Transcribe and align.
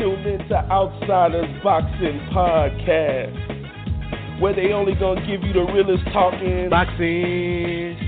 You're 0.00 0.16
tuned 0.16 0.26
into 0.26 0.54
Outsiders 0.54 1.62
Boxing 1.62 2.18
Podcast, 2.32 4.40
where 4.40 4.54
they 4.54 4.72
only 4.72 4.94
gonna 4.94 5.20
give 5.26 5.42
you 5.42 5.52
the 5.52 5.60
realest 5.60 6.04
talking. 6.12 6.70
Boxing, 6.70 7.98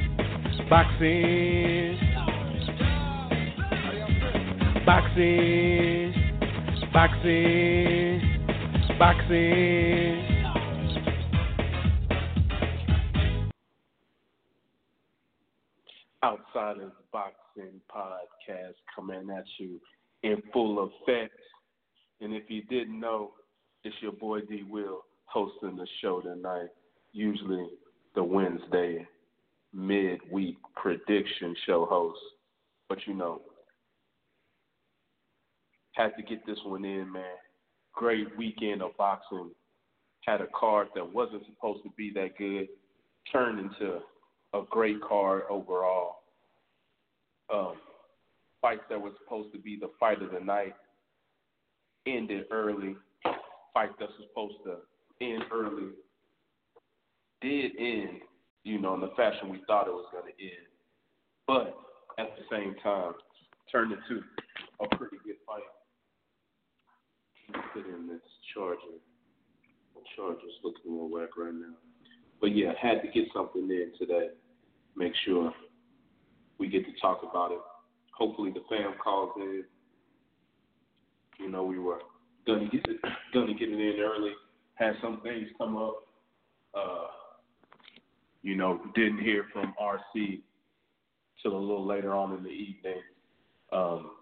boxing, 0.71 1.99
boxing, 4.87 6.15
boxing, 6.93 8.21
boxing. 8.99 10.29
Outsiders 16.25 16.93
Boxing 17.13 17.83
Podcast 17.95 18.77
coming 18.95 19.29
at 19.37 19.45
you 19.59 19.79
in 20.23 20.41
full 20.53 20.85
effect. 20.85 21.35
And 22.23 22.33
if 22.33 22.45
you 22.49 22.63
didn't 22.63 22.99
know, 22.99 23.33
it's 23.83 23.97
your 24.01 24.13
boy 24.13 24.43
D 24.43 24.63
Will 24.69 25.01
hosting 25.25 25.77
the 25.77 25.87
show 26.01 26.21
tonight. 26.21 26.69
Usually 27.13 27.67
the 28.15 28.23
Wednesday 28.23 29.07
midweek 29.75 30.57
prediction 30.77 31.57
show 31.67 31.85
host. 31.85 32.21
But 32.89 32.99
you 33.07 33.15
know, 33.15 33.41
had 35.95 36.13
to 36.17 36.23
get 36.23 36.47
this 36.47 36.59
one 36.65 36.85
in, 36.85 37.11
man. 37.11 37.25
Great 37.93 38.29
weekend 38.39 38.83
of 38.83 38.97
boxing. 38.97 39.51
Had 40.21 40.41
a 40.41 40.47
card 40.59 40.89
that 40.95 41.13
wasn't 41.13 41.43
supposed 41.47 41.83
to 41.83 41.91
be 41.97 42.13
that 42.15 42.39
good, 42.39 42.69
turned 43.33 43.59
into 43.59 43.99
a 44.55 44.63
great 44.71 45.03
card 45.03 45.43
overall. 45.51 46.19
Um, 47.53 47.75
fights 48.61 48.83
that 48.89 49.01
were 49.01 49.11
supposed 49.25 49.53
to 49.55 49.59
be 49.59 49.77
the 49.77 49.91
fight 49.99 50.23
of 50.23 50.31
the 50.31 50.39
night 50.39 50.75
ended 52.07 52.45
early. 52.51 52.97
Fight 53.75 53.91
that's 53.99 54.13
supposed 54.21 54.57
to 54.65 54.77
end 55.21 55.45
early 55.53 55.93
did 57.43 57.73
end, 57.79 58.21
you 58.65 58.81
know, 58.81 58.95
in 58.95 59.01
the 59.01 59.11
fashion 59.17 59.51
we 59.51 59.61
thought 59.67 59.89
it 59.89 59.93
was 59.93 60.07
going 60.13 60.25
to 60.25 60.43
end. 60.43 60.67
But 61.47 61.77
at 62.19 62.31
the 62.39 62.45
same 62.51 62.75
time, 62.83 63.13
turned 63.71 63.93
into 63.93 64.23
a 64.81 64.97
pretty 64.97 65.17
good 65.25 65.37
fight. 65.47 65.63
Put 67.75 67.87
in 67.87 68.07
this 68.07 68.23
charger. 68.55 68.79
Charger's 70.17 70.59
looking 70.65 70.93
little 70.93 71.11
whack 71.11 71.31
right 71.37 71.55
now. 71.55 71.75
But 72.41 72.57
yeah, 72.57 72.73
had 72.81 73.03
to 73.03 73.09
get 73.09 73.29
something 73.35 73.63
in 73.63 73.93
today. 73.99 74.29
Make 74.97 75.13
sure 75.25 75.53
we 76.59 76.69
get 76.69 76.85
to 76.85 77.01
talk 77.01 77.23
about 77.29 77.53
it. 77.53 77.61
Hopefully 78.17 78.51
the 78.51 78.63
fam 78.69 78.95
calls 79.03 79.31
in. 79.37 79.65
You 81.43 81.51
know, 81.51 81.65
we 81.65 81.79
were 81.79 81.99
gonna 82.47 82.69
get 82.69 82.83
it 82.89 83.01
gonna 83.35 83.55
get 83.55 83.69
it 83.69 83.81
in 83.81 84.01
early. 84.01 84.33
Had 84.75 84.95
some 85.03 85.21
things 85.23 85.49
come 85.59 85.77
up. 85.77 86.07
Uh, 86.75 87.07
you 88.43 88.57
know, 88.57 88.81
didn't 88.95 89.21
hear 89.21 89.47
from 89.53 89.75
RC 89.81 90.41
till 91.43 91.57
a 91.57 91.59
little 91.59 91.87
later 91.87 92.15
on 92.15 92.37
in 92.37 92.43
the 92.43 92.49
evening. 92.49 93.01
Um, 93.73 94.13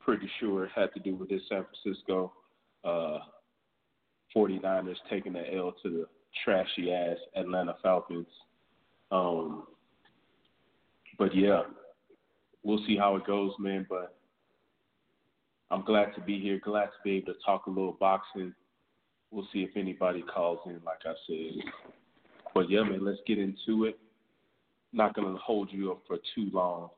pretty 0.00 0.28
sure 0.38 0.64
it 0.64 0.70
had 0.74 0.92
to 0.94 1.00
do 1.00 1.14
with 1.14 1.28
this 1.28 1.42
San 1.48 1.64
Francisco 1.82 2.32
uh, 2.84 3.18
49ers 4.34 4.96
taking 5.08 5.32
the 5.32 5.54
L 5.54 5.74
to 5.82 5.90
the 5.90 6.06
trashy 6.44 6.92
ass 6.92 7.16
Atlanta 7.36 7.76
Falcons. 7.82 8.26
Um, 9.10 9.64
but 11.18 11.34
yeah, 11.34 11.62
we'll 12.62 12.84
see 12.86 12.96
how 12.96 13.16
it 13.16 13.26
goes, 13.26 13.52
man. 13.58 13.86
But 13.88 14.16
I'm 15.70 15.84
glad 15.84 16.14
to 16.14 16.20
be 16.20 16.40
here. 16.40 16.60
Glad 16.62 16.86
to 16.86 17.02
be 17.04 17.12
able 17.12 17.32
to 17.32 17.38
talk 17.44 17.66
a 17.66 17.70
little 17.70 17.96
boxing. 17.98 18.52
We'll 19.30 19.46
see 19.52 19.60
if 19.60 19.76
anybody 19.76 20.22
calls 20.22 20.58
in, 20.66 20.80
like 20.84 21.00
I 21.04 21.14
said. 21.26 21.72
But 22.54 22.68
yeah, 22.68 22.82
man, 22.82 23.04
let's 23.04 23.20
get 23.26 23.38
into 23.38 23.84
it. 23.84 23.98
Not 24.92 25.14
gonna 25.14 25.38
hold 25.38 25.68
you 25.70 25.92
up 25.92 26.02
for 26.08 26.16
too 26.34 26.50
long. 26.52 26.90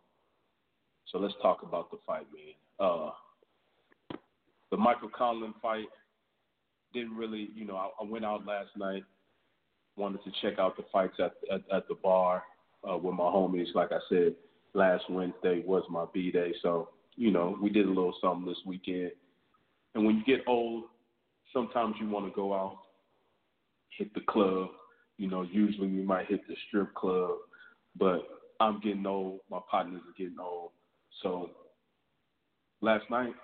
So 1.10 1.18
let's 1.18 1.34
talk 1.42 1.62
about 1.62 1.90
the 1.90 1.98
fight, 2.06 2.26
man. 2.32 2.88
Uh, 2.88 3.10
the 4.70 4.78
Michael 4.78 5.10
Conlan 5.10 5.52
fight 5.60 5.88
didn't 6.94 7.14
really, 7.14 7.50
you 7.54 7.66
know, 7.66 7.76
I, 7.76 7.88
I 8.00 8.04
went 8.04 8.24
out 8.24 8.46
last 8.46 8.70
night, 8.78 9.04
wanted 9.96 10.24
to 10.24 10.30
check 10.40 10.58
out 10.58 10.78
the 10.78 10.84
fights 10.90 11.16
at 11.18 11.34
at, 11.52 11.60
at 11.70 11.88
the 11.88 11.96
bar 12.02 12.44
uh, 12.90 12.96
with 12.96 13.14
my 13.14 13.24
homies. 13.24 13.74
Like 13.74 13.92
I 13.92 13.98
said, 14.08 14.34
last 14.72 15.04
Wednesday 15.10 15.62
was 15.66 15.84
my 15.90 16.06
B 16.14 16.30
day, 16.30 16.54
so 16.62 16.88
you 17.16 17.30
know 17.30 17.56
we 17.60 17.70
did 17.70 17.86
a 17.86 17.88
little 17.88 18.14
something 18.20 18.46
this 18.46 18.58
weekend. 18.66 19.12
And 19.94 20.06
when 20.06 20.16
you 20.16 20.24
get 20.24 20.46
old, 20.46 20.84
sometimes 21.52 21.96
you 22.00 22.08
want 22.08 22.26
to 22.26 22.34
go 22.34 22.54
out, 22.54 22.78
hit 23.98 24.12
the 24.14 24.22
club. 24.28 24.68
You 25.18 25.28
know, 25.28 25.42
usually 25.42 25.88
we 25.88 26.02
might 26.02 26.26
hit 26.26 26.40
the 26.48 26.56
strip 26.68 26.94
club, 26.94 27.32
but 27.98 28.26
I'm 28.60 28.80
getting 28.80 29.06
old. 29.06 29.40
My 29.50 29.60
partners 29.70 30.00
are 30.06 30.18
getting 30.18 30.38
old, 30.40 30.70
so 31.22 31.50
last 32.80 33.04
night 33.10 33.34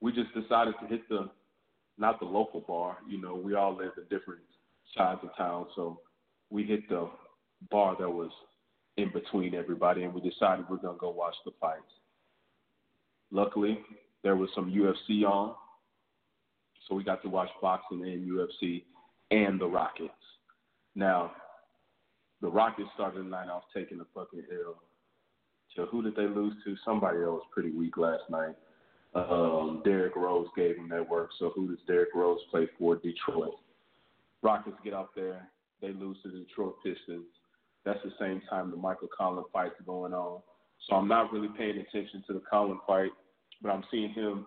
we 0.00 0.12
just 0.12 0.34
decided 0.34 0.74
to 0.80 0.86
hit 0.86 1.08
the 1.08 1.30
not 1.96 2.18
the 2.18 2.26
local 2.26 2.60
bar. 2.60 2.98
You 3.08 3.20
know, 3.20 3.34
we 3.34 3.54
all 3.54 3.76
live 3.76 3.92
in 3.96 4.04
different 4.04 4.40
sides 4.96 5.20
of 5.22 5.36
town, 5.36 5.66
so 5.76 6.00
we 6.50 6.64
hit 6.64 6.88
the 6.88 7.08
bar 7.70 7.96
that 7.98 8.10
was 8.10 8.30
in 8.96 9.10
between 9.12 9.54
everybody, 9.54 10.02
and 10.02 10.12
we 10.14 10.20
decided 10.20 10.66
we're 10.68 10.76
gonna 10.76 10.98
go 10.98 11.10
watch 11.10 11.34
the 11.44 11.52
fights. 11.60 11.82
Luckily, 13.34 13.80
there 14.22 14.36
was 14.36 14.48
some 14.54 14.70
UFC 14.70 15.24
on, 15.24 15.56
so 16.86 16.94
we 16.94 17.02
got 17.02 17.20
to 17.22 17.28
watch 17.28 17.48
boxing 17.60 18.00
and 18.04 18.30
UFC 18.30 18.84
and 19.32 19.60
the 19.60 19.66
Rockets. 19.66 20.12
Now, 20.94 21.32
the 22.40 22.48
Rockets 22.48 22.88
started 22.94 23.24
the 23.24 23.28
night 23.28 23.48
off 23.48 23.64
taking 23.74 23.98
a 24.00 24.04
fucking 24.14 24.44
L. 24.64 24.76
So 25.74 25.86
who 25.86 26.00
did 26.00 26.14
they 26.14 26.28
lose 26.28 26.54
to? 26.64 26.76
Somebody 26.84 27.24
else 27.24 27.42
pretty 27.52 27.72
weak 27.72 27.96
last 27.96 28.22
night. 28.30 28.54
Um, 29.16 29.82
Derrick 29.84 30.14
Rose 30.14 30.46
gave 30.56 30.76
them 30.76 30.88
that 30.90 31.08
work. 31.08 31.30
So 31.40 31.50
who 31.56 31.66
does 31.66 31.78
Derrick 31.88 32.10
Rose 32.14 32.38
play 32.52 32.68
for? 32.78 32.94
Detroit. 32.94 33.54
Rockets 34.42 34.76
get 34.84 34.94
out 34.94 35.10
there. 35.16 35.48
They 35.82 35.88
lose 35.88 36.18
to 36.22 36.30
the 36.30 36.38
Detroit 36.38 36.76
Pistons. 36.84 37.26
That's 37.84 38.00
the 38.04 38.12
same 38.20 38.42
time 38.48 38.70
the 38.70 38.76
Michael 38.76 39.08
Conlan 39.18 39.44
fight's 39.52 39.74
going 39.84 40.14
on. 40.14 40.40
So 40.88 40.96
I'm 40.96 41.08
not 41.08 41.32
really 41.32 41.48
paying 41.56 41.78
attention 41.78 42.22
to 42.26 42.34
the 42.34 42.42
Conlan 42.50 42.78
fight, 42.86 43.10
but 43.64 43.70
I'm 43.70 43.84
seeing 43.90 44.10
him 44.10 44.46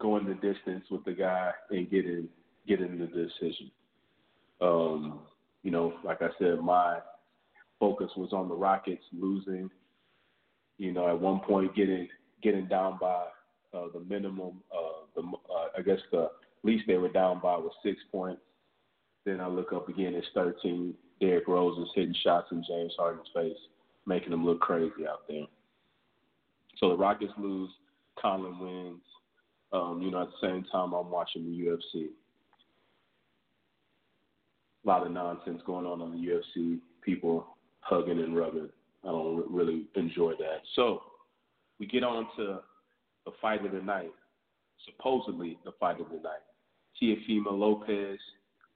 going 0.00 0.26
the 0.26 0.34
distance 0.34 0.84
with 0.90 1.04
the 1.04 1.12
guy 1.12 1.52
and 1.70 1.88
getting 1.88 2.28
getting 2.66 2.98
the 2.98 3.06
decision. 3.06 3.70
Um, 4.60 5.20
you 5.62 5.70
know, 5.70 5.94
like 6.04 6.20
I 6.20 6.28
said, 6.38 6.58
my 6.60 6.98
focus 7.78 8.10
was 8.16 8.32
on 8.32 8.48
the 8.48 8.54
Rockets 8.54 9.04
losing. 9.12 9.70
You 10.78 10.92
know, 10.92 11.08
at 11.08 11.20
one 11.20 11.40
point 11.40 11.74
getting 11.76 12.08
getting 12.42 12.66
down 12.66 12.98
by 13.00 13.26
uh, 13.72 13.86
the 13.94 14.00
minimum. 14.00 14.60
Uh, 14.74 15.04
the 15.14 15.22
uh, 15.22 15.78
I 15.78 15.82
guess 15.82 16.00
the 16.10 16.30
least 16.64 16.84
they 16.88 16.96
were 16.96 17.12
down 17.12 17.40
by 17.40 17.56
was 17.56 17.72
six 17.84 17.98
points. 18.10 18.42
Then 19.24 19.40
I 19.40 19.46
look 19.46 19.72
up 19.72 19.88
again, 19.88 20.14
it's 20.14 20.26
13. 20.34 20.94
Derrick 21.20 21.46
Rose 21.46 21.78
is 21.78 21.92
hitting 21.94 22.14
shots 22.24 22.48
in 22.50 22.64
James 22.66 22.94
Harden's 22.98 23.28
face, 23.34 23.58
making 24.06 24.32
him 24.32 24.46
look 24.46 24.60
crazy 24.60 25.06
out 25.06 25.28
there. 25.28 25.44
So 26.78 26.88
the 26.88 26.96
Rockets 26.96 27.32
lose, 27.36 27.68
Conlan 28.18 28.58
wins. 28.58 29.02
Um, 29.72 30.02
you 30.02 30.10
know, 30.10 30.22
at 30.22 30.28
the 30.28 30.48
same 30.48 30.64
time, 30.64 30.92
I'm 30.92 31.10
watching 31.10 31.44
the 31.44 31.66
UFC. 31.66 32.08
A 34.84 34.88
lot 34.88 35.06
of 35.06 35.12
nonsense 35.12 35.62
going 35.66 35.86
on 35.86 36.00
on 36.00 36.10
the 36.12 36.16
UFC. 36.16 36.78
People 37.02 37.46
hugging 37.80 38.18
and 38.18 38.36
rubbing. 38.36 38.68
I 39.04 39.08
don't 39.08 39.50
really 39.50 39.86
enjoy 39.94 40.32
that. 40.38 40.60
So 40.74 41.02
we 41.78 41.86
get 41.86 42.04
on 42.04 42.26
to 42.36 42.58
the 43.24 43.32
fight 43.40 43.64
of 43.64 43.72
the 43.72 43.80
night, 43.80 44.12
supposedly 44.86 45.58
the 45.64 45.72
fight 45.78 46.00
of 46.00 46.08
the 46.08 46.16
night. 46.16 46.42
Teofimo 47.00 47.58
Lopez, 47.58 48.18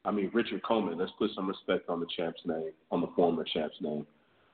I 0.04 0.10
mean 0.10 0.30
Richard 0.32 0.62
Commey. 0.62 0.96
Let's 0.96 1.12
put 1.18 1.30
some 1.34 1.48
respect 1.48 1.88
on 1.88 2.00
the 2.00 2.06
champ's 2.16 2.40
name, 2.46 2.70
on 2.90 3.00
the 3.00 3.08
former 3.14 3.44
champ's 3.44 3.76
name. 3.80 4.06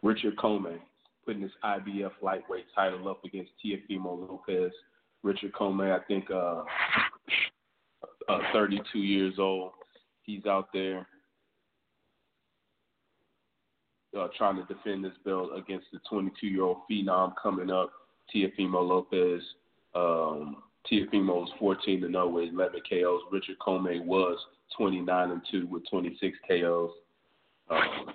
Richard 0.03 0.37
Commey 0.37 0.79
putting 1.25 1.43
his 1.43 1.53
IBF 1.65 2.13
lightweight 2.23 2.67
title 2.75 3.09
up 3.09 3.25
against 3.25 3.53
Teofimo 3.65 4.29
Lopez. 4.29 4.73
Richard 5.23 5.53
Commey, 5.53 5.93
I 5.93 6.03
think, 6.07 6.31
uh, 6.31 6.63
uh, 8.29 8.39
32 8.53 8.99
years 8.99 9.35
old. 9.39 9.73
He's 10.23 10.47
out 10.47 10.69
there 10.73 11.07
uh, 14.19 14.29
trying 14.37 14.57
to 14.57 14.65
defend 14.73 15.05
this 15.05 15.13
belt 15.25 15.51
against 15.57 15.87
the 15.93 16.01
22 16.09 16.47
year 16.47 16.63
old 16.63 16.79
phenom 16.91 17.33
coming 17.41 17.71
up, 17.71 17.91
Teofimo 18.35 18.87
Lopez. 18.87 19.43
Um, 19.95 20.63
Teofimo 20.91 21.41
was 21.41 21.51
14 21.59 22.01
to 22.01 22.07
0 22.09 22.29
with 22.29 22.51
11 22.53 22.81
KOs. 22.89 23.23
Richard 23.31 23.59
Commey 23.59 24.05
was 24.05 24.39
29 24.77 25.31
and 25.31 25.43
2 25.51 25.67
with 25.67 25.83
26 25.91 26.39
KOs. 26.49 26.91
Um, 27.69 28.07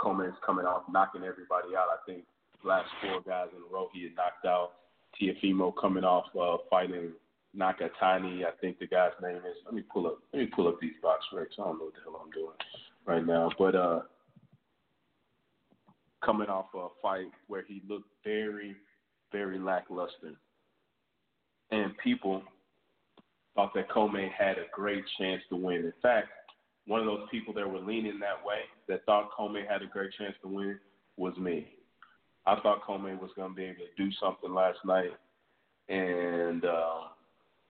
Commey's 0.00 0.34
coming 0.44 0.64
off 0.64 0.82
knocking 0.90 1.22
everybody 1.22 1.76
out. 1.76 1.86
I 1.90 1.98
think 2.06 2.24
last 2.64 2.88
four 3.00 3.20
guys 3.20 3.48
in 3.56 3.62
a 3.62 3.72
row 3.72 3.88
he 3.92 4.04
had 4.04 4.16
knocked 4.16 4.46
out. 4.46 4.72
Teofimo 5.20 5.72
coming 5.78 6.04
off 6.04 6.24
uh, 6.40 6.56
fighting 6.70 7.12
Nakatani. 7.56 8.44
I 8.44 8.50
think 8.60 8.78
the 8.78 8.86
guy's 8.86 9.12
name 9.22 9.36
is. 9.36 9.56
Let 9.64 9.74
me 9.74 9.82
pull 9.92 10.06
up. 10.06 10.18
Let 10.32 10.40
me 10.40 10.46
pull 10.46 10.68
up 10.68 10.80
these 10.80 10.92
box 11.02 11.24
recs. 11.34 11.58
I 11.58 11.64
don't 11.64 11.78
know 11.78 11.84
what 11.84 11.94
the 11.94 12.00
hell 12.04 12.20
I'm 12.22 12.30
doing 12.30 12.56
right 13.06 13.26
now, 13.26 13.50
but 13.58 13.74
uh, 13.74 14.00
coming 16.24 16.48
off 16.48 16.66
a 16.74 16.88
fight 17.02 17.30
where 17.48 17.64
he 17.66 17.82
looked 17.88 18.08
very, 18.24 18.76
very 19.32 19.58
lackluster, 19.58 20.34
and 21.70 21.96
people 21.98 22.42
thought 23.54 23.74
that 23.74 23.90
Commey 23.90 24.30
had 24.36 24.56
a 24.56 24.64
great 24.72 25.04
chance 25.18 25.42
to 25.50 25.56
win. 25.56 25.84
In 25.84 25.92
fact, 26.00 26.28
one 26.86 27.00
of 27.00 27.06
those 27.06 27.28
people 27.30 27.52
that 27.54 27.68
were 27.68 27.80
leaning 27.80 28.18
that 28.20 28.44
way, 28.44 28.60
that 28.88 29.04
thought 29.04 29.30
Commey 29.36 29.68
had 29.68 29.82
a 29.82 29.86
great 29.86 30.10
chance 30.18 30.34
to 30.42 30.48
win, 30.48 30.78
was 31.16 31.36
me. 31.36 31.66
I 32.46 32.56
thought 32.60 32.82
Commey 32.82 33.20
was 33.20 33.30
going 33.36 33.50
to 33.50 33.56
be 33.56 33.64
able 33.64 33.76
to 33.78 34.04
do 34.04 34.10
something 34.20 34.52
last 34.52 34.78
night 34.84 35.12
and, 35.88 36.64
uh, 36.64 37.00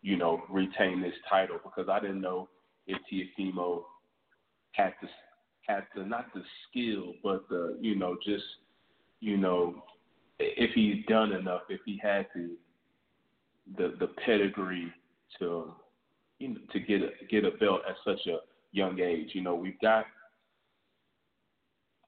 you 0.03 0.17
know, 0.17 0.43
retain 0.49 1.01
this 1.01 1.15
title 1.29 1.59
because 1.63 1.89
I 1.91 2.01
didn't 2.01 2.21
know 2.21 2.49
if 2.87 2.99
Teofimo 3.11 3.83
had 4.73 4.95
the 5.01 5.09
had 5.67 5.87
the 5.95 6.05
not 6.05 6.27
the 6.35 6.43
skill, 6.69 7.15
but 7.23 7.49
the 7.49 7.79
you 7.81 7.95
know 7.95 8.17
just 8.25 8.45
you 9.21 9.37
know 9.37 9.83
if 10.39 10.71
he's 10.75 11.05
done 11.07 11.33
enough, 11.33 11.63
if 11.69 11.81
he 11.85 12.01
had 12.03 12.27
the 12.35 12.57
the 13.77 13.95
the 14.01 14.09
pedigree 14.27 14.93
to 15.39 15.73
you 16.39 16.49
know, 16.49 16.61
to 16.73 16.81
get 16.81 17.03
a, 17.03 17.11
get 17.31 17.45
a 17.45 17.53
belt 17.53 17.83
at 17.89 17.95
such 18.05 18.27
a 18.27 18.39
young 18.73 18.99
age. 19.01 19.31
You 19.33 19.43
know, 19.43 19.55
we've 19.55 19.81
got 19.81 20.07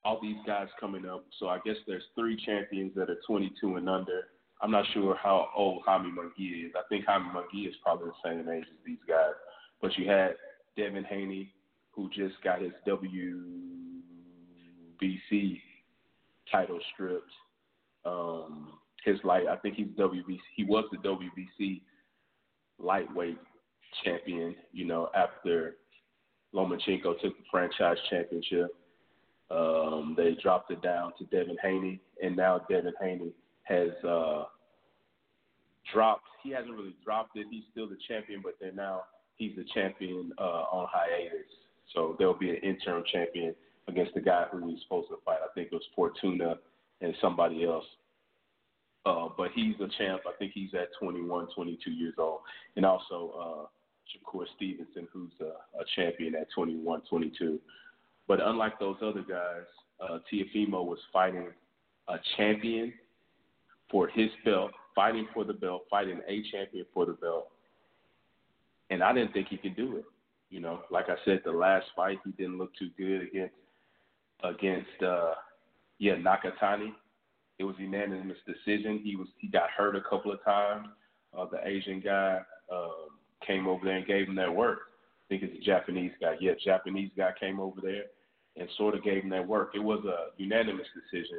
all 0.04 0.18
these 0.20 0.36
guys 0.46 0.68
coming 0.78 1.06
up. 1.06 1.24
So 1.38 1.48
I 1.48 1.58
guess 1.64 1.76
there's 1.86 2.04
three 2.14 2.36
champions 2.44 2.92
that 2.94 3.08
are 3.10 3.18
22 3.26 3.76
and 3.76 3.88
under. 3.88 4.28
I'm 4.60 4.70
not 4.70 4.84
sure 4.92 5.16
how 5.16 5.48
old 5.56 5.82
Jaime 5.84 6.10
Munguia 6.10 6.66
is. 6.66 6.72
I 6.76 6.82
think 6.88 7.06
Jaime 7.06 7.30
Munguia 7.30 7.68
is 7.68 7.74
probably 7.82 8.08
the 8.08 8.14
same 8.28 8.48
age 8.48 8.64
as 8.70 8.78
these 8.86 8.98
guys. 9.08 9.32
But 9.80 9.96
you 9.98 10.08
had 10.08 10.34
Devin 10.76 11.04
Haney, 11.04 11.52
who 11.90 12.08
just 12.10 12.34
got 12.42 12.60
his 12.62 12.72
WBC 12.86 13.20
title 16.50 16.78
stripped. 16.92 17.32
Um, 18.04 18.78
his 19.04 19.18
light, 19.24 19.46
I 19.46 19.56
think 19.56 19.76
he's 19.76 19.88
WBC. 19.98 20.38
He 20.56 20.64
was 20.64 20.84
the 20.92 20.98
WBC 20.98 21.82
lightweight 22.78 23.38
champion. 24.02 24.54
You 24.72 24.86
know, 24.86 25.10
after 25.14 25.76
Lomachenko 26.54 27.20
took 27.20 27.36
the 27.36 27.44
franchise 27.50 27.98
championship. 28.08 28.74
Um, 29.54 30.14
they 30.16 30.36
dropped 30.42 30.70
it 30.70 30.82
down 30.82 31.12
to 31.18 31.24
Devin 31.26 31.56
Haney, 31.62 32.00
and 32.22 32.36
now 32.36 32.60
Devin 32.68 32.94
Haney 33.00 33.32
has 33.64 33.90
uh, 34.06 34.44
dropped. 35.92 36.26
He 36.42 36.50
hasn't 36.50 36.74
really 36.74 36.96
dropped 37.04 37.36
it. 37.36 37.46
He's 37.50 37.64
still 37.70 37.88
the 37.88 37.98
champion, 38.08 38.40
but 38.42 38.54
then 38.60 38.74
now 38.74 39.02
he's 39.36 39.54
the 39.56 39.64
champion 39.72 40.32
uh, 40.38 40.64
on 40.72 40.88
hiatus. 40.90 41.46
So 41.94 42.16
there'll 42.18 42.34
be 42.38 42.50
an 42.50 42.56
interim 42.56 43.04
champion 43.12 43.54
against 43.88 44.14
the 44.14 44.20
guy 44.20 44.46
who 44.50 44.66
he's 44.68 44.82
supposed 44.82 45.08
to 45.08 45.18
fight. 45.24 45.38
I 45.44 45.52
think 45.54 45.68
it 45.70 45.74
was 45.74 45.84
Fortuna 45.94 46.56
and 47.00 47.14
somebody 47.20 47.64
else. 47.64 47.84
Uh, 49.06 49.28
but 49.36 49.50
he's 49.54 49.74
a 49.80 49.88
champ. 49.98 50.22
I 50.26 50.32
think 50.38 50.52
he's 50.54 50.72
at 50.72 50.88
21, 50.98 51.48
22 51.54 51.90
years 51.90 52.14
old. 52.18 52.40
And 52.76 52.86
also 52.86 53.34
uh, 53.38 53.66
Shakur 54.08 54.46
Stevenson, 54.56 55.06
who's 55.12 55.32
a, 55.40 55.78
a 55.78 55.84
champion 55.94 56.34
at 56.34 56.46
21, 56.54 57.02
22. 57.08 57.60
But 58.26 58.40
unlike 58.42 58.78
those 58.78 58.96
other 59.02 59.22
guys, 59.22 59.64
uh, 60.00 60.18
Teofimo 60.32 60.84
was 60.84 60.98
fighting 61.12 61.48
a 62.08 62.16
champion 62.36 62.92
for 63.90 64.08
his 64.08 64.30
belt, 64.44 64.72
fighting 64.94 65.26
for 65.34 65.44
the 65.44 65.52
belt, 65.52 65.82
fighting 65.90 66.20
a 66.26 66.42
champion 66.50 66.86
for 66.92 67.06
the 67.06 67.12
belt. 67.12 67.48
And 68.90 69.02
I 69.02 69.12
didn't 69.12 69.32
think 69.32 69.48
he 69.48 69.56
could 69.56 69.76
do 69.76 69.96
it. 69.96 70.04
You 70.50 70.60
know, 70.60 70.80
like 70.90 71.08
I 71.08 71.16
said, 71.24 71.40
the 71.44 71.52
last 71.52 71.86
fight 71.96 72.18
he 72.24 72.30
didn't 72.32 72.58
look 72.58 72.70
too 72.76 72.90
good 72.96 73.22
against 73.22 73.54
against 74.42 75.02
uh 75.02 75.34
yeah, 75.98 76.14
Nakatani. 76.14 76.92
It 77.58 77.64
was 77.64 77.76
unanimous 77.78 78.36
decision. 78.46 79.00
He 79.02 79.16
was 79.16 79.28
he 79.38 79.48
got 79.48 79.70
hurt 79.70 79.96
a 79.96 80.00
couple 80.02 80.32
of 80.32 80.44
times. 80.44 80.88
Uh 81.36 81.46
the 81.50 81.66
Asian 81.66 82.00
guy, 82.00 82.40
um, 82.72 83.08
came 83.46 83.66
over 83.66 83.84
there 83.84 83.96
and 83.96 84.06
gave 84.06 84.28
him 84.28 84.34
that 84.36 84.54
work. 84.54 84.80
I 85.24 85.26
think 85.28 85.42
it's 85.42 85.60
a 85.60 85.64
Japanese 85.64 86.12
guy. 86.20 86.34
Yeah, 86.40 86.52
Japanese 86.62 87.10
guy 87.16 87.30
came 87.38 87.58
over 87.58 87.80
there 87.80 88.04
and 88.56 88.68
sort 88.76 88.94
of 88.94 89.02
gave 89.02 89.22
him 89.22 89.30
that 89.30 89.46
work. 89.46 89.72
It 89.74 89.82
was 89.82 90.04
a 90.04 90.40
unanimous 90.40 90.86
decision. 90.94 91.38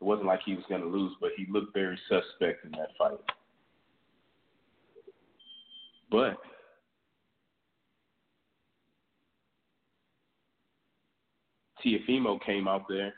It 0.00 0.04
wasn't 0.04 0.26
like 0.26 0.40
he 0.44 0.54
was 0.54 0.64
going 0.68 0.82
to 0.82 0.88
lose, 0.88 1.12
but 1.20 1.30
he 1.36 1.46
looked 1.50 1.74
very 1.74 1.98
suspect 2.08 2.64
in 2.64 2.70
that 2.72 2.90
fight. 2.96 3.18
But 6.10 6.36
Teofimo 11.84 12.40
came 12.44 12.68
out 12.68 12.86
there 12.88 13.14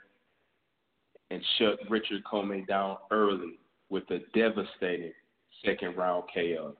and 1.30 1.42
shut 1.58 1.78
Richard 1.88 2.22
Commey 2.24 2.66
down 2.66 2.96
early 3.10 3.58
with 3.90 4.04
a 4.10 4.20
devastating 4.34 5.12
second 5.64 5.96
round 5.96 6.24
KO. 6.34 6.74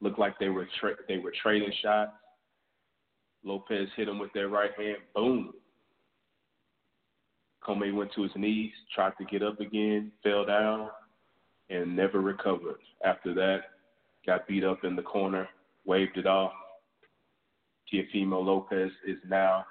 Looked 0.00 0.18
like 0.18 0.38
they 0.38 0.48
were 0.48 0.68
tra- 0.80 0.96
they 1.08 1.18
were 1.18 1.32
trading 1.42 1.72
shots. 1.82 2.12
Lopez 3.44 3.88
hit 3.96 4.08
him 4.08 4.18
with 4.18 4.32
their 4.32 4.48
right 4.48 4.70
hand. 4.76 4.98
Boom. 5.14 5.52
Commey 7.62 7.94
went 7.94 8.12
to 8.14 8.22
his 8.22 8.32
knees, 8.36 8.72
tried 8.94 9.12
to 9.18 9.24
get 9.24 9.42
up 9.42 9.60
again, 9.60 10.12
fell 10.22 10.44
down, 10.44 10.88
and 11.70 11.94
never 11.94 12.20
recovered. 12.20 12.80
After 13.04 13.32
that, 13.34 13.60
got 14.26 14.46
beat 14.46 14.64
up 14.64 14.84
in 14.84 14.96
the 14.96 15.02
corner, 15.02 15.48
waved 15.84 16.16
it 16.16 16.26
off. 16.26 16.52
Teofimo 17.92 18.44
Lopez 18.44 18.90
is 19.06 19.18
now 19.28 19.64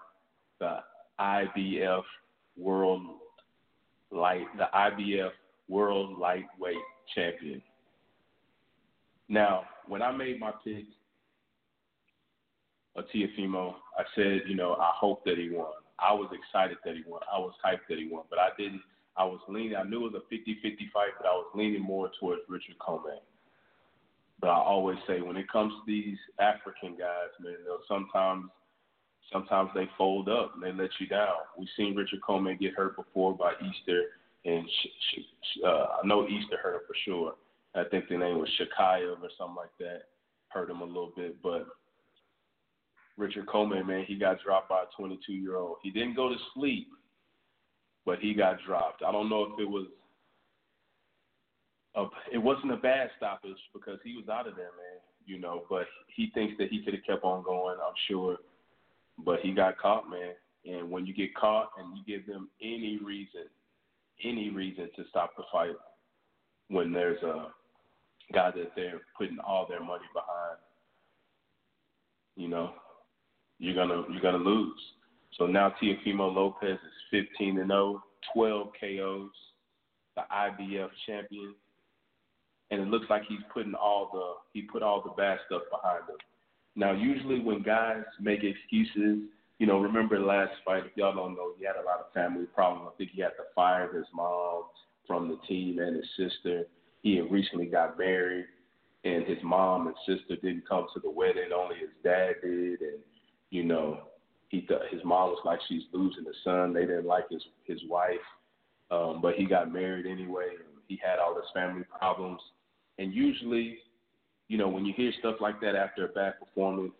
the 0.59 0.77
IBF 1.19 2.03
World 2.57 3.01
Light, 4.11 4.45
the 4.57 4.69
IBF 4.73 5.31
World 5.67 6.17
Lightweight 6.19 6.77
Champion. 7.15 7.61
Now, 9.29 9.63
when 9.87 10.01
I 10.01 10.11
made 10.11 10.39
my 10.39 10.51
pick 10.63 10.85
of 12.95 13.05
Teofimo, 13.13 13.75
I 13.97 14.03
said, 14.15 14.41
you 14.47 14.55
know, 14.55 14.75
I 14.75 14.91
hope 14.95 15.23
that 15.25 15.37
he 15.37 15.49
won. 15.49 15.71
I 15.99 16.13
was 16.13 16.29
excited 16.33 16.77
that 16.85 16.95
he 16.95 17.03
won. 17.07 17.21
I 17.31 17.39
was 17.39 17.53
hyped 17.63 17.87
that 17.89 17.97
he 17.97 18.07
won, 18.09 18.23
but 18.29 18.39
I 18.39 18.49
didn't. 18.57 18.81
I 19.15 19.25
was 19.25 19.39
leaning. 19.47 19.75
I 19.75 19.83
knew 19.83 20.05
it 20.05 20.13
was 20.13 20.21
a 20.21 20.33
50-50 20.33 20.91
fight, 20.91 21.11
but 21.17 21.27
I 21.27 21.33
was 21.33 21.45
leaning 21.53 21.81
more 21.81 22.09
towards 22.19 22.41
Richard 22.49 22.77
Commey. 22.79 23.19
But 24.39 24.49
I 24.49 24.57
always 24.57 24.97
say, 25.07 25.21
when 25.21 25.37
it 25.37 25.49
comes 25.51 25.71
to 25.71 25.81
these 25.85 26.17
African 26.39 26.97
guys, 26.97 27.29
man, 27.39 27.55
they'll 27.63 27.79
sometimes, 27.87 28.49
sometimes 29.31 29.69
they 29.73 29.87
fold 29.97 30.29
up 30.29 30.53
and 30.55 30.63
they 30.63 30.71
let 30.71 30.89
you 30.99 31.07
down. 31.07 31.45
We've 31.57 31.69
seen 31.77 31.95
Richard 31.95 32.21
Commey 32.27 32.59
get 32.59 32.73
hurt 32.73 32.95
before 32.95 33.35
by 33.35 33.53
Easter, 33.53 34.03
and 34.45 34.67
sh- 34.67 34.87
sh- 35.15 35.59
uh, 35.63 35.85
I 36.03 36.05
know 36.05 36.27
Easter 36.27 36.57
hurt 36.61 36.75
him 36.75 36.81
for 36.87 36.95
sure. 37.05 37.35
I 37.75 37.83
think 37.89 38.09
the 38.09 38.17
name 38.17 38.39
was 38.39 38.49
Shakayev 38.59 39.21
or 39.21 39.29
something 39.37 39.55
like 39.55 39.75
that. 39.79 40.03
Hurt 40.49 40.69
him 40.69 40.81
a 40.81 40.85
little 40.85 41.13
bit, 41.15 41.41
but 41.41 41.67
Richard 43.17 43.45
Commey, 43.45 43.85
man, 43.85 44.05
he 44.07 44.15
got 44.15 44.41
dropped 44.43 44.69
by 44.69 44.83
a 44.83 44.95
22 44.97 45.33
year 45.33 45.57
old. 45.57 45.77
He 45.83 45.91
didn't 45.91 46.15
go 46.15 46.29
to 46.29 46.35
sleep, 46.53 46.87
but 48.05 48.19
he 48.19 48.33
got 48.33 48.57
dropped. 48.65 49.03
I 49.03 49.11
don't 49.11 49.29
know 49.29 49.43
if 49.43 49.59
it 49.59 49.69
was 49.69 49.87
a, 51.95 52.05
it 52.31 52.37
wasn't 52.39 52.71
a 52.71 52.77
bad 52.77 53.11
stoppage 53.17 53.57
because 53.73 53.99
he 54.03 54.15
was 54.15 54.29
out 54.29 54.47
of 54.47 54.55
there, 54.55 54.71
man. 54.77 54.99
You 55.25 55.39
know, 55.39 55.63
but 55.69 55.85
he 56.07 56.31
thinks 56.33 56.55
that 56.57 56.69
he 56.69 56.83
could 56.83 56.93
have 56.93 57.05
kept 57.05 57.23
on 57.23 57.43
going. 57.43 57.77
I'm 57.79 57.93
sure, 58.07 58.37
but 59.23 59.39
he 59.41 59.53
got 59.53 59.77
caught, 59.77 60.09
man. 60.09 60.33
And 60.65 60.89
when 60.89 61.05
you 61.05 61.13
get 61.13 61.35
caught 61.35 61.69
and 61.77 61.95
you 61.97 62.03
give 62.05 62.25
them 62.25 62.49
any 62.61 62.99
reason, 63.03 63.45
any 64.23 64.49
reason 64.49 64.89
to 64.95 65.03
stop 65.09 65.31
the 65.37 65.43
fight, 65.51 65.75
when 66.69 66.91
there's 66.91 67.21
a 67.23 67.47
guy 68.33 68.51
that 68.51 68.71
they're 68.75 69.01
putting 69.17 69.39
all 69.39 69.65
their 69.67 69.81
money 69.83 70.05
behind, 70.13 70.57
you 72.35 72.47
know, 72.47 72.73
you're 73.59 73.75
gonna 73.75 74.03
you're 74.11 74.21
gonna 74.21 74.43
lose. 74.43 74.79
So 75.37 75.47
now 75.47 75.73
Teofimo 75.81 76.33
Lopez 76.33 76.77
is 76.77 77.25
15 77.29 77.59
and 77.59 77.69
0, 77.69 78.03
12 78.33 78.67
KOs, 78.79 79.31
the 80.15 80.21
IBF 80.31 80.89
champion, 81.07 81.55
and 82.71 82.81
it 82.81 82.87
looks 82.87 83.07
like 83.09 83.23
he's 83.27 83.39
putting 83.53 83.73
all 83.73 84.09
the 84.13 84.59
he 84.59 84.65
put 84.67 84.83
all 84.83 85.01
the 85.01 85.11
bad 85.11 85.39
stuff 85.47 85.63
behind 85.71 86.03
him. 86.09 86.17
Now, 86.75 86.91
usually 86.91 87.39
when 87.39 87.61
guys 87.61 88.03
make 88.19 88.43
excuses, 88.43 89.29
you 89.59 89.67
know, 89.67 89.79
remember 89.79 90.19
last 90.19 90.53
fight, 90.65 90.85
if 90.85 90.91
y'all 90.95 91.15
don't 91.15 91.35
know, 91.35 91.53
he 91.57 91.65
had 91.65 91.75
a 91.75 91.85
lot 91.85 91.99
of 91.99 92.11
family 92.13 92.45
problems. 92.53 92.89
I 92.93 92.97
think 92.97 93.11
he 93.13 93.21
had 93.21 93.29
to 93.37 93.43
fire 93.53 93.93
his 93.95 94.05
mom 94.13 94.63
from 95.05 95.27
the 95.27 95.37
team 95.47 95.79
and 95.79 95.95
his 95.95 96.09
sister. 96.17 96.63
He 97.03 97.17
had 97.17 97.31
recently 97.31 97.67
got 97.67 97.99
married, 97.99 98.45
and 99.03 99.25
his 99.25 99.37
mom 99.43 99.87
and 99.87 99.95
sister 100.07 100.35
didn't 100.35 100.67
come 100.67 100.87
to 100.93 100.99
the 100.99 101.11
wedding. 101.11 101.51
Only 101.55 101.75
his 101.75 101.91
dad 102.03 102.35
did, 102.41 102.81
and 102.81 102.99
you 103.53 103.63
know, 103.63 103.99
he 104.49 104.65
thought 104.67 104.81
his 104.91 105.01
mom 105.05 105.29
was 105.29 105.39
like 105.45 105.59
she's 105.69 105.83
losing 105.93 106.23
the 106.23 106.33
son. 106.43 106.73
They 106.73 106.81
didn't 106.81 107.05
like 107.05 107.25
his 107.29 107.43
his 107.65 107.79
wife, 107.87 108.15
um, 108.89 109.19
but 109.21 109.35
he 109.35 109.45
got 109.45 109.71
married 109.71 110.07
anyway. 110.07 110.47
And 110.49 110.81
he 110.87 110.99
had 111.03 111.19
all 111.19 111.35
his 111.35 111.45
family 111.53 111.83
problems, 111.95 112.41
and 112.97 113.13
usually, 113.13 113.77
you 114.47 114.57
know, 114.57 114.67
when 114.67 114.85
you 114.85 114.93
hear 114.97 115.11
stuff 115.19 115.35
like 115.39 115.61
that 115.61 115.75
after 115.75 116.05
a 116.05 116.07
bad 116.07 116.39
performance, 116.39 116.93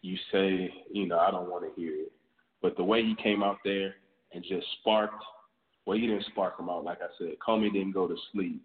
you 0.00 0.16
say, 0.32 0.72
you 0.90 1.06
know, 1.06 1.18
I 1.18 1.30
don't 1.30 1.50
want 1.50 1.64
to 1.64 1.80
hear 1.80 1.92
it. 1.92 2.12
But 2.62 2.78
the 2.78 2.84
way 2.84 3.02
he 3.02 3.14
came 3.22 3.42
out 3.42 3.58
there 3.62 3.96
and 4.32 4.42
just 4.42 4.66
sparked, 4.80 5.22
well, 5.84 5.98
he 5.98 6.06
didn't 6.06 6.24
spark 6.32 6.58
him 6.58 6.70
out. 6.70 6.84
Like 6.84 7.02
I 7.02 7.08
said, 7.18 7.34
Commey 7.46 7.70
didn't 7.70 7.92
go 7.92 8.08
to 8.08 8.16
sleep, 8.32 8.62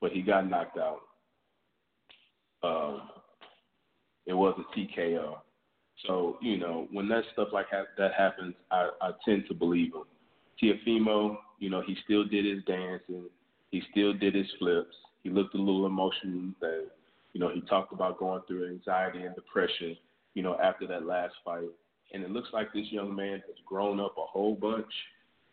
but 0.00 0.12
he 0.12 0.22
got 0.22 0.48
knocked 0.48 0.78
out. 0.78 1.00
Um, 2.62 3.08
it 4.26 4.34
was 4.34 4.54
a 4.56 4.78
TKO. 4.78 5.38
So 6.06 6.38
you 6.40 6.58
know, 6.58 6.88
when 6.92 7.08
that 7.08 7.24
stuff 7.32 7.48
like 7.52 7.66
ha- 7.70 7.84
that 7.98 8.12
happens, 8.14 8.54
I, 8.70 8.90
I 9.00 9.10
tend 9.24 9.44
to 9.48 9.54
believe 9.54 9.92
him. 9.94 10.04
Teofimo, 10.62 11.38
you 11.58 11.70
know, 11.70 11.82
he 11.86 11.96
still 12.04 12.24
did 12.24 12.44
his 12.44 12.62
dancing, 12.64 13.24
he 13.70 13.82
still 13.90 14.12
did 14.12 14.34
his 14.34 14.46
flips. 14.58 14.94
He 15.22 15.30
looked 15.30 15.54
a 15.54 15.58
little 15.58 15.86
emotional. 15.86 16.52
That 16.60 16.86
you 17.32 17.40
know, 17.40 17.50
he 17.52 17.60
talked 17.62 17.92
about 17.92 18.18
going 18.18 18.42
through 18.46 18.68
anxiety 18.68 19.22
and 19.22 19.34
depression 19.34 19.96
you 20.34 20.42
know, 20.42 20.56
after 20.62 20.86
that 20.86 21.06
last 21.06 21.34
fight. 21.44 21.68
And 22.12 22.22
it 22.22 22.30
looks 22.30 22.48
like 22.52 22.72
this 22.72 22.86
young 22.90 23.14
man 23.14 23.42
has 23.46 23.56
grown 23.66 24.00
up 24.00 24.16
a 24.18 24.26
whole 24.26 24.54
bunch. 24.54 24.92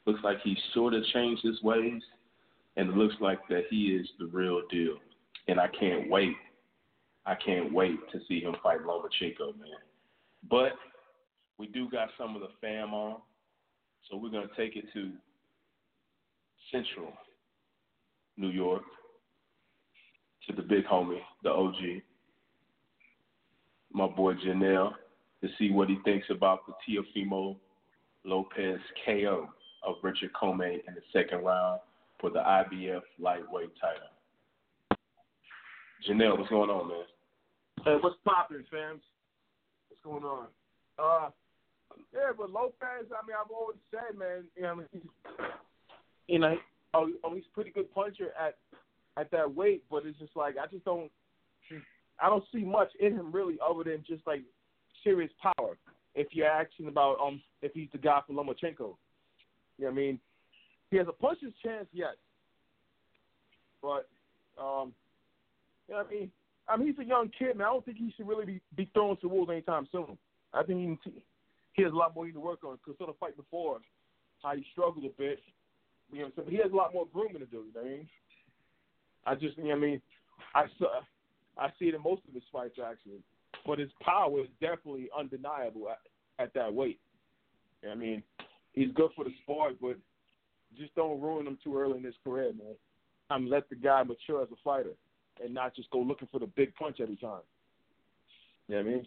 Looks 0.05 0.23
like 0.23 0.37
he 0.43 0.57
sort 0.73 0.93
of 0.93 1.03
changed 1.13 1.43
his 1.43 1.61
ways. 1.61 2.01
And 2.77 2.89
it 2.89 2.97
looks 2.97 3.15
like 3.19 3.39
that 3.49 3.63
he 3.69 3.87
is 3.87 4.07
the 4.19 4.27
real 4.27 4.61
deal. 4.69 4.97
And 5.47 5.59
I 5.59 5.67
can't 5.79 6.09
wait. 6.09 6.35
I 7.25 7.35
can't 7.35 7.73
wait 7.73 7.97
to 8.11 8.19
see 8.27 8.39
him 8.39 8.55
fight 8.63 8.81
Lomachenko, 8.81 9.57
man. 9.59 9.83
But 10.49 10.73
we 11.57 11.67
do 11.67 11.89
got 11.89 12.09
some 12.17 12.35
of 12.35 12.41
the 12.41 12.49
fam 12.61 12.93
on. 12.93 13.21
So 14.09 14.17
we're 14.17 14.29
going 14.29 14.47
to 14.47 14.55
take 14.55 14.75
it 14.75 14.85
to 14.93 15.11
Central 16.71 17.11
New 18.37 18.49
York 18.49 18.83
to 20.47 20.55
the 20.55 20.61
big 20.61 20.85
homie, 20.85 21.19
the 21.43 21.49
OG, 21.49 22.01
my 23.91 24.07
boy 24.07 24.33
Janelle 24.35 24.93
to 25.41 25.49
see 25.57 25.71
what 25.71 25.89
he 25.89 25.97
thinks 26.03 26.27
about 26.29 26.59
the 26.67 26.73
Teofimo 26.87 27.57
Lopez 28.23 28.79
KO 29.05 29.49
of 29.85 29.95
Richard 30.01 30.31
Commey 30.33 30.79
in 30.87 30.93
the 30.95 31.01
second 31.13 31.43
round 31.43 31.79
for 32.19 32.29
the 32.29 32.39
IBF 32.39 33.01
lightweight 33.19 33.71
title. 33.79 34.99
Janelle, 36.07 36.37
what's 36.37 36.49
going 36.49 36.69
on, 36.69 36.87
man? 36.87 37.03
Hey, 37.83 37.97
what's 37.99 38.15
poppin', 38.25 38.65
fams? 38.73 38.99
Going 40.07 40.23
on? 40.23 40.47
Uh, 40.97 41.29
yeah, 42.13 42.31
but 42.37 42.49
Lopez, 42.49 43.11
I 43.11 43.27
mean, 43.27 43.35
I've 43.37 43.51
always 43.51 43.77
said, 43.91 44.17
man, 44.17 44.45
you 44.55 44.61
know, 44.61 44.83
you 46.27 46.39
know, 46.39 46.55
oh, 46.93 47.09
oh, 47.25 47.35
he's 47.35 47.43
a 47.51 47.53
pretty 47.53 47.71
good 47.71 47.93
puncher 47.93 48.29
at 48.39 48.55
at 49.17 49.29
that 49.31 49.53
weight, 49.53 49.83
but 49.91 50.05
it's 50.05 50.17
just 50.17 50.35
like 50.35 50.55
I 50.57 50.67
just 50.67 50.85
don't 50.85 51.11
I 52.21 52.29
don't 52.29 52.43
see 52.53 52.63
much 52.63 52.89
in 53.01 53.15
him 53.15 53.33
really, 53.33 53.57
other 53.61 53.83
than 53.83 54.03
just 54.07 54.25
like 54.25 54.43
serious 55.03 55.31
power. 55.41 55.77
If 56.15 56.27
you're 56.31 56.47
asking 56.47 56.87
about 56.87 57.17
um 57.21 57.41
if 57.61 57.73
he's 57.73 57.89
the 57.91 57.97
guy 57.97 58.21
for 58.25 58.33
Lomachenko, 58.33 58.95
you 59.77 59.85
know 59.85 59.89
I 59.89 59.93
mean? 59.93 60.19
He 60.89 60.95
has 60.95 61.07
a 61.09 61.11
puncher's 61.11 61.53
chance, 61.61 61.87
yes, 61.91 62.15
but 63.81 64.07
um, 64.57 64.93
you 65.89 65.95
know 65.95 66.05
I 66.07 66.09
mean? 66.09 66.31
I 66.69 66.77
mean 66.77 66.87
he's 66.87 66.99
a 66.99 67.07
young 67.07 67.31
kid, 67.37 67.57
man. 67.57 67.67
I 67.67 67.71
don't 67.71 67.85
think 67.85 67.97
he 67.97 68.13
should 68.15 68.27
really 68.27 68.45
be, 68.45 68.61
be 68.75 68.89
thrown 68.93 69.17
to 69.17 69.27
wolves 69.27 69.51
anytime 69.51 69.87
soon. 69.91 70.17
I 70.53 70.63
think 70.63 70.99
he, 71.03 71.11
he 71.73 71.83
has 71.83 71.93
a 71.93 71.95
lot 71.95 72.15
more 72.15 72.25
he 72.25 72.31
to 72.31 72.39
work 72.39 72.63
on 72.63 72.77
because 72.85 72.95
of 73.07 73.17
fight 73.19 73.37
before, 73.37 73.79
how 74.43 74.55
he 74.55 74.65
struggled 74.71 75.05
a 75.05 75.09
bit. 75.17 75.39
You 76.11 76.19
know 76.19 76.25
I'm 76.25 76.31
saying? 76.35 76.45
But 76.45 76.53
he 76.53 76.57
has 76.61 76.71
a 76.71 76.75
lot 76.75 76.93
more 76.93 77.05
grooming 77.13 77.39
to 77.39 77.45
do. 77.45 77.65
You 77.67 77.71
know 77.75 77.81
what 77.81 77.85
I 77.85 77.89
mean? 77.89 78.09
I 79.25 79.35
just, 79.35 79.57
you 79.57 79.63
know 79.63 79.69
what 79.69 79.77
I 79.77 79.81
mean? 79.81 80.01
I 80.55 80.65
saw 80.79 80.87
I 81.59 81.69
see 81.79 81.85
it 81.85 81.95
in 81.95 82.03
most 82.03 82.21
of 82.27 82.33
his 82.33 82.43
fights 82.51 82.77
actually, 82.83 83.21
but 83.65 83.79
his 83.79 83.89
power 84.01 84.41
is 84.41 84.47
definitely 84.61 85.09
undeniable 85.17 85.89
at, 85.89 85.99
at 86.39 86.53
that 86.53 86.73
weight. 86.73 86.99
I 87.89 87.95
mean, 87.95 88.23
he's 88.73 88.91
good 88.93 89.11
for 89.15 89.23
the 89.23 89.31
sport, 89.43 89.73
but 89.81 89.97
just 90.77 90.93
don't 90.95 91.21
ruin 91.21 91.47
him 91.47 91.57
too 91.63 91.77
early 91.77 91.97
in 91.97 92.03
his 92.03 92.15
career, 92.23 92.51
man. 92.53 92.75
I 93.29 93.37
mean, 93.37 93.49
let 93.49 93.69
the 93.69 93.75
guy 93.75 94.03
mature 94.03 94.41
as 94.43 94.49
a 94.51 94.55
fighter 94.63 94.93
and 95.43 95.53
not 95.53 95.75
just 95.75 95.89
go 95.91 95.99
looking 95.99 96.27
for 96.31 96.39
the 96.39 96.47
big 96.47 96.75
punch 96.75 96.97
every 97.01 97.15
time. 97.15 97.41
You 98.67 98.75
know 98.75 98.81
what 98.81 98.89
I 98.89 98.95
mean? 98.95 99.05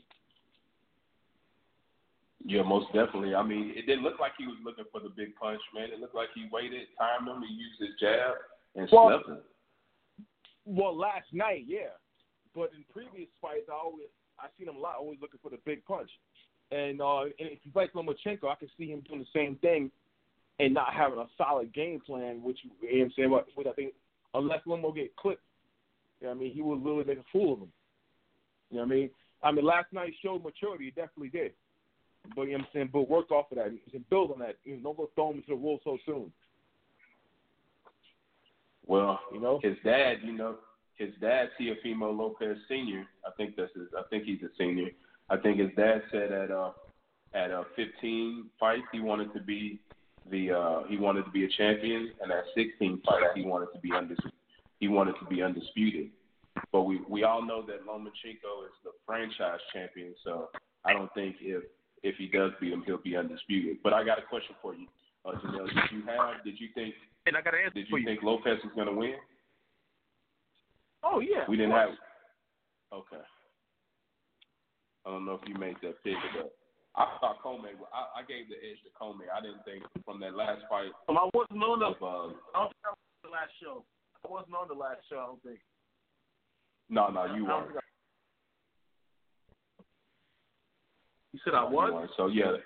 Yeah, 2.46 2.62
most 2.62 2.86
definitely. 2.86 3.34
I 3.34 3.42
mean, 3.42 3.72
it 3.76 3.86
didn't 3.86 4.02
look 4.02 4.18
like 4.18 4.32
he 4.38 4.46
was 4.46 4.56
looking 4.64 4.86
for 4.90 5.00
the 5.00 5.10
big 5.10 5.36
punch, 5.36 5.60
man. 5.74 5.90
It 5.92 6.00
looked 6.00 6.14
like 6.14 6.28
he 6.34 6.48
waited, 6.50 6.88
timed 6.98 7.28
him, 7.28 7.42
he 7.46 7.54
used 7.54 7.78
his 7.78 8.00
jab, 8.00 8.32
and 8.76 8.88
well, 8.90 9.08
slept 9.08 9.28
him. 9.28 9.38
Well, 10.64 10.96
last 10.96 11.26
night, 11.32 11.64
yeah. 11.66 11.92
But 12.54 12.70
in 12.74 12.84
previous 12.90 13.28
fights, 13.42 13.68
I 13.68 13.74
always 13.74 14.06
I 14.38 14.46
seen 14.58 14.68
him 14.68 14.76
a 14.76 14.80
lot, 14.80 14.96
always 14.98 15.18
looking 15.20 15.40
for 15.42 15.50
the 15.50 15.58
big 15.66 15.84
punch. 15.84 16.10
And 16.72 17.00
uh, 17.00 17.24
and 17.24 17.50
if 17.52 17.58
you 17.62 17.72
fight 17.72 17.92
Lomachenko, 17.94 18.48
I 18.48 18.54
can 18.54 18.68
see 18.78 18.88
him 18.88 19.02
doing 19.06 19.20
the 19.20 19.38
same 19.38 19.56
thing 19.56 19.90
and 20.58 20.74
not 20.74 20.92
having 20.92 21.18
a 21.18 21.26
solid 21.36 21.72
game 21.74 22.00
plan, 22.00 22.42
which 22.42 22.58
you, 22.62 22.70
you 22.82 22.98
know 22.98 22.98
what 22.98 23.04
I'm 23.04 23.12
saying, 23.16 23.30
what, 23.30 23.66
I 23.66 23.72
think 23.72 23.94
unless 24.34 24.60
Lomo 24.66 24.94
get 24.94 25.14
clipped, 25.16 25.42
you 26.20 26.26
know 26.26 26.34
what 26.34 26.36
I 26.36 26.40
mean, 26.40 26.52
he 26.52 26.62
would 26.62 26.78
literally 26.78 27.04
make 27.04 27.18
a 27.18 27.24
fool 27.32 27.54
of 27.54 27.58
him. 27.60 27.72
You 28.70 28.76
know 28.76 28.84
what 28.84 28.92
I 28.92 28.94
mean? 28.94 29.10
I 29.42 29.52
mean, 29.52 29.64
last 29.64 29.92
night 29.92 30.12
showed 30.22 30.44
maturity. 30.44 30.86
He 30.86 30.90
definitely 30.90 31.30
did. 31.30 31.52
But 32.36 32.42
you 32.42 32.52
know 32.52 32.58
what 32.58 32.60
I'm 32.60 32.66
saying, 32.74 32.90
but 32.92 33.08
work 33.08 33.30
off 33.30 33.50
of 33.50 33.58
that 33.58 33.68
and 33.68 34.10
build 34.10 34.30
on 34.30 34.40
that. 34.40 34.56
You 34.64 34.76
know, 34.76 34.82
don't 34.82 34.96
go 34.96 35.10
throw 35.14 35.30
him 35.30 35.36
into 35.36 35.48
the 35.50 35.56
wolves 35.56 35.82
so 35.84 35.98
soon. 36.04 36.30
Well, 38.86 39.20
you 39.32 39.40
know, 39.40 39.60
his 39.62 39.76
dad, 39.84 40.18
you 40.22 40.32
know, 40.32 40.56
his 40.96 41.10
dad, 41.20 41.48
Teofimo 41.58 42.16
Lopez 42.16 42.58
Senior, 42.68 43.06
I 43.26 43.30
think 43.36 43.56
that's 43.56 43.72
his. 43.74 43.88
I 43.96 44.02
think 44.10 44.24
he's 44.24 44.42
a 44.42 44.50
senior. 44.58 44.90
I 45.30 45.36
think 45.36 45.58
his 45.58 45.70
dad 45.76 46.02
said 46.12 46.32
at 46.32 46.50
uh 46.50 46.72
at 47.32 47.50
uh 47.50 47.64
15 47.76 48.46
fights 48.58 48.82
he 48.92 49.00
wanted 49.00 49.32
to 49.32 49.40
be 49.40 49.78
the 50.30 50.50
uh 50.50 50.82
he 50.88 50.98
wanted 50.98 51.24
to 51.24 51.30
be 51.30 51.44
a 51.44 51.48
champion, 51.48 52.10
and 52.20 52.30
at 52.30 52.44
16 52.54 53.00
fights 53.06 53.26
he 53.34 53.42
wanted 53.42 53.68
to 53.72 53.78
be 53.80 53.90
undisputed. 53.92 54.39
He 54.80 54.88
wanted 54.88 55.14
to 55.20 55.26
be 55.26 55.42
undisputed. 55.42 56.10
But 56.72 56.82
we 56.82 57.00
we 57.08 57.22
all 57.22 57.46
know 57.46 57.62
that 57.66 57.86
Lomachenko 57.86 58.64
is 58.66 58.76
the 58.82 58.90
franchise 59.06 59.60
champion, 59.72 60.14
so 60.24 60.48
I 60.84 60.92
don't 60.92 61.12
think 61.14 61.36
if 61.40 61.62
if 62.02 62.16
he 62.16 62.26
does 62.26 62.50
beat 62.60 62.72
him, 62.72 62.82
he'll 62.84 62.98
be 62.98 63.16
undisputed. 63.16 63.76
But 63.84 63.92
I 63.92 64.04
got 64.04 64.18
a 64.18 64.22
question 64.22 64.56
for 64.60 64.74
you, 64.74 64.86
uh, 65.24 65.32
Janelle. 65.32 65.68
Did 65.68 65.92
you 65.92 66.02
have? 66.06 66.44
Did 66.44 66.58
you 66.58 66.68
think? 66.74 66.94
And 67.26 67.36
I 67.36 67.42
got 67.42 67.54
an 67.54 67.60
answer 67.66 67.74
Did 67.74 67.88
you 67.88 67.98
you. 67.98 68.04
think 68.06 68.22
Lopez 68.22 68.58
was 68.64 68.72
going 68.74 68.88
to 68.88 68.94
win? 68.94 69.14
Oh 71.04 71.20
yeah. 71.20 71.44
We 71.48 71.56
didn't 71.56 71.72
have. 71.72 71.90
Okay. 72.92 73.22
I 75.06 75.10
don't 75.10 75.24
know 75.24 75.38
if 75.40 75.48
you 75.48 75.54
made 75.54 75.76
that 75.82 76.02
pick, 76.02 76.16
but 76.36 76.52
I 76.96 77.06
thought 77.20 77.42
Commey. 77.44 77.72
I, 77.92 78.20
I 78.20 78.22
gave 78.26 78.48
the 78.48 78.56
edge 78.56 78.80
to 78.84 78.90
Commey. 79.00 79.28
I 79.32 79.40
didn't 79.40 79.64
think 79.64 79.84
from 80.04 80.20
that 80.20 80.34
last 80.34 80.62
fight. 80.68 80.90
Um, 81.08 81.16
I 81.16 81.28
wasn't 81.32 81.62
on 81.62 81.80
the. 81.80 81.86
Of, 81.86 82.02
uh, 82.02 82.34
I 82.56 82.64
don't 82.64 82.72
think 82.74 82.84
I 82.84 82.90
was 82.90 82.98
on 82.98 83.30
the 83.30 83.30
last 83.30 83.52
show. 83.62 83.84
I 84.24 84.28
wasn't 84.28 84.56
on 84.56 84.68
the 84.68 84.74
last 84.74 85.00
show. 85.08 85.18
I 85.18 85.26
don't 85.26 85.42
think. 85.42 85.60
No, 86.88 87.08
no, 87.08 87.24
you 87.34 87.46
weren't. 87.46 87.76
I... 87.76 87.80
You 91.32 91.40
said 91.44 91.54
I 91.54 91.64
was. 91.64 92.10
So 92.16 92.26
yeah, 92.26 92.58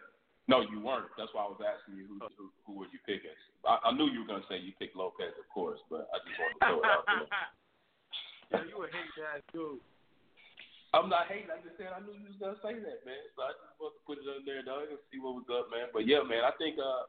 no, 0.49 0.61
you 0.61 0.81
weren't. 0.81 1.13
That's 1.17 1.33
why 1.33 1.45
I 1.45 1.53
was 1.53 1.61
asking 1.61 2.01
you 2.01 2.09
who 2.09 2.17
who, 2.37 2.45
who 2.67 2.73
were 2.81 2.91
you 2.93 3.01
picking. 3.05 3.37
I, 3.65 3.89
I 3.89 3.91
knew 3.93 4.09
you 4.09 4.25
were 4.25 4.31
gonna 4.31 4.49
say 4.49 4.59
you 4.61 4.73
picked 4.81 4.97
Lopez, 4.97 5.37
of 5.37 5.49
course, 5.53 5.81
but 5.89 6.09
I 6.13 6.21
just 6.25 6.37
wanted 6.41 6.57
to 6.57 6.65
throw 6.65 6.81
it 6.81 6.91
out 6.91 7.05
there. 7.07 7.29
Yeah, 8.53 8.61
you 8.69 8.77
a 8.77 8.87
hate 8.93 9.25
ass 9.25 9.41
dude. 9.57 9.81
I'm 10.93 11.09
not 11.09 11.33
hating. 11.33 11.49
I 11.49 11.59
just 11.65 11.81
said 11.81 11.97
I 11.97 11.99
knew 12.05 12.13
you 12.13 12.29
was 12.29 12.37
gonna 12.37 12.61
say 12.61 12.77
that, 12.77 13.01
man. 13.09 13.25
So 13.35 13.41
I 13.41 13.57
just 13.57 13.73
wanted 13.81 13.97
to 13.99 14.05
put 14.05 14.21
it 14.21 14.29
on 14.29 14.45
there, 14.45 14.61
dog, 14.61 14.93
and 14.93 15.01
see 15.09 15.17
what 15.17 15.41
was 15.41 15.49
up, 15.49 15.73
man. 15.73 15.89
But 15.97 16.05
yeah, 16.05 16.21
man, 16.21 16.45
I 16.45 16.53
think 16.61 16.77
uh, 16.77 17.09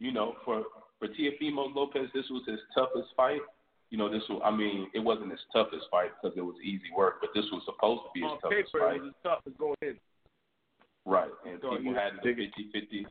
you 0.00 0.10
know, 0.10 0.40
for 0.42 0.64
for 0.98 1.06
Teofimo 1.12 1.68
Lopez, 1.68 2.08
this 2.16 2.26
was 2.32 2.42
his 2.48 2.58
toughest 2.72 3.12
fight. 3.12 3.44
You 3.90 3.98
know, 3.98 4.10
this 4.10 4.22
was. 4.30 4.40
I 4.44 4.50
mean, 4.50 4.88
it 4.94 5.00
wasn't 5.00 5.30
his 5.30 5.40
toughest 5.52 5.86
fight 5.90 6.10
because 6.16 6.36
it 6.38 6.42
was 6.42 6.54
easy 6.62 6.90
work, 6.96 7.20
but 7.20 7.30
this 7.34 7.44
was 7.50 7.62
supposed 7.66 8.06
to 8.06 8.10
be 8.14 8.20
his 8.22 8.30
on 8.30 8.40
toughest 8.40 8.72
paper, 8.72 8.86
fight. 8.86 8.96
it 8.96 9.02
was 9.02 9.10
as 9.10 9.22
tough 9.22 9.42
as 9.46 9.54
going 9.58 9.82
in. 9.82 9.96
Right, 11.06 11.32
and 11.48 11.58
so 11.60 11.76
people 11.76 11.94
had 11.94 12.14
the 12.22 12.28
50-50. 12.28 13.06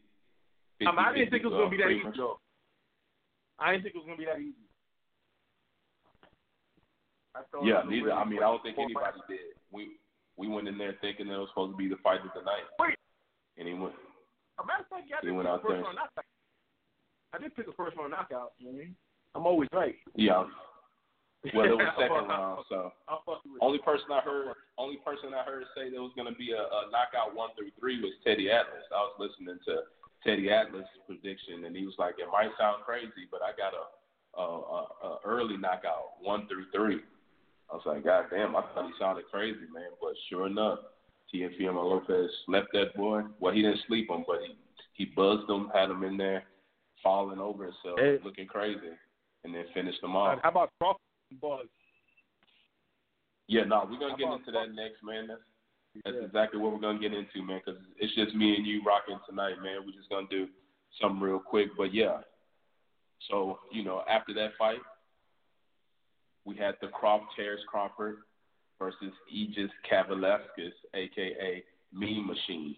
I, 0.79 0.86
mean, 0.86 1.00
I 1.00 1.12
didn't 1.12 1.31
think 1.31 1.43
it 1.43 1.50
was 1.51 1.57
gonna 1.57 1.69
be 1.69 1.81
that 1.83 1.91
easy, 1.91 2.07
uh, 2.07 2.12
though. 2.15 2.39
I 3.59 3.71
didn't 3.71 3.83
think 3.83 3.95
it 3.95 4.00
was 4.00 4.07
gonna 4.07 4.17
be 4.17 4.29
that 4.29 4.39
easy 4.39 4.69
yeah, 7.63 7.83
neither. 7.88 8.13
I 8.13 8.25
mean, 8.25 8.39
I 8.39 8.50
don't 8.50 8.63
think 8.63 8.77
anybody 8.77 9.19
did. 9.27 9.53
We 9.71 9.98
We 10.38 10.48
went 10.48 10.67
in 10.67 10.77
there 10.77 10.95
thinking 11.01 11.27
that 11.27 11.36
it 11.36 11.38
was 11.38 11.50
supposed 11.50 11.74
to 11.74 11.77
be 11.77 11.88
the 11.88 12.00
fight 12.03 12.21
of 12.21 12.31
the 12.33 12.41
night. 12.41 12.65
Wait. 12.79 12.95
And 13.57 13.67
he 13.67 13.74
went. 13.74 13.93
A 14.59 14.65
matter 14.65 14.83
of 14.83 14.89
fact, 14.89 15.07
yeah, 15.09 15.17
I 15.17 15.19
He 15.21 15.27
did 15.27 15.36
went 15.36 15.48
pick 15.48 15.53
out 15.53 15.62
first 15.62 15.74
there. 15.74 15.83
round 15.83 15.95
knockout. 15.95 16.25
I 17.33 17.38
did 17.38 17.55
pick 17.55 17.67
a 17.67 17.74
first 17.74 17.98
round 17.98 18.12
knockout. 18.12 18.53
You 18.57 18.67
know 18.67 18.71
what 18.74 18.81
I 18.81 18.86
mean? 18.86 18.95
I'm 19.36 19.45
always 19.45 19.69
right. 19.74 19.95
Yeah. 20.15 20.45
Well, 21.55 21.65
it 21.65 21.77
was 21.79 21.88
second 21.96 22.27
round, 22.27 22.65
so 22.67 22.91
I'll 23.08 23.24
fuck 23.25 23.41
you 23.46 23.53
with 23.55 23.63
only 23.63 23.79
person 23.79 24.12
I 24.12 24.19
heard, 24.19 24.53
only 24.77 24.98
person 24.98 25.31
I 25.31 25.43
heard 25.43 25.63
say 25.75 25.89
there 25.89 26.03
was 26.03 26.12
going 26.15 26.27
to 26.27 26.38
be 26.38 26.51
a, 26.51 26.60
a 26.60 26.91
knockout 26.91 27.36
one 27.36 27.55
through 27.55 27.72
three 27.79 28.01
was 28.01 28.12
Teddy 28.24 28.51
Atlas. 28.51 28.84
I 28.91 29.08
was 29.08 29.15
listening 29.19 29.60
to 29.72 29.88
Teddy 30.25 30.51
Atlas' 30.51 30.88
prediction, 31.08 31.63
and 31.63 31.75
he 31.75 31.86
was 31.86 31.96
like, 31.98 32.15
"It 32.19 32.27
might 32.31 32.51
sound 32.60 32.84
crazy, 32.84 33.27
but 33.31 33.39
I 33.39 33.55
got 33.55 33.72
a, 33.72 33.86
a, 34.36 34.43
a, 34.43 34.81
a 34.84 35.12
early 35.24 35.55
knockout 35.55 36.19
one 36.19 36.48
through 36.48 36.67
three. 36.75 37.00
I 37.72 37.75
was 37.75 37.84
like, 37.86 38.03
"God 38.03 38.25
damn!" 38.29 38.55
I 38.55 38.62
thought 38.75 38.88
he 38.88 38.93
sounded 39.00 39.25
crazy, 39.31 39.67
man. 39.74 39.96
But 40.01 40.19
sure 40.27 40.48
enough, 40.48 40.79
Teofimo 41.34 41.84
Lopez 41.88 42.29
slept 42.46 42.74
that 42.74 42.96
boy. 42.96 43.24
Well, 43.39 43.53
he 43.53 43.62
didn't 43.62 43.79
sleep 43.88 44.10
him, 44.10 44.25
but 44.27 44.39
he 44.43 44.55
he 44.93 45.05
buzzed 45.15 45.50
him, 45.50 45.72
had 45.74 45.89
him 45.89 46.03
in 46.03 46.17
there, 46.17 46.43
falling 47.01 47.39
over 47.39 47.63
himself, 47.63 47.98
Hey. 47.98 48.19
looking 48.24 48.48
crazy, 48.48 48.91
and 49.46 49.55
then 49.55 49.63
finished 49.74 50.03
him 50.03 50.15
off. 50.17 50.39
How 50.43 50.50
about 50.50 50.69
Crawford 50.77 51.00
and 51.00 51.09
Buzz? 51.41 51.67
Yeah, 53.48 53.63
no, 53.63 53.88
we're 53.89 54.00
gonna 54.00 54.17
get 54.17 54.31
into 54.31 54.51
that 54.51 54.74
next, 54.74 55.03
man. 55.03 55.27
That's 55.27 55.41
that's 56.05 56.15
Yeah. 56.17 56.24
exactly 56.25 56.59
what 56.59 56.71
we're 56.71 56.79
gonna 56.79 57.00
get 57.00 57.13
into, 57.13 57.41
man. 57.41 57.62
Because 57.65 57.81
it's 57.98 58.13
just 58.15 58.36
me 58.36 58.55
and 58.55 58.65
you 58.65 58.81
rocking 58.83 59.19
tonight, 59.27 59.62
man. 59.62 59.86
We're 59.86 59.91
just 59.98 60.09
gonna 60.09 60.27
do 60.29 60.48
something 61.01 61.19
real 61.21 61.39
quick, 61.39 61.69
but 61.77 61.93
yeah. 61.93 62.21
So 63.27 63.59
you 63.71 63.83
know, 63.83 64.03
after 64.07 64.33
that 64.36 64.55
fight, 64.57 64.79
we 66.45 66.55
had 66.55 66.75
the 66.81 66.88
Croft 66.89 67.25
Terence 67.36 67.62
Crawford 67.67 68.17
versus 68.77 69.13
Egis 69.33 69.71
Kavaliauskas, 69.89 70.74
aka 70.93 71.63
Mean 71.91 72.25
Machine. 72.27 72.75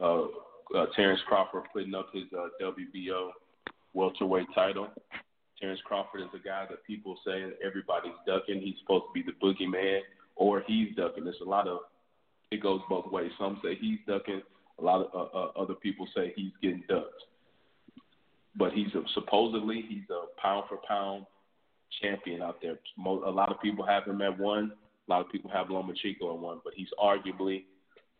Uh, 0.00 0.26
uh, 0.74 0.86
Terence 0.94 1.20
Crawford 1.26 1.64
putting 1.72 1.94
up 1.94 2.12
his 2.12 2.24
uh, 2.32 2.48
WBO 2.60 3.30
welterweight 3.94 4.46
title. 4.54 4.88
Terence 5.64 5.80
Crawford 5.86 6.20
is 6.20 6.28
a 6.34 6.46
guy 6.46 6.66
that 6.68 6.84
people 6.84 7.16
say 7.26 7.42
everybody's 7.66 8.12
ducking. 8.26 8.60
He's 8.60 8.74
supposed 8.82 9.04
to 9.06 9.12
be 9.14 9.22
the 9.22 9.32
boogeyman, 9.42 10.00
or 10.36 10.62
he's 10.66 10.94
ducking. 10.94 11.24
There's 11.24 11.40
a 11.40 11.48
lot 11.48 11.66
of 11.66 11.78
it 12.50 12.62
goes 12.62 12.82
both 12.86 13.10
ways. 13.10 13.30
Some 13.38 13.58
say 13.64 13.74
he's 13.80 13.98
ducking. 14.06 14.42
A 14.78 14.84
lot 14.84 15.06
of 15.06 15.14
uh, 15.14 15.38
uh, 15.38 15.62
other 15.62 15.72
people 15.72 16.06
say 16.14 16.34
he's 16.36 16.52
getting 16.60 16.84
ducked. 16.86 17.24
But 18.56 18.72
he's 18.72 18.94
a, 18.94 19.00
supposedly 19.14 19.82
he's 19.88 20.04
a 20.10 20.38
pound 20.38 20.64
for 20.68 20.78
pound 20.86 21.24
champion 22.02 22.42
out 22.42 22.58
there. 22.60 22.78
A 23.06 23.30
lot 23.30 23.50
of 23.50 23.58
people 23.62 23.86
have 23.86 24.04
him 24.04 24.20
at 24.20 24.38
one. 24.38 24.72
A 25.08 25.10
lot 25.10 25.24
of 25.24 25.32
people 25.32 25.50
have 25.50 25.68
Lomachenko 25.68 26.34
at 26.34 26.38
one, 26.38 26.60
but 26.62 26.74
he's 26.76 26.88
arguably 27.02 27.64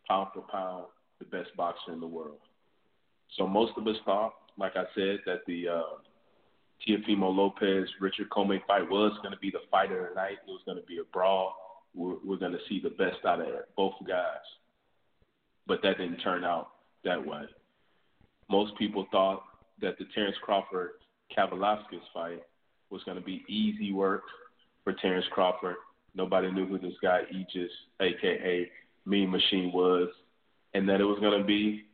pound 0.08 0.28
for 0.32 0.40
pound 0.50 0.86
the 1.18 1.26
best 1.26 1.54
boxer 1.58 1.92
in 1.92 2.00
the 2.00 2.06
world. 2.06 2.38
So 3.36 3.46
most 3.46 3.72
of 3.76 3.86
us 3.86 3.96
thought, 4.06 4.32
like 4.56 4.76
I 4.76 4.84
said, 4.94 5.18
that 5.26 5.40
the 5.46 5.68
uh, 5.68 5.82
Teofimo 6.86 7.34
Lopez 7.34 7.88
Richard 8.00 8.28
Commey 8.30 8.60
fight 8.66 8.88
was 8.90 9.12
going 9.22 9.32
to 9.32 9.40
be 9.40 9.50
the 9.50 9.60
fight 9.70 9.92
of 9.92 9.98
the 9.98 10.14
night. 10.14 10.38
It 10.46 10.50
was 10.50 10.62
going 10.66 10.78
to 10.78 10.86
be 10.86 10.98
a 10.98 11.04
brawl. 11.12 11.54
We're, 11.94 12.16
we're 12.24 12.36
going 12.36 12.52
to 12.52 12.58
see 12.68 12.80
the 12.80 12.90
best 12.90 13.24
out 13.26 13.40
of 13.40 13.46
both 13.76 13.94
guys. 14.06 14.44
But 15.66 15.80
that 15.82 15.98
didn't 15.98 16.18
turn 16.18 16.44
out 16.44 16.68
that 17.04 17.24
way. 17.24 17.42
Most 18.50 18.76
people 18.76 19.06
thought 19.10 19.42
that 19.80 19.98
the 19.98 20.04
Terence 20.14 20.36
Crawford 20.42 20.90
Kavaliauskas 21.36 22.02
fight 22.12 22.42
was 22.90 23.02
going 23.04 23.18
to 23.18 23.24
be 23.24 23.44
easy 23.48 23.92
work 23.92 24.24
for 24.82 24.92
Terence 24.92 25.24
Crawford. 25.32 25.76
Nobody 26.14 26.50
knew 26.50 26.66
who 26.66 26.78
this 26.78 26.92
guy 27.02 27.22
Egis, 27.32 27.68
aka 28.00 28.70
Mean 29.06 29.30
Machine, 29.30 29.72
was, 29.72 30.08
and 30.74 30.88
that 30.88 31.00
it 31.00 31.04
was 31.04 31.18
going 31.20 31.38
to 31.38 31.44
be 31.44 31.84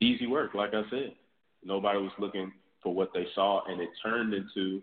easy 0.00 0.26
work. 0.26 0.54
Like 0.54 0.74
I 0.74 0.82
said, 0.90 1.12
nobody 1.62 1.98
was 1.98 2.12
looking 2.18 2.52
for 2.82 2.94
what 2.94 3.10
they 3.12 3.26
saw, 3.34 3.62
and 3.66 3.80
it 3.80 3.88
turned 4.02 4.34
into 4.34 4.82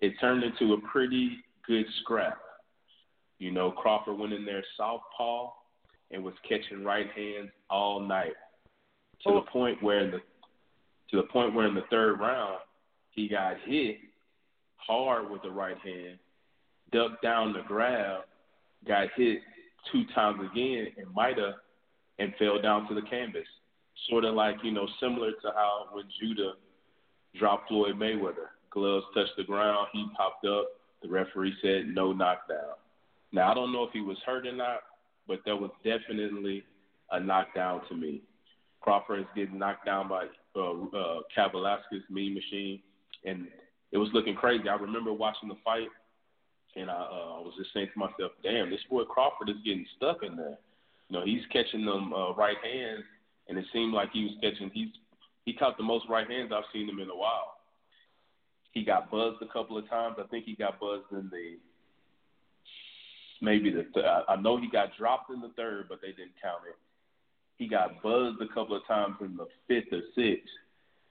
it 0.00 0.12
turned 0.20 0.44
into 0.44 0.74
a 0.74 0.80
pretty 0.88 1.38
good 1.66 1.84
scrap. 2.00 2.38
You 3.38 3.50
know, 3.50 3.70
Crawford 3.70 4.18
went 4.18 4.32
in 4.32 4.44
there 4.44 4.64
southpaw 4.76 5.50
and 6.10 6.24
was 6.24 6.34
catching 6.48 6.84
right 6.84 7.06
hands 7.14 7.50
all 7.68 8.00
night 8.00 8.32
to 9.24 9.34
the 9.34 9.50
point 9.52 9.82
where 9.82 10.10
the 10.10 10.18
to 11.10 11.16
the 11.16 11.22
point 11.24 11.54
where 11.54 11.66
in 11.66 11.74
the 11.74 11.84
third 11.90 12.20
round 12.20 12.58
he 13.10 13.28
got 13.28 13.56
hit 13.64 13.96
hard 14.76 15.30
with 15.30 15.42
the 15.42 15.50
right 15.50 15.78
hand, 15.78 16.18
ducked 16.92 17.22
down 17.22 17.52
the 17.52 17.62
grab, 17.66 18.22
got 18.86 19.08
hit 19.16 19.40
two 19.90 20.04
times 20.14 20.40
again, 20.52 20.88
and 20.96 21.12
might 21.14 21.38
have 21.38 21.54
and 22.18 22.34
fell 22.38 22.60
down 22.60 22.88
to 22.88 22.94
the 22.94 23.02
canvas. 23.02 23.46
Sort 24.08 24.24
of 24.24 24.34
like 24.34 24.56
you 24.62 24.70
know, 24.70 24.86
similar 25.00 25.32
to 25.32 25.52
how 25.54 25.86
when 25.92 26.04
Judah 26.20 26.52
dropped 27.36 27.68
Floyd 27.68 27.96
Mayweather, 27.96 28.50
gloves 28.70 29.06
touched 29.14 29.36
the 29.36 29.44
ground, 29.44 29.88
he 29.92 30.06
popped 30.16 30.44
up. 30.46 30.68
The 31.02 31.08
referee 31.08 31.54
said 31.62 31.86
no 31.94 32.12
knockdown. 32.12 32.74
Now 33.32 33.50
I 33.50 33.54
don't 33.54 33.72
know 33.72 33.84
if 33.84 33.92
he 33.92 34.00
was 34.00 34.16
hurt 34.26 34.46
or 34.46 34.52
not, 34.52 34.80
but 35.26 35.40
that 35.46 35.56
was 35.56 35.70
definitely 35.84 36.64
a 37.12 37.20
knockdown 37.20 37.82
to 37.88 37.94
me. 37.94 38.22
Crawford 38.80 39.20
is 39.20 39.26
getting 39.36 39.58
knocked 39.58 39.86
down 39.86 40.08
by 40.08 40.24
uh, 40.56 40.70
uh, 40.72 41.20
Kavaliauskas, 41.36 42.08
Mean 42.10 42.34
Machine, 42.34 42.80
and 43.24 43.46
it 43.92 43.98
was 43.98 44.08
looking 44.12 44.34
crazy. 44.34 44.68
I 44.68 44.74
remember 44.76 45.12
watching 45.12 45.48
the 45.48 45.56
fight, 45.64 45.88
and 46.76 46.90
I, 46.90 46.94
uh, 46.94 47.38
I 47.38 47.40
was 47.40 47.54
just 47.58 47.72
saying 47.74 47.88
to 47.92 47.98
myself, 47.98 48.32
"Damn, 48.42 48.70
this 48.70 48.80
boy 48.90 49.04
Crawford 49.04 49.50
is 49.50 49.56
getting 49.64 49.86
stuck 49.96 50.22
in 50.22 50.36
there. 50.36 50.58
You 51.08 51.18
know, 51.18 51.24
he's 51.24 51.44
catching 51.52 51.84
them 51.84 52.12
uh, 52.12 52.34
right 52.34 52.56
hands, 52.62 53.04
and 53.48 53.58
it 53.58 53.64
seemed 53.72 53.94
like 53.94 54.10
he 54.12 54.24
was 54.24 54.34
catching. 54.42 54.70
He's 54.72 54.90
he 55.48 55.54
caught 55.54 55.78
the 55.78 55.82
most 55.82 56.04
right 56.10 56.28
hands 56.28 56.52
I've 56.54 56.70
seen 56.74 56.86
him 56.86 57.00
in 57.00 57.08
a 57.08 57.16
while. 57.16 57.54
He 58.72 58.84
got 58.84 59.10
buzzed 59.10 59.40
a 59.40 59.50
couple 59.50 59.78
of 59.78 59.88
times. 59.88 60.16
I 60.22 60.26
think 60.26 60.44
he 60.44 60.54
got 60.54 60.78
buzzed 60.78 61.10
in 61.10 61.30
the 61.30 61.56
maybe 63.40 63.70
the 63.70 63.84
th- 63.94 64.04
I 64.28 64.36
know 64.36 64.60
he 64.60 64.68
got 64.68 64.90
dropped 64.98 65.30
in 65.30 65.40
the 65.40 65.48
third, 65.56 65.86
but 65.88 66.02
they 66.02 66.08
didn't 66.08 66.36
count 66.42 66.64
it. 66.68 66.76
He 67.56 67.66
got 67.66 68.02
buzzed 68.02 68.42
a 68.42 68.52
couple 68.52 68.76
of 68.76 68.86
times 68.86 69.14
in 69.22 69.38
the 69.38 69.46
fifth 69.66 69.90
or 69.90 70.02
sixth, 70.14 70.52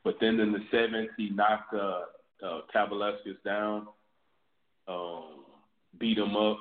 but 0.04 0.18
then 0.22 0.40
in 0.40 0.52
the 0.52 0.64
seventh 0.70 1.10
he 1.18 1.32
knocked 1.32 1.74
uh, 1.74 2.02
uh, 2.46 2.62
Kavaliauskas 2.72 3.42
down, 3.44 3.88
um, 4.88 5.46
beat 6.00 6.20
him 6.20 6.36
up 6.36 6.60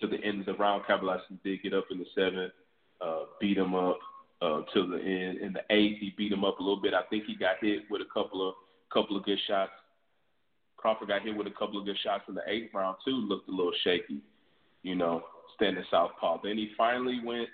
to 0.00 0.06
the 0.06 0.22
end 0.22 0.38
of 0.38 0.46
the 0.46 0.54
round. 0.54 0.84
Kavaliauskas 0.84 1.42
did 1.42 1.64
get 1.64 1.74
up 1.74 1.86
in 1.90 1.98
the 1.98 2.06
seventh, 2.14 2.52
uh, 3.00 3.24
beat 3.40 3.58
him 3.58 3.74
up 3.74 3.98
uh, 4.42 4.62
to 4.74 4.86
the 4.86 4.98
end. 4.98 5.38
In 5.38 5.52
the 5.52 5.62
eighth, 5.70 5.98
he 6.00 6.14
beat 6.16 6.32
him 6.32 6.44
up 6.44 6.58
a 6.58 6.62
little 6.62 6.80
bit. 6.80 6.94
I 6.94 7.02
think 7.08 7.24
he 7.26 7.36
got 7.36 7.56
hit 7.60 7.84
with 7.90 8.02
a 8.02 8.12
couple 8.12 8.46
of 8.48 8.54
couple 8.92 9.16
of 9.16 9.24
good 9.24 9.38
shots. 9.46 9.72
Crawford 10.76 11.08
got 11.08 11.22
hit 11.22 11.36
with 11.36 11.46
a 11.46 11.58
couple 11.58 11.78
of 11.78 11.86
good 11.86 11.98
shots 12.04 12.24
in 12.28 12.34
the 12.34 12.42
eighth 12.46 12.72
round 12.74 12.96
too. 13.04 13.12
Looked 13.12 13.48
a 13.48 13.52
little 13.52 13.72
shaky, 13.82 14.20
you 14.82 14.94
know, 14.94 15.22
standing 15.54 15.84
southpaw. 15.90 16.38
Then 16.42 16.56
he 16.56 16.70
finally 16.76 17.20
went 17.24 17.48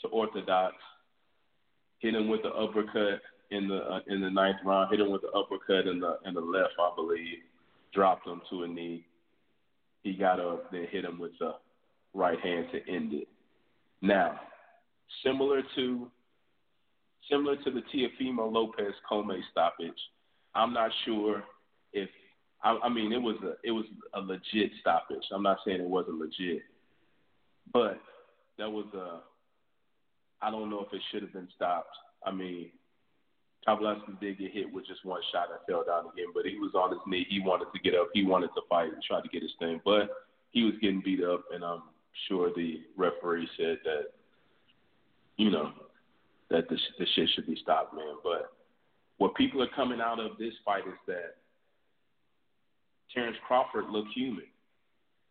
to 0.00 0.08
orthodox, 0.08 0.74
hit 1.98 2.14
him 2.14 2.28
with 2.28 2.42
the 2.42 2.50
uppercut 2.50 3.20
in 3.50 3.68
the 3.68 3.76
uh, 3.76 4.00
in 4.06 4.20
the 4.20 4.30
ninth 4.30 4.56
round. 4.64 4.90
Hit 4.90 5.00
him 5.00 5.10
with 5.10 5.22
the 5.22 5.30
uppercut 5.30 5.86
in 5.86 6.00
the 6.00 6.18
in 6.24 6.34
the 6.34 6.40
left, 6.40 6.74
I 6.80 6.92
believe. 6.94 7.38
Dropped 7.92 8.26
him 8.26 8.40
to 8.50 8.62
a 8.62 8.68
knee. 8.68 9.04
He 10.02 10.14
got 10.14 10.40
up, 10.40 10.72
then 10.72 10.86
hit 10.90 11.04
him 11.04 11.18
with 11.18 11.32
the 11.38 11.54
right 12.14 12.40
hand 12.40 12.66
to 12.72 12.92
end 12.92 13.12
it. 13.12 13.28
Now, 14.00 14.40
similar 15.24 15.62
to 15.76 16.10
similar 17.30 17.56
to 17.56 17.70
the 17.70 17.82
Teofimo 17.94 18.52
Lopez 18.52 18.94
Commey 19.10 19.40
stoppage, 19.50 19.98
I'm 20.54 20.72
not 20.72 20.90
sure 21.04 21.44
if 21.92 22.08
I, 22.62 22.78
I 22.84 22.88
mean 22.88 23.12
it 23.12 23.20
was 23.20 23.36
a 23.42 23.54
it 23.66 23.72
was 23.72 23.84
a 24.14 24.20
legit 24.20 24.72
stoppage. 24.80 25.24
I'm 25.32 25.42
not 25.42 25.58
saying 25.64 25.80
it 25.80 25.88
wasn't 25.88 26.18
legit, 26.18 26.62
but 27.72 28.00
that 28.58 28.70
was 28.70 28.86
a 28.94 29.20
I 30.44 30.50
don't 30.50 30.70
know 30.70 30.80
if 30.80 30.92
it 30.92 31.02
should 31.10 31.22
have 31.22 31.32
been 31.32 31.48
stopped. 31.54 31.94
I 32.26 32.32
mean, 32.32 32.70
Kavaliauskas 33.66 34.20
did 34.20 34.38
get 34.38 34.50
hit 34.50 34.72
with 34.72 34.86
just 34.86 35.04
one 35.04 35.20
shot 35.30 35.48
and 35.50 35.60
fell 35.68 35.84
down 35.84 36.10
again, 36.12 36.32
but 36.34 36.44
he 36.44 36.58
was 36.58 36.72
on 36.74 36.90
his 36.90 37.00
knee. 37.06 37.26
He 37.30 37.40
wanted 37.40 37.66
to 37.72 37.80
get 37.80 37.94
up. 37.94 38.08
He 38.12 38.24
wanted 38.24 38.48
to 38.48 38.62
fight 38.68 38.92
and 38.92 39.02
try 39.02 39.20
to 39.20 39.28
get 39.28 39.42
his 39.42 39.54
thing, 39.60 39.80
but 39.84 40.10
he 40.50 40.64
was 40.64 40.74
getting 40.80 41.02
beat 41.04 41.22
up, 41.22 41.44
and 41.52 41.64
I'm 41.64 41.82
sure 42.28 42.50
the 42.54 42.80
referee 42.96 43.48
said 43.56 43.78
that, 43.84 44.06
you 45.42 45.50
know, 45.50 45.72
that 46.50 46.68
the, 46.68 46.78
the 47.00 47.06
shit 47.16 47.28
should 47.34 47.48
be 47.48 47.58
stopped, 47.60 47.94
man. 47.94 48.14
But 48.22 48.52
what 49.18 49.34
people 49.34 49.60
are 49.60 49.68
coming 49.74 50.00
out 50.00 50.20
of 50.20 50.38
this 50.38 50.54
fight 50.64 50.86
is 50.86 50.94
that 51.08 51.34
Terence 53.12 53.36
Crawford 53.46 53.86
looked 53.90 54.12
human. 54.14 54.44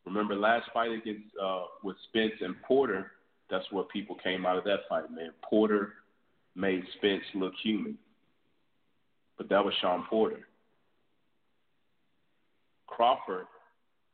Remember 0.06 0.36
last 0.36 0.70
fight 0.74 0.92
against 0.92 1.28
uh, 1.42 1.64
with 1.82 1.96
Spence 2.10 2.34
and 2.42 2.62
Porter? 2.64 3.12
That's 3.50 3.66
what 3.72 3.90
people 3.90 4.18
came 4.22 4.46
out 4.46 4.58
of 4.58 4.66
that 4.66 4.80
fight, 4.90 5.10
man. 5.12 5.32
Porter 5.48 5.94
made 6.56 6.84
Spence 6.98 7.24
look 7.34 7.54
human, 7.64 7.98
but 9.38 9.48
that 9.48 9.64
was 9.64 9.74
Shawn 9.82 10.06
Porter. 10.10 10.48
Crawford 12.86 13.46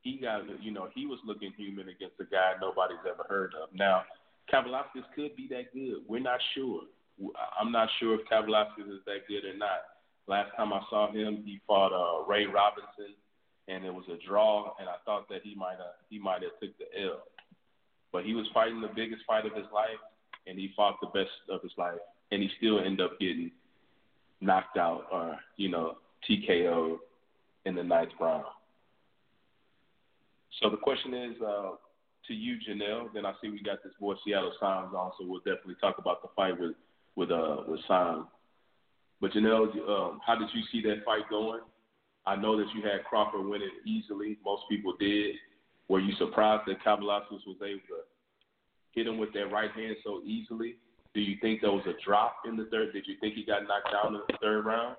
he 0.01 0.17
got 0.17 0.43
you 0.61 0.71
know 0.71 0.87
he 0.93 1.05
was 1.05 1.19
looking 1.25 1.51
human 1.57 1.89
against 1.89 2.19
a 2.19 2.25
guy 2.25 2.53
nobody's 2.61 3.03
ever 3.09 3.25
heard 3.27 3.53
of. 3.61 3.69
Now, 3.73 4.03
Kavaliauskas 4.51 5.05
could 5.15 5.35
be 5.35 5.47
that 5.49 5.73
good. 5.73 6.03
We're 6.07 6.19
not 6.19 6.39
sure. 6.55 6.81
I'm 7.59 7.71
not 7.71 7.89
sure 7.99 8.15
if 8.15 8.27
Kavaliauskas 8.27 8.87
is 8.87 9.01
that 9.05 9.27
good 9.27 9.45
or 9.45 9.57
not. 9.57 9.81
Last 10.27 10.55
time 10.55 10.73
I 10.73 10.81
saw 10.89 11.11
him, 11.11 11.43
he 11.45 11.59
fought 11.65 11.93
uh, 11.93 12.25
Ray 12.27 12.45
Robinson, 12.45 13.15
and 13.67 13.85
it 13.85 13.93
was 13.93 14.05
a 14.09 14.17
draw, 14.27 14.73
and 14.79 14.89
I 14.89 14.95
thought 15.05 15.27
that 15.29 15.41
he 15.43 15.55
might 15.55 15.77
have 15.77 15.95
he 16.09 16.19
might 16.19 16.41
have 16.43 16.51
took 16.61 16.77
the 16.77 16.85
L. 17.01 17.23
But 18.11 18.25
he 18.25 18.33
was 18.33 18.45
fighting 18.53 18.81
the 18.81 18.89
biggest 18.93 19.23
fight 19.25 19.45
of 19.45 19.53
his 19.53 19.65
life, 19.73 19.99
and 20.45 20.57
he 20.57 20.71
fought 20.75 20.97
the 21.01 21.07
best 21.07 21.31
of 21.49 21.61
his 21.61 21.71
life, 21.77 21.99
and 22.31 22.41
he 22.41 22.49
still 22.57 22.79
ended 22.79 23.01
up 23.01 23.19
getting 23.19 23.51
knocked 24.41 24.77
out 24.77 25.05
or 25.11 25.37
you 25.55 25.69
know 25.69 25.97
TKO 26.29 26.97
in 27.65 27.75
the 27.75 27.83
ninth 27.83 28.11
round. 28.19 28.45
So 30.61 30.69
the 30.69 30.77
question 30.77 31.13
is 31.13 31.41
uh, 31.41 31.71
to 32.27 32.33
you, 32.33 32.57
Janelle. 32.67 33.13
Then 33.13 33.25
I 33.25 33.33
see 33.41 33.49
we 33.49 33.61
got 33.61 33.83
this 33.83 33.93
boy 33.99 34.15
Seattle 34.25 34.53
Signs 34.59 34.93
on, 34.93 35.11
so 35.19 35.25
we'll 35.25 35.39
definitely 35.39 35.75
talk 35.81 35.97
about 35.97 36.21
the 36.21 36.29
fight 36.35 36.59
with 36.59 36.75
with 37.15 37.31
uh 37.31 37.63
with 37.67 37.79
Signs. 37.87 38.25
But 39.19 39.31
Janelle, 39.31 39.73
um, 39.89 40.19
how 40.25 40.35
did 40.35 40.49
you 40.53 40.61
see 40.71 40.87
that 40.87 41.03
fight 41.03 41.29
going? 41.29 41.61
I 42.25 42.35
know 42.35 42.57
that 42.57 42.67
you 42.75 42.81
had 42.83 43.03
Crawford 43.05 43.45
winning 43.45 43.69
easily. 43.85 44.37
Most 44.45 44.63
people 44.69 44.93
did. 44.99 45.35
Were 45.87 45.99
you 45.99 46.13
surprised 46.17 46.63
that 46.67 46.83
Kavaliauskas 46.83 47.47
was 47.47 47.57
able 47.61 47.79
to 47.87 48.03
hit 48.91 49.07
him 49.07 49.17
with 49.17 49.33
that 49.33 49.51
right 49.51 49.71
hand 49.71 49.95
so 50.03 50.21
easily? 50.25 50.75
Do 51.13 51.21
you 51.21 51.37
think 51.41 51.61
there 51.61 51.71
was 51.71 51.85
a 51.87 51.95
drop 52.05 52.35
in 52.45 52.57
the 52.57 52.65
third? 52.65 52.93
Did 52.93 53.07
you 53.07 53.15
think 53.21 53.35
he 53.35 53.45
got 53.45 53.63
knocked 53.63 53.91
down 53.91 54.13
in 54.13 54.21
the 54.27 54.37
third 54.41 54.65
round? 54.65 54.97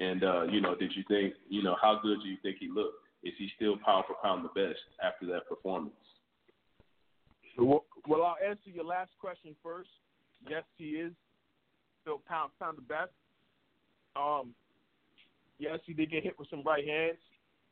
And 0.00 0.24
uh, 0.24 0.42
you 0.44 0.60
know, 0.60 0.74
did 0.74 0.92
you 0.94 1.04
think 1.08 1.34
you 1.48 1.62
know 1.62 1.76
how 1.80 2.00
good 2.02 2.18
do 2.22 2.28
you 2.28 2.36
think 2.42 2.56
he 2.60 2.68
looked? 2.68 2.96
Is 3.22 3.32
he 3.38 3.50
still 3.56 3.76
pound 3.84 4.04
for 4.06 4.16
pound 4.22 4.44
the 4.44 4.60
best 4.60 4.80
after 5.02 5.26
that 5.26 5.48
performance? 5.48 5.94
Well, 7.58 7.84
I'll 8.24 8.36
answer 8.46 8.70
your 8.72 8.84
last 8.84 9.10
question 9.20 9.54
first. 9.62 9.90
Yes, 10.48 10.62
he 10.76 10.90
is 10.90 11.12
still 12.02 12.22
pound 12.28 12.52
pound 12.60 12.78
the 12.78 12.82
best. 12.82 13.10
Um, 14.16 14.54
yes, 15.58 15.80
he 15.84 15.92
did 15.92 16.10
get 16.10 16.22
hit 16.22 16.38
with 16.38 16.48
some 16.50 16.62
right 16.62 16.86
hands 16.86 17.18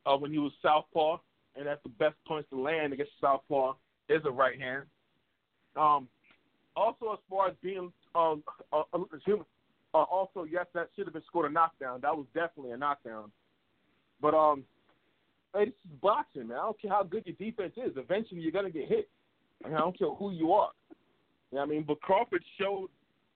uh, 0.05 0.16
when 0.16 0.33
he 0.33 0.38
was 0.38 0.53
southpaw, 0.61 1.18
and 1.57 1.66
that's 1.66 1.83
the 1.85 1.88
best 1.90 2.16
points 2.27 2.49
to 2.51 2.61
land 2.61 2.92
against 2.92 3.12
southpaw 3.20 3.75
is 4.09 4.22
a 4.25 4.31
right 4.31 4.61
hand. 4.61 4.85
Um, 5.77 6.09
also, 6.75 7.12
as 7.12 7.18
far 7.31 7.49
as 7.49 7.55
being 7.62 7.92
um, 8.14 8.42
uh, 8.72 8.83
human, 9.25 9.46
uh, 9.94 9.99
also 9.99 10.44
yes, 10.44 10.66
that 10.75 10.88
should 10.94 11.07
have 11.07 11.14
been 11.14 11.22
scored 11.27 11.51
a 11.51 11.55
knockdown. 11.55 12.01
That 12.03 12.16
was 12.16 12.27
definitely 12.35 12.72
a 12.72 12.77
knockdown. 12.77 13.31
But 14.20 14.35
um, 14.35 14.64
hey, 15.55 15.66
this 15.66 15.75
is 15.75 16.01
boxing, 16.03 16.49
man. 16.49 16.59
I 16.59 16.62
don't 16.62 16.81
care 16.81 16.90
how 16.90 17.05
good 17.05 17.25
your 17.27 17.37
defense 17.37 17.75
is. 17.77 17.92
Eventually, 17.96 18.40
you're 18.40 18.53
gonna 18.53 18.70
get 18.70 18.88
hit. 18.88 19.09
I, 19.64 19.71
don't 19.71 19.99
care 19.99 20.11
who 20.11 20.31
you 20.33 20.53
are. 20.53 20.71
You 21.51 21.59
know 21.59 21.62
I 21.62 21.66
mean, 21.66 21.85
but 21.87 22.01
Crawford 22.01 22.45
showed 22.59 22.88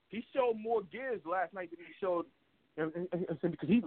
he 0.09 0.25
showed 0.33 0.55
more 0.61 0.81
gears 0.91 1.21
last 1.25 1.53
night 1.53 1.69
than 1.71 1.79
he 1.79 1.93
showed, 1.99 2.25
and, 2.77 2.91
and, 2.95 3.25
and, 3.29 3.51
because 3.51 3.69
he 3.69 3.81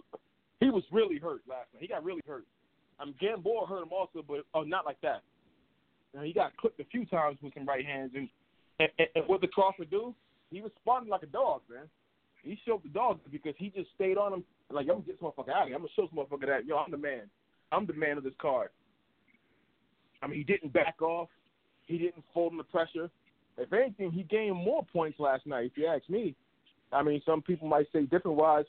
he 0.61 0.71
was 0.71 0.83
really 0.91 1.19
hurt 1.19 1.43
last 1.49 1.69
night. 1.73 1.81
He 1.81 1.89
got 1.89 2.05
really 2.05 2.23
hurt. 2.27 2.45
I 2.99 3.05
mean, 3.05 3.15
Gamboa 3.21 3.67
hurt 3.67 3.83
him 3.83 3.93
also, 3.93 4.25
but 4.27 4.45
oh, 4.55 4.63
not 4.63 4.87
like 4.87 5.01
that. 5.03 5.23
You 6.13 6.21
know, 6.21 6.27
he 6.27 6.33
got 6.33 6.57
clipped 6.57 6.81
a 6.81 6.85
few 6.85 7.05
times 7.07 7.39
with 7.43 7.55
some 7.55 7.67
right 7.67 7.85
hands, 7.85 8.13
and, 8.15 8.29
and, 8.79 9.09
and 9.15 9.25
what 9.27 9.41
did 9.41 9.53
Crawford 9.53 9.91
do? 9.91 10.15
He 10.51 10.61
responded 10.61 11.11
like 11.11 11.23
a 11.23 11.27
dog, 11.27 11.63
man. 11.69 11.89
He 12.43 12.59
showed 12.67 12.83
the 12.83 12.89
dog 12.91 13.21
because 13.33 13.55
he 13.59 13.71
just 13.71 13.89
stayed 13.95 14.17
on 14.17 14.33
him. 14.33 14.45
Like, 14.71 14.85
I'm 14.85 15.01
gonna 15.01 15.03
get 15.03 15.21
this 15.21 15.23
motherfucker 15.23 15.51
out 15.51 15.63
of 15.63 15.69
here. 15.69 15.77
I'm 15.77 15.83
gonna 15.83 15.89
show 15.97 16.03
this 16.03 16.17
motherfucker 16.17 16.47
that 16.47 16.67
yo, 16.67 16.77
I'm 16.77 16.91
the 16.91 16.97
man. 16.97 17.23
I'm 17.73 17.87
the 17.87 17.95
man 17.95 18.19
of 18.19 18.25
this 18.25 18.35
card. 18.41 18.69
I 20.23 20.27
mean, 20.27 20.39
he 20.39 20.45
didn't 20.45 20.73
back 20.73 21.03
off. 21.03 21.29
He 21.87 21.99
didn't 21.99 22.25
fold 22.33 22.53
under 22.53 22.65
pressure. 22.65 23.11
If 23.57 23.73
anything, 23.73 24.11
he 24.11 24.23
gained 24.25 24.57
more 24.57 24.85
points 24.93 25.19
last 25.21 25.47
night. 25.47 25.67
If 25.67 25.79
you 25.79 25.87
ask 25.87 26.09
me, 26.09 26.35
I 26.93 27.03
mean, 27.03 27.23
some 27.25 27.43
people 27.43 27.69
might 27.69 27.87
say 27.93 28.03
different 28.03 28.37
wise. 28.37 28.65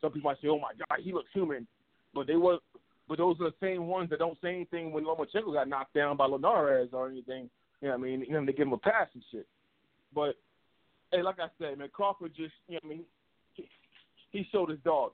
Some 0.00 0.12
people 0.12 0.30
might 0.30 0.40
say, 0.40 0.48
"Oh 0.48 0.58
my 0.58 0.72
God, 0.78 1.00
he 1.00 1.12
looks 1.12 1.30
human," 1.32 1.66
but 2.14 2.26
they 2.26 2.36
were, 2.36 2.58
but 3.08 3.18
those 3.18 3.36
are 3.40 3.50
the 3.50 3.54
same 3.60 3.86
ones 3.86 4.10
that 4.10 4.18
don't 4.18 4.38
say 4.40 4.54
anything 4.54 4.92
when 4.92 5.04
Lomachenko 5.04 5.52
got 5.52 5.68
knocked 5.68 5.94
down 5.94 6.16
by 6.16 6.26
Linares 6.26 6.90
or 6.92 7.08
anything. 7.08 7.50
You 7.80 7.88
know, 7.88 7.96
what 7.96 8.00
I 8.00 8.10
mean, 8.10 8.20
you 8.20 8.32
know, 8.32 8.44
they 8.44 8.52
give 8.52 8.66
him 8.66 8.72
a 8.72 8.78
pass 8.78 9.08
and 9.14 9.22
shit. 9.30 9.46
But 10.14 10.36
hey, 11.12 11.22
like 11.22 11.40
I 11.40 11.48
said, 11.58 11.78
man, 11.78 11.88
Crawford 11.92 12.32
just, 12.36 12.52
you 12.68 12.74
know, 12.74 12.80
what 12.82 12.92
I 12.92 12.96
mean, 12.96 13.04
he, 13.54 13.68
he 14.30 14.46
showed 14.52 14.70
his 14.70 14.80
dog. 14.84 15.12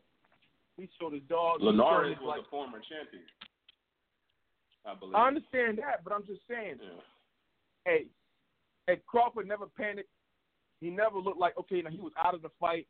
He 0.77 0.89
showed 1.01 1.13
his 1.13 1.23
dog. 1.29 1.61
Linares 1.61 2.17
was 2.21 2.37
like, 2.37 2.47
a 2.47 2.51
former 2.51 2.79
champion. 2.79 3.23
I 4.87 4.95
believe. 4.95 5.15
I 5.15 5.29
understand 5.29 5.79
that, 5.79 6.05
but 6.05 6.13
I'm 6.13 6.27
just 6.27 6.41
saying. 6.49 6.77
Yeah. 6.83 7.01
Hey, 7.85 8.07
and 8.89 8.99
Crawford 9.07 9.49
never 9.49 9.67
panicked. 9.67 10.09
He 10.81 10.91
never 10.91 11.19
looked 11.19 11.41
like 11.41 11.59
okay, 11.59 11.83
now 11.83 11.91
he 11.91 11.99
was 11.99 12.13
out 12.23 12.35
of 12.35 12.43
the 12.43 12.51
fight. 12.61 12.87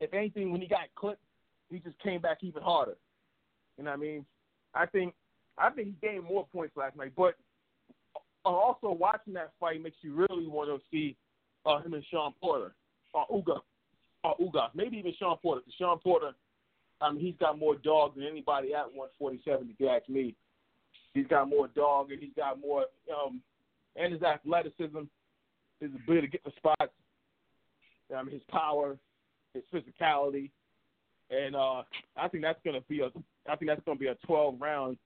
If 0.00 0.12
anything, 0.14 0.50
when 0.52 0.60
he 0.60 0.66
got 0.66 0.88
clipped, 0.94 1.22
he 1.70 1.78
just 1.78 1.98
came 2.00 2.20
back 2.20 2.38
even 2.42 2.62
harder. 2.62 2.96
You 3.78 3.84
know 3.84 3.90
what 3.90 3.98
I 3.98 4.02
mean? 4.02 4.26
I 4.74 4.86
think 4.86 5.14
I 5.58 5.70
think 5.70 5.88
he 5.88 6.06
gained 6.06 6.24
more 6.24 6.46
points 6.52 6.76
last 6.76 6.96
night. 6.96 7.12
But 7.16 7.34
uh, 8.44 8.48
also 8.48 8.90
watching 8.90 9.34
that 9.34 9.52
fight 9.60 9.82
makes 9.82 9.96
you 10.02 10.14
really 10.14 10.46
want 10.46 10.68
to 10.68 10.84
see 10.90 11.16
uh, 11.64 11.80
him 11.80 11.94
and 11.94 12.04
Shawn 12.10 12.34
Porter 12.40 12.74
or 13.14 13.26
Uga 13.28 13.60
or 14.24 14.36
Ugas, 14.38 14.70
maybe 14.74 14.96
even 14.96 15.12
Shawn 15.18 15.36
Porter. 15.42 15.62
Shawn 15.78 15.98
Porter, 15.98 16.32
I 17.00 17.12
mean, 17.12 17.24
he's 17.24 17.34
got 17.38 17.58
more 17.58 17.76
dog 17.76 18.14
than 18.16 18.24
anybody 18.24 18.74
at 18.74 18.86
147. 18.86 19.68
If 19.70 19.80
you 19.80 19.88
ask 19.88 20.08
me, 20.08 20.34
he's 21.14 21.26
got 21.26 21.48
more 21.48 21.68
dog 21.68 22.12
and 22.12 22.20
he's 22.20 22.34
got 22.36 22.60
more 22.60 22.86
um, 23.12 23.40
and 23.96 24.12
his 24.12 24.22
athleticism 24.22 25.04
his 25.82 25.90
ability 25.94 26.28
to 26.28 26.30
get 26.30 26.44
the 26.44 26.52
spots, 26.56 26.92
um, 28.16 28.28
his 28.30 28.40
power, 28.48 28.96
his 29.52 29.64
physicality, 29.74 30.50
and 31.30 31.56
uh, 31.56 31.82
I 32.16 32.28
think 32.28 32.44
that's 32.44 32.60
gonna 32.64 32.80
be 32.88 33.00
a 33.00 33.06
I 33.50 33.56
think 33.56 33.70
that's 33.70 33.82
gonna 33.84 33.98
be 33.98 34.06
a 34.06 34.14
12 34.26 34.60
round. 34.60 34.96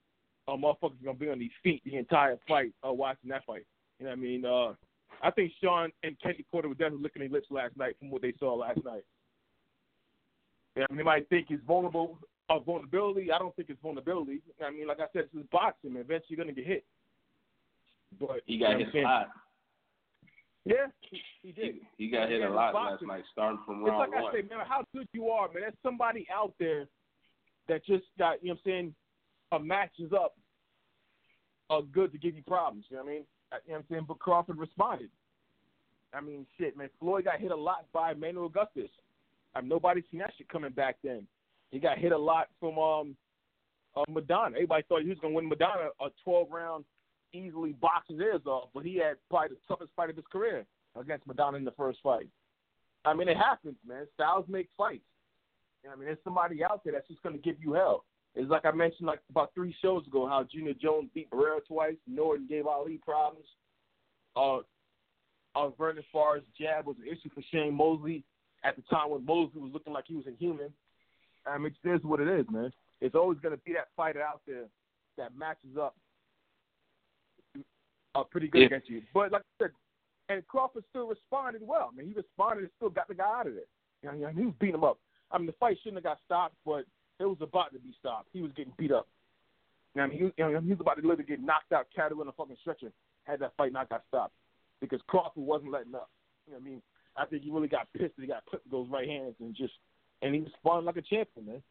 Uh, 0.46 0.52
motherfuckers 0.52 1.02
gonna 1.04 1.18
be 1.18 1.30
on 1.30 1.38
these 1.38 1.50
feet 1.62 1.82
the 1.84 1.96
entire 1.96 2.36
fight, 2.46 2.72
uh, 2.86 2.92
watching 2.92 3.30
that 3.30 3.44
fight. 3.44 3.66
You 3.98 4.04
know 4.04 4.10
what 4.10 4.18
I 4.18 4.22
mean? 4.22 4.44
Uh, 4.44 4.74
I 5.22 5.30
think 5.30 5.52
Shawn 5.62 5.90
and 6.02 6.16
Kenny 6.20 6.44
Porter 6.50 6.68
were 6.68 6.74
definitely 6.74 7.02
licking 7.02 7.20
their 7.20 7.30
lips 7.30 7.46
last 7.50 7.76
night 7.76 7.96
from 7.98 8.10
what 8.10 8.22
they 8.22 8.34
saw 8.38 8.54
last 8.54 8.84
night. 8.84 9.02
Yeah, 10.76 10.84
I 10.88 10.92
mean, 10.92 10.98
they 10.98 11.04
might 11.04 11.28
think 11.30 11.46
it's 11.48 11.64
vulnerable, 11.66 12.18
uh, 12.50 12.58
vulnerability. 12.58 13.32
I 13.32 13.38
don't 13.38 13.56
think 13.56 13.70
it's 13.70 13.80
vulnerability. 13.80 14.42
I 14.64 14.70
mean, 14.70 14.86
like 14.86 15.00
I 15.00 15.06
said, 15.12 15.24
this 15.32 15.40
is 15.40 15.48
boxing. 15.50 15.94
Man. 15.94 16.02
Eventually, 16.02 16.36
you're 16.36 16.44
gonna 16.44 16.52
get 16.52 16.66
hit. 16.66 16.84
But 18.18 18.42
he 18.46 18.58
got 18.58 18.78
hit 18.78 18.94
a 18.94 19.00
lot. 19.02 19.28
Yeah, 20.64 20.86
he, 21.00 21.20
he 21.42 21.52
did. 21.52 21.74
He, 21.96 22.06
he 22.06 22.10
got 22.10 22.28
hit 22.28 22.42
a 22.42 22.50
lot 22.50 22.74
last 22.74 23.02
night, 23.02 23.22
starting 23.32 23.60
from 23.64 23.84
round 23.84 24.02
it's 24.02 24.12
like 24.12 24.22
one. 24.22 24.34
I 24.34 24.36
say, 24.36 24.48
man, 24.48 24.66
how 24.66 24.84
good 24.92 25.06
you 25.12 25.28
are, 25.28 25.46
man. 25.48 25.60
There's 25.60 25.74
somebody 25.82 26.26
out 26.32 26.54
there 26.58 26.86
that 27.68 27.84
just 27.86 28.04
got, 28.18 28.42
you 28.42 28.48
know 28.48 28.54
what 28.54 28.72
I'm 28.72 28.72
saying, 28.72 28.94
uh, 29.52 29.58
matches 29.60 30.12
up 30.12 30.34
uh, 31.70 31.80
good 31.92 32.12
to 32.12 32.18
give 32.18 32.34
you 32.34 32.42
problems. 32.42 32.84
You 32.88 32.96
know 32.96 33.04
what 33.04 33.10
I 33.10 33.14
mean? 33.14 33.24
Uh, 33.52 33.56
You 33.64 33.72
know 33.72 33.78
what 33.78 33.78
I'm 33.78 33.86
saying? 33.90 34.04
But 34.08 34.18
Crawford 34.18 34.58
responded. 34.58 35.10
I 36.12 36.20
mean, 36.20 36.46
shit, 36.58 36.76
man. 36.76 36.88
Floyd 36.98 37.24
got 37.24 37.40
hit 37.40 37.50
a 37.50 37.56
lot 37.56 37.86
by 37.92 38.14
Manuel 38.14 38.46
Augustus. 38.46 38.90
I 39.54 39.60
mean, 39.60 39.68
nobody 39.68 40.02
seen 40.10 40.20
that 40.20 40.32
shit 40.36 40.48
coming 40.48 40.72
back 40.72 40.96
then. 41.02 41.26
He 41.70 41.78
got 41.78 41.98
hit 41.98 42.12
a 42.12 42.18
lot 42.18 42.48
from 42.60 42.78
um, 42.78 43.16
uh, 43.96 44.04
Maidana. 44.10 44.54
Everybody 44.54 44.84
thought 44.88 45.02
he 45.02 45.08
was 45.08 45.18
gonna 45.20 45.34
win 45.34 45.50
Maidana 45.50 45.88
a 46.00 46.08
12 46.24 46.50
round 46.50 46.84
easily 47.32 47.72
box 47.72 48.06
his 48.08 48.20
ears 48.20 48.42
off, 48.46 48.68
but 48.74 48.84
he 48.84 48.96
had 48.96 49.16
probably 49.30 49.56
the 49.56 49.60
toughest 49.68 49.92
fight 49.96 50.10
of 50.10 50.16
his 50.16 50.24
career 50.30 50.64
against 50.98 51.26
Maidana 51.28 51.56
in 51.56 51.64
the 51.64 51.70
first 51.72 51.98
fight. 52.02 52.28
I 53.04 53.14
mean, 53.14 53.28
it 53.28 53.36
happens, 53.36 53.76
man. 53.86 54.06
Styles 54.14 54.46
make 54.48 54.68
fights. 54.76 55.04
I 55.90 55.94
mean, 55.94 56.06
there's 56.06 56.18
somebody 56.24 56.64
out 56.64 56.82
there 56.82 56.94
that's 56.94 57.06
just 57.08 57.22
going 57.22 57.36
to 57.36 57.42
give 57.42 57.56
you 57.62 57.72
hell. 57.74 58.04
It's 58.34 58.50
like 58.50 58.64
I 58.64 58.72
mentioned 58.72 59.06
like 59.06 59.20
about 59.30 59.52
three 59.54 59.74
shows 59.80 60.06
ago 60.06 60.26
how 60.26 60.44
Junior 60.44 60.74
Jones 60.74 61.08
beat 61.14 61.30
Barrera 61.30 61.64
twice. 61.66 61.96
Norton 62.06 62.46
gave 62.48 62.66
Ali 62.66 62.98
problems. 63.02 63.46
Uh, 64.36 64.58
uh, 65.54 65.70
Vernon 65.78 66.04
Forrest 66.12 66.46
jab 66.60 66.86
was 66.86 66.96
an 67.00 67.06
issue 67.06 67.30
for 67.34 67.42
Shane 67.50 67.72
Mosley 67.72 68.24
at 68.62 68.76
the 68.76 68.82
time 68.90 69.10
when 69.10 69.24
Mosley 69.24 69.62
was 69.62 69.70
looking 69.72 69.92
like 69.92 70.04
he 70.06 70.16
was 70.16 70.26
inhuman. 70.26 70.72
I 71.46 71.56
mean, 71.56 71.74
it 71.82 71.88
is 71.88 72.02
what 72.02 72.20
it 72.20 72.28
is, 72.28 72.44
man. 72.50 72.72
It's 73.00 73.14
always 73.14 73.38
going 73.38 73.56
to 73.56 73.62
be 73.64 73.72
that 73.72 73.88
fighter 73.96 74.20
out 74.20 74.42
there 74.46 74.64
that 75.16 75.36
matches 75.36 75.78
up 75.80 75.96
uh, 78.16 78.24
pretty 78.24 78.48
good 78.48 78.60
Yeah. 78.60 78.66
against 78.66 78.88
you. 78.88 79.02
But 79.14 79.32
like 79.32 79.42
I 79.42 79.64
said, 79.64 79.70
and 80.28 80.46
Crawford 80.48 80.84
still 80.90 81.08
responded 81.08 81.62
well. 81.64 81.90
I 81.92 81.96
mean, 81.96 82.08
he 82.08 82.14
responded 82.14 82.62
and 82.62 82.70
still 82.76 82.90
got 82.90 83.08
the 83.08 83.14
guy 83.14 83.40
out 83.40 83.46
of 83.46 83.54
it. 83.56 83.68
You 84.02 84.12
know, 84.12 84.28
he 84.28 84.44
was 84.46 84.54
beating 84.58 84.74
him 84.74 84.84
up. 84.84 84.98
I 85.30 85.38
mean, 85.38 85.46
the 85.46 85.52
fight 85.54 85.76
shouldn't 85.82 85.96
have 86.04 86.04
got 86.04 86.18
stopped, 86.24 86.54
but 86.64 86.84
it 87.18 87.24
was 87.24 87.38
about 87.40 87.72
to 87.72 87.78
be 87.78 87.94
stopped. 87.98 88.28
He 88.32 88.42
was 88.42 88.50
getting 88.56 88.72
beat 88.76 88.92
up. 88.92 89.06
You 89.94 90.00
know, 90.00 90.04
I 90.04 90.08
mean, 90.08 90.18
he, 90.18 90.24
was- 90.24 90.32
you 90.36 90.44
know, 90.52 90.60
he 90.60 90.70
was 90.70 90.80
about 90.80 90.96
to 90.96 91.02
literally 91.02 91.24
get 91.24 91.40
knocked 91.42 91.72
out, 91.72 91.86
cattle 91.94 92.20
in 92.22 92.28
a 92.28 92.32
fucking 92.32 92.56
stretcher. 92.60 92.92
Had 93.24 93.40
that 93.40 93.52
fight 93.56 93.72
not 93.72 93.88
got 93.88 94.02
stopped, 94.08 94.34
because 94.80 95.00
Crawford 95.08 95.42
wasn't 95.42 95.72
letting 95.72 95.94
up. 95.94 96.10
You 96.46 96.52
know 96.52 96.58
what 96.58 96.66
I 96.66 96.70
mean? 96.70 96.82
I 97.16 97.24
think 97.26 97.42
he 97.42 97.50
really 97.50 97.66
got 97.68 97.88
pissed 97.92 98.14
that 98.16 98.22
he 98.22 98.26
got 98.28 98.44
clipped 98.46 98.70
those 98.70 98.88
right 98.90 99.08
hands 99.08 99.34
and 99.40 99.54
just, 99.54 99.72
and 100.22 100.34
he 100.34 100.40
was 100.42 100.50
responded 100.52 100.86
like 100.86 100.96
a 100.96 101.02
champion, 101.02 101.46
man. 101.46 101.62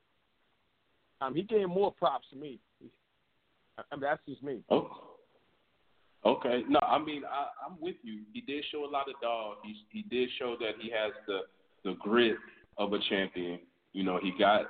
Um, 1.21 1.35
he 1.35 1.43
gave 1.43 1.69
more 1.69 1.93
props 1.93 2.25
to 2.31 2.35
me. 2.35 2.59
I 3.77 3.95
mean, 3.95 4.01
that's 4.01 4.21
just 4.27 4.43
me. 4.43 4.63
Oh. 4.69 4.89
Okay. 6.25 6.63
No, 6.67 6.79
I 6.79 6.97
mean 6.97 7.23
I, 7.25 7.47
I'm 7.65 7.79
with 7.79 7.95
you. 8.03 8.21
He 8.33 8.41
did 8.41 8.63
show 8.71 8.85
a 8.85 8.89
lot 8.89 9.07
of 9.07 9.19
dog. 9.21 9.57
He 9.63 9.75
he 9.89 10.01
did 10.03 10.29
show 10.39 10.55
that 10.59 10.73
he 10.81 10.89
has 10.89 11.13
the 11.27 11.41
the 11.83 11.95
grit 11.99 12.37
of 12.77 12.93
a 12.93 12.99
champion. 13.09 13.59
You 13.93 14.03
know, 14.03 14.19
he 14.21 14.33
got 14.37 14.65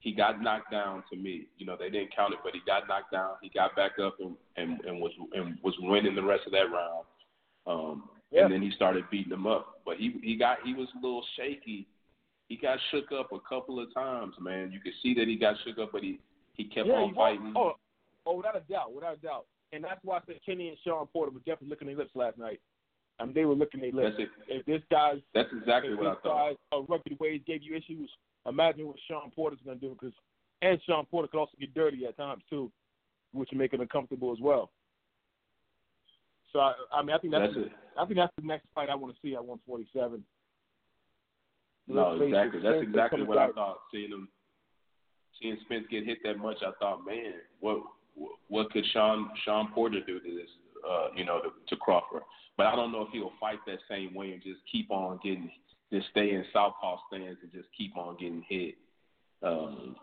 he 0.00 0.12
got 0.12 0.42
knocked 0.42 0.70
down 0.70 1.04
to 1.10 1.16
me. 1.16 1.46
You 1.58 1.66
know, 1.66 1.76
they 1.78 1.90
didn't 1.90 2.14
count 2.14 2.32
it, 2.32 2.40
but 2.42 2.52
he 2.54 2.60
got 2.66 2.88
knocked 2.88 3.12
down. 3.12 3.34
He 3.42 3.50
got 3.50 3.76
back 3.76 3.92
up 4.02 4.16
and 4.18 4.36
and, 4.56 4.80
and 4.84 5.00
was 5.00 5.12
and 5.32 5.58
was 5.62 5.74
winning 5.80 6.14
the 6.14 6.22
rest 6.22 6.42
of 6.46 6.52
that 6.52 6.70
round. 6.72 7.04
Um, 7.66 8.08
yeah. 8.30 8.44
and 8.44 8.52
then 8.52 8.62
he 8.62 8.70
started 8.72 9.04
beating 9.10 9.32
him 9.32 9.46
up. 9.46 9.80
But 9.84 9.96
he 9.96 10.14
he 10.22 10.36
got 10.36 10.58
he 10.64 10.74
was 10.74 10.88
a 10.96 11.00
little 11.00 11.24
shaky. 11.36 11.86
He 12.48 12.56
got 12.56 12.78
shook 12.90 13.12
up 13.12 13.30
a 13.32 13.38
couple 13.48 13.80
of 13.80 13.94
times, 13.94 14.34
man. 14.40 14.72
You 14.72 14.80
could 14.80 14.94
see 15.02 15.14
that 15.14 15.28
he 15.28 15.36
got 15.36 15.54
shook 15.64 15.78
up, 15.78 15.90
but 15.92 16.02
he 16.02 16.18
he 16.54 16.64
kept 16.64 16.88
yeah, 16.88 16.94
on 16.94 17.10
he 17.10 17.14
fighting. 17.14 17.52
Oh, 17.56 17.74
oh, 18.26 18.36
without 18.36 18.56
a 18.56 18.60
doubt, 18.60 18.92
without 18.92 19.14
a 19.14 19.20
doubt. 19.20 19.46
And 19.72 19.84
that's 19.84 20.00
why 20.02 20.16
I 20.16 20.20
said 20.26 20.36
Kenny 20.44 20.68
and 20.68 20.76
Shawn 20.84 21.06
Porter 21.12 21.32
were 21.32 21.40
definitely 21.40 21.68
licking 21.68 21.88
their 21.88 21.96
lips 21.96 22.10
last 22.14 22.38
night. 22.38 22.60
I 23.18 23.24
mean, 23.24 23.34
they 23.34 23.44
were 23.44 23.54
licking 23.54 23.80
their 23.80 23.92
lips. 23.92 24.16
That's 24.18 24.30
it. 24.48 24.54
If 24.60 24.66
this 24.66 24.82
guy's 24.90 25.18
That's 25.34 25.50
exactly 25.56 25.94
what 25.94 26.06
I 26.06 26.10
this 26.10 26.18
thought. 26.22 26.48
guy's 26.48 26.56
uh, 26.72 26.82
rugby 26.82 27.16
ways 27.20 27.40
gave 27.46 27.62
you 27.62 27.76
issues, 27.76 28.10
imagine 28.46 28.86
what 28.86 28.96
Shawn 29.06 29.30
Porter's 29.34 29.60
going 29.64 29.78
to 29.78 29.86
do. 29.88 29.96
Because 29.98 30.14
and 30.62 30.80
Shawn 30.86 31.06
Porter 31.06 31.28
could 31.28 31.40
also 31.40 31.52
get 31.60 31.74
dirty 31.74 32.06
at 32.06 32.16
times 32.16 32.42
too, 32.48 32.70
which 33.32 33.50
would 33.52 33.58
make 33.58 33.72
him 33.72 33.80
uncomfortable 33.80 34.32
as 34.32 34.38
well. 34.40 34.70
So 36.52 36.58
I, 36.58 36.74
I 36.92 37.02
mean, 37.02 37.14
I 37.14 37.18
think 37.18 37.32
that's, 37.32 37.54
That's 37.54 37.66
it. 37.66 37.72
I 37.98 38.04
think 38.06 38.16
that's 38.16 38.32
the 38.40 38.46
next 38.46 38.66
fight 38.74 38.88
I 38.90 38.94
want 38.94 39.14
to 39.14 39.20
see 39.22 39.34
at 39.34 39.44
147. 39.44 40.24
No, 41.86 42.12
Let's 42.12 42.28
exactly. 42.28 42.60
That's 42.62 42.82
exactly 42.82 43.22
what 43.22 43.38
I 43.38 43.50
thought. 43.52 43.78
Seeing 43.92 44.10
him, 44.10 44.28
seeing 45.40 45.56
Spence 45.64 45.86
get 45.90 46.04
hit 46.04 46.18
that 46.24 46.38
much, 46.38 46.58
I 46.62 46.70
thought, 46.78 47.04
man, 47.06 47.34
what 47.60 47.82
what 48.48 48.70
could 48.70 48.84
Shawn 48.92 49.30
Shawn 49.44 49.70
Porter 49.74 50.00
do 50.06 50.20
to 50.20 50.36
this? 50.36 50.48
Uh, 50.88 51.08
you 51.14 51.24
know, 51.24 51.40
to, 51.40 51.50
to 51.68 51.76
Crawford. 51.76 52.22
But 52.56 52.66
I 52.66 52.76
don't 52.76 52.92
know 52.92 53.02
if 53.02 53.08
he'll 53.12 53.32
fight 53.38 53.58
that 53.66 53.78
same 53.88 54.14
way 54.14 54.32
and 54.32 54.42
just 54.42 54.60
keep 54.70 54.90
on 54.90 55.18
getting, 55.22 55.50
just 55.92 56.08
stay 56.10 56.30
in 56.30 56.44
southpaw 56.52 56.98
stance 57.08 57.36
and 57.42 57.52
just 57.52 57.68
keep 57.76 57.96
on 57.96 58.16
getting 58.16 58.44
hit 58.48 58.74
um, 59.42 59.96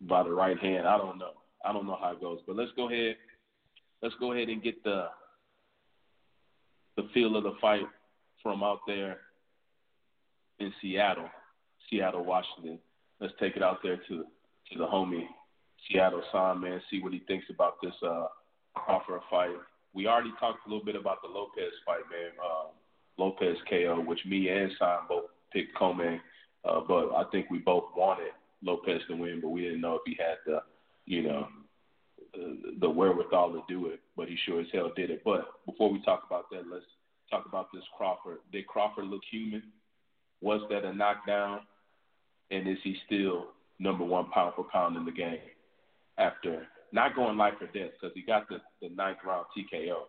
by 0.00 0.22
the 0.22 0.30
right 0.30 0.58
hand. 0.58 0.86
I 0.86 0.96
don't 0.96 1.18
know. 1.18 1.32
I 1.64 1.72
don't 1.72 1.86
know 1.86 1.98
how 2.00 2.12
it 2.12 2.20
goes. 2.20 2.40
But 2.46 2.56
let's 2.56 2.70
go 2.76 2.88
ahead. 2.88 3.16
Let's 4.02 4.14
go 4.18 4.32
ahead 4.32 4.48
and 4.48 4.62
get 4.62 4.82
the 4.84 5.06
the 6.96 7.08
feel 7.14 7.36
of 7.36 7.44
the 7.44 7.54
fight 7.60 7.86
from 8.42 8.62
out 8.62 8.80
there 8.86 9.18
in 10.58 10.72
Seattle, 10.80 11.30
Seattle, 11.88 12.24
Washington. 12.24 12.78
Let's 13.20 13.34
take 13.38 13.56
it 13.56 13.62
out 13.62 13.78
there 13.82 13.96
to 13.96 14.24
to 14.72 14.78
the 14.78 14.86
homie 14.86 15.26
Seattle 15.88 16.22
sign, 16.32 16.60
man. 16.60 16.80
See 16.90 17.00
what 17.00 17.12
he 17.12 17.20
thinks 17.20 17.46
about 17.50 17.76
this 17.82 17.94
uh, 18.06 18.26
Crawford 18.74 19.20
fight. 19.30 19.56
We 19.94 20.06
already 20.06 20.32
talked 20.38 20.66
a 20.66 20.70
little 20.70 20.84
bit 20.84 20.96
about 20.96 21.22
the 21.22 21.28
Lopez 21.28 21.72
fight, 21.84 22.02
man. 22.10 22.30
Um, 22.42 22.70
Lopez 23.18 23.56
KO, 23.68 24.02
which 24.06 24.20
me 24.26 24.48
and 24.48 24.72
Son 24.78 25.00
both 25.08 25.24
picked 25.52 25.76
Commey, 25.76 26.20
uh, 26.64 26.80
but 26.86 27.10
I 27.14 27.24
think 27.30 27.50
we 27.50 27.58
both 27.58 27.84
wanted 27.96 28.32
Lopez 28.62 29.02
to 29.08 29.16
win, 29.16 29.40
but 29.40 29.50
we 29.50 29.62
didn't 29.62 29.80
know 29.80 29.96
if 29.96 30.02
he 30.06 30.16
had 30.18 30.36
the, 30.46 30.62
you 31.04 31.22
know, 31.22 31.48
the 32.80 32.88
wherewithal 32.88 33.52
to 33.52 33.62
do 33.68 33.86
it. 33.88 34.00
But 34.16 34.28
he 34.28 34.38
sure 34.46 34.60
as 34.60 34.66
hell 34.72 34.92
did 34.96 35.10
it. 35.10 35.22
But 35.24 35.46
before 35.66 35.92
we 35.92 36.02
talk 36.02 36.22
about 36.26 36.48
that, 36.50 36.62
let's 36.70 36.84
talk 37.30 37.44
about 37.46 37.68
this 37.74 37.82
Crawford. 37.96 38.38
Did 38.50 38.66
Crawford 38.66 39.06
look 39.06 39.22
human? 39.30 39.62
Was 40.40 40.62
that 40.70 40.84
a 40.84 40.94
knockdown? 40.94 41.60
And 42.50 42.68
is 42.68 42.78
he 42.82 42.96
still 43.06 43.48
number 43.78 44.04
one 44.04 44.30
pound 44.30 44.54
for 44.56 44.64
pound 44.64 44.96
in 44.96 45.04
the 45.04 45.10
game 45.10 45.38
after 46.18 46.66
not 46.92 47.14
going 47.16 47.36
life 47.36 47.54
or 47.60 47.66
death 47.66 47.92
because 48.00 48.14
he 48.14 48.22
got 48.22 48.48
the, 48.48 48.58
the 48.80 48.94
ninth 48.94 49.18
round 49.24 49.46
TKO, 49.56 50.02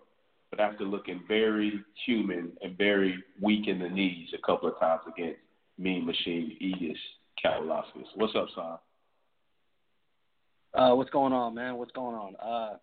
but 0.49 0.59
after 0.59 0.83
looking 0.83 1.23
very 1.27 1.83
human 2.05 2.51
and 2.61 2.77
very 2.77 3.23
weak 3.41 3.67
in 3.67 3.79
the 3.79 3.89
knees 3.89 4.29
a 4.37 4.45
couple 4.45 4.69
of 4.69 4.79
times 4.79 5.01
against 5.07 5.39
Mean 5.77 6.05
Machine 6.05 6.57
Egis 6.61 6.97
Kavaliauskas. 7.43 8.05
What's 8.15 8.35
up, 8.35 8.47
son? 8.55 8.77
Uh, 10.73 10.95
what's 10.95 11.09
going 11.09 11.33
on, 11.33 11.55
man? 11.55 11.77
What's 11.77 11.91
going 11.91 12.15
on? 12.15 12.35
Uh, 12.35 12.77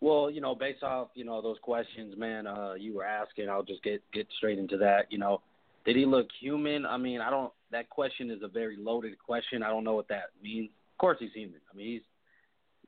well, 0.00 0.30
you 0.30 0.40
know, 0.40 0.54
based 0.54 0.82
off 0.82 1.08
you 1.14 1.24
know 1.24 1.42
those 1.42 1.56
questions, 1.62 2.14
man, 2.16 2.46
uh, 2.46 2.74
you 2.74 2.94
were 2.94 3.04
asking, 3.04 3.48
I'll 3.48 3.62
just 3.62 3.82
get 3.82 4.02
get 4.12 4.26
straight 4.36 4.58
into 4.58 4.76
that. 4.78 5.10
You 5.10 5.18
know, 5.18 5.40
did 5.84 5.96
he 5.96 6.06
look 6.06 6.28
human? 6.40 6.86
I 6.86 6.96
mean, 6.96 7.20
I 7.20 7.30
don't. 7.30 7.52
That 7.72 7.90
question 7.90 8.30
is 8.30 8.42
a 8.42 8.48
very 8.48 8.76
loaded 8.78 9.18
question. 9.18 9.62
I 9.62 9.68
don't 9.68 9.84
know 9.84 9.94
what 9.94 10.08
that 10.08 10.30
means. 10.42 10.70
Of 10.98 11.00
course, 11.00 11.18
he's 11.20 11.32
human. 11.32 11.60
I 11.72 11.76
mean, 11.76 11.92
he's, 11.92 12.02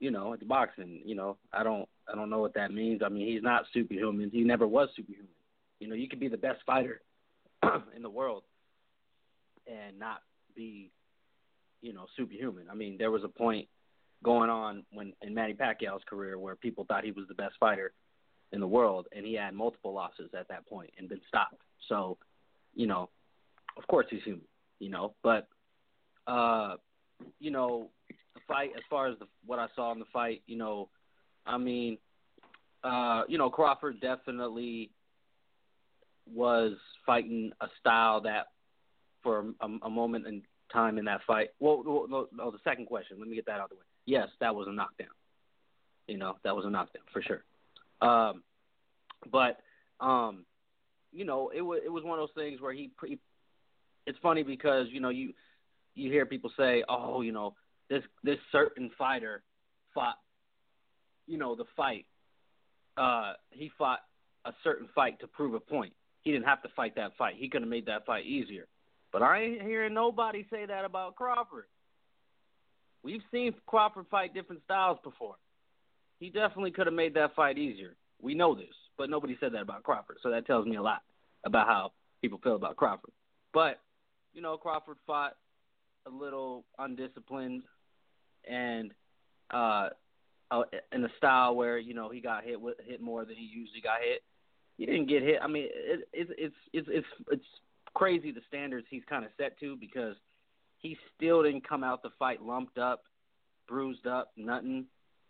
you 0.01 0.11
know, 0.11 0.33
it's 0.33 0.43
boxing. 0.43 1.01
You 1.05 1.15
know, 1.15 1.37
I 1.53 1.63
don't, 1.63 1.89
I 2.13 2.17
don't 2.17 2.29
know 2.29 2.41
what 2.41 2.55
that 2.55 2.73
means. 2.73 3.03
I 3.07 3.09
mean, 3.09 3.29
he's 3.29 3.41
not 3.41 3.67
superhuman. 3.73 4.31
He 4.33 4.41
never 4.41 4.67
was 4.67 4.89
superhuman. 4.97 5.29
You 5.79 5.87
know, 5.87 5.95
you 5.95 6.09
could 6.09 6.19
be 6.19 6.27
the 6.27 6.37
best 6.37 6.59
fighter 6.67 7.03
in 7.95 8.03
the 8.03 8.11
world 8.11 8.43
and 9.69 9.97
not 9.97 10.23
be, 10.57 10.91
you 11.83 11.93
know, 11.93 12.07
superhuman. 12.17 12.65
I 12.69 12.75
mean, 12.75 12.97
there 12.99 13.13
was 13.13 13.23
a 13.23 13.29
point 13.29 13.69
going 14.25 14.51
on 14.51 14.83
when 14.93 15.13
in 15.23 15.33
Manny 15.33 15.55
Pacquiao's 15.55 16.03
career 16.05 16.37
where 16.37 16.57
people 16.57 16.85
thought 16.89 17.05
he 17.05 17.13
was 17.13 17.27
the 17.29 17.35
best 17.35 17.55
fighter 17.61 17.93
in 18.51 18.59
the 18.59 18.67
world, 18.67 19.07
and 19.15 19.25
he 19.25 19.35
had 19.35 19.55
multiple 19.55 19.95
losses 19.95 20.31
at 20.37 20.49
that 20.49 20.67
point 20.67 20.91
and 20.99 21.09
been 21.09 21.21
stopped. 21.29 21.63
So, 21.89 22.19
you 22.75 22.89
know, 22.89 23.09
of 23.79 23.87
course 23.87 24.07
he's 24.11 24.25
human. 24.25 24.43
You 24.81 24.91
know, 24.91 25.15
but 25.23 25.47
uh, 26.27 26.75
you 27.39 27.51
know, 27.51 27.91
the 28.35 28.41
fight 28.47 28.71
as 28.77 28.83
far 28.89 29.09
as 29.09 29.19
the 29.19 29.27
what 29.47 29.59
I 29.59 29.67
saw 29.75 29.93
in 29.93 29.99
the 29.99 30.05
fight, 30.13 30.43
you 30.47 30.57
know, 30.57 30.89
I 31.47 31.59
mean, 31.59 31.99
uh, 32.85 33.23
you 33.29 33.39
know, 33.39 33.51
Crawford 33.51 34.01
definitely 34.01 34.91
was 36.33 36.75
fighting 37.05 37.53
a 37.61 37.67
style 37.81 38.21
that 38.23 38.49
for 39.23 39.47
a, 39.61 39.69
a 39.83 39.91
moment 39.91 40.27
in 40.27 40.43
time 40.73 40.99
in 40.99 41.05
that 41.07 41.21
fight. 41.27 41.49
Well, 41.59 41.83
well 41.85 42.07
no, 42.09 42.29
no, 42.33 42.51
the 42.51 42.59
second 42.65 42.87
question. 42.87 43.19
Let 43.19 43.29
me 43.29 43.35
get 43.35 43.47
that 43.47 43.59
out 43.59 43.65
of 43.65 43.71
the 43.71 43.77
way. 43.77 43.83
Yes, 44.07 44.29
that 44.41 44.55
was 44.55 44.67
a 44.69 44.73
knockdown. 44.73 45.09
You 46.07 46.19
know, 46.19 46.37
that 46.45 46.55
was 46.55 46.65
a 46.65 46.71
knockdown 46.71 47.03
for 47.13 47.23
sure. 47.23 47.43
Um, 48.01 48.43
but 49.31 49.61
um, 50.01 50.45
you 51.13 51.25
know, 51.25 51.51
it 51.55 51.61
was 51.61 51.81
it 51.85 51.91
was 51.91 52.05
one 52.05 52.19
of 52.19 52.23
those 52.23 52.43
things 52.43 52.61
where 52.61 52.73
he, 52.73 52.91
it's 54.07 54.19
funny 54.23 54.43
because 54.43 54.87
you 54.91 55.01
know 55.01 55.11
you 55.11 55.33
you 55.95 56.11
hear 56.11 56.25
people 56.25 56.51
say, 56.57 56.83
oh, 56.89 57.21
you 57.21 57.33
know, 57.33 57.55
this 57.91 58.03
this 58.23 58.39
certain 58.53 58.91
fighter 58.97 59.43
fought, 59.93 60.17
you 61.27 61.37
know, 61.37 61.55
the 61.55 61.65
fight. 61.77 62.07
Uh, 62.97 63.35
he 63.51 63.71
fought 63.77 64.01
a 64.45 64.53
certain 64.65 64.89
fight 64.95 65.21
to 65.21 65.27
prove 65.27 65.55
a 65.55 65.61
point. 65.61 65.93
He 66.23 66.33
didn't 66.33 66.47
have 66.47 66.63
to 66.63 66.69
fight 66.75 66.95
that 66.97 67.17
fight. 67.19 67.35
He 67.37 67.49
could 67.49 67.63
have 67.63 67.69
made 67.69 67.87
that 67.87 68.07
fight 68.07 68.25
easier. 68.25 68.67
But 69.13 69.23
I 69.23 69.43
ain't 69.43 69.63
hearing 69.63 69.93
nobody 69.93 70.47
say 70.51 70.67
that 70.67 70.85
about 70.85 71.17
Crawford. 71.17 71.65
We've 73.03 73.23
seen 73.33 73.55
Crawford 73.67 74.07
fight 74.11 74.35
different 74.35 74.63
styles 74.65 74.99
before. 75.03 75.37
He 76.19 76.29
definitely 76.29 76.71
could 76.71 76.87
have 76.87 76.95
made 76.95 77.15
that 77.15 77.35
fight 77.35 77.59
easier. 77.59 77.97
We 78.21 78.35
know 78.35 78.55
this, 78.55 78.75
but 78.99 79.09
nobody 79.09 79.37
said 79.41 79.53
that 79.55 79.63
about 79.63 79.83
Crawford. 79.83 80.19
So 80.23 80.31
that 80.31 80.47
tells 80.47 80.67
me 80.67 80.77
a 80.77 80.83
lot 80.83 81.01
about 81.45 81.67
how 81.67 81.93
people 82.21 82.39
feel 82.43 82.57
about 82.57 82.77
Crawford. 82.77 83.11
But 83.53 83.81
you 84.35 84.43
know, 84.43 84.57
Crawford 84.57 84.99
fought 85.07 85.37
a 86.07 86.11
little 86.11 86.65
undisciplined 86.79 87.63
and 88.49 88.93
uh, 89.53 89.89
uh 90.51 90.63
in 90.93 91.05
a 91.05 91.09
style 91.17 91.55
where 91.55 91.79
you 91.79 91.95
know 91.95 92.11
he 92.11 92.21
got 92.21 92.45
hit 92.45 92.61
with 92.61 92.77
hit 92.87 93.01
more 93.01 93.25
than 93.25 93.37
he 93.37 93.45
usually 93.45 93.81
got 93.81 94.01
hit. 94.03 94.23
He 94.77 94.87
didn't 94.87 95.07
get 95.07 95.23
hit. 95.23 95.39
I 95.43 95.47
mean, 95.47 95.65
it, 95.65 96.09
it, 96.13 96.29
it's 96.39 96.55
it's 96.73 96.89
it's 96.89 97.07
it's 97.31 97.45
crazy 97.95 98.31
the 98.33 98.41
standards 98.49 98.87
he's 98.89 99.03
kind 99.09 99.25
of 99.25 99.31
set 99.37 99.59
to 99.61 99.77
because 99.77 100.17
he 100.79 100.97
still 101.17 101.43
didn't 101.43 101.69
come 101.69 101.85
out 101.85 102.03
the 102.03 102.11
fight 102.19 102.43
lumped 102.43 102.79
up, 102.79 103.05
bruised 103.69 104.07
up, 104.07 104.33
nothing. 104.37 104.87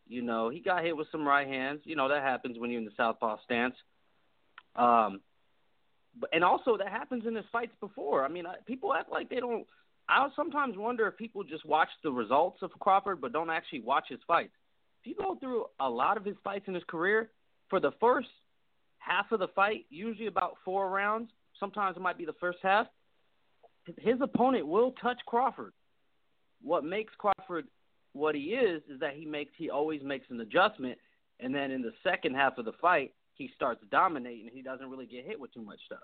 You 0.06 0.22
know, 0.22 0.48
he 0.48 0.60
got 0.60 0.84
hit 0.84 0.96
with 0.96 1.08
some 1.12 1.26
right 1.26 1.46
hands. 1.46 1.80
You 1.84 1.96
know 1.96 2.08
that 2.08 2.22
happens 2.22 2.58
when 2.58 2.70
you're 2.70 2.80
in 2.80 2.84
the 2.84 2.92
southpaw 2.96 3.38
stance. 3.44 3.74
Um, 4.76 5.20
but 6.18 6.30
and 6.32 6.44
also 6.44 6.76
that 6.76 6.88
happens 6.88 7.24
in 7.26 7.34
his 7.34 7.44
fights 7.52 7.74
before. 7.80 8.24
I 8.24 8.28
mean, 8.28 8.44
people 8.66 8.94
act 8.94 9.10
like 9.10 9.28
they 9.28 9.40
don't. 9.40 9.66
I 10.10 10.28
sometimes 10.34 10.76
wonder 10.76 11.06
if 11.06 11.16
people 11.16 11.44
just 11.44 11.64
watch 11.64 11.88
the 12.02 12.10
results 12.10 12.58
of 12.62 12.70
Crawford 12.80 13.20
but 13.20 13.32
don't 13.32 13.48
actually 13.48 13.80
watch 13.80 14.06
his 14.08 14.18
fights. 14.26 14.52
If 15.02 15.06
you 15.06 15.14
go 15.14 15.36
through 15.36 15.66
a 15.78 15.88
lot 15.88 16.16
of 16.16 16.24
his 16.24 16.36
fights 16.42 16.64
in 16.66 16.74
his 16.74 16.82
career, 16.88 17.30
for 17.68 17.78
the 17.78 17.92
first 18.00 18.28
half 18.98 19.30
of 19.30 19.38
the 19.38 19.48
fight, 19.48 19.86
usually 19.88 20.26
about 20.26 20.56
four 20.64 20.90
rounds, 20.90 21.30
sometimes 21.58 21.96
it 21.96 22.00
might 22.00 22.18
be 22.18 22.24
the 22.24 22.34
first 22.40 22.58
half, 22.60 22.88
his 23.98 24.16
opponent 24.20 24.66
will 24.66 24.92
touch 25.00 25.18
Crawford. 25.26 25.72
What 26.60 26.84
makes 26.84 27.12
Crawford 27.16 27.66
what 28.12 28.34
he 28.34 28.54
is 28.54 28.82
is 28.92 28.98
that 29.00 29.14
he 29.14 29.24
makes 29.24 29.52
he 29.56 29.70
always 29.70 30.02
makes 30.02 30.26
an 30.30 30.40
adjustment, 30.40 30.98
and 31.38 31.54
then 31.54 31.70
in 31.70 31.82
the 31.82 31.92
second 32.02 32.34
half 32.34 32.58
of 32.58 32.64
the 32.64 32.72
fight, 32.80 33.12
he 33.34 33.48
starts 33.54 33.80
dominating. 33.92 34.50
He 34.52 34.62
doesn't 34.62 34.90
really 34.90 35.06
get 35.06 35.24
hit 35.24 35.38
with 35.38 35.54
too 35.54 35.62
much 35.62 35.78
stuff. 35.86 36.00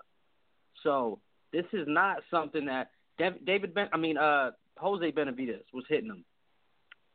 So 0.81 1.19
this 1.51 1.65
is 1.73 1.85
not 1.87 2.17
something 2.31 2.65
that 2.65 2.91
David 3.17 3.73
Ben. 3.73 3.89
I 3.91 3.97
mean, 3.97 4.17
uh, 4.17 4.51
Jose 4.77 5.11
Benavidez 5.11 5.63
was 5.73 5.85
hitting 5.89 6.09
him 6.09 6.25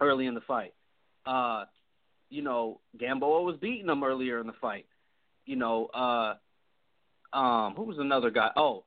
early 0.01 0.27
in 0.27 0.35
the 0.35 0.41
fight. 0.41 0.75
Uh, 1.25 1.65
you 2.31 2.43
know, 2.43 2.81
Gamboa 2.99 3.43
was 3.43 3.57
beating 3.61 3.89
him 3.89 4.03
earlier 4.03 4.41
in 4.41 4.47
the 4.47 4.55
fight. 4.61 4.87
You 5.47 5.57
know, 5.57 5.87
uh, 5.87 6.35
um, 7.37 7.75
who 7.75 7.85
was 7.85 7.99
another 7.99 8.31
guy? 8.31 8.51
Oh, 8.57 8.85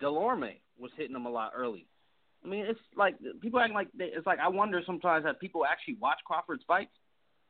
Dulorme 0.00 0.60
was 0.78 0.90
hitting 0.96 1.16
him 1.16 1.26
a 1.26 1.30
lot 1.30 1.52
early. 1.56 1.86
I 2.44 2.48
mean, 2.48 2.64
it's 2.66 2.80
like 2.96 3.16
people 3.40 3.58
acting 3.60 3.74
like 3.74 3.88
they, 3.96 4.06
it's 4.06 4.26
like 4.26 4.38
I 4.38 4.48
wonder 4.48 4.80
sometimes 4.86 5.24
that 5.24 5.40
people 5.40 5.64
actually 5.66 5.96
watch 6.00 6.18
Crawford's 6.24 6.62
fights. 6.66 6.92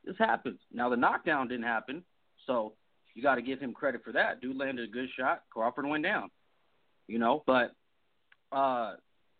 This 0.04 0.16
happens. 0.18 0.58
Now 0.72 0.88
the 0.88 0.96
knockdown 0.96 1.48
didn't 1.48 1.66
happen, 1.66 2.02
so 2.46 2.72
you 3.14 3.22
got 3.22 3.34
to 3.34 3.42
give 3.42 3.60
him 3.60 3.74
credit 3.74 4.02
for 4.02 4.12
that. 4.12 4.40
Dude 4.40 4.56
landed 4.56 4.88
a 4.88 4.92
good 4.92 5.08
shot. 5.18 5.42
Crawford 5.50 5.86
went 5.86 6.04
down. 6.04 6.30
You 7.06 7.18
know, 7.18 7.42
but 7.46 7.74
uh, 8.52 8.94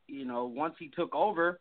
you 0.07 0.25
know, 0.25 0.47
once 0.47 0.75
he 0.79 0.89
took 0.89 1.15
over, 1.15 1.61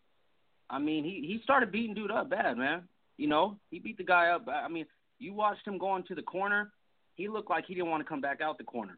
I 0.69 0.79
mean, 0.79 1.03
he 1.03 1.25
he 1.27 1.39
started 1.43 1.71
beating 1.71 1.93
dude 1.93 2.11
up 2.11 2.29
bad, 2.29 2.57
man. 2.57 2.83
You 3.17 3.27
know, 3.27 3.57
he 3.71 3.79
beat 3.79 3.97
the 3.97 4.03
guy 4.03 4.29
up. 4.29 4.47
I 4.47 4.67
mean, 4.67 4.85
you 5.19 5.33
watched 5.33 5.65
him 5.67 5.77
going 5.77 6.03
to 6.03 6.15
the 6.15 6.21
corner. 6.21 6.71
He 7.15 7.27
looked 7.27 7.49
like 7.49 7.65
he 7.67 7.73
didn't 7.73 7.89
want 7.89 8.03
to 8.03 8.09
come 8.09 8.21
back 8.21 8.41
out 8.41 8.57
the 8.57 8.63
corner. 8.63 8.97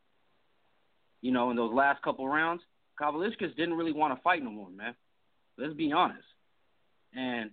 You 1.21 1.31
know, 1.31 1.51
in 1.51 1.55
those 1.55 1.73
last 1.73 2.01
couple 2.01 2.27
rounds, 2.27 2.61
Kavaliauskas 2.99 3.55
didn't 3.55 3.75
really 3.75 3.93
want 3.93 4.15
to 4.15 4.21
fight 4.21 4.43
no 4.43 4.51
more, 4.51 4.69
man. 4.69 4.93
Let's 5.57 5.73
be 5.73 5.91
honest. 5.91 6.23
And 7.15 7.51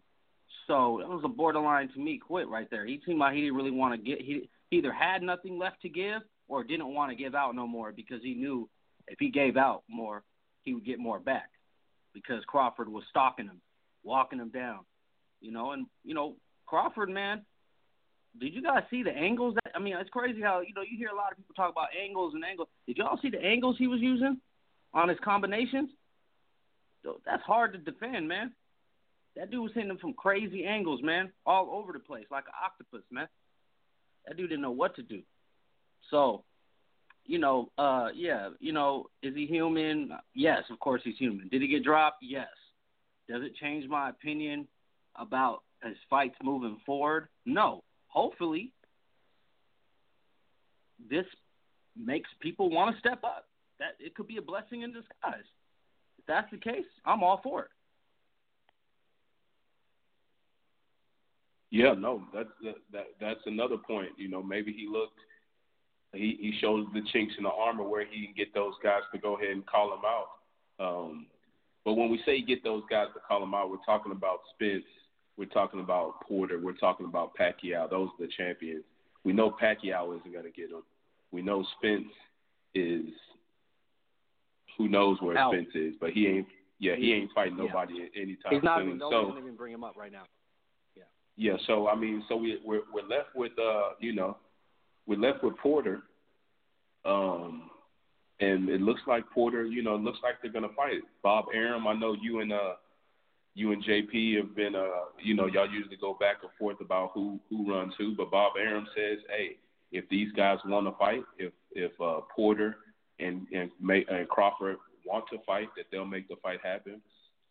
so 0.66 1.00
it 1.00 1.08
was 1.08 1.22
a 1.24 1.28
borderline 1.28 1.88
to 1.90 2.00
me 2.00 2.18
quit 2.18 2.48
right 2.48 2.68
there. 2.70 2.86
He 2.86 3.00
seemed 3.06 3.18
like 3.18 3.34
he 3.34 3.42
didn't 3.42 3.56
really 3.56 3.70
want 3.70 3.94
to 3.94 4.10
get. 4.10 4.20
He 4.20 4.48
either 4.70 4.92
had 4.92 5.22
nothing 5.22 5.58
left 5.58 5.82
to 5.82 5.88
give 5.88 6.22
or 6.48 6.64
didn't 6.64 6.92
want 6.92 7.10
to 7.10 7.16
give 7.16 7.34
out 7.34 7.54
no 7.54 7.66
more 7.66 7.92
because 7.92 8.22
he 8.22 8.34
knew 8.34 8.68
if 9.08 9.18
he 9.18 9.30
gave 9.30 9.56
out 9.56 9.82
more, 9.88 10.22
he 10.66 10.74
would 10.74 10.84
get 10.84 10.98
more 10.98 11.18
back 11.18 11.48
because 12.12 12.44
Crawford 12.46 12.88
was 12.88 13.04
stalking 13.08 13.46
him, 13.46 13.62
walking 14.02 14.38
him 14.38 14.50
down. 14.50 14.80
You 15.40 15.52
know, 15.52 15.72
and 15.72 15.86
you 16.04 16.12
know 16.12 16.34
Crawford, 16.66 17.08
man. 17.08 17.42
Did 18.38 18.52
you 18.52 18.62
guys 18.62 18.82
see 18.90 19.02
the 19.02 19.12
angles? 19.12 19.54
That 19.54 19.72
I 19.74 19.78
mean, 19.78 19.96
it's 19.96 20.10
crazy 20.10 20.42
how 20.42 20.60
you 20.60 20.74
know 20.74 20.82
you 20.82 20.98
hear 20.98 21.08
a 21.08 21.16
lot 21.16 21.30
of 21.30 21.38
people 21.38 21.54
talk 21.54 21.70
about 21.70 21.88
angles 21.98 22.34
and 22.34 22.44
angles. 22.44 22.68
Did 22.86 22.98
y'all 22.98 23.18
see 23.22 23.30
the 23.30 23.42
angles 23.42 23.76
he 23.78 23.86
was 23.86 24.00
using 24.00 24.38
on 24.92 25.08
his 25.08 25.18
combinations? 25.24 25.88
That's 27.24 27.42
hard 27.44 27.72
to 27.72 27.78
defend, 27.78 28.28
man. 28.28 28.52
That 29.36 29.50
dude 29.50 29.62
was 29.62 29.72
hitting 29.74 29.88
them 29.88 29.98
from 29.98 30.14
crazy 30.14 30.64
angles, 30.64 31.00
man, 31.02 31.30
all 31.44 31.70
over 31.70 31.92
the 31.92 31.98
place, 31.98 32.24
like 32.30 32.44
an 32.46 32.54
octopus, 32.64 33.04
man. 33.10 33.28
That 34.26 34.36
dude 34.36 34.48
didn't 34.48 34.62
know 34.62 34.70
what 34.72 34.96
to 34.96 35.02
do. 35.02 35.22
So, 36.10 36.42
you 37.26 37.38
know, 37.38 37.70
uh, 37.78 38.08
yeah, 38.14 38.50
you 38.60 38.72
know, 38.72 39.06
is 39.22 39.34
he 39.34 39.46
human? 39.46 40.10
Yes, 40.34 40.62
of 40.70 40.78
course 40.80 41.02
he's 41.04 41.18
human. 41.18 41.48
Did 41.48 41.62
he 41.62 41.68
get 41.68 41.84
dropped? 41.84 42.18
Yes. 42.22 42.48
Does 43.28 43.42
it 43.42 43.56
change 43.56 43.88
my 43.88 44.10
opinion 44.10 44.68
about 45.16 45.62
his 45.82 45.96
fights 46.08 46.36
moving 46.42 46.78
forward? 46.86 47.28
No. 47.44 47.82
Hopefully, 48.08 48.72
this 51.10 51.26
makes 51.96 52.28
people 52.40 52.70
want 52.70 52.94
to 52.94 53.00
step 53.00 53.22
up. 53.24 53.46
That 53.78 53.96
it 53.98 54.14
could 54.14 54.26
be 54.26 54.38
a 54.38 54.42
blessing 54.42 54.82
in 54.82 54.92
disguise. 54.92 55.44
If 56.18 56.24
that's 56.26 56.50
the 56.50 56.56
case, 56.56 56.86
I'm 57.04 57.22
all 57.22 57.40
for 57.42 57.62
it. 57.64 57.68
Yeah, 61.70 61.92
no, 61.92 62.22
that's 62.32 62.48
that, 62.62 62.76
that 62.92 63.06
that's 63.20 63.40
another 63.44 63.76
point. 63.76 64.10
You 64.16 64.28
know, 64.28 64.42
maybe 64.42 64.72
he 64.72 64.86
looked, 64.90 65.18
he 66.12 66.36
he 66.40 66.58
shows 66.60 66.86
the 66.94 67.02
chinks 67.12 67.34
in 67.38 67.44
the 67.44 67.50
armor 67.50 67.82
where 67.82 68.04
he 68.04 68.26
can 68.26 68.34
get 68.36 68.54
those 68.54 68.74
guys 68.82 69.02
to 69.12 69.18
go 69.18 69.36
ahead 69.36 69.50
and 69.50 69.66
call 69.66 69.92
him 69.92 70.04
out. 70.04 70.28
Um, 70.78 71.26
but 71.84 71.94
when 71.94 72.10
we 72.10 72.20
say 72.26 72.42
get 72.42 72.64
those 72.64 72.82
guys 72.90 73.06
to 73.14 73.20
call 73.20 73.42
him 73.42 73.54
out, 73.54 73.70
we're 73.70 73.76
talking 73.86 74.12
about 74.12 74.40
Spence, 74.54 74.84
we're 75.36 75.46
talking 75.46 75.80
about 75.80 76.20
Porter, 76.26 76.58
we're 76.60 76.72
talking 76.72 77.06
about 77.06 77.32
Pacquiao. 77.36 77.88
Those 77.88 78.08
are 78.18 78.26
the 78.26 78.32
champions. 78.36 78.84
We 79.24 79.32
know 79.32 79.50
Pacquiao 79.50 80.18
isn't 80.18 80.32
going 80.32 80.44
to 80.44 80.50
get 80.50 80.70
him. 80.70 80.82
We 81.30 81.42
know 81.42 81.64
Spence 81.78 82.12
is. 82.74 83.06
Who 84.78 84.88
knows 84.88 85.18
where 85.20 85.38
out. 85.38 85.52
Spence 85.52 85.68
is? 85.74 85.94
But 86.00 86.10
he 86.10 86.26
ain't. 86.26 86.46
Yeah, 86.78 86.94
he 86.96 87.12
ain't 87.14 87.30
fighting 87.34 87.56
nobody 87.56 87.94
yeah. 87.94 88.22
anytime 88.22 88.52
He's 88.52 88.62
not 88.62 88.80
soon. 88.80 89.00
so, 89.00 89.34
even 89.38 89.56
bring 89.56 89.72
him 89.72 89.82
up 89.82 89.96
right 89.96 90.12
now. 90.12 90.24
Yeah. 90.94 91.04
Yeah, 91.36 91.56
so 91.66 91.88
I 91.88 91.94
mean, 91.94 92.22
so 92.28 92.36
we 92.36 92.60
we're 92.64 92.82
we're 92.92 93.06
left 93.06 93.34
with 93.34 93.52
uh, 93.58 93.90
you 93.98 94.14
know, 94.14 94.36
we're 95.06 95.18
left 95.18 95.42
with 95.42 95.56
Porter. 95.58 96.02
Um 97.04 97.70
and 98.38 98.68
it 98.68 98.82
looks 98.82 99.00
like 99.06 99.24
Porter, 99.30 99.64
you 99.64 99.82
know, 99.82 99.94
it 99.94 100.02
looks 100.02 100.18
like 100.22 100.34
they're 100.42 100.52
gonna 100.52 100.74
fight. 100.76 101.00
Bob 101.22 101.46
Arum, 101.54 101.86
I 101.86 101.94
know 101.94 102.14
you 102.20 102.40
and 102.40 102.52
uh 102.52 102.74
you 103.54 103.72
and 103.72 103.82
JP 103.82 104.36
have 104.36 104.54
been 104.54 104.74
uh 104.74 105.06
you 105.22 105.34
know, 105.34 105.46
y'all 105.46 105.70
usually 105.70 105.96
go 105.96 106.16
back 106.18 106.36
and 106.42 106.50
forth 106.58 106.80
about 106.80 107.12
who 107.14 107.40
who 107.48 107.72
runs 107.72 107.94
who, 107.98 108.14
but 108.14 108.30
Bob 108.30 108.52
Arum 108.58 108.86
says, 108.94 109.18
Hey, 109.28 109.56
if 109.92 110.08
these 110.08 110.32
guys 110.32 110.58
wanna 110.66 110.92
fight, 110.98 111.22
if 111.38 111.52
if 111.72 111.92
uh 112.00 112.20
Porter 112.34 112.76
and 113.18 113.46
and 113.52 113.70
May, 113.80 114.04
and 114.08 114.28
Crawford 114.28 114.76
want 115.04 115.24
to 115.30 115.38
fight, 115.46 115.68
that 115.76 115.86
they'll 115.90 116.04
make 116.04 116.28
the 116.28 116.36
fight 116.42 116.60
happen. 116.62 117.00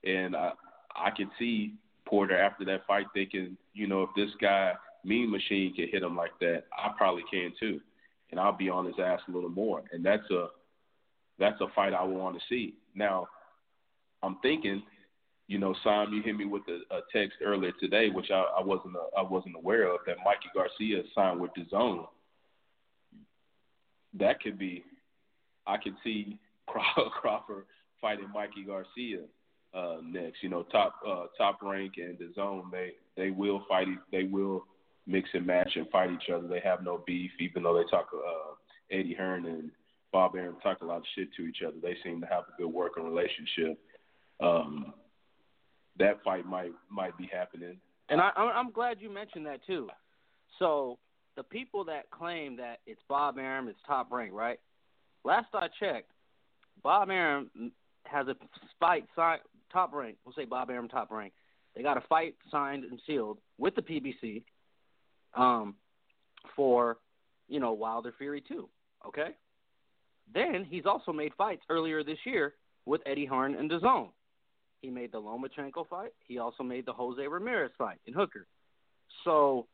And 0.03 0.35
I 0.35 0.51
I 0.95 1.11
can 1.11 1.31
see 1.39 1.73
Porter 2.05 2.37
after 2.37 2.63
that 2.65 2.85
fight 2.85 3.07
thinking, 3.13 3.57
you 3.73 3.87
know, 3.87 4.03
if 4.03 4.09
this 4.15 4.29
guy 4.39 4.73
Mean 5.05 5.31
Machine 5.31 5.73
can 5.73 5.87
hit 5.87 6.03
him 6.03 6.15
like 6.15 6.37
that, 6.39 6.63
I 6.73 6.91
probably 6.97 7.23
can 7.31 7.53
too, 7.59 7.79
and 8.31 8.39
I'll 8.39 8.57
be 8.57 8.69
on 8.69 8.85
his 8.85 8.95
ass 9.01 9.19
a 9.27 9.31
little 9.31 9.49
more. 9.49 9.83
And 9.91 10.03
that's 10.03 10.29
a 10.31 10.47
that's 11.37 11.59
a 11.61 11.67
fight 11.75 11.93
I 11.93 12.03
want 12.03 12.35
to 12.35 12.41
see. 12.49 12.75
Now, 12.95 13.27
I'm 14.23 14.37
thinking, 14.41 14.81
you 15.47 15.59
know, 15.59 15.75
Sam, 15.83 16.13
you 16.13 16.23
hit 16.23 16.35
me 16.35 16.45
with 16.45 16.63
a, 16.67 16.95
a 16.95 17.01
text 17.13 17.37
earlier 17.43 17.71
today, 17.79 18.09
which 18.09 18.31
I, 18.31 18.45
I 18.59 18.63
wasn't 18.63 18.95
uh, 18.95 19.19
I 19.19 19.21
wasn't 19.21 19.55
aware 19.55 19.93
of 19.93 19.99
that 20.07 20.17
Mikey 20.25 20.49
Garcia 20.53 21.03
signed 21.13 21.39
with 21.39 21.51
the 21.55 21.65
Zone. 21.69 22.05
That 24.17 24.41
could 24.41 24.57
be, 24.57 24.83
I 25.67 25.77
could 25.77 25.95
see 26.03 26.39
Crawford 26.67 27.65
fighting 28.01 28.31
Mikey 28.33 28.63
Garcia 28.65 29.19
uh, 29.73 29.97
next. 30.03 30.41
You 30.41 30.49
know, 30.49 30.63
top 30.63 30.95
uh, 31.07 31.25
top 31.37 31.59
rank 31.61 31.93
and 31.97 32.17
the 32.17 32.31
zone, 32.33 32.69
they 32.71 32.93
they 33.17 33.29
will 33.29 33.63
fight. 33.67 33.87
They 34.11 34.23
will 34.23 34.65
mix 35.07 35.29
and 35.33 35.45
match 35.45 35.71
and 35.75 35.89
fight 35.89 36.11
each 36.11 36.29
other. 36.33 36.47
They 36.47 36.61
have 36.61 36.83
no 36.83 37.03
beef, 37.05 37.31
even 37.39 37.63
though 37.63 37.75
they 37.75 37.89
talk. 37.89 38.09
Uh, 38.13 38.53
Eddie 38.91 39.15
Hearn 39.15 39.45
and 39.45 39.71
Bob 40.11 40.35
Arum 40.35 40.57
talk 40.61 40.81
a 40.81 40.85
lot 40.85 40.97
of 40.97 41.03
shit 41.15 41.33
to 41.35 41.43
each 41.43 41.57
other. 41.65 41.77
They 41.81 41.97
seem 42.03 42.21
to 42.21 42.27
have 42.27 42.43
a 42.43 42.61
good 42.61 42.71
working 42.71 43.03
relationship. 43.03 43.79
Um, 44.41 44.93
that 45.97 46.23
fight 46.23 46.45
might 46.45 46.71
might 46.89 47.17
be 47.17 47.29
happening. 47.31 47.77
And 48.09 48.21
I, 48.21 48.29
I'm 48.35 48.71
glad 48.71 48.97
you 48.99 49.09
mentioned 49.09 49.45
that 49.47 49.65
too. 49.65 49.89
So 50.59 50.99
the 51.35 51.43
people 51.43 51.83
that 51.85 52.09
claim 52.11 52.57
that 52.57 52.79
it's 52.85 53.01
Bob 53.09 53.37
Arum, 53.37 53.67
it's 53.67 53.79
top 53.87 54.11
rank, 54.11 54.31
right? 54.33 54.59
Last 55.23 55.47
I 55.53 55.67
checked, 55.79 56.11
Bob 56.83 57.09
Arum 57.09 57.49
has 58.03 58.27
a 58.27 58.35
fight 58.79 59.05
signed 59.15 59.41
top 59.71 59.93
rank. 59.93 60.17
We'll 60.23 60.35
say 60.35 60.45
Bob 60.45 60.69
Arum 60.69 60.87
top 60.87 61.11
rank. 61.11 61.33
They 61.75 61.81
got 61.81 61.97
a 61.97 62.01
fight 62.07 62.35
signed 62.51 62.85
and 62.85 62.99
sealed 63.05 63.39
with 63.57 63.75
the 63.75 63.81
PBC 63.81 64.43
um, 65.35 65.75
for, 66.55 66.97
you 67.47 67.59
know, 67.59 67.73
Wilder 67.73 68.13
Fury 68.17 68.43
2. 68.47 68.67
Okay? 69.07 69.29
Then 70.33 70.65
he's 70.67 70.85
also 70.85 71.11
made 71.13 71.33
fights 71.37 71.63
earlier 71.69 72.03
this 72.03 72.17
year 72.25 72.53
with 72.85 73.01
Eddie 73.05 73.25
Hearn 73.25 73.55
and 73.55 73.69
DAZN. 73.69 74.09
He 74.81 74.89
made 74.89 75.11
the 75.11 75.21
Lomachenko 75.21 75.87
fight. 75.89 76.11
He 76.27 76.37
also 76.37 76.63
made 76.63 76.85
the 76.85 76.93
Jose 76.93 77.25
Ramirez 77.25 77.71
fight 77.77 77.97
in 78.05 78.13
Hooker. 78.13 78.47
So, 79.23 79.67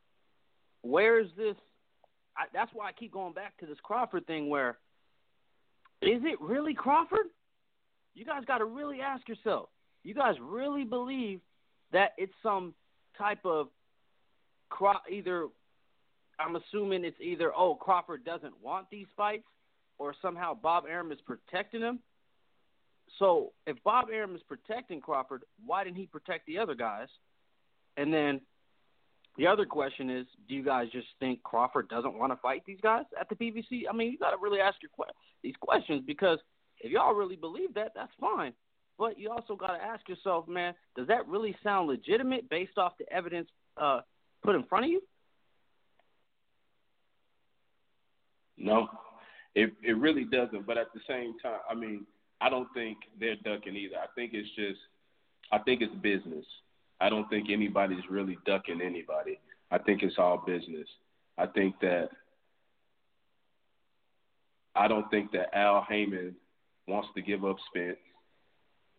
where's 0.83 1.27
this? 1.37 1.55
I, 2.37 2.45
that's 2.53 2.71
why 2.73 2.87
I 2.87 2.91
keep 2.93 3.11
going 3.11 3.33
back 3.33 3.57
to 3.57 3.65
this 3.65 3.77
Crawford 3.83 4.25
thing. 4.25 4.49
Where 4.49 4.77
is 6.01 6.21
it 6.23 6.39
really 6.39 6.73
Crawford? 6.73 7.27
You 8.13 8.25
guys 8.25 8.43
got 8.45 8.59
to 8.59 8.65
really 8.65 9.01
ask 9.01 9.27
yourself. 9.27 9.69
You 10.03 10.13
guys 10.13 10.35
really 10.41 10.83
believe 10.83 11.41
that 11.91 12.11
it's 12.17 12.33
some 12.41 12.73
type 13.17 13.45
of 13.45 13.67
either? 15.11 15.47
I'm 16.39 16.55
assuming 16.55 17.05
it's 17.05 17.19
either 17.21 17.51
oh 17.55 17.75
Crawford 17.75 18.25
doesn't 18.25 18.53
want 18.61 18.87
these 18.89 19.07
fights, 19.15 19.47
or 19.97 20.15
somehow 20.21 20.53
Bob 20.53 20.85
Arum 20.89 21.11
is 21.11 21.19
protecting 21.25 21.81
him. 21.81 21.99
So 23.19 23.53
if 23.67 23.77
Bob 23.83 24.07
Arum 24.11 24.35
is 24.35 24.41
protecting 24.47 25.01
Crawford, 25.01 25.43
why 25.65 25.83
didn't 25.83 25.97
he 25.97 26.07
protect 26.07 26.47
the 26.47 26.57
other 26.57 26.75
guys? 26.75 27.07
And 27.97 28.13
then 28.13 28.41
the 29.37 29.47
other 29.47 29.65
question 29.65 30.09
is, 30.09 30.25
do 30.47 30.55
you 30.55 30.63
guys 30.63 30.87
just 30.91 31.07
think 31.19 31.43
Crawford 31.43 31.87
doesn't 31.89 32.17
want 32.17 32.31
to 32.33 32.37
fight 32.37 32.63
these 32.65 32.79
guys 32.81 33.05
at 33.19 33.29
the 33.29 33.35
PBC? 33.35 33.83
I 33.89 33.93
mean, 33.93 34.11
you 34.11 34.17
got 34.17 34.31
to 34.31 34.37
really 34.41 34.59
ask 34.59 34.77
your 34.81 34.91
que- 34.95 35.13
these 35.43 35.55
questions 35.59 36.03
because 36.05 36.39
if 36.79 36.91
y'all 36.91 37.13
really 37.13 37.35
believe 37.35 37.73
that, 37.75 37.91
that's 37.95 38.11
fine. 38.19 38.53
But 38.97 39.17
you 39.17 39.29
also 39.31 39.55
got 39.55 39.75
to 39.75 39.83
ask 39.83 40.07
yourself, 40.09 40.47
man, 40.47 40.73
does 40.95 41.07
that 41.07 41.27
really 41.27 41.55
sound 41.63 41.87
legitimate 41.87 42.49
based 42.49 42.77
off 42.77 42.93
the 42.99 43.11
evidence 43.11 43.49
uh, 43.77 44.01
put 44.43 44.55
in 44.55 44.63
front 44.63 44.85
of 44.85 44.91
you? 44.91 45.01
No, 48.57 48.87
it 49.55 49.73
it 49.83 49.97
really 49.97 50.25
doesn't. 50.25 50.67
But 50.67 50.77
at 50.77 50.93
the 50.93 50.99
same 51.07 51.37
time, 51.39 51.59
I 51.69 51.73
mean, 51.73 52.05
I 52.39 52.49
don't 52.49 52.67
think 52.73 52.97
they're 53.19 53.35
ducking 53.37 53.75
either. 53.75 53.97
I 53.97 54.07
think 54.15 54.33
it's 54.33 54.49
just, 54.55 54.79
I 55.51 55.59
think 55.59 55.81
it's 55.81 55.93
business. 55.95 56.45
I 56.99 57.09
don't 57.09 57.27
think 57.29 57.49
anybody's 57.49 58.03
really 58.09 58.37
ducking 58.45 58.81
anybody. 58.81 59.39
I 59.71 59.77
think 59.79 60.03
it's 60.03 60.17
all 60.17 60.43
business. 60.45 60.87
I 61.37 61.47
think 61.47 61.79
that 61.81 62.09
I 64.75 64.87
don't 64.87 65.09
think 65.09 65.31
that 65.31 65.55
Al 65.55 65.85
Haymon 65.87 66.35
wants 66.87 67.09
to 67.15 67.21
give 67.21 67.43
up 67.43 67.57
Spence 67.67 67.97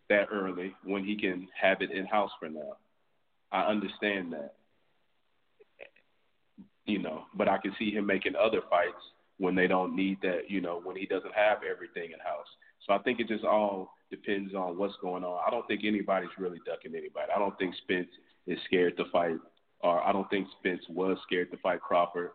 that 0.09 0.27
early 0.31 0.75
when 0.83 1.03
he 1.03 1.15
can 1.15 1.47
have 1.59 1.81
it 1.81 1.91
in 1.91 2.05
house 2.05 2.31
for 2.39 2.49
now. 2.49 2.77
I 3.51 3.63
understand 3.63 4.33
that. 4.33 4.55
You 6.85 6.99
know, 6.99 7.23
but 7.33 7.47
I 7.47 7.57
can 7.57 7.73
see 7.79 7.91
him 7.91 8.05
making 8.05 8.33
other 8.35 8.61
fights 8.69 9.01
when 9.37 9.55
they 9.55 9.67
don't 9.67 9.95
need 9.95 10.17
that, 10.21 10.49
you 10.49 10.61
know, 10.61 10.81
when 10.83 10.95
he 10.95 11.05
doesn't 11.05 11.33
have 11.33 11.59
everything 11.69 12.11
in 12.11 12.19
house. 12.19 12.47
So 12.85 12.93
I 12.93 12.97
think 12.99 13.19
it 13.19 13.27
just 13.27 13.45
all 13.45 13.93
depends 14.09 14.53
on 14.53 14.77
what's 14.77 14.95
going 15.01 15.23
on. 15.23 15.39
I 15.45 15.49
don't 15.49 15.65
think 15.67 15.81
anybody's 15.85 16.29
really 16.37 16.59
ducking 16.65 16.93
anybody. 16.95 17.31
I 17.33 17.39
don't 17.39 17.57
think 17.57 17.73
Spence 17.83 18.09
is 18.47 18.59
scared 18.65 18.97
to 18.97 19.05
fight, 19.11 19.37
or 19.79 20.01
I 20.01 20.11
don't 20.11 20.29
think 20.29 20.47
Spence 20.59 20.81
was 20.89 21.17
scared 21.25 21.51
to 21.51 21.57
fight 21.57 21.81
Crawford. 21.81 22.31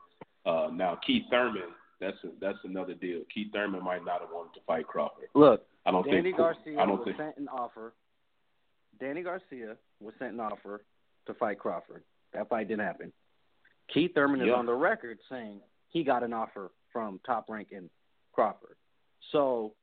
Uh, 0.46 0.68
now 0.72 0.98
Keith 1.06 1.24
Thurman, 1.30 1.70
that's 2.00 2.16
a, 2.24 2.28
that's 2.40 2.58
another 2.64 2.94
deal. 2.94 3.20
Keith 3.32 3.48
Thurman 3.52 3.84
might 3.84 4.04
not 4.04 4.20
have 4.20 4.30
wanted 4.32 4.54
to 4.54 4.60
fight 4.66 4.86
Crawford. 4.86 5.28
Look, 5.34 5.62
I 5.84 5.90
don't 5.90 6.04
Danny 6.04 6.22
think 6.22 6.36
Garcia 6.36 6.78
I 6.78 6.86
don't 6.86 6.98
was 6.98 7.04
think 7.04 7.16
sent 7.18 7.36
an 7.36 7.48
offer. 7.48 7.92
Danny 8.98 9.22
Garcia 9.22 9.76
was 10.00 10.14
sent 10.18 10.32
an 10.32 10.40
offer 10.40 10.82
to 11.26 11.34
fight 11.34 11.58
Crawford. 11.58 12.02
That 12.32 12.48
fight 12.48 12.68
didn't 12.68 12.84
happen. 12.84 13.12
Keith 13.92 14.12
Thurman 14.14 14.40
is 14.40 14.48
Yeah. 14.48 14.54
on 14.54 14.66
the 14.66 14.74
record 14.74 15.18
saying 15.28 15.60
he 15.88 16.04
got 16.04 16.22
an 16.22 16.32
offer 16.32 16.70
from 16.92 17.18
top 17.24 17.48
ranking 17.48 17.88
Crawford. 18.32 18.76
So 19.32 19.74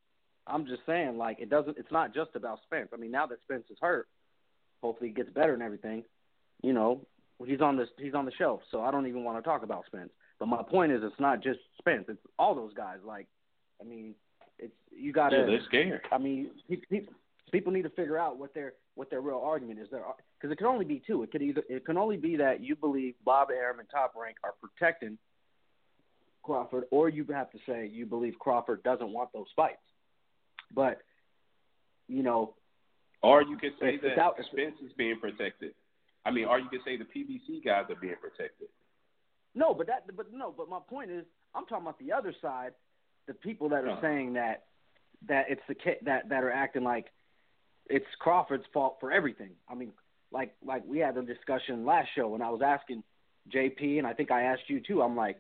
I'm 0.47 0.65
just 0.65 0.85
saying, 0.85 1.17
like, 1.17 1.39
it 1.39 1.49
doesn't. 1.49 1.77
It's 1.77 1.91
not 1.91 2.13
just 2.13 2.35
about 2.35 2.61
Spence. 2.63 2.89
I 2.93 2.97
mean, 2.97 3.11
now 3.11 3.25
that 3.25 3.41
Spence 3.41 3.65
is 3.69 3.77
hurt, 3.81 4.07
hopefully 4.81 5.09
he 5.09 5.13
gets 5.15 5.29
better 5.31 5.53
and 5.53 5.63
everything. 5.63 6.03
You 6.61 6.73
know, 6.73 7.01
he's 7.45 7.61
on 7.61 7.77
this. 7.77 7.89
He's 7.97 8.13
on 8.13 8.25
the 8.25 8.31
shelf. 8.31 8.61
So 8.71 8.81
I 8.81 8.91
don't 8.91 9.07
even 9.07 9.23
want 9.23 9.37
to 9.37 9.41
talk 9.47 9.63
about 9.63 9.85
Spence. 9.87 10.11
But 10.39 10.47
my 10.47 10.61
point 10.63 10.91
is, 10.91 11.01
it's 11.03 11.19
not 11.19 11.41
just 11.41 11.59
Spence. 11.79 12.05
It's 12.09 12.21
all 12.37 12.53
those 12.55 12.73
guys. 12.73 12.99
Like, 13.05 13.27
I 13.81 13.83
mean, 13.83 14.13
it's 14.59 14.73
you 14.91 15.11
got 15.11 15.29
to. 15.29 15.37
yeah, 15.37 15.45
they're 15.45 15.63
scared. 15.65 16.01
I 16.11 16.17
mean, 16.17 16.51
pe- 16.69 16.77
pe- 16.89 17.07
people 17.55 17.71
need 17.71 17.83
to 17.83 17.89
figure 17.91 18.17
out 18.17 18.37
what 18.37 18.53
their 18.53 18.73
what 18.95 19.09
their 19.09 19.21
real 19.21 19.41
argument 19.43 19.79
is. 19.79 19.87
There, 19.89 20.03
because 20.39 20.51
it 20.51 20.57
can 20.57 20.67
only 20.67 20.83
be 20.85 21.01
two. 21.07 21.23
It 21.23 21.31
could 21.31 21.41
either 21.41 21.63
it 21.69 21.85
can 21.85 21.97
only 21.97 22.17
be 22.17 22.35
that 22.37 22.61
you 22.61 22.75
believe 22.75 23.15
Bob 23.23 23.49
Arum 23.49 23.79
and 23.79 23.89
Top 23.89 24.13
Rank 24.21 24.37
are 24.43 24.53
protecting 24.61 25.17
Crawford, 26.43 26.83
or 26.91 27.07
you 27.09 27.23
have 27.31 27.49
to 27.51 27.57
say 27.67 27.87
you 27.91 28.05
believe 28.05 28.33
Crawford 28.39 28.83
doesn't 28.83 29.09
want 29.11 29.29
those 29.33 29.47
fights. 29.55 29.77
But 30.73 31.01
you 32.07 32.23
know, 32.23 32.55
Or 33.23 33.41
you 33.41 33.57
could 33.57 33.71
say 33.79 33.97
that 33.97 34.09
without- 34.11 34.35
Spence 34.51 34.75
is 34.85 34.91
being 34.93 35.19
protected. 35.19 35.73
I 36.25 36.31
mean, 36.31 36.45
or 36.45 36.59
you 36.59 36.67
could 36.69 36.81
say 36.83 36.97
the 36.97 37.05
PBC 37.05 37.63
guys 37.63 37.85
are 37.89 37.95
being 37.95 38.15
protected. 38.21 38.67
no, 39.53 39.73
but 39.73 39.87
that 39.87 40.13
but 40.15 40.31
no, 40.33 40.51
but 40.51 40.67
my 40.69 40.79
point 40.89 41.09
is, 41.09 41.25
I'm 41.55 41.65
talking 41.65 41.85
about 41.85 41.99
the 41.99 42.11
other 42.11 42.33
side, 42.41 42.73
the 43.27 43.33
people 43.33 43.69
that 43.69 43.85
are 43.85 43.91
Uh-huh. 43.91 44.01
saying 44.01 44.33
that 44.33 44.65
that 45.27 45.49
it's 45.49 45.61
the 45.67 45.75
that 46.03 46.27
that 46.29 46.43
are 46.43 46.51
acting 46.51 46.83
like 46.83 47.11
it's 47.87 48.05
Crawford's 48.19 48.65
fault 48.73 48.97
for 48.99 49.11
everything. 49.11 49.51
I 49.69 49.75
mean, 49.75 49.91
like 50.31 50.53
like 50.63 50.83
we 50.85 50.99
had 50.99 51.17
a 51.17 51.21
discussion 51.21 51.85
last 51.85 52.09
show 52.15 52.29
when 52.29 52.41
I 52.41 52.49
was 52.49 52.61
asking 52.65 53.03
JP 53.53 53.99
and 53.99 54.07
I 54.07 54.13
think 54.13 54.31
I 54.31 54.43
asked 54.43 54.63
you 54.67 54.79
too. 54.79 55.01
I'm 55.01 55.15
like, 55.15 55.37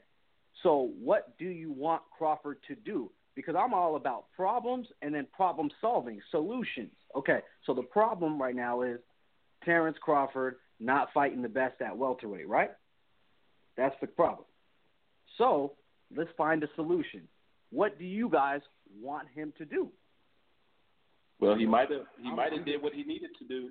so 0.63 0.91
what 0.99 1.37
do 1.37 1.45
you 1.45 1.71
want 1.71 2.03
Crawford 2.17 2.59
to 2.67 2.75
do? 2.75 3.11
Because 3.35 3.55
I'm 3.57 3.73
all 3.73 3.95
about 3.95 4.31
problems 4.35 4.87
and 5.01 5.13
then 5.13 5.27
problem 5.35 5.69
solving, 5.81 6.21
solutions. 6.31 6.93
Okay, 7.15 7.39
so 7.65 7.73
the 7.73 7.83
problem 7.83 8.41
right 8.41 8.55
now 8.55 8.81
is 8.81 8.99
Terence 9.63 9.97
Crawford 10.01 10.57
not 10.79 11.09
fighting 11.13 11.41
the 11.41 11.49
best 11.49 11.81
at 11.81 11.97
welterweight, 11.97 12.47
right? 12.47 12.71
That's 13.75 13.95
the 13.99 14.07
problem. 14.07 14.45
So 15.37 15.73
let's 16.15 16.29
find 16.37 16.63
a 16.63 16.67
solution. 16.75 17.27
What 17.71 17.99
do 17.99 18.05
you 18.05 18.29
guys 18.29 18.61
want 19.01 19.27
him 19.33 19.51
to 19.57 19.65
do? 19.65 19.89
Well, 21.39 21.55
he 21.55 21.65
might 21.65 21.91
have 21.91 22.05
he 22.21 22.31
might 22.31 22.53
have 22.53 22.65
did 22.65 22.81
what 22.81 22.93
he 22.93 23.03
needed 23.03 23.31
to 23.39 23.45
do. 23.45 23.69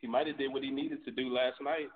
He 0.00 0.06
might 0.06 0.26
have 0.26 0.38
did 0.38 0.52
what 0.52 0.62
he 0.62 0.70
needed 0.70 1.04
to 1.04 1.10
do 1.10 1.32
last 1.32 1.56
night 1.62 1.88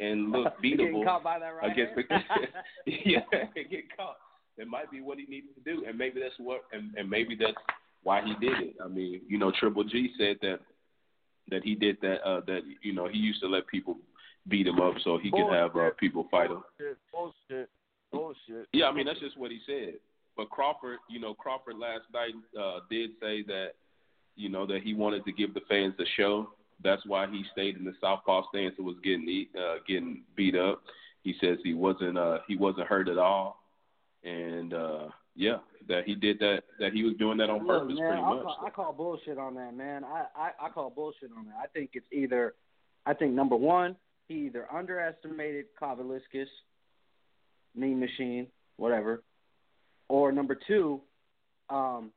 and 0.00 0.30
look 0.32 0.54
beatable 0.62 1.04
caught 1.04 1.24
by 1.24 1.38
that 1.38 1.48
right 1.48 1.72
against 1.72 1.94
the 1.96 2.02
yeah 3.04 3.20
get 3.54 3.96
caught. 3.96 4.16
That 4.58 4.68
might 4.68 4.90
be 4.90 5.00
what 5.00 5.18
he 5.18 5.24
needed 5.24 5.54
to 5.54 5.60
do, 5.62 5.84
and 5.86 5.96
maybe 5.96 6.20
that's 6.20 6.34
what 6.38 6.62
and, 6.72 6.94
and 6.96 7.08
maybe 7.08 7.36
that's 7.38 7.56
why 8.02 8.22
he 8.22 8.34
did 8.44 8.60
it. 8.60 8.74
I 8.84 8.88
mean, 8.88 9.22
you 9.26 9.38
know, 9.38 9.52
Triple 9.58 9.84
G 9.84 10.10
said 10.18 10.36
that 10.42 10.60
that 11.50 11.62
he 11.64 11.74
did 11.74 11.96
that 12.02 12.22
uh 12.26 12.40
that 12.46 12.60
you 12.82 12.92
know 12.92 13.08
he 13.08 13.18
used 13.18 13.40
to 13.40 13.48
let 13.48 13.66
people 13.66 13.96
beat 14.48 14.66
him 14.66 14.80
up 14.80 14.94
so 15.04 15.18
he 15.18 15.30
could 15.30 15.50
have 15.50 15.76
uh, 15.76 15.90
people 15.98 16.26
fight 16.30 16.50
him. 16.50 16.62
Bullshit. 16.78 16.98
Bullshit. 17.12 17.70
Bullshit. 18.12 18.68
Yeah, 18.72 18.86
I 18.86 18.92
mean 18.92 19.06
that's 19.06 19.20
just 19.20 19.38
what 19.38 19.50
he 19.50 19.60
said. 19.66 19.94
But 20.36 20.48
Crawford, 20.50 20.98
you 21.10 21.20
know, 21.20 21.34
Crawford 21.34 21.76
last 21.76 22.04
night 22.12 22.32
uh, 22.58 22.80
did 22.90 23.10
say 23.20 23.42
that, 23.42 23.72
you 24.36 24.48
know, 24.48 24.66
that 24.66 24.82
he 24.82 24.94
wanted 24.94 25.24
to 25.24 25.32
give 25.32 25.54
the 25.54 25.60
fans 25.68 25.94
a 25.98 26.04
show. 26.16 26.50
That's 26.82 27.02
why 27.06 27.26
he 27.30 27.44
stayed 27.52 27.76
in 27.76 27.84
the 27.84 27.94
southpaw 28.00 28.42
stance 28.48 28.74
and 28.76 28.86
was 28.86 28.96
getting 29.04 29.28
eat, 29.28 29.50
uh, 29.56 29.76
getting 29.86 30.22
beat 30.36 30.56
up. 30.56 30.82
He 31.22 31.34
says 31.40 31.58
he 31.62 31.74
wasn't 31.74 32.18
uh, 32.18 32.38
he 32.48 32.56
wasn't 32.56 32.88
hurt 32.88 33.08
at 33.08 33.18
all, 33.18 33.62
and 34.24 34.74
uh, 34.74 35.08
yeah, 35.36 35.58
that 35.88 36.04
he 36.04 36.14
did 36.14 36.38
that 36.40 36.62
that 36.80 36.92
he 36.92 37.04
was 37.04 37.14
doing 37.18 37.38
that 37.38 37.50
on 37.50 37.60
Look, 37.60 37.82
purpose, 37.82 37.96
man, 37.98 38.08
pretty 38.08 38.22
I 38.22 38.34
much. 38.34 38.42
call, 38.42 38.58
I 38.66 38.70
call 38.70 38.92
bullshit 38.92 39.38
on 39.38 39.54
that, 39.54 39.74
man. 39.76 40.02
I, 40.04 40.24
I 40.36 40.50
I 40.66 40.68
call 40.70 40.90
bullshit 40.90 41.30
on 41.36 41.46
that. 41.46 41.54
I 41.62 41.66
think 41.68 41.90
it's 41.94 42.06
either, 42.12 42.54
I 43.06 43.14
think 43.14 43.32
number 43.34 43.56
one, 43.56 43.94
he 44.26 44.46
either 44.46 44.66
underestimated 44.72 45.66
Kavaliauskas, 45.80 46.46
Mean 47.76 48.00
Machine, 48.00 48.48
whatever, 48.76 49.22
or 50.08 50.32
number 50.32 50.58
two, 50.66 51.00
um, 51.70 52.10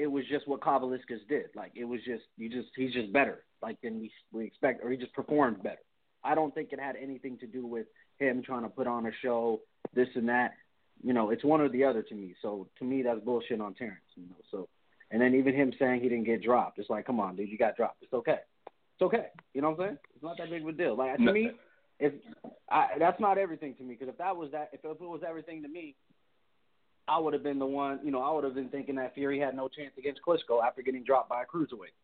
it 0.00 0.06
was 0.06 0.24
just 0.30 0.48
what 0.48 0.60
Kavaliauskas 0.60 1.28
did. 1.28 1.46
Like 1.54 1.72
it 1.74 1.84
was 1.84 2.00
just 2.06 2.24
you 2.38 2.48
just 2.48 2.68
he's 2.74 2.92
just 2.92 3.12
better, 3.12 3.44
like 3.62 3.80
than 3.82 4.00
we 4.00 4.10
we 4.32 4.46
expect, 4.46 4.82
or 4.82 4.90
he 4.90 4.96
just 4.96 5.12
performed 5.12 5.62
better. 5.62 5.82
I 6.24 6.34
don't 6.34 6.54
think 6.54 6.72
it 6.72 6.80
had 6.80 6.96
anything 6.96 7.38
to 7.38 7.46
do 7.46 7.66
with 7.66 7.86
him 8.18 8.42
trying 8.42 8.62
to 8.62 8.68
put 8.68 8.86
on 8.86 9.06
a 9.06 9.10
show, 9.22 9.60
this 9.94 10.08
and 10.14 10.28
that. 10.28 10.52
You 11.02 11.12
know, 11.14 11.30
it's 11.30 11.44
one 11.44 11.60
or 11.60 11.68
the 11.68 11.84
other 11.84 12.02
to 12.02 12.14
me. 12.14 12.34
So 12.42 12.68
to 12.78 12.84
me, 12.84 13.02
that's 13.02 13.20
bullshit 13.20 13.60
on 13.60 13.74
Terence. 13.74 14.00
You 14.16 14.24
know, 14.24 14.36
so 14.50 14.68
and 15.10 15.20
then 15.20 15.34
even 15.34 15.54
him 15.54 15.72
saying 15.78 16.00
he 16.00 16.08
didn't 16.08 16.24
get 16.24 16.42
dropped, 16.42 16.78
it's 16.78 16.90
like, 16.90 17.06
come 17.06 17.20
on, 17.20 17.36
dude, 17.36 17.48
you 17.48 17.58
got 17.58 17.76
dropped. 17.76 18.02
It's 18.02 18.12
okay. 18.12 18.38
It's 18.66 19.02
okay. 19.02 19.26
You 19.54 19.62
know 19.62 19.70
what 19.70 19.80
I'm 19.80 19.86
saying? 19.88 19.98
It's 20.14 20.24
not 20.24 20.38
that 20.38 20.50
big 20.50 20.62
of 20.62 20.68
a 20.68 20.72
deal. 20.72 20.96
Like 20.96 21.16
to 21.16 21.22
No. 21.22 21.32
me, 21.32 21.50
if 21.98 22.12
I, 22.70 22.88
that's 22.98 23.20
not 23.20 23.36
everything 23.36 23.74
to 23.76 23.82
me, 23.82 23.94
because 23.94 24.08
if 24.08 24.18
that 24.18 24.36
was 24.36 24.50
that, 24.52 24.70
if 24.72 24.84
it 24.84 25.00
was 25.00 25.22
everything 25.26 25.62
to 25.62 25.68
me, 25.68 25.96
I 27.08 27.18
would 27.18 27.32
have 27.32 27.42
been 27.42 27.58
the 27.58 27.66
one. 27.66 28.00
You 28.04 28.10
know, 28.10 28.22
I 28.22 28.32
would 28.32 28.44
have 28.44 28.54
been 28.54 28.68
thinking 28.68 28.96
that 28.96 29.14
Fury 29.14 29.38
had 29.38 29.56
no 29.56 29.68
chance 29.68 29.92
against 29.98 30.20
Klitschko 30.26 30.62
after 30.64 30.82
getting 30.82 31.04
dropped 31.04 31.28
by 31.28 31.42
a 31.42 31.46
cruiserweight. 31.46 31.94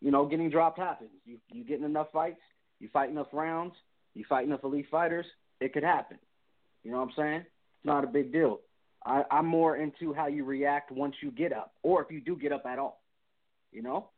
You 0.00 0.10
know, 0.10 0.26
getting 0.26 0.50
dropped 0.50 0.78
happens. 0.78 1.10
You 1.24 1.38
you 1.52 1.64
get 1.64 1.78
in 1.78 1.84
enough 1.84 2.08
fights, 2.12 2.40
you 2.78 2.88
fight 2.92 3.10
enough 3.10 3.28
rounds, 3.32 3.74
you 4.14 4.24
fight 4.28 4.46
enough 4.46 4.64
elite 4.64 4.86
fighters, 4.90 5.26
it 5.60 5.72
could 5.72 5.82
happen. 5.82 6.18
You 6.84 6.92
know 6.92 6.98
what 6.98 7.08
I'm 7.08 7.14
saying? 7.16 7.40
It's 7.40 7.84
not 7.84 8.04
a 8.04 8.06
big 8.06 8.32
deal. 8.32 8.60
I, 9.04 9.24
I'm 9.30 9.46
more 9.46 9.76
into 9.76 10.12
how 10.12 10.26
you 10.26 10.44
react 10.44 10.90
once 10.90 11.14
you 11.22 11.30
get 11.30 11.52
up, 11.52 11.72
or 11.82 12.02
if 12.02 12.10
you 12.10 12.20
do 12.20 12.36
get 12.36 12.52
up 12.52 12.66
at 12.66 12.78
all. 12.78 13.02
You 13.72 13.82
know, 13.82 14.08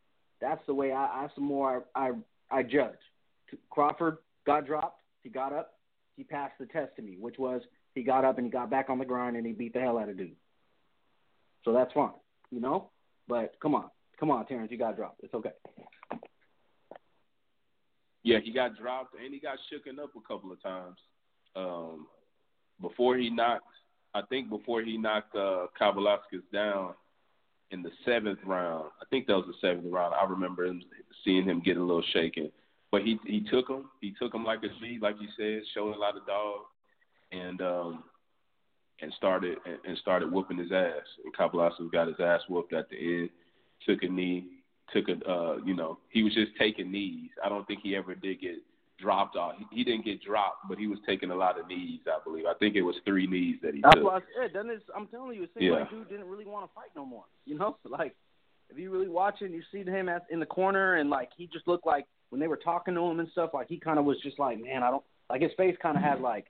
that's 0.40 0.64
the 0.66 0.74
way 0.74 0.92
I. 0.92 1.22
That's 1.22 1.34
the 1.34 1.40
more 1.40 1.84
I 1.94 2.08
I, 2.50 2.58
I 2.58 2.62
judge. 2.62 2.98
Crawford 3.70 4.18
got 4.46 4.66
dropped. 4.66 5.00
He 5.22 5.30
got 5.30 5.52
up. 5.52 5.74
He 6.16 6.24
passed 6.24 6.54
the 6.58 6.66
test 6.66 6.96
to 6.96 7.02
me, 7.02 7.16
which 7.18 7.38
was 7.38 7.62
he 7.98 8.04
got 8.04 8.24
up 8.24 8.38
and 8.38 8.46
he 8.46 8.50
got 8.50 8.70
back 8.70 8.88
on 8.88 8.98
the 8.98 9.04
grind 9.04 9.36
and 9.36 9.44
he 9.44 9.52
beat 9.52 9.74
the 9.74 9.80
hell 9.80 9.98
out 9.98 10.08
of 10.08 10.16
dude. 10.16 10.36
So 11.64 11.72
that's 11.72 11.92
fine, 11.92 12.12
you 12.50 12.60
know. 12.60 12.90
But 13.26 13.56
come 13.60 13.74
on, 13.74 13.90
come 14.18 14.30
on, 14.30 14.46
Terence, 14.46 14.70
you 14.70 14.78
got 14.78 14.96
dropped. 14.96 15.20
It's 15.22 15.34
okay. 15.34 15.50
Yeah, 18.22 18.38
he 18.42 18.52
got 18.52 18.78
dropped 18.78 19.14
and 19.14 19.34
he 19.34 19.40
got 19.40 19.58
shooken 19.70 20.02
up 20.02 20.10
a 20.16 20.26
couple 20.26 20.52
of 20.52 20.62
times. 20.62 20.96
Um, 21.56 22.06
before 22.80 23.16
he 23.16 23.30
knocked, 23.30 23.64
I 24.14 24.22
think 24.22 24.48
before 24.48 24.82
he 24.82 24.96
knocked 24.96 25.34
uh, 25.34 25.66
down 26.52 26.94
in 27.70 27.82
the 27.82 27.90
seventh 28.04 28.38
round. 28.46 28.90
I 29.00 29.04
think 29.10 29.26
that 29.26 29.34
was 29.34 29.46
the 29.46 29.68
seventh 29.68 29.92
round. 29.92 30.14
I 30.14 30.24
remember 30.24 30.64
him, 30.64 30.82
seeing 31.24 31.44
him 31.44 31.60
get 31.64 31.76
a 31.76 31.82
little 31.82 32.04
shaken, 32.12 32.50
but 32.90 33.02
he 33.02 33.18
he 33.26 33.44
took 33.50 33.68
him. 33.68 33.90
He 34.00 34.14
took 34.18 34.34
him 34.34 34.44
like 34.44 34.60
a 34.60 34.68
G, 34.80 34.98
like 35.00 35.16
you 35.20 35.28
said, 35.36 35.62
showed 35.74 35.94
a 35.94 35.98
lot 35.98 36.16
of 36.16 36.26
dog, 36.26 36.60
and 37.32 37.60
um, 37.60 38.04
and 39.00 39.12
started 39.16 39.58
and, 39.86 39.98
started 39.98 40.30
whooping 40.30 40.58
his 40.58 40.72
ass. 40.72 41.04
And 41.24 41.34
Kavaliauskas 41.36 41.92
got 41.92 42.08
his 42.08 42.16
ass 42.20 42.40
whooped 42.48 42.72
at 42.72 42.88
the 42.90 42.96
end. 42.96 43.30
Took 43.86 44.02
a 44.02 44.08
knee, 44.08 44.46
took 44.92 45.06
a 45.08 45.30
uh, 45.30 45.56
you 45.64 45.74
know 45.74 45.98
he 46.10 46.22
was 46.22 46.34
just 46.34 46.52
taking 46.58 46.90
knees. 46.90 47.30
I 47.44 47.48
don't 47.48 47.66
think 47.66 47.80
he 47.82 47.94
ever 47.96 48.14
did 48.14 48.40
get 48.40 48.56
dropped 48.98 49.36
off. 49.36 49.54
He, 49.58 49.78
he 49.78 49.84
didn't 49.84 50.04
get 50.04 50.22
dropped, 50.22 50.68
but 50.68 50.78
he 50.78 50.88
was 50.88 50.98
taking 51.06 51.30
a 51.30 51.34
lot 51.34 51.58
of 51.60 51.68
knees. 51.68 52.00
I 52.06 52.18
believe. 52.24 52.44
I 52.46 52.54
think 52.54 52.74
it 52.74 52.82
was 52.82 52.96
three 53.04 53.26
knees 53.26 53.56
that 53.62 53.74
he 53.74 53.80
That's 53.82 53.96
took. 53.96 54.04
what 54.04 54.22
I 54.22 54.42
said. 54.42 54.52
Doesn't 54.52 54.70
it, 54.70 54.82
I'm 54.96 55.06
telling 55.06 55.36
you, 55.36 55.44
it 55.44 55.50
Yeah. 55.56 55.72
like 55.72 55.90
dude 55.90 56.08
didn't 56.08 56.28
really 56.28 56.46
want 56.46 56.68
to 56.68 56.74
fight 56.74 56.90
no 56.96 57.04
more. 57.04 57.24
You 57.44 57.58
know, 57.58 57.76
like 57.84 58.14
if 58.70 58.78
you 58.78 58.90
really 58.90 59.08
watch 59.08 59.40
it, 59.40 59.50
you 59.50 59.62
see 59.72 59.88
him 59.88 60.08
at, 60.08 60.26
in 60.30 60.40
the 60.40 60.46
corner, 60.46 60.96
and 60.96 61.08
like 61.08 61.30
he 61.36 61.46
just 61.46 61.68
looked 61.68 61.86
like 61.86 62.06
when 62.30 62.40
they 62.40 62.48
were 62.48 62.56
talking 62.56 62.94
to 62.94 63.00
him 63.00 63.20
and 63.20 63.28
stuff, 63.30 63.50
like 63.54 63.68
he 63.68 63.78
kind 63.78 63.98
of 63.98 64.04
was 64.04 64.18
just 64.22 64.38
like, 64.38 64.60
man, 64.60 64.82
I 64.82 64.90
don't, 64.90 65.04
like 65.30 65.40
his 65.40 65.52
face 65.56 65.76
kind 65.80 65.96
of 65.96 66.02
had 66.02 66.20
like, 66.20 66.46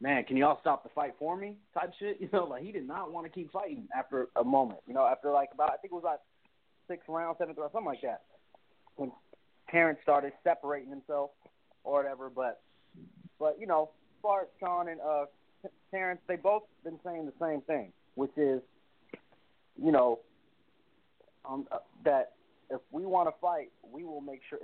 man, 0.00 0.24
can 0.24 0.36
y'all 0.36 0.58
stop 0.60 0.82
the 0.82 0.88
fight 0.90 1.14
for 1.18 1.36
me? 1.36 1.56
Type 1.74 1.92
shit. 1.98 2.18
You 2.20 2.28
know, 2.32 2.44
like 2.44 2.62
he 2.62 2.72
did 2.72 2.86
not 2.86 3.12
want 3.12 3.26
to 3.26 3.30
keep 3.30 3.52
fighting 3.52 3.88
after 3.96 4.28
a 4.36 4.44
moment. 4.44 4.80
You 4.86 4.94
know, 4.94 5.06
after 5.06 5.30
like 5.30 5.50
about 5.52 5.70
I 5.70 5.76
think 5.76 5.92
it 5.92 5.94
was 5.94 6.04
like 6.04 6.20
six 6.88 7.04
rounds, 7.08 7.38
seventh 7.38 7.58
round, 7.58 7.72
something 7.72 7.86
like 7.86 8.02
that. 8.02 8.22
When 8.96 9.12
Terence 9.70 9.98
started 10.02 10.32
separating 10.44 10.90
himself 10.90 11.30
or 11.84 12.02
whatever, 12.02 12.30
but 12.30 12.60
but 13.38 13.58
you 13.60 13.66
know, 13.66 13.90
as 14.24 14.46
Shawn 14.58 14.88
and 14.88 15.00
uh 15.00 15.24
Terence, 15.90 16.20
they 16.28 16.36
both 16.36 16.62
been 16.84 16.98
saying 17.04 17.26
the 17.26 17.32
same 17.44 17.60
thing, 17.62 17.92
which 18.14 18.30
is, 18.36 18.62
you 19.82 19.92
know, 19.92 20.20
um, 21.48 21.66
uh, 21.72 21.78
that 22.04 22.32
if 22.70 22.80
we 22.92 23.04
want 23.04 23.28
to 23.28 23.34
fight, 23.40 23.70
we 23.90 24.04
will 24.04 24.20
make 24.20 24.40
sure. 24.48 24.58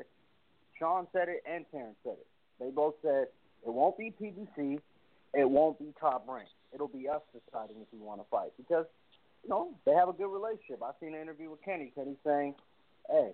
Shawn 0.78 1.06
said 1.12 1.28
it 1.28 1.42
and 1.50 1.64
Terence 1.70 1.96
said 2.04 2.14
it. 2.20 2.26
They 2.60 2.70
both 2.70 2.94
said 3.02 3.26
it 3.66 3.72
won't 3.72 3.98
be 3.98 4.12
PBC, 4.20 4.78
it 5.36 5.48
won't 5.48 5.78
be 5.78 5.92
top 6.00 6.26
rank. 6.28 6.48
It'll 6.72 6.88
be 6.88 7.08
us 7.08 7.22
deciding 7.32 7.76
if 7.80 7.88
we 7.92 7.98
want 7.98 8.20
to 8.20 8.26
fight 8.30 8.50
because 8.56 8.86
you 9.42 9.50
know 9.50 9.74
they 9.84 9.92
have 9.92 10.08
a 10.08 10.12
good 10.12 10.32
relationship. 10.32 10.82
I've 10.82 10.94
seen 11.00 11.14
an 11.14 11.20
interview 11.20 11.50
with 11.50 11.62
Kenny. 11.62 11.92
Kenny 11.94 12.16
saying, 12.24 12.54
"Hey, 13.08 13.32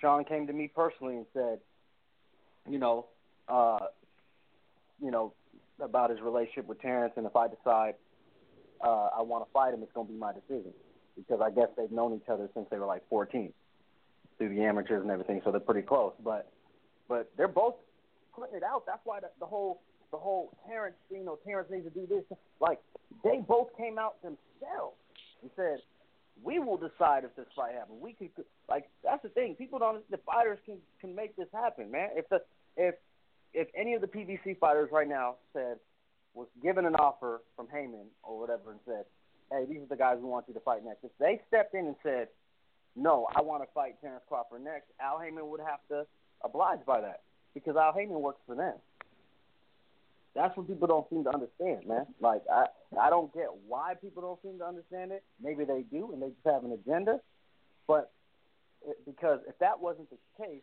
Shawn 0.00 0.24
came 0.24 0.46
to 0.46 0.52
me 0.52 0.68
personally 0.68 1.16
and 1.16 1.26
said, 1.32 1.60
you 2.68 2.78
know, 2.78 3.06
uh, 3.48 3.78
you 5.00 5.10
know, 5.10 5.32
about 5.80 6.10
his 6.10 6.20
relationship 6.20 6.66
with 6.66 6.80
Terence, 6.80 7.14
and 7.16 7.26
if 7.26 7.36
I 7.36 7.48
decide 7.48 7.94
uh, 8.80 9.08
I 9.16 9.22
want 9.22 9.46
to 9.46 9.52
fight 9.52 9.74
him, 9.74 9.82
it's 9.82 9.92
going 9.92 10.06
to 10.06 10.12
be 10.12 10.18
my 10.18 10.32
decision 10.32 10.72
because 11.16 11.40
I 11.42 11.50
guess 11.50 11.68
they've 11.76 11.90
known 11.90 12.14
each 12.14 12.28
other 12.28 12.48
since 12.54 12.66
they 12.70 12.78
were 12.78 12.86
like 12.86 13.02
14 13.08 13.52
through 14.36 14.48
the 14.50 14.62
amateurs 14.62 15.02
and 15.02 15.10
everything, 15.10 15.40
so 15.44 15.50
they're 15.50 15.60
pretty 15.60 15.82
close. 15.82 16.12
But 16.22 16.50
but 17.08 17.30
they're 17.36 17.48
both 17.48 17.74
putting 18.34 18.56
it 18.56 18.62
out. 18.62 18.84
That's 18.86 19.00
why 19.04 19.20
the, 19.20 19.30
the 19.40 19.46
whole 19.46 19.80
the 20.10 20.18
whole 20.18 20.50
Terence, 20.66 20.96
you 21.10 21.24
know, 21.24 21.38
Terence 21.44 21.68
needs 21.70 21.84
to 21.84 21.90
do 21.90 22.06
this. 22.06 22.24
Like 22.60 22.80
they 23.24 23.38
both 23.46 23.68
came 23.76 23.98
out 23.98 24.20
themselves 24.22 24.96
and 25.42 25.50
said, 25.56 25.78
"We 26.42 26.58
will 26.58 26.76
decide 26.76 27.24
if 27.24 27.34
this 27.36 27.46
fight 27.54 27.74
happens. 27.74 28.00
We 28.00 28.12
can 28.12 28.30
like 28.68 28.88
that's 29.02 29.22
the 29.22 29.28
thing. 29.30 29.54
People 29.56 29.78
don't. 29.78 30.08
The 30.10 30.18
fighters 30.18 30.58
can 30.64 30.78
can 31.00 31.14
make 31.14 31.36
this 31.36 31.48
happen, 31.52 31.90
man. 31.90 32.10
If 32.14 32.28
the 32.28 32.42
if 32.76 32.94
if 33.52 33.68
any 33.74 33.94
of 33.94 34.00
the 34.00 34.06
PBC 34.06 34.58
fighters 34.58 34.90
right 34.92 35.08
now 35.08 35.36
said 35.52 35.78
was 36.34 36.48
given 36.62 36.86
an 36.86 36.94
offer 36.96 37.42
from 37.56 37.68
Haymon 37.72 38.06
or 38.22 38.38
whatever 38.38 38.72
and 38.72 38.80
said, 38.86 39.04
"Hey, 39.50 39.64
these 39.66 39.82
are 39.82 39.86
the 39.86 39.96
guys 39.96 40.18
we 40.18 40.28
want 40.28 40.46
you 40.48 40.54
to 40.54 40.60
fight 40.60 40.84
next," 40.84 41.04
if 41.04 41.12
they 41.18 41.40
stepped 41.48 41.74
in 41.74 41.86
and 41.86 41.96
said, 42.02 42.28
"No, 42.96 43.26
I 43.34 43.42
want 43.42 43.62
to 43.62 43.68
fight 43.72 44.00
Terence 44.00 44.22
Crawford 44.28 44.62
next," 44.62 44.86
Al 45.00 45.18
Haymon 45.18 45.48
would 45.48 45.60
have 45.60 45.80
to 45.88 46.06
oblige 46.42 46.84
by 46.86 47.00
that 47.00 47.22
because 47.54 47.76
Al 47.76 47.92
Haymon 47.92 48.20
works 48.20 48.40
for 48.46 48.54
them. 48.54 48.74
That's 50.34 50.56
what 50.56 50.68
people 50.68 50.86
don't 50.86 51.08
seem 51.10 51.24
to 51.24 51.30
understand, 51.30 51.86
man. 51.86 52.06
Like 52.20 52.42
I, 52.52 52.66
I 53.00 53.10
don't 53.10 53.32
get 53.34 53.48
why 53.66 53.94
people 54.00 54.22
don't 54.22 54.40
seem 54.42 54.58
to 54.58 54.66
understand 54.66 55.12
it. 55.12 55.24
Maybe 55.42 55.64
they 55.64 55.84
do, 55.90 56.12
and 56.12 56.22
they 56.22 56.28
just 56.28 56.46
have 56.46 56.64
an 56.64 56.72
agenda. 56.72 57.20
But 57.86 58.12
it, 58.86 58.98
because 59.06 59.40
if 59.48 59.58
that 59.58 59.80
wasn't 59.80 60.10
the 60.10 60.18
case, 60.36 60.62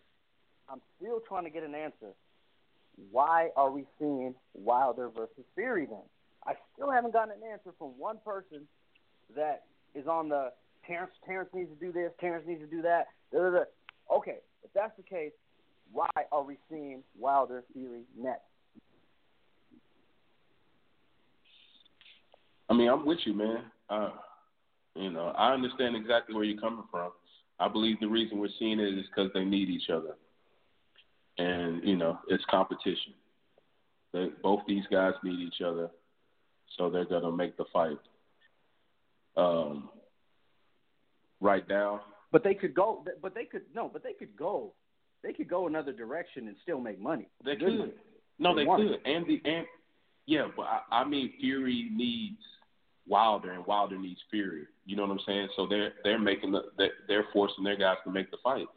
I'm 0.69 0.81
still 0.97 1.19
trying 1.27 1.43
to 1.43 1.49
get 1.49 1.63
an 1.63 1.75
answer 1.75 2.13
why 3.11 3.49
are 3.55 3.71
we 3.71 3.85
seeing 3.99 4.35
Wilder 4.53 5.09
versus 5.09 5.45
Fury 5.55 5.85
then? 5.85 6.03
I 6.45 6.53
still 6.73 6.91
haven't 6.91 7.13
gotten 7.13 7.31
an 7.31 7.51
answer 7.51 7.71
from 7.77 7.89
one 7.97 8.17
person 8.23 8.67
that 9.35 9.63
is 9.93 10.07
on 10.07 10.29
the 10.29 10.51
Terence. 10.85 11.11
Terence 11.25 11.49
needs 11.53 11.69
to 11.69 11.85
do 11.85 11.91
this. 11.91 12.11
Terence 12.19 12.45
needs 12.47 12.61
to 12.61 12.67
do 12.67 12.81
that. 12.83 13.07
Da, 13.31 13.39
da, 13.39 13.49
da. 13.49 13.63
Okay, 14.15 14.37
if 14.63 14.71
that's 14.73 14.95
the 14.97 15.03
case, 15.03 15.31
why 15.91 16.09
are 16.31 16.43
we 16.43 16.57
seeing 16.69 17.03
Wilder 17.17 17.63
Fury 17.73 18.03
next? 18.17 18.43
I 22.69 22.73
mean, 22.73 22.89
I'm 22.89 23.05
with 23.05 23.19
you, 23.25 23.33
man. 23.33 23.63
Uh, 23.89 24.09
you 24.95 25.11
know, 25.11 25.27
I 25.37 25.53
understand 25.53 25.95
exactly 25.95 26.35
where 26.35 26.43
you're 26.43 26.59
coming 26.59 26.85
from. 26.89 27.11
I 27.59 27.67
believe 27.67 27.99
the 27.99 28.07
reason 28.07 28.39
we're 28.39 28.49
seeing 28.59 28.79
it 28.79 28.97
is 28.97 29.05
because 29.07 29.31
they 29.33 29.45
need 29.45 29.69
each 29.69 29.89
other 29.89 30.15
and 31.37 31.83
you 31.83 31.95
know 31.95 32.19
it's 32.27 32.43
competition. 32.49 33.13
They, 34.13 34.29
both 34.41 34.61
these 34.67 34.85
guys 34.91 35.13
need 35.23 35.39
each 35.39 35.61
other, 35.65 35.89
so 36.77 36.89
they're 36.89 37.05
gonna 37.05 37.31
make 37.31 37.57
the 37.57 37.65
fight. 37.73 37.97
Um, 39.37 39.89
right 41.41 41.67
now. 41.67 42.01
But 42.31 42.43
they 42.43 42.53
could 42.53 42.73
go. 42.73 43.03
But 43.21 43.35
they 43.35 43.45
could 43.45 43.63
no. 43.73 43.89
But 43.91 44.03
they 44.03 44.13
could 44.13 44.35
go. 44.37 44.73
They 45.23 45.33
could 45.33 45.49
go 45.49 45.67
another 45.67 45.91
direction 45.91 46.47
and 46.47 46.55
still 46.63 46.79
make 46.79 46.99
money. 46.99 47.27
They 47.43 47.55
could. 47.55 47.77
Money. 47.79 47.93
No, 48.39 48.55
they, 48.55 48.63
they 48.63 48.69
could. 48.69 48.99
And 49.05 49.25
the 49.25 49.41
and 49.45 49.65
yeah, 50.25 50.47
but 50.55 50.63
I, 50.63 50.81
I 50.91 51.05
mean 51.05 51.33
Fury 51.39 51.89
needs 51.93 52.41
Wilder 53.07 53.51
and 53.51 53.65
Wilder 53.65 53.97
needs 53.97 54.19
Fury. 54.31 54.63
You 54.85 54.95
know 54.95 55.03
what 55.03 55.11
I'm 55.11 55.19
saying? 55.25 55.49
So 55.55 55.67
they're 55.67 55.93
they're 56.03 56.19
making 56.19 56.51
the 56.51 56.63
they're 57.07 57.25
forcing 57.33 57.63
their 57.63 57.77
guys 57.77 57.97
to 58.03 58.11
make 58.11 58.31
the 58.31 58.37
fight. 58.43 58.67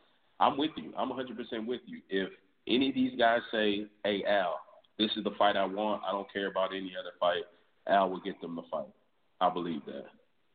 I'm 0.41 0.57
with 0.57 0.71
you. 0.77 0.93
I'm 0.97 1.11
100% 1.11 1.67
with 1.67 1.81
you. 1.87 2.01
If 2.09 2.31
any 2.69 2.91
of 2.91 2.95
these 2.95 3.19
guys 3.19 3.41
say, 3.51 3.87
"Hey 4.05 4.23
Al, 4.29 4.61
this 4.99 5.11
is 5.17 5.25
the 5.25 5.33
fight 5.39 5.57
I 5.57 5.65
want. 5.65 6.03
I 6.07 6.13
don't 6.13 6.33
care 6.33 6.49
about 6.49 6.75
any 6.75 6.93
other 6.99 7.13
fight," 7.19 7.45
Al 7.89 8.11
will 8.11 8.21
get 8.21 8.41
them 8.41 8.57
the 8.57 8.63
fight. 8.71 8.93
I 9.41 9.51
believe 9.51 9.85
that. 9.87 10.07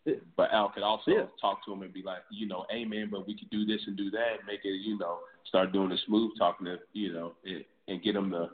Yeah. 0.06 0.16
But 0.36 0.52
Al 0.52 0.70
could 0.70 0.84
also 0.84 1.12
yeah. 1.12 1.26
talk 1.40 1.66
to 1.66 1.72
him 1.72 1.82
and 1.82 1.94
be 1.94 2.04
like, 2.04 2.20
you 2.30 2.48
know, 2.48 2.66
hey 2.70 2.86
man, 2.86 3.10
but 3.10 3.26
we 3.26 3.38
could 3.38 3.50
do 3.50 3.66
this 3.66 3.82
and 3.88 3.96
do 3.96 4.12
that, 4.12 4.40
and 4.40 4.48
make 4.48 4.60
it, 4.64 4.70
you 4.70 4.98
know, 4.98 5.20
start 5.48 5.72
doing 5.72 5.90
the 5.90 5.98
smooth 6.06 6.32
talking 6.38 6.66
to, 6.66 6.78
you 6.92 7.14
know, 7.14 7.34
and, 7.46 7.64
and 7.88 8.04
get 8.04 8.14
them 8.14 8.30
the, 8.30 8.50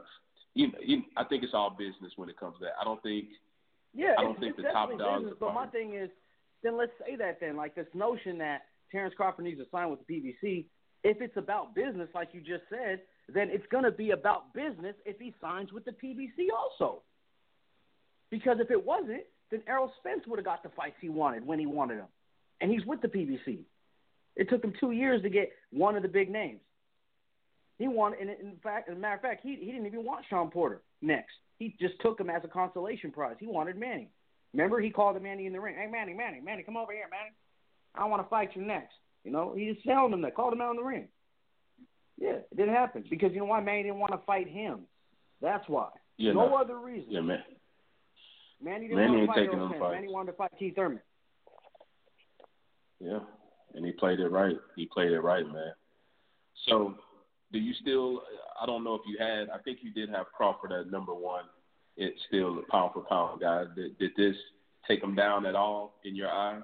you 0.53 0.67
know, 0.67 0.77
you, 0.81 1.01
I 1.17 1.23
think 1.23 1.43
it's 1.43 1.53
all 1.53 1.71
business 1.71 2.13
when 2.17 2.29
it 2.29 2.39
comes 2.39 2.57
to 2.59 2.65
that. 2.65 2.73
I 2.79 2.83
don't 2.83 3.01
think, 3.01 3.29
yeah, 3.93 4.13
I 4.17 4.23
don't 4.23 4.39
think 4.39 4.55
the 4.55 4.63
top 4.63 4.89
dogs. 4.97 5.23
Business, 5.23 5.37
but 5.39 5.53
my 5.53 5.67
thing 5.67 5.95
is, 5.95 6.09
then 6.63 6.77
let's 6.77 6.91
say 7.05 7.15
that 7.15 7.39
then, 7.39 7.55
like 7.55 7.75
this 7.75 7.87
notion 7.93 8.37
that 8.39 8.63
Terence 8.91 9.13
Crawford 9.15 9.45
needs 9.45 9.59
to 9.59 9.65
sign 9.71 9.89
with 9.89 9.99
the 10.05 10.13
PBC. 10.13 10.65
If 11.03 11.21
it's 11.21 11.37
about 11.37 11.75
business, 11.75 12.09
like 12.13 12.29
you 12.33 12.41
just 12.41 12.63
said, 12.69 13.01
then 13.33 13.49
it's 13.51 13.65
going 13.71 13.85
to 13.85 13.91
be 13.91 14.11
about 14.11 14.53
business 14.53 14.95
if 15.05 15.17
he 15.19 15.33
signs 15.39 15.71
with 15.71 15.85
the 15.85 15.91
PBC 15.91 16.47
also. 16.55 17.01
Because 18.29 18.57
if 18.59 18.69
it 18.69 18.85
wasn't, 18.85 19.23
then 19.49 19.61
Errol 19.67 19.91
Spence 19.99 20.23
would 20.27 20.39
have 20.39 20.45
got 20.45 20.61
the 20.61 20.69
fights 20.69 20.97
he 20.99 21.09
wanted 21.09 21.45
when 21.45 21.57
he 21.57 21.65
wanted 21.65 21.99
them. 21.99 22.07
And 22.61 22.69
he's 22.69 22.85
with 22.85 23.01
the 23.01 23.07
PBC. 23.07 23.59
It 24.35 24.49
took 24.49 24.63
him 24.63 24.73
two 24.79 24.91
years 24.91 25.21
to 25.23 25.29
get 25.29 25.51
one 25.71 25.95
of 25.95 26.03
the 26.03 26.09
big 26.09 26.29
names. 26.29 26.59
He 27.77 27.87
wanted, 27.87 28.19
and 28.19 28.29
in 28.29 28.57
fact, 28.61 28.89
as 28.89 28.97
a 28.97 28.99
matter 28.99 29.15
of 29.15 29.21
fact, 29.21 29.41
he, 29.41 29.55
he 29.55 29.67
didn't 29.67 29.85
even 29.85 30.03
want 30.03 30.25
Shawn 30.29 30.49
Porter 30.51 30.81
next. 31.01 31.33
He 31.59 31.75
just 31.79 31.99
took 32.01 32.19
him 32.19 32.29
as 32.29 32.41
a 32.43 32.47
consolation 32.47 33.11
prize. 33.11 33.35
He 33.39 33.45
wanted 33.45 33.77
Manny. 33.77 34.09
Remember, 34.53 34.79
he 34.79 34.89
called 34.89 35.21
Manny 35.21 35.45
in 35.45 35.53
the 35.53 35.59
ring. 35.59 35.75
Hey, 35.77 35.87
Manny, 35.91 36.13
Manny, 36.13 36.39
Manny, 36.43 36.63
come 36.63 36.77
over 36.77 36.91
here, 36.91 37.05
Manny. 37.11 37.35
I 37.93 38.05
want 38.05 38.23
to 38.23 38.29
fight 38.29 38.55
you 38.55 38.63
next. 38.63 38.95
You 39.23 39.31
know, 39.31 39.53
he 39.55 39.71
just 39.71 39.85
telling 39.85 40.13
him 40.13 40.21
that, 40.21 40.35
called 40.35 40.53
him 40.53 40.61
out 40.61 40.71
in 40.71 40.77
the 40.77 40.83
ring. 40.83 41.07
Yeah, 42.17 42.37
it 42.51 42.57
didn't 42.57 42.73
happen 42.73 43.03
because 43.09 43.31
you 43.33 43.39
know 43.39 43.45
why? 43.45 43.61
Manny 43.61 43.83
didn't 43.83 43.99
want 43.99 44.13
to 44.13 44.19
fight 44.25 44.47
him. 44.47 44.81
That's 45.41 45.67
why. 45.67 45.89
Yeah, 46.17 46.33
no, 46.33 46.47
no 46.47 46.55
other 46.55 46.79
reason. 46.79 47.11
Yeah, 47.11 47.21
man. 47.21 47.43
Manny 48.61 48.87
didn't 48.87 48.97
Manny 48.97 49.25
want 49.25 49.29
to 49.29 49.33
fight 49.33 49.49
Errol 49.53 49.91
Manny 49.91 50.07
wanted 50.09 50.31
to 50.31 50.37
fight 50.37 50.51
Keith 50.57 50.75
Thurman. 50.75 51.01
Yeah, 52.99 53.19
and 53.73 53.85
he 53.85 53.91
played 53.91 54.19
it 54.19 54.27
right. 54.29 54.57
He 54.75 54.85
played 54.85 55.11
it 55.11 55.21
right, 55.21 55.45
man. 55.45 55.71
So, 56.67 56.95
do 57.51 57.59
you 57.59 57.73
still? 57.81 58.21
I 58.61 58.65
don't 58.65 58.83
know 58.83 58.95
if 58.95 59.01
you 59.07 59.17
had. 59.19 59.49
I 59.49 59.61
think 59.63 59.79
you 59.81 59.91
did 59.91 60.09
have 60.09 60.27
Crawford 60.35 60.71
at 60.71 60.91
number 60.91 61.13
one. 61.13 61.45
It's 61.97 62.19
still 62.27 62.55
the 62.55 62.61
pound 62.69 62.91
for 62.93 63.01
pound 63.01 63.41
guy. 63.41 63.65
Did, 63.75 63.97
did 63.97 64.11
this 64.15 64.35
take 64.87 65.03
him 65.03 65.15
down 65.15 65.45
at 65.45 65.55
all 65.55 65.95
in 66.05 66.15
your 66.15 66.29
eyes? 66.29 66.63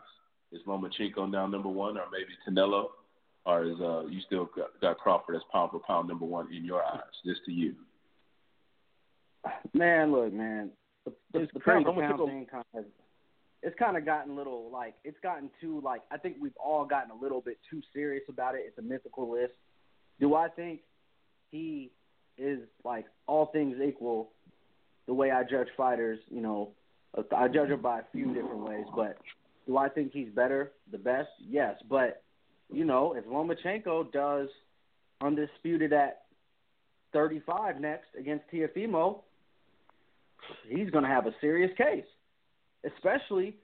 Is 0.52 0.62
Lomachenko 0.68 1.32
down 1.32 1.52
number 1.52 1.70
one, 1.70 1.98
or 1.98 2.06
maybe 2.12 2.32
Canelo? 2.48 2.88
or 3.46 3.64
is 3.64 3.80
uh, 3.80 4.06
you 4.08 4.20
still 4.26 4.50
got, 4.56 4.80
got 4.82 4.98
Crawford 4.98 5.36
as 5.36 5.42
pound 5.52 5.72
for 5.72 5.80
pound 5.80 6.08
number 6.08 6.26
one 6.26 6.52
in 6.54 6.66
your 6.66 6.84
eyes? 6.84 7.02
Just 7.26 7.42
to 7.46 7.52
you. 7.52 7.76
Man, 9.74 10.12
look, 10.12 10.34
man, 10.34 10.72
the, 11.06 11.14
the, 11.32 11.48
the 11.54 11.60
pound 11.60 11.86
for 11.86 11.94
pound 11.94 12.30
thing 12.30 12.48
kind 12.50 12.66
of 12.74 12.86
it's 13.62 13.76
kind 13.80 13.98
of 13.98 14.06
gotten 14.06 14.34
a 14.34 14.36
little 14.36 14.70
like 14.72 14.94
it's 15.04 15.18
gotten 15.24 15.50
too 15.60 15.82
like 15.84 16.02
I 16.12 16.18
think 16.18 16.38
we've 16.40 16.56
all 16.64 16.86
gotten 16.86 17.12
a 17.12 17.16
little 17.16 17.42
bit 17.42 17.58
too 17.70 17.82
serious 17.94 18.24
about 18.30 18.56
it. 18.56 18.62
It's 18.68 18.78
a 18.78 18.82
mythical 18.82 19.32
list. 19.32 19.54
Do 20.20 20.36
I 20.36 20.48
think 20.50 20.82
he 21.52 21.92
is 22.38 22.60
like 22.84 23.06
all 23.28 23.48
things 23.48 23.78
equal? 23.86 24.32
The 25.08 25.14
way 25.14 25.32
I 25.32 25.44
judge 25.44 25.68
fighters, 25.78 26.20
you 26.30 26.42
know, 26.42 26.72
I 27.36 27.48
judge 27.48 27.70
him 27.70 27.82
by 27.82 28.00
a 28.00 28.04
few 28.12 28.34
different 28.34 28.60
ways, 28.60 28.86
but 28.96 29.18
do 29.68 29.78
I 29.78 29.88
think 29.88 30.12
he's 30.12 30.30
better, 30.30 30.72
the 30.92 30.98
best? 30.98 31.30
Yes, 31.40 31.76
but 31.90 32.24
you 32.72 32.86
know, 32.86 33.14
if 33.14 33.26
Lomachenko 33.26 34.12
does 34.12 34.50
undisputed 35.22 35.94
at 35.94 36.24
35 37.14 37.80
next 37.80 38.08
against 38.20 38.46
Teofimo, 38.52 39.22
he's 40.68 40.90
going 40.90 41.04
to 41.04 41.10
have 41.10 41.28
a 41.28 41.36
serious 41.40 41.72
case, 41.78 42.06
especially 42.84 43.56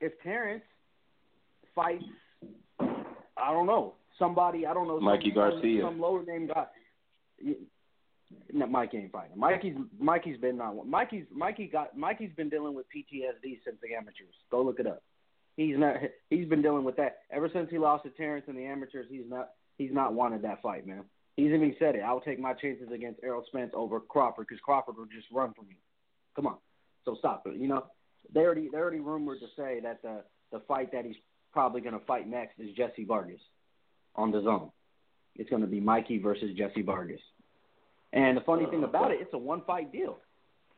if 0.00 0.12
Terence 0.22 0.64
fights. 1.74 2.04
I 2.80 3.52
don't 3.52 3.66
know 3.66 3.94
somebody. 4.18 4.66
I 4.66 4.74
don't 4.74 4.88
know 4.88 5.00
Mikey 5.00 5.32
some, 5.34 5.34
Garcia, 5.34 5.82
some 5.82 6.00
lower 6.00 6.24
name 6.24 6.48
guy. 6.48 6.66
No, 8.52 8.66
Mikey 8.66 8.98
ain't 8.98 9.12
fighting. 9.12 9.38
Mikey's 9.38 9.74
Mikey's 9.98 10.38
been 10.38 10.56
not 10.56 10.86
Mikey's 10.86 11.26
Mikey 11.32 11.68
got 11.68 11.96
Mikey's 11.96 12.32
been 12.36 12.48
dealing 12.48 12.74
with 12.74 12.86
PTSD 12.86 13.60
since 13.64 13.76
the 13.82 13.94
amateurs. 13.94 14.34
Go 14.50 14.62
look 14.62 14.80
it 14.80 14.86
up. 14.86 15.02
He's 15.56 15.78
not 15.78 15.96
he's 16.30 16.48
been 16.48 16.62
dealing 16.62 16.84
with 16.84 16.96
that 16.96 17.18
ever 17.30 17.48
since 17.52 17.68
he 17.70 17.78
lost 17.78 18.04
to 18.04 18.10
Terence 18.10 18.46
in 18.48 18.56
the 18.56 18.64
amateurs. 18.64 19.06
He's 19.08 19.28
not 19.28 19.50
he's 19.78 19.92
not 19.92 20.12
wanted 20.12 20.42
that 20.42 20.62
fight, 20.62 20.86
man. 20.86 21.04
He's 21.36 21.52
even 21.52 21.76
said 21.78 21.94
it. 21.94 22.00
I 22.00 22.12
will 22.12 22.20
take 22.20 22.40
my 22.40 22.54
chances 22.54 22.88
against 22.92 23.20
Errol 23.22 23.44
Spence 23.46 23.72
over 23.74 24.00
Crawford 24.00 24.46
because 24.48 24.60
Crawford 24.62 24.96
will 24.96 25.06
just 25.06 25.26
run 25.30 25.52
for 25.54 25.62
me. 25.62 25.76
Come 26.34 26.46
on, 26.46 26.56
so 27.04 27.14
stop 27.18 27.42
it. 27.46 27.60
You 27.60 27.68
know 27.68 27.86
they 28.34 28.40
already 28.40 28.68
they 28.72 28.78
already 28.78 29.00
rumored 29.00 29.38
to 29.40 29.46
say 29.56 29.80
that 29.80 30.02
the 30.02 30.24
the 30.50 30.60
fight 30.66 30.90
that 30.92 31.04
he's 31.04 31.16
probably 31.52 31.80
going 31.80 31.98
to 31.98 32.04
fight 32.06 32.28
next 32.28 32.58
is 32.58 32.74
Jesse 32.76 33.04
Vargas 33.04 33.40
on 34.16 34.30
the 34.30 34.42
zone. 34.42 34.70
It's 35.36 35.50
going 35.50 35.62
to 35.62 35.68
be 35.68 35.80
Mikey 35.80 36.18
versus 36.18 36.50
Jesse 36.56 36.82
Vargas. 36.82 37.20
And 38.12 38.36
the 38.36 38.40
funny 38.42 38.66
thing 38.66 38.84
about 38.84 39.10
it, 39.10 39.18
it's 39.20 39.34
a 39.34 39.38
one 39.38 39.62
fight 39.66 39.92
deal. 39.92 40.18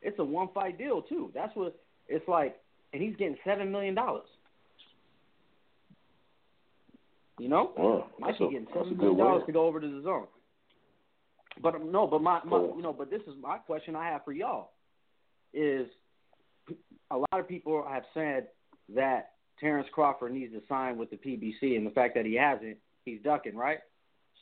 It's 0.01 0.19
a 0.19 0.23
one 0.23 0.49
fight 0.53 0.77
deal 0.77 1.01
too. 1.01 1.31
That's 1.33 1.55
what 1.55 1.79
it's 2.07 2.27
like, 2.27 2.57
and 2.93 3.01
he's 3.01 3.15
getting 3.15 3.37
seven 3.45 3.71
million 3.71 3.95
dollars. 3.95 4.27
You 7.37 7.47
know, 7.47 7.71
wow, 7.77 8.07
Mikey 8.19 8.49
getting 8.51 8.67
seven 8.73 8.97
million 8.97 9.17
dollars 9.17 9.43
to 9.45 9.51
go 9.53 9.65
over 9.65 9.79
to 9.79 9.87
the 9.87 10.01
zone. 10.01 10.27
But 11.61 11.83
no, 11.83 12.07
but 12.07 12.21
my, 12.21 12.41
my 12.45 12.57
you 12.57 12.81
know, 12.81 12.93
but 12.93 13.09
this 13.09 13.21
is 13.21 13.33
my 13.41 13.57
question 13.57 13.95
I 13.95 14.07
have 14.09 14.23
for 14.23 14.31
y'all 14.31 14.71
is 15.53 15.87
a 17.11 17.17
lot 17.17 17.39
of 17.39 17.47
people 17.47 17.85
have 17.89 18.03
said 18.13 18.47
that 18.95 19.31
Terence 19.59 19.87
Crawford 19.91 20.33
needs 20.33 20.53
to 20.53 20.61
sign 20.69 20.97
with 20.97 21.09
the 21.09 21.17
PBC, 21.17 21.75
and 21.75 21.85
the 21.85 21.91
fact 21.91 22.15
that 22.15 22.25
he 22.25 22.35
hasn't, 22.35 22.77
he's 23.11 23.21
ducking, 23.23 23.55
right? 23.55 23.79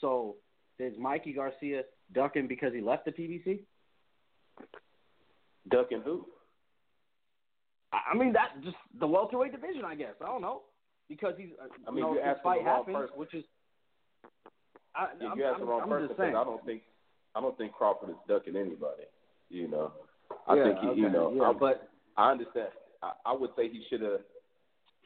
So, 0.01 0.35
is 0.79 0.93
Mikey 0.99 1.33
Garcia 1.33 1.83
ducking 2.13 2.47
because 2.47 2.73
he 2.73 2.81
left 2.81 3.05
the 3.05 3.11
PBC? 3.11 3.59
Ducking 5.69 6.01
who? 6.03 6.25
I 7.93 8.15
mean 8.17 8.33
that 8.33 8.61
just 8.63 8.75
the 8.99 9.07
welterweight 9.07 9.53
division, 9.53 9.85
I 9.85 9.95
guess. 9.95 10.13
I 10.21 10.25
don't 10.25 10.41
know 10.41 10.63
because 11.09 11.33
he's. 11.37 11.49
Uh, 11.61 11.67
I 11.87 11.91
mean, 11.91 11.97
you 11.97 12.03
know, 12.03 12.13
you're 12.13 12.35
fight 12.43 12.59
the 12.59 12.65
wrong 12.65 12.77
happens, 12.77 12.97
person. 12.97 13.19
which 13.19 13.33
is. 13.33 13.43
I, 14.95 15.07
Yeah, 15.19 15.29
I'm, 15.29 15.39
you're 15.39 15.57
the 15.57 15.65
wrong 15.65 15.81
I'm 15.83 15.89
person 15.89 16.07
because. 16.09 16.27
I 16.27 16.43
don't 16.43 16.65
think 16.65 16.81
I 17.35 17.41
don't 17.41 17.57
think 17.57 17.73
Crawford 17.73 18.09
is 18.09 18.15
ducking 18.27 18.55
anybody. 18.55 19.03
You 19.49 19.67
know, 19.67 19.93
I 20.47 20.55
yeah, 20.55 20.63
think 20.63 20.79
he, 20.79 20.87
okay, 20.87 20.99
you 20.99 21.09
know, 21.09 21.33
yeah, 21.35 21.43
I, 21.43 21.53
but 21.53 21.89
I 22.17 22.31
understand. 22.31 22.69
I, 23.01 23.11
I 23.25 23.33
would 23.33 23.51
say 23.55 23.69
he 23.69 23.83
should 23.89 24.01
have, 24.01 24.19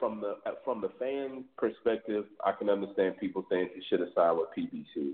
from 0.01 0.19
the 0.19 0.35
uh, 0.49 0.55
from 0.65 0.81
the 0.81 0.89
fan 0.99 1.45
perspective, 1.57 2.25
I 2.43 2.51
can 2.51 2.69
understand 2.69 3.17
people 3.17 3.45
saying 3.49 3.69
he 3.75 3.81
should 3.87 3.99
have 4.01 4.09
signed 4.15 4.37
with 4.37 4.49
PBC, 4.57 5.13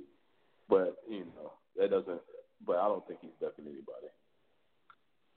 but 0.69 0.95
you 1.07 1.25
know 1.35 1.51
that 1.77 1.91
doesn't. 1.91 2.21
But 2.65 2.77
I 2.77 2.87
don't 2.87 3.05
think 3.05 3.19
he's 3.21 3.35
ducking 3.39 3.65
anybody. 3.65 4.09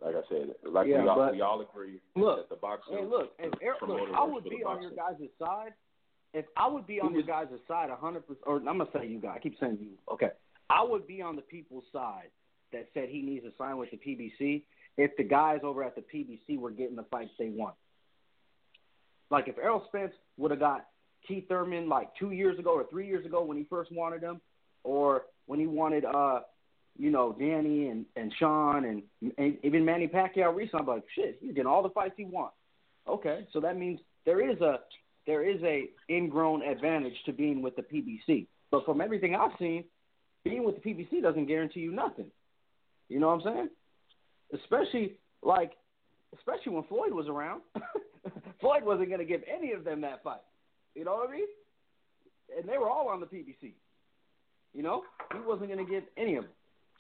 Like 0.00 0.14
I 0.14 0.22
said, 0.30 0.54
like 0.64 0.86
Yeah, 0.86 1.02
we 1.02 1.08
all 1.08 1.16
but- 1.16 1.32
we 1.32 1.40
all 1.42 1.60
agree 1.60 2.00
look, 2.14 2.48
that 2.48 2.54
the 2.54 2.60
boxer. 2.60 2.96
Hey, 2.96 3.04
look, 3.04 3.32
if 3.38 3.52
Eric, 3.60 3.82
look, 3.82 4.08
I 4.14 4.24
would 4.24 4.44
be 4.44 4.64
on 4.64 4.80
your 4.80 4.92
guys' 4.92 5.28
side. 5.38 5.74
If 6.32 6.46
I 6.56 6.68
would 6.68 6.86
be 6.86 7.00
on 7.00 7.12
your 7.12 7.24
guys' 7.24 7.48
side, 7.66 7.90
a 7.90 7.96
hundred 7.96 8.26
percent. 8.26 8.44
Or 8.46 8.56
I'm 8.56 8.78
gonna 8.78 8.86
say 8.94 9.06
you 9.08 9.18
guys. 9.18 9.34
I 9.36 9.40
keep 9.40 9.58
saying 9.58 9.78
you. 9.80 9.98
Okay, 10.14 10.30
I 10.70 10.84
would 10.84 11.06
be 11.06 11.20
on 11.20 11.34
the 11.36 11.42
people's 11.42 11.84
side 11.92 12.30
that 12.72 12.88
said 12.94 13.08
he 13.08 13.20
needs 13.20 13.44
to 13.44 13.52
sign 13.58 13.76
with 13.76 13.90
the 13.90 13.96
PBC 13.96 14.62
if 14.96 15.16
the 15.16 15.24
guys 15.24 15.60
over 15.64 15.82
at 15.82 15.96
the 15.96 16.02
PBC 16.02 16.56
were 16.56 16.70
getting 16.70 16.94
the 16.94 17.04
fights 17.10 17.32
they 17.36 17.48
want. 17.48 17.74
Like 19.30 19.48
if 19.48 19.58
Errol 19.58 19.84
Spence 19.88 20.12
would 20.36 20.50
have 20.50 20.60
got 20.60 20.86
Keith 21.26 21.46
Thurman 21.48 21.88
like 21.88 22.10
two 22.18 22.32
years 22.32 22.58
ago 22.58 22.70
or 22.70 22.86
three 22.90 23.06
years 23.06 23.24
ago 23.24 23.44
when 23.44 23.56
he 23.56 23.64
first 23.64 23.92
wanted 23.92 24.22
him, 24.22 24.40
or 24.82 25.22
when 25.46 25.60
he 25.60 25.66
wanted 25.66 26.04
uh, 26.04 26.40
you 26.98 27.10
know, 27.10 27.34
Danny 27.38 27.88
and 27.88 28.04
and 28.16 28.32
Shawn 28.38 28.84
and, 28.84 29.02
and 29.38 29.56
even 29.62 29.84
Manny 29.84 30.06
Pacquiao 30.06 30.54
recently, 30.54 30.80
I'm 30.80 30.86
like, 30.86 31.04
shit, 31.14 31.38
he's 31.40 31.54
getting 31.54 31.66
all 31.66 31.82
the 31.82 31.90
fights 31.90 32.14
he 32.16 32.24
wants. 32.24 32.54
Okay, 33.08 33.46
so 33.52 33.60
that 33.60 33.78
means 33.78 34.00
there 34.26 34.50
is 34.50 34.60
a 34.60 34.80
there 35.26 35.48
is 35.48 35.62
a 35.62 35.88
ingrown 36.10 36.62
advantage 36.62 37.14
to 37.26 37.32
being 37.32 37.62
with 37.62 37.76
the 37.76 37.82
PBC. 37.82 38.46
But 38.70 38.84
from 38.84 39.00
everything 39.00 39.34
I've 39.34 39.58
seen, 39.58 39.84
being 40.44 40.64
with 40.64 40.82
the 40.82 40.90
PBC 40.90 41.22
doesn't 41.22 41.46
guarantee 41.46 41.80
you 41.80 41.92
nothing. 41.92 42.30
You 43.08 43.18
know 43.18 43.28
what 43.28 43.46
I'm 43.46 43.54
saying? 43.54 43.68
Especially 44.54 45.16
like, 45.42 45.72
especially 46.38 46.72
when 46.72 46.84
Floyd 46.84 47.12
was 47.12 47.28
around. 47.28 47.62
Floyd 48.60 48.84
wasn't 48.84 49.08
going 49.08 49.20
to 49.20 49.24
give 49.24 49.42
any 49.52 49.72
of 49.72 49.84
them 49.84 50.00
that 50.02 50.22
fight. 50.22 50.40
You 50.94 51.04
know 51.04 51.14
what 51.14 51.28
I 51.28 51.32
mean? 51.32 51.46
And 52.58 52.68
they 52.68 52.78
were 52.78 52.90
all 52.90 53.08
on 53.08 53.20
the 53.20 53.26
PBC. 53.26 53.72
You 54.74 54.82
know, 54.82 55.02
he 55.32 55.40
wasn't 55.40 55.70
going 55.70 55.84
to 55.84 55.90
give 55.90 56.04
any 56.16 56.36
of 56.36 56.44
them. 56.44 56.52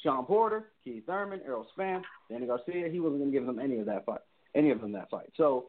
Shawn 0.02 0.24
Porter, 0.24 0.64
Keith 0.82 1.04
Thurman, 1.06 1.40
Errol 1.44 1.66
Spence, 1.72 2.04
Danny 2.30 2.46
Garcia. 2.46 2.88
He 2.88 3.00
wasn't 3.00 3.20
going 3.20 3.32
to 3.32 3.38
give 3.38 3.46
them 3.46 3.58
any 3.58 3.78
of 3.78 3.86
that 3.86 4.06
fight, 4.06 4.20
any 4.54 4.70
of 4.70 4.80
them 4.80 4.92
that 4.92 5.10
fight. 5.10 5.30
So, 5.36 5.66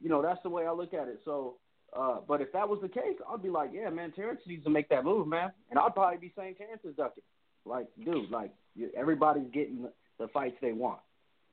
you 0.00 0.08
know, 0.08 0.20
that's 0.20 0.42
the 0.42 0.50
way 0.50 0.66
I 0.66 0.72
look 0.72 0.92
at 0.92 1.08
it. 1.08 1.20
So, 1.24 1.56
uh, 1.96 2.18
but 2.26 2.40
if 2.40 2.52
that 2.52 2.68
was 2.68 2.80
the 2.82 2.88
case, 2.88 3.16
I'd 3.28 3.42
be 3.42 3.48
like, 3.48 3.70
yeah, 3.72 3.88
man, 3.90 4.12
Terence 4.12 4.40
needs 4.46 4.64
to 4.64 4.70
make 4.70 4.88
that 4.90 5.04
move, 5.04 5.26
man. 5.26 5.52
And 5.70 5.78
I'd 5.78 5.94
probably 5.94 6.18
be 6.18 6.32
saying 6.36 6.56
Terence 6.56 6.82
is 6.84 6.96
ducking. 6.96 7.22
Like, 7.64 7.86
dude, 8.04 8.30
like 8.30 8.50
everybody's 8.96 9.50
getting 9.52 9.86
the 10.18 10.28
fights 10.28 10.56
they 10.60 10.72
want. 10.72 11.00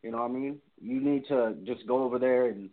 You 0.02 0.12
know 0.12 0.20
what 0.20 0.32
I 0.32 0.34
mean? 0.34 0.60
You 0.82 1.02
need 1.02 1.24
to 1.28 1.56
just 1.66 1.86
go 1.88 2.04
over 2.04 2.20
there 2.20 2.48
and, 2.48 2.70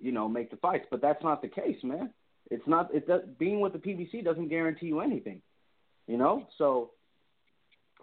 you 0.00 0.12
know, 0.12 0.28
make 0.28 0.50
the 0.50 0.56
fights. 0.56 0.86
But 0.90 1.00
that's 1.00 1.22
not 1.22 1.42
the 1.42 1.48
case, 1.48 1.78
man. 1.82 2.10
It's 2.50 2.66
not. 2.66 2.94
It 2.94 3.06
does, 3.06 3.22
being 3.38 3.60
with 3.60 3.72
the 3.72 3.78
PBC 3.78 4.24
doesn't 4.24 4.48
guarantee 4.48 4.86
you 4.86 5.00
anything. 5.00 5.42
You 6.06 6.16
know, 6.16 6.46
so 6.58 6.90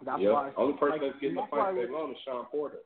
that's 0.04 0.20
yeah, 0.22 0.32
why. 0.32 0.50
only 0.56 0.74
person 0.74 1.00
like, 1.00 1.00
that's 1.02 1.20
getting 1.20 1.36
the 1.36 1.42
fight 1.50 1.74
they 1.74 1.86
want 1.86 2.12
is 2.12 2.16
Shawn 2.24 2.46
Porter. 2.50 2.78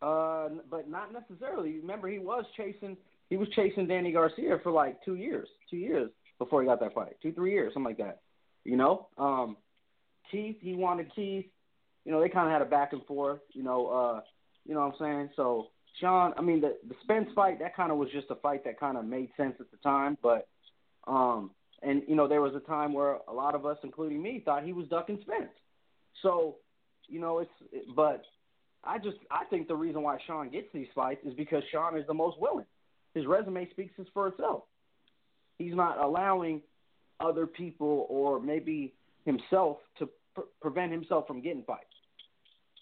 Uh, 0.00 0.48
but 0.70 0.88
not 0.88 1.12
necessarily. 1.12 1.78
Remember, 1.78 2.08
he 2.08 2.18
was 2.18 2.44
chasing. 2.56 2.96
He 3.30 3.36
was 3.36 3.48
chasing 3.56 3.86
Danny 3.86 4.12
Garcia 4.12 4.58
for 4.62 4.70
like 4.70 5.02
two 5.04 5.16
years, 5.16 5.48
two 5.70 5.76
years 5.76 6.10
before 6.38 6.62
he 6.62 6.68
got 6.68 6.80
that 6.80 6.94
fight, 6.94 7.16
two 7.22 7.32
three 7.32 7.52
years, 7.52 7.72
something 7.74 7.90
like 7.90 7.98
that. 7.98 8.20
You 8.64 8.76
know, 8.76 9.08
um, 9.16 9.56
Keith, 10.30 10.56
he 10.60 10.74
wanted 10.74 11.14
Keith. 11.14 11.46
You 12.04 12.12
know, 12.12 12.20
they 12.20 12.28
kind 12.28 12.46
of 12.46 12.52
had 12.52 12.62
a 12.62 12.66
back 12.70 12.92
and 12.92 13.04
forth. 13.06 13.40
You 13.52 13.62
know, 13.62 13.86
uh, 13.88 14.20
you 14.68 14.74
know 14.74 14.80
what 14.80 14.94
I'm 14.94 14.98
saying. 15.00 15.30
So 15.34 15.68
Shawn, 16.00 16.34
I 16.36 16.42
mean, 16.42 16.60
the 16.60 16.76
the 16.88 16.94
Spence 17.02 17.28
fight 17.34 17.58
that 17.58 17.74
kind 17.74 17.90
of 17.90 17.98
was 17.98 18.10
just 18.12 18.26
a 18.30 18.36
fight 18.36 18.64
that 18.64 18.78
kind 18.78 18.96
of 18.96 19.04
made 19.04 19.30
sense 19.36 19.54
at 19.58 19.70
the 19.70 19.78
time, 19.78 20.16
but 20.22 20.46
um, 21.08 21.50
and 21.82 22.02
you 22.06 22.14
know, 22.14 22.28
there 22.28 22.42
was 22.42 22.54
a 22.54 22.60
time 22.60 22.92
where 22.92 23.18
a 23.26 23.32
lot 23.32 23.54
of 23.54 23.66
us, 23.66 23.78
including 23.82 24.22
me, 24.22 24.42
thought 24.44 24.64
he 24.64 24.72
was 24.72 24.86
ducking 24.88 25.18
Spence. 25.22 25.50
So, 26.22 26.56
you 27.08 27.20
know, 27.20 27.38
it's 27.38 27.50
it, 27.72 27.84
but 27.96 28.22
I 28.84 28.98
just 28.98 29.16
I 29.30 29.44
think 29.46 29.68
the 29.68 29.76
reason 29.76 30.02
why 30.02 30.18
Shawn 30.26 30.50
gets 30.50 30.68
these 30.72 30.88
fights 30.94 31.24
is 31.26 31.34
because 31.34 31.62
Shawn 31.72 31.96
is 31.98 32.06
the 32.06 32.14
most 32.14 32.38
willing. 32.38 32.66
His 33.14 33.26
resume 33.26 33.68
speaks 33.70 33.94
for 34.12 34.28
itself. 34.28 34.64
He's 35.58 35.74
not 35.74 35.98
allowing 35.98 36.62
other 37.20 37.46
people 37.46 38.06
or 38.08 38.40
maybe 38.40 38.94
himself 39.24 39.78
to 39.98 40.08
pr- 40.34 40.42
prevent 40.60 40.92
himself 40.92 41.26
from 41.26 41.40
getting 41.40 41.64
fights. 41.64 41.87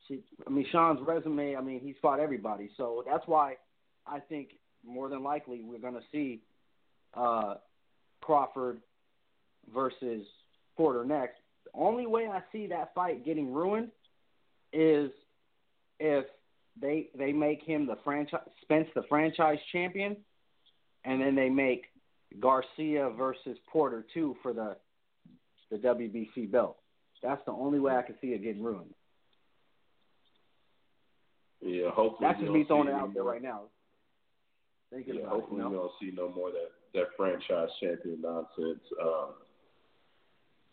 See, 0.08 0.20
I 0.46 0.50
mean, 0.50 0.66
Shawn's 0.70 1.00
resume. 1.06 1.56
I 1.56 1.60
mean, 1.60 1.80
he's 1.80 1.96
fought 2.00 2.20
everybody, 2.20 2.70
so 2.76 3.02
that's 3.06 3.26
why 3.26 3.56
I 4.06 4.20
think 4.20 4.50
more 4.84 5.08
than 5.08 5.22
likely 5.22 5.62
we're 5.62 5.78
going 5.78 5.94
to 5.94 6.06
see 6.12 6.40
uh, 7.14 7.54
Crawford 8.20 8.80
versus 9.74 10.26
Porter 10.76 11.04
next. 11.04 11.38
The 11.64 11.78
only 11.78 12.06
way 12.06 12.28
I 12.32 12.40
see 12.52 12.66
that 12.68 12.94
fight 12.94 13.24
getting 13.24 13.52
ruined 13.52 13.90
is 14.72 15.10
if 15.98 16.26
they 16.80 17.08
they 17.16 17.32
make 17.32 17.62
him 17.62 17.86
the 17.86 17.96
franchise 18.04 18.40
Spence 18.62 18.88
the 18.94 19.02
franchise 19.08 19.58
champion, 19.72 20.16
and 21.04 21.20
then 21.20 21.34
they 21.34 21.48
make 21.48 21.86
Garcia 22.40 23.10
versus 23.10 23.56
Porter 23.72 24.04
too 24.12 24.36
for 24.42 24.52
the 24.52 24.76
the 25.70 25.78
WBC 25.78 26.50
belt. 26.50 26.76
That's 27.22 27.44
the 27.46 27.52
only 27.52 27.80
way 27.80 27.96
I 27.96 28.02
can 28.02 28.14
see 28.20 28.28
it 28.28 28.42
getting 28.42 28.62
ruined. 28.62 28.94
Yeah, 31.60 31.90
hopefully 31.90 32.28
That's 32.28 32.40
just 32.40 32.52
me 32.52 32.64
throwing 32.64 32.88
it 32.88 32.94
out 32.94 33.14
there 33.14 33.22
right 33.24 33.42
now. 33.42 33.62
Thinking 34.92 35.14
Yeah, 35.16 35.20
about 35.22 35.26
it, 35.26 35.40
hopefully 35.40 35.56
you 35.58 35.64
know? 35.64 35.70
we 35.70 35.76
don't 35.76 35.92
see 36.00 36.10
no 36.14 36.28
more 36.28 36.50
that 36.50 36.70
that 36.94 37.08
franchise 37.16 37.68
champion 37.80 38.20
nonsense. 38.22 38.80
Um, 39.02 39.34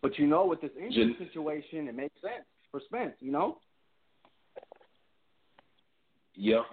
But 0.02 0.18
you 0.20 0.28
know, 0.28 0.46
with 0.46 0.62
this 0.62 0.72
injury 0.78 1.16
Just- 1.18 1.20
situation, 1.32 1.88
it 1.88 1.96
makes 1.96 2.20
sense 2.22 2.46
for 2.72 2.80
Spence. 2.82 3.16
You 3.22 3.32
know? 3.32 3.58
yeah, 6.36 6.64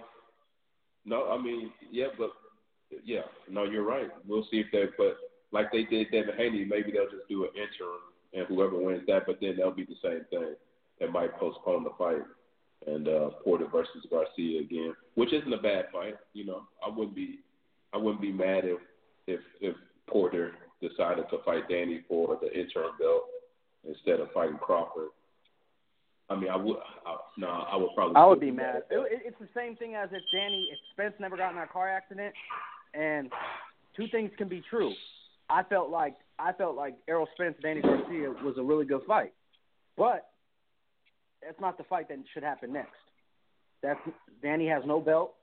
no, 1.05 1.29
I 1.29 1.41
mean, 1.41 1.71
yeah, 1.91 2.07
but 2.17 2.31
yeah, 3.03 3.21
no, 3.49 3.63
you're 3.63 3.83
right. 3.83 4.09
We'll 4.27 4.45
see 4.51 4.59
if 4.59 4.67
they, 4.71 4.85
but 4.97 5.17
like 5.51 5.71
they 5.71 5.83
did 5.83 6.11
Devin 6.11 6.35
Haney, 6.37 6.65
maybe 6.65 6.91
they'll 6.91 7.09
just 7.09 7.27
do 7.29 7.43
an 7.43 7.51
interim, 7.55 8.01
and 8.33 8.47
whoever 8.47 8.77
wins 8.77 9.05
that, 9.07 9.25
but 9.25 9.39
then 9.41 9.55
they'll 9.57 9.71
be 9.71 9.85
the 9.85 9.95
same 10.01 10.25
thing. 10.29 10.55
They 10.99 11.07
might 11.07 11.35
postpone 11.37 11.83
the 11.83 11.91
fight 11.97 12.23
and 12.87 13.07
uh, 13.07 13.29
Porter 13.43 13.67
versus 13.71 14.05
Garcia 14.09 14.61
again, 14.61 14.93
which 15.15 15.33
isn't 15.33 15.53
a 15.53 15.61
bad 15.61 15.85
fight. 15.91 16.15
You 16.33 16.45
know, 16.45 16.63
I 16.85 16.89
wouldn't 16.89 17.15
be, 17.15 17.39
I 17.93 17.97
wouldn't 17.97 18.21
be 18.21 18.31
mad 18.31 18.63
if 18.65 18.79
if 19.27 19.39
if 19.59 19.75
Porter 20.07 20.53
decided 20.81 21.25
to 21.29 21.37
fight 21.45 21.69
Danny 21.69 22.01
for 22.07 22.39
the 22.41 22.47
interim 22.47 22.91
belt. 22.99 23.23
instead 23.87 24.19
of 24.19 24.31
fighting 24.31 24.57
Crawford. 24.57 25.09
I 26.29 26.35
mean, 26.35 26.49
I 26.49 26.55
would. 26.55 26.77
I, 27.05 27.17
no, 27.37 27.47
I 27.47 27.75
would 27.75 27.89
probably. 27.95 28.15
I 28.15 28.25
would 28.25 28.39
be 28.39 28.51
mad. 28.51 28.83
It, 28.89 29.21
it's 29.25 29.39
the 29.39 29.49
same 29.55 29.75
thing 29.75 29.95
as 29.95 30.09
if 30.11 30.21
Danny, 30.33 30.69
if 30.71 30.79
Spence 30.93 31.13
never 31.19 31.35
got 31.35 31.49
in 31.51 31.57
that 31.57 31.71
car 31.71 31.89
accident, 31.89 32.33
and 32.93 33.31
two 33.95 34.07
things 34.11 34.31
can 34.37 34.47
be 34.47 34.63
true. 34.69 34.93
I 35.49 35.63
felt 35.63 35.89
like 35.89 36.15
I 36.39 36.53
felt 36.53 36.75
like 36.75 36.95
Errol 37.09 37.27
Spence, 37.35 37.55
Danny 37.61 37.81
Garcia 37.81 38.29
was 38.43 38.55
a 38.57 38.63
really 38.63 38.85
good 38.85 39.01
fight, 39.05 39.33
but 39.97 40.30
that's 41.43 41.59
not 41.59 41.77
the 41.77 41.83
fight 41.85 42.07
that 42.09 42.17
should 42.33 42.43
happen 42.43 42.73
next. 42.73 42.97
That's 43.81 43.99
Danny 44.41 44.67
has 44.67 44.83
no 44.85 44.99
belt. 44.99 45.33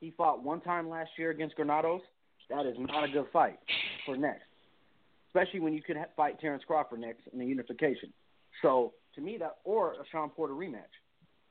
He 0.00 0.12
fought 0.16 0.42
one 0.42 0.60
time 0.60 0.88
last 0.88 1.10
year 1.16 1.30
against 1.30 1.56
Granados. 1.56 2.00
That 2.50 2.66
is 2.66 2.74
not 2.78 3.04
a 3.04 3.08
good 3.08 3.26
fight 3.32 3.58
for 4.04 4.16
next, 4.16 4.44
especially 5.28 5.60
when 5.60 5.72
you 5.72 5.82
could 5.82 5.96
fight 6.16 6.40
Terence 6.40 6.62
Crawford 6.66 7.00
next 7.00 7.20
in 7.32 7.38
the 7.38 7.46
unification. 7.46 8.12
So 8.60 8.92
to 9.14 9.20
me, 9.20 9.38
that 9.38 9.56
or 9.64 9.92
a 9.92 10.04
Shawn 10.12 10.30
Porter 10.30 10.54
rematch. 10.54 10.82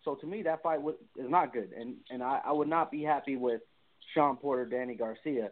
So 0.04 0.16
to 0.16 0.28
me, 0.28 0.44
that 0.44 0.62
fight 0.62 0.82
would, 0.82 0.96
is 1.18 1.30
not 1.30 1.54
good, 1.54 1.70
and 1.78 1.96
and 2.10 2.22
I, 2.22 2.42
I 2.46 2.52
would 2.52 2.68
not 2.68 2.92
be 2.92 3.02
happy 3.02 3.38
with 3.38 3.62
Shawn 4.14 4.38
Porter, 4.38 4.66
Danny 4.66 4.96
Garcia 4.96 5.50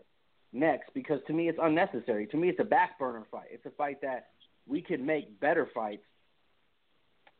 next 0.54 0.90
because 0.94 1.20
to 1.28 1.34
me 1.34 1.48
it's 1.48 1.60
unnecessary. 1.62 2.28
To 2.28 2.38
me, 2.38 2.50
it's 2.50 2.60
a 2.60 2.66
back 2.66 3.00
burner 3.00 3.24
fight. 3.32 3.48
It's 3.52 3.66
a 3.66 3.72
fight 3.72 4.02
that 4.02 4.28
we 4.68 4.82
could 4.82 5.02
make 5.02 5.40
better 5.40 5.68
fights 5.74 6.04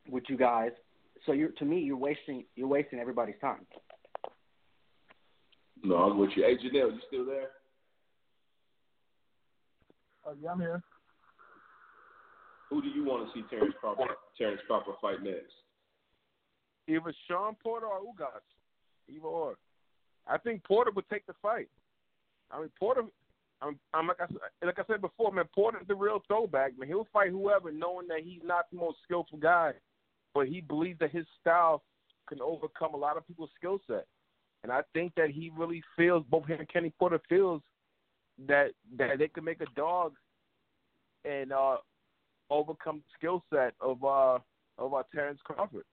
with 0.10 0.24
you 0.28 0.38
guys. 0.38 0.72
So 1.26 1.34
you're 1.34 1.50
to 1.50 1.66
me, 1.66 1.80
you're 1.80 1.98
wasting 1.98 2.46
you're 2.56 2.68
wasting 2.68 3.00
everybody's 3.00 3.40
time. 3.42 3.66
No, 5.84 5.96
I'm 5.96 6.18
with 6.18 6.32
you. 6.36 6.44
Hey, 6.44 6.56
Janelle, 6.58 6.94
you 6.94 7.00
still 7.08 7.26
there? 7.26 7.50
Uh, 10.26 10.34
yeah, 10.42 10.52
I'm 10.52 10.60
here. 10.60 10.84
Who 12.70 12.82
do 12.82 12.88
you 12.88 13.04
want 13.04 13.28
to 13.28 13.34
see 13.34 13.46
Terence 13.50 13.74
Crawford, 13.80 14.08
Terence 14.38 14.62
Crawford 14.68 14.96
fight 15.02 15.24
next? 15.24 15.52
Either 16.88 17.14
Shawn 17.28 17.56
Porter 17.62 17.88
or 17.88 18.00
Ugas. 18.00 18.42
Either 19.10 19.26
or. 19.26 19.58
I 20.28 20.38
think 20.38 20.64
Porter 20.64 20.92
would 20.96 21.10
take 21.10 21.26
the 21.26 21.34
fight. 21.42 21.68
I 22.52 22.60
mean, 22.60 22.70
Porter. 22.80 23.04
I'm, 23.64 23.78
I'm 23.94 24.08
like 24.08 24.18
I 24.20 24.66
like 24.66 24.80
I 24.80 24.84
said 24.88 25.02
before, 25.02 25.32
man. 25.32 25.46
Porter's 25.54 25.86
the 25.88 25.96
real 25.96 26.24
throwback. 26.28 26.78
Man, 26.78 26.88
he'll 26.88 27.08
fight 27.14 27.30
whoever, 27.30 27.72
knowing 27.72 28.08
that 28.08 28.22
he's 28.24 28.42
not 28.44 28.66
the 28.72 28.78
most 28.78 28.98
skillful 29.04 29.38
guy, 29.38 29.74
but 30.34 30.48
he 30.48 30.62
believes 30.62 31.00
that 31.00 31.12
his 31.12 31.26
style 31.40 31.84
can 32.28 32.42
overcome 32.42 32.94
a 32.94 32.98
lot 32.98 33.18
of 33.18 33.28
people's 33.28 33.50
skill 33.58 33.80
set. 33.88 34.06
And 34.64 34.72
I 34.72 34.82
think 34.94 35.14
that 35.16 35.32
he 35.32 35.52
really 35.56 35.82
feels 35.98 36.24
both 36.30 36.46
him 36.46 36.60
and 36.60 36.70
Kenny 36.70 36.94
Porter 37.00 37.20
feels 37.28 37.62
that 38.48 38.72
that 38.98 39.18
they 39.20 39.28
can 39.28 39.44
make 39.44 39.62
a 39.62 39.66
dog 39.76 40.14
and 41.26 41.52
uh 41.52 41.78
overcome 42.50 43.04
skill 43.18 43.44
set 43.54 43.74
of 43.82 44.04
uh 44.04 44.40
of 44.78 44.94
uh, 44.94 45.04
Terence 45.14 45.40
Crawford. 45.44 45.84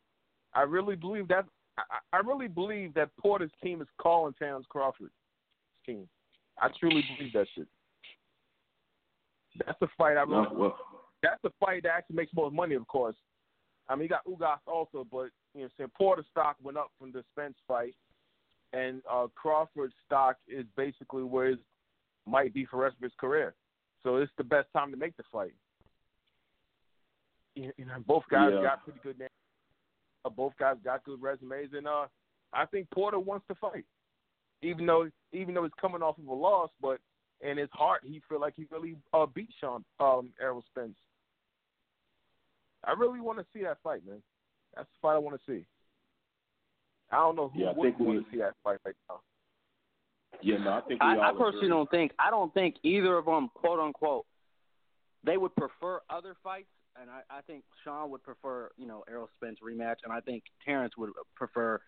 I 0.54 0.62
really 0.62 0.96
believe 0.96 1.28
that 1.28 1.46
I, 1.78 2.16
I 2.16 2.18
really 2.18 2.48
believe 2.48 2.94
that 2.94 3.10
Porter's 3.20 3.50
team 3.62 3.80
is 3.80 3.88
calling 4.00 4.34
Terence 4.38 4.66
Crawford's 4.68 5.12
team. 5.84 6.08
I 6.60 6.68
truly 6.78 7.04
believe 7.16 7.32
that 7.34 7.46
shit. 7.54 7.68
That's 9.64 9.78
the 9.80 9.88
fight 9.96 10.16
I 10.16 10.22
really. 10.22 10.42
No, 10.42 10.52
well, 10.54 10.78
that's 11.22 11.40
the 11.42 11.50
fight 11.58 11.82
that 11.82 11.92
actually 11.96 12.16
makes 12.16 12.32
most 12.34 12.54
money, 12.54 12.74
of 12.74 12.86
course. 12.86 13.16
I 13.88 13.94
mean, 13.94 14.04
you 14.04 14.08
got 14.08 14.26
Ugas 14.26 14.58
also, 14.66 15.06
but 15.10 15.30
you 15.54 15.62
know, 15.62 15.68
saying 15.76 15.90
Porter 15.96 16.24
stock 16.30 16.56
went 16.62 16.76
up 16.76 16.90
from 16.98 17.12
the 17.12 17.24
Spence 17.32 17.56
fight, 17.66 17.94
and 18.72 19.02
uh, 19.10 19.26
Crawford's 19.34 19.94
stock 20.04 20.36
is 20.46 20.66
basically 20.76 21.22
where 21.22 21.50
it 21.50 21.58
might 22.26 22.52
be 22.52 22.66
for 22.66 22.76
the 22.76 22.82
rest 22.82 22.96
of 22.96 23.02
his 23.02 23.12
career. 23.18 23.54
So 24.02 24.16
it's 24.16 24.32
the 24.36 24.44
best 24.44 24.68
time 24.72 24.90
to 24.90 24.96
make 24.96 25.16
the 25.16 25.24
fight. 25.32 25.54
You 27.54 27.72
know, 27.78 27.98
both 28.06 28.24
guys 28.30 28.52
Yeah. 28.54 28.62
got 28.62 28.84
pretty 28.84 29.00
good 29.02 29.18
names. 29.18 29.30
Uh, 30.24 30.30
both 30.30 30.52
guys 30.58 30.76
got 30.84 31.04
good 31.04 31.20
resumes, 31.20 31.72
and 31.72 31.88
uh, 31.88 32.06
I 32.52 32.66
think 32.66 32.90
Porter 32.90 33.18
wants 33.18 33.46
to 33.48 33.54
fight, 33.54 33.84
even 34.62 34.86
though 34.86 35.08
even 35.32 35.54
though 35.54 35.64
he's 35.64 35.72
coming 35.80 36.02
off 36.02 36.18
of 36.18 36.26
a 36.26 36.34
loss, 36.34 36.70
but 36.80 37.00
in 37.40 37.56
his 37.56 37.70
heart 37.72 38.02
he 38.04 38.20
feel 38.28 38.40
like 38.40 38.54
he 38.56 38.66
really 38.70 38.96
uh, 39.12 39.26
beat 39.26 39.48
Shawn 39.60 39.84
um, 40.00 40.30
Errol 40.40 40.64
Spence. 40.70 40.96
I 42.84 42.92
really 42.92 43.20
want 43.20 43.38
to 43.38 43.46
see 43.52 43.62
that 43.64 43.78
fight, 43.82 44.00
man. 44.06 44.22
That's 44.76 44.88
the 44.88 44.98
fight 45.02 45.14
I 45.14 45.18
want 45.18 45.40
to 45.40 45.52
see. 45.52 45.66
I 47.10 47.16
don't 47.16 47.36
know 47.36 47.48
who 47.48 47.60
Yeah, 47.60 47.68
I 47.68 47.72
would 47.72 47.82
think 47.84 47.98
we- 47.98 48.06
want 48.06 48.24
to 48.26 48.30
see 48.30 48.38
that 48.38 48.54
fight 48.62 48.78
right 48.84 48.94
now. 49.08 49.20
yeah, 50.42 50.58
no, 50.58 50.72
I 50.74 50.80
think 50.82 51.02
we 51.02 51.08
I, 51.08 51.14
all 51.16 51.20
I 51.22 51.30
personally 51.32 51.56
agree. 51.58 51.68
don't 51.70 51.90
think 51.90 52.12
I 52.18 52.30
don't 52.30 52.52
think 52.54 52.76
either 52.82 53.16
of 53.16 53.24
them, 53.24 53.48
quote 53.54 53.80
unquote, 53.80 54.26
they 55.24 55.36
would 55.36 55.54
prefer 55.56 56.00
other 56.10 56.36
fights, 56.44 56.68
and 57.00 57.10
I, 57.10 57.22
I 57.30 57.40
think 57.42 57.64
Shawn 57.82 58.10
would 58.10 58.22
prefer, 58.22 58.70
you 58.76 58.86
know, 58.86 59.04
Errol 59.08 59.28
Spence 59.36 59.58
rematch, 59.64 59.96
and 60.04 60.12
I 60.12 60.20
think 60.20 60.44
Terence 60.64 60.96
would 60.96 61.10
prefer 61.34 61.80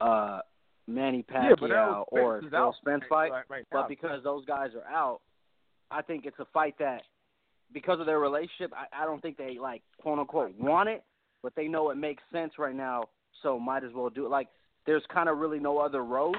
uh 0.00 0.40
Manny 0.88 1.24
yeah, 1.28 1.50
but 1.58 1.70
Pacquiao 1.70 1.70
Errol 1.70 2.04
or 2.10 2.38
Spence 2.40 2.54
Errol 2.54 2.74
Spence 2.80 3.04
fight. 3.08 3.30
right, 3.32 3.44
right 3.48 3.64
now. 3.72 3.82
But 3.82 3.88
because 3.88 4.22
those 4.24 4.44
guys 4.46 4.70
are 4.74 4.88
out, 4.90 5.20
I 5.90 6.00
think 6.02 6.26
it's 6.26 6.38
a 6.38 6.44
fight 6.46 6.74
that, 6.78 7.02
because 7.72 8.00
of 8.00 8.06
their 8.06 8.18
relationship, 8.18 8.72
I, 8.74 9.02
I 9.02 9.04
don't 9.04 9.20
think 9.20 9.36
they 9.36 9.58
like 9.60 9.82
quote 9.98 10.18
unquote 10.18 10.54
want 10.58 10.88
it, 10.88 11.04
but 11.42 11.54
they 11.54 11.68
know 11.68 11.90
it 11.90 11.96
makes 11.96 12.22
sense 12.32 12.52
right 12.58 12.74
now, 12.74 13.04
so 13.42 13.58
might 13.58 13.84
as 13.84 13.92
well 13.94 14.10
do 14.10 14.26
it. 14.26 14.30
Like 14.30 14.48
there's 14.86 15.02
kind 15.12 15.28
of 15.28 15.38
really 15.38 15.58
no 15.58 15.78
other 15.78 16.04
road 16.04 16.36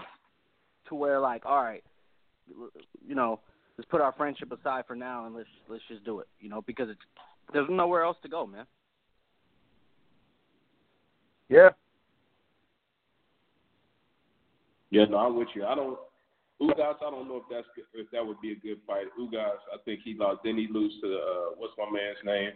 to 0.89 0.95
where 0.95 1.19
like, 1.19 1.45
all 1.45 1.63
right, 1.63 1.83
you 3.05 3.15
know, 3.15 3.39
let's 3.77 3.89
put 3.89 4.01
our 4.01 4.13
friendship 4.13 4.51
aside 4.51 4.85
for 4.87 4.95
now 4.95 5.25
and 5.25 5.35
let's 5.35 5.49
let's 5.69 5.83
just 5.89 6.03
do 6.05 6.19
it, 6.19 6.27
you 6.39 6.49
know, 6.49 6.61
because 6.61 6.89
it's 6.89 6.99
there's 7.53 7.67
nowhere 7.69 8.03
else 8.03 8.17
to 8.23 8.29
go, 8.29 8.45
man. 8.45 8.65
yeah, 11.49 11.69
Yeah, 14.89 15.05
no, 15.05 15.17
I'm 15.17 15.37
with 15.37 15.49
you. 15.53 15.65
I 15.65 15.75
don't. 15.75 15.97
Ugas, 16.61 16.95
I 17.05 17.11
don't 17.11 17.27
know 17.27 17.37
if 17.37 17.43
that's 17.51 17.67
good, 17.75 17.85
if 17.93 18.09
that 18.11 18.25
would 18.25 18.41
be 18.41 18.51
a 18.51 18.55
good 18.55 18.79
fight. 18.87 19.05
Ugas, 19.19 19.59
I 19.73 19.77
think 19.85 20.01
he 20.03 20.15
lost. 20.15 20.39
Then 20.43 20.57
he 20.57 20.67
lose 20.71 20.93
to 21.01 21.15
uh, 21.15 21.55
what's 21.57 21.73
my 21.77 21.85
man's 21.91 22.17
name? 22.25 22.51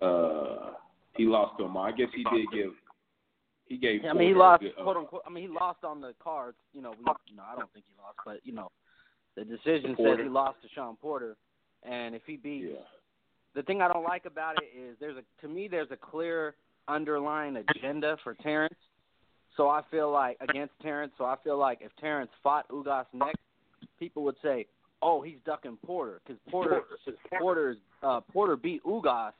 Uh, 0.00 0.74
he 1.16 1.24
lost 1.24 1.58
to 1.58 1.64
him. 1.64 1.76
I 1.76 1.90
guess 1.90 2.08
he 2.14 2.22
did 2.24 2.46
give. 2.52 2.72
He 3.66 3.76
gave. 3.76 4.04
Yeah, 4.04 4.10
I 4.10 4.12
mean, 4.12 4.28
he 4.28 4.34
lost, 4.34 4.62
good, 4.62 4.72
uh, 4.78 4.84
quote 4.84 4.96
unquote. 4.96 5.22
I 5.26 5.30
mean, 5.30 5.42
he 5.42 5.48
lost 5.48 5.82
on 5.82 6.00
the 6.00 6.14
cards. 6.22 6.56
You 6.72 6.80
know, 6.80 6.90
we, 6.90 7.04
you 7.28 7.36
know, 7.36 7.42
I 7.50 7.56
don't 7.56 7.72
think 7.72 7.86
he 7.88 7.94
lost, 8.00 8.18
but 8.24 8.38
you 8.44 8.52
know, 8.52 8.70
the 9.36 9.44
decision 9.44 9.96
says 9.96 10.18
he 10.22 10.28
lost 10.28 10.62
to 10.62 10.68
Shawn 10.74 10.96
Porter, 10.96 11.36
and 11.82 12.14
if 12.14 12.22
he 12.24 12.36
beats, 12.36 12.68
Yeah. 12.70 12.80
the 13.54 13.62
thing 13.64 13.82
I 13.82 13.88
don't 13.88 14.04
like 14.04 14.26
about 14.26 14.62
it 14.62 14.78
is 14.78 14.96
there's 15.00 15.16
a 15.16 15.24
to 15.42 15.48
me 15.48 15.66
there's 15.66 15.90
a 15.90 15.96
clear 15.96 16.54
underlying 16.86 17.56
agenda 17.56 18.16
for 18.22 18.34
Terence. 18.34 18.78
So 19.58 19.68
I 19.68 19.82
feel 19.90 20.10
like 20.10 20.38
against 20.40 20.72
Terence. 20.80 21.12
So 21.18 21.24
I 21.26 21.34
feel 21.44 21.58
like 21.58 21.80
if 21.82 21.90
Terence 22.00 22.30
fought 22.42 22.66
Ugas 22.70 23.04
next, 23.12 23.36
people 23.98 24.22
would 24.22 24.36
say, 24.40 24.66
"Oh, 25.02 25.20
he's 25.20 25.38
ducking 25.44 25.76
Porter," 25.84 26.20
because 26.24 26.40
Porter 26.50 26.82
Porter's 27.40 27.76
uh, 28.02 28.20
Porter 28.32 28.56
beat 28.56 28.82
Ugas, 28.84 29.32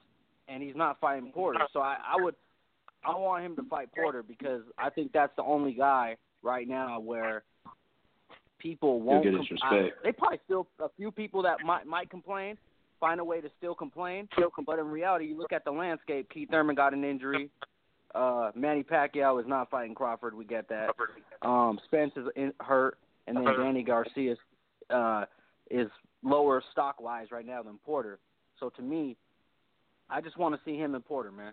and 0.49 0.63
he's 0.63 0.75
not 0.77 0.99
fighting 1.01 1.31
Porter. 1.33 1.61
So 1.73 1.81
I, 1.81 1.97
I 2.05 2.21
would 2.21 2.35
I 3.07 3.17
want 3.17 3.45
him 3.45 3.55
to 3.57 3.63
fight 3.71 3.89
Porter 3.95 4.23
because 4.25 4.63
I 4.77 4.91
think 4.91 5.13
that's 5.13 5.35
the 5.37 5.45
only 5.45 5.73
guy 5.73 6.17
right 6.43 6.67
now 6.69 6.99
where 7.01 7.45
people 8.59 9.01
won't. 9.01 9.23
get 9.25 9.35
his 9.35 9.47
com- 9.61 9.71
I- 9.73 9.77
they 10.03 10.13
probably 10.13 10.41
still 10.45 10.67
a 10.81 10.89
few 10.97 11.11
people 11.13 11.43
that 11.43 11.59
might 11.65 11.87
might 11.87 12.11
complain, 12.11 12.59
find 12.99 13.21
a 13.21 13.25
way 13.25 13.41
to 13.41 13.49
still 13.59 13.75
complain. 13.77 14.29
But 14.67 14.81
in 14.81 14.87
reality, 14.89 15.27
you 15.27 15.39
look 15.39 15.53
at 15.53 15.65
the 15.65 15.71
landscape. 15.71 16.29
Keith 16.31 16.49
Thurman 16.51 16.75
got 16.75 16.93
an 16.93 17.05
injury. 17.05 17.51
Uh, 18.15 18.51
Manny 18.55 18.83
Pacquiao 18.83 19.41
is 19.41 19.47
not 19.47 19.71
fighting 19.71 19.95
Crawford. 19.95 20.35
We 20.35 20.45
get 20.45 20.69
that. 20.69 20.91
Um, 21.43 21.79
Spence 21.85 22.13
is 22.17 22.27
in, 22.37 22.53
hurt, 22.61 22.99
and 23.27 23.37
then 23.37 23.45
Danny 23.45 23.83
Garcia 23.83 24.35
uh, 24.91 25.25
is 25.71 25.89
lower 26.23 26.63
stock 26.73 27.01
wise 27.01 27.27
right 27.31 27.47
now 27.47 27.63
than 27.63 27.79
Porter. 27.85 28.19
So 28.59 28.71
to 28.71 28.83
me, 28.83 29.17
I 30.11 30.21
just 30.21 30.39
want 30.39 30.55
to 30.55 30.61
see 30.65 30.77
him 30.77 30.95
and 30.95 31.05
Porter, 31.05 31.31
man. 31.31 31.53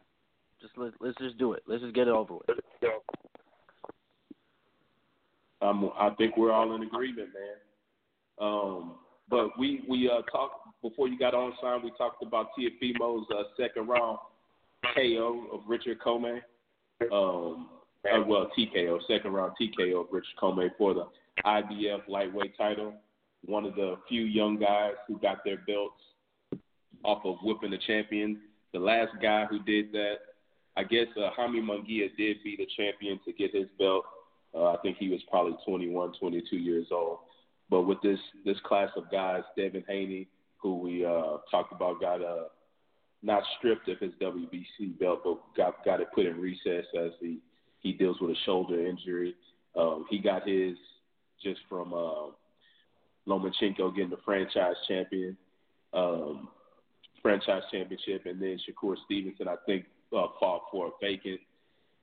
Just 0.61 0.77
let, 0.77 0.93
let's 1.01 1.17
just 1.17 1.37
do 1.37 1.53
it. 1.53 1.63
Let's 1.67 1.81
just 1.81 1.93
get 1.93 2.07
it 2.07 2.13
over 2.13 2.35
with. 2.35 2.57
Um, 5.61 5.91
I 5.97 6.09
think 6.11 6.37
we're 6.37 6.51
all 6.51 6.73
in 6.75 6.83
agreement, 6.83 7.29
man. 7.33 7.57
Um, 8.39 8.95
but 9.29 9.57
we 9.57 9.83
we 9.89 10.09
uh, 10.09 10.21
talked 10.31 10.67
before 10.81 11.07
you 11.07 11.17
got 11.17 11.33
on, 11.33 11.53
sign. 11.61 11.83
We 11.83 11.91
talked 11.97 12.23
about 12.23 12.49
Teofimo's 12.57 13.25
uh, 13.31 13.43
second 13.57 13.87
round 13.87 14.19
KO 14.95 15.47
of 15.51 15.61
Richard 15.67 15.99
Commey. 15.99 16.41
Um, 17.11 17.69
uh, 18.05 18.23
well, 18.25 18.49
TKO, 18.57 18.99
second 19.07 19.33
round 19.33 19.53
TKO 19.59 20.01
of 20.01 20.07
Richard 20.11 20.35
Commey 20.39 20.69
for 20.77 20.93
the 20.93 21.07
IBF 21.45 22.07
lightweight 22.07 22.57
title. 22.57 22.93
One 23.45 23.65
of 23.65 23.75
the 23.75 23.97
few 24.07 24.23
young 24.23 24.57
guys 24.59 24.93
who 25.07 25.19
got 25.19 25.43
their 25.43 25.57
belts 25.67 26.01
off 27.03 27.25
of 27.25 27.37
whipping 27.43 27.71
the 27.71 27.77
champion. 27.85 28.39
The 28.73 28.79
last 28.79 29.11
guy 29.21 29.45
who 29.45 29.59
did 29.63 29.91
that, 29.93 30.15
I 30.75 30.83
guess, 30.83 31.07
uh, 31.17 31.29
Jaime 31.35 31.61
Munguia 31.61 32.15
did 32.17 32.37
be 32.43 32.55
the 32.57 32.67
champion 32.75 33.19
to 33.25 33.33
get 33.33 33.53
his 33.53 33.67
belt. 33.77 34.03
Uh, 34.53 34.71
I 34.71 34.77
think 34.77 34.97
he 34.97 35.09
was 35.09 35.21
probably 35.29 35.55
21, 35.65 36.13
22 36.19 36.57
years 36.57 36.87
old. 36.91 37.19
But 37.69 37.83
with 37.83 38.01
this 38.01 38.19
this 38.45 38.57
class 38.65 38.89
of 38.95 39.09
guys, 39.11 39.41
Devin 39.57 39.83
Haney, 39.87 40.27
who 40.57 40.79
we 40.79 41.05
uh, 41.05 41.37
talked 41.49 41.73
about, 41.73 41.99
got 41.99 42.21
uh, 42.21 42.45
not 43.25 43.43
stripped 43.57 43.89
of 43.89 43.97
his 43.99 44.11
WBC 44.21 44.99
belt, 44.99 45.21
but 45.23 45.39
got 45.57 45.83
got 45.83 45.99
it 45.99 46.07
put 46.13 46.27
in 46.27 46.39
recess 46.39 46.85
as 46.97 47.11
he 47.19 47.39
he 47.79 47.91
deals 47.91 48.17
with 48.21 48.31
a 48.31 48.39
shoulder 48.45 48.85
injury. 48.85 49.35
Um, 49.75 50.05
he 50.09 50.19
got 50.19 50.47
his 50.47 50.77
just 51.43 51.59
from 51.67 51.93
uh, 51.93 52.31
Lomachenko 53.27 53.95
getting 53.95 54.11
the 54.11 54.19
franchise 54.23 54.75
champion, 54.87 55.35
um, 55.93 56.49
franchise 57.21 57.63
championship, 57.71 58.25
and 58.25 58.39
then 58.39 58.59
Shakur 58.69 58.95
Stevenson 59.05 59.47
I 59.47 59.55
think 59.65 59.85
uh, 60.15 60.27
fought 60.39 60.61
for 60.71 60.87
a 60.87 60.91
vacant 61.01 61.39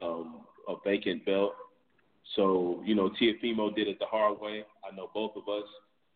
um, 0.03 0.41
a 0.69 0.75
vacant 0.85 1.25
belt. 1.25 1.53
So 2.35 2.83
you 2.85 2.97
know 2.97 3.11
Teofimo 3.11 3.75
did 3.75 3.87
it 3.87 4.01
the 4.01 4.07
hard 4.07 4.41
way. 4.41 4.65
I 4.85 4.95
know 4.95 5.09
both 5.15 5.37
of 5.37 5.49
us 5.49 5.69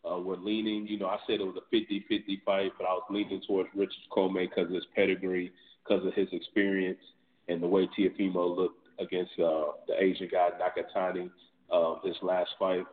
uh, 0.09 0.19
were 0.19 0.37
leaning. 0.37 0.87
You 0.87 0.99
know 0.99 1.07
I 1.07 1.17
said 1.27 1.39
it 1.39 1.45
was 1.45 1.57
a 1.57 1.75
50-50 1.75 2.43
fight, 2.45 2.71
but 2.77 2.85
I 2.85 2.93
was 2.93 3.03
leaning 3.09 3.41
towards 3.47 3.69
Richard 3.75 3.93
Commey 4.11 4.49
because 4.49 4.67
of 4.69 4.75
his 4.75 4.85
pedigree, 4.95 5.51
because 5.83 6.05
of 6.05 6.13
his 6.13 6.27
experience, 6.31 6.99
and 7.47 7.61
the 7.61 7.67
way 7.67 7.87
Teofimo 7.97 8.55
looked 8.55 8.87
against 8.99 9.31
uh, 9.39 9.71
the 9.87 10.01
Asian 10.01 10.29
guy 10.31 10.49
Nakatani 10.59 11.29
uh, 11.71 11.95
this 12.03 12.15
last 12.21 12.49
fight. 12.57 12.85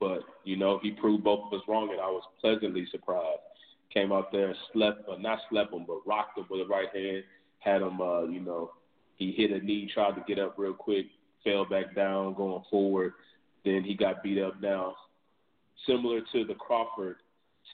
But 0.00 0.20
you 0.44 0.56
know, 0.56 0.80
he 0.82 0.90
proved 0.90 1.24
both 1.24 1.46
of 1.46 1.58
us 1.58 1.66
wrong, 1.68 1.90
and 1.90 2.00
I 2.00 2.08
was 2.08 2.22
pleasantly 2.40 2.86
surprised. 2.90 3.40
Came 3.92 4.12
out 4.12 4.32
there 4.32 4.54
slept, 4.72 5.08
uh, 5.08 5.16
not 5.18 5.38
slept 5.50 5.72
him, 5.72 5.84
but 5.86 6.06
rocked 6.06 6.36
him 6.36 6.46
with 6.50 6.60
the 6.60 6.66
right 6.66 6.88
hand. 6.92 7.22
Had 7.60 7.80
him, 7.80 8.00
uh, 8.00 8.24
you 8.24 8.40
know, 8.40 8.72
he 9.16 9.32
hit 9.32 9.52
a 9.52 9.64
knee, 9.64 9.90
tried 9.92 10.16
to 10.16 10.24
get 10.26 10.38
up 10.38 10.54
real 10.58 10.74
quick, 10.74 11.06
fell 11.44 11.64
back 11.64 11.94
down, 11.94 12.34
going 12.34 12.64
forward. 12.70 13.12
Then 13.64 13.82
he 13.82 13.94
got 13.94 14.22
beat 14.22 14.42
up. 14.42 14.60
Now, 14.60 14.94
similar 15.86 16.20
to 16.32 16.44
the 16.44 16.54
Crawford 16.54 17.16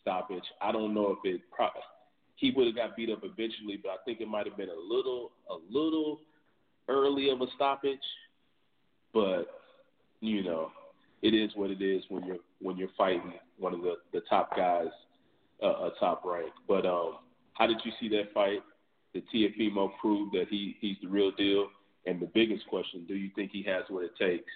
stoppage, 0.00 0.44
I 0.60 0.72
don't 0.72 0.94
know 0.94 1.16
if 1.16 1.18
it. 1.24 1.42
Pro- 1.50 1.68
he 2.36 2.52
would 2.56 2.66
have 2.66 2.76
got 2.76 2.96
beat 2.96 3.10
up 3.10 3.20
eventually, 3.22 3.78
but 3.82 3.90
I 3.90 3.96
think 4.04 4.20
it 4.20 4.28
might 4.28 4.46
have 4.46 4.56
been 4.56 4.70
a 4.70 4.94
little, 4.94 5.30
a 5.50 5.56
little 5.70 6.20
early 6.88 7.28
of 7.30 7.40
a 7.42 7.46
stoppage. 7.54 7.98
But 9.12 9.44
you 10.20 10.42
know, 10.42 10.70
it 11.22 11.34
is 11.34 11.50
what 11.54 11.70
it 11.70 11.82
is 11.82 12.02
when 12.08 12.24
you're 12.24 12.38
when 12.60 12.76
you're 12.76 12.90
fighting 12.96 13.34
one 13.58 13.74
of 13.74 13.82
the 13.82 13.94
the 14.12 14.20
top 14.28 14.56
guys, 14.56 14.88
uh, 15.62 15.66
a 15.66 15.90
top 15.98 16.24
rank. 16.24 16.50
But 16.68 16.86
um, 16.86 17.18
how 17.54 17.66
did 17.66 17.78
you 17.84 17.92
see 18.00 18.08
that 18.16 18.32
fight? 18.32 18.60
Did 19.12 19.24
Teofimo 19.34 19.90
prove 20.00 20.32
that 20.32 20.46
he 20.48 20.76
he's 20.80 20.96
the 21.02 21.08
real 21.08 21.30
deal? 21.32 21.68
And 22.06 22.20
the 22.20 22.30
biggest 22.32 22.66
question: 22.68 23.04
Do 23.06 23.14
you 23.14 23.30
think 23.34 23.50
he 23.52 23.62
has 23.64 23.84
what 23.88 24.04
it 24.04 24.12
takes 24.18 24.50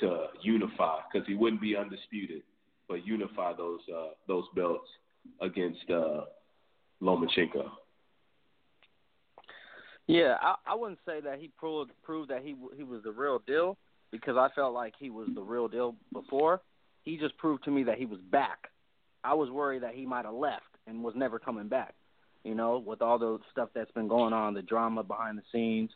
to 0.00 0.26
unify? 0.42 0.98
Because 1.12 1.26
he 1.26 1.34
wouldn't 1.34 1.62
be 1.62 1.76
undisputed, 1.76 2.42
but 2.88 3.06
unify 3.06 3.52
those 3.56 3.80
uh, 3.94 4.10
those 4.28 4.44
belts 4.54 4.88
against 5.40 5.88
uh, 5.90 6.22
Lomachenko. 7.00 7.70
Yeah, 10.06 10.36
I, 10.40 10.54
I 10.66 10.74
wouldn't 10.74 10.98
say 11.06 11.20
that 11.20 11.38
he 11.38 11.50
proved 11.56 11.92
proved 12.02 12.30
that 12.30 12.42
he 12.42 12.56
he 12.76 12.82
was 12.82 13.02
the 13.02 13.12
real 13.12 13.40
deal 13.46 13.76
because 14.10 14.36
I 14.36 14.48
felt 14.54 14.74
like 14.74 14.94
he 14.98 15.10
was 15.10 15.28
the 15.34 15.42
real 15.42 15.68
deal 15.68 15.96
before. 16.12 16.60
He 17.04 17.16
just 17.16 17.36
proved 17.38 17.64
to 17.64 17.70
me 17.70 17.84
that 17.84 17.98
he 17.98 18.06
was 18.06 18.20
back. 18.30 18.68
I 19.24 19.34
was 19.34 19.50
worried 19.50 19.82
that 19.82 19.94
he 19.94 20.06
might 20.06 20.24
have 20.24 20.34
left 20.34 20.62
and 20.86 21.02
was 21.02 21.14
never 21.16 21.38
coming 21.38 21.68
back. 21.68 21.94
You 22.44 22.54
know, 22.54 22.78
with 22.78 23.02
all 23.02 23.18
the 23.18 23.38
stuff 23.52 23.68
that's 23.74 23.90
been 23.92 24.08
going 24.08 24.32
on, 24.32 24.54
the 24.54 24.62
drama 24.62 25.04
behind 25.04 25.38
the 25.38 25.42
scenes, 25.52 25.90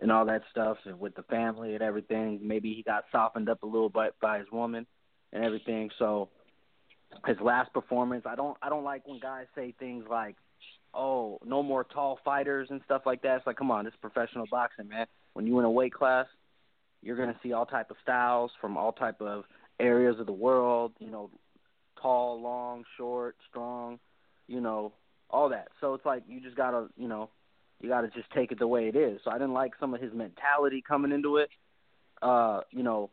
and 0.00 0.10
all 0.10 0.24
that 0.26 0.42
stuff, 0.50 0.76
and 0.84 0.98
with 1.00 1.16
the 1.16 1.24
family 1.24 1.74
and 1.74 1.82
everything. 1.82 2.40
Maybe 2.42 2.72
he 2.74 2.82
got 2.82 3.04
softened 3.10 3.48
up 3.48 3.62
a 3.64 3.66
little 3.66 3.88
bit 3.88 4.14
by 4.20 4.38
his 4.38 4.46
woman 4.52 4.86
and 5.34 5.44
everything. 5.44 5.90
So 5.98 6.28
his 7.26 7.36
last 7.40 7.72
performance, 7.74 8.24
I 8.26 8.36
don't, 8.36 8.56
I 8.62 8.68
don't 8.68 8.84
like 8.84 9.06
when 9.06 9.20
guys 9.20 9.46
say 9.54 9.74
things 9.78 10.04
like, 10.08 10.36
"Oh, 10.94 11.38
no 11.44 11.62
more 11.62 11.84
tall 11.84 12.18
fighters" 12.24 12.68
and 12.70 12.80
stuff 12.84 13.02
like 13.04 13.22
that. 13.22 13.38
It's 13.38 13.46
like, 13.46 13.56
come 13.56 13.70
on, 13.70 13.84
this 13.84 13.92
is 13.92 14.00
professional 14.00 14.46
boxing, 14.50 14.88
man. 14.88 15.06
When 15.34 15.46
you 15.46 15.58
in 15.58 15.64
a 15.64 15.70
weight 15.70 15.92
class, 15.92 16.26
you're 17.02 17.16
to 17.16 17.36
see 17.42 17.52
all 17.52 17.66
type 17.66 17.90
of 17.90 17.96
styles 18.02 18.52
from 18.60 18.76
all 18.76 18.92
type 18.92 19.20
of 19.20 19.44
areas 19.78 20.18
of 20.18 20.26
the 20.26 20.32
world. 20.32 20.92
You 20.98 21.10
know, 21.10 21.30
tall, 22.00 22.40
long, 22.40 22.84
short, 22.96 23.36
strong. 23.50 23.98
You 24.46 24.60
know, 24.60 24.92
all 25.30 25.48
that. 25.50 25.68
So 25.80 25.94
it's 25.94 26.06
like 26.06 26.22
you 26.28 26.40
just 26.40 26.56
gotta, 26.56 26.88
you 26.96 27.08
know, 27.08 27.30
you 27.80 27.88
gotta 27.88 28.08
just 28.08 28.30
take 28.30 28.52
it 28.52 28.58
the 28.58 28.68
way 28.68 28.88
it 28.88 28.96
is. 28.96 29.20
So 29.24 29.30
I 29.30 29.34
didn't 29.34 29.54
like 29.54 29.72
some 29.80 29.94
of 29.94 30.00
his 30.00 30.12
mentality 30.12 30.82
coming 30.86 31.12
into 31.12 31.38
it. 31.38 31.48
Uh, 32.22 32.60
you 32.70 32.82
know, 32.82 33.10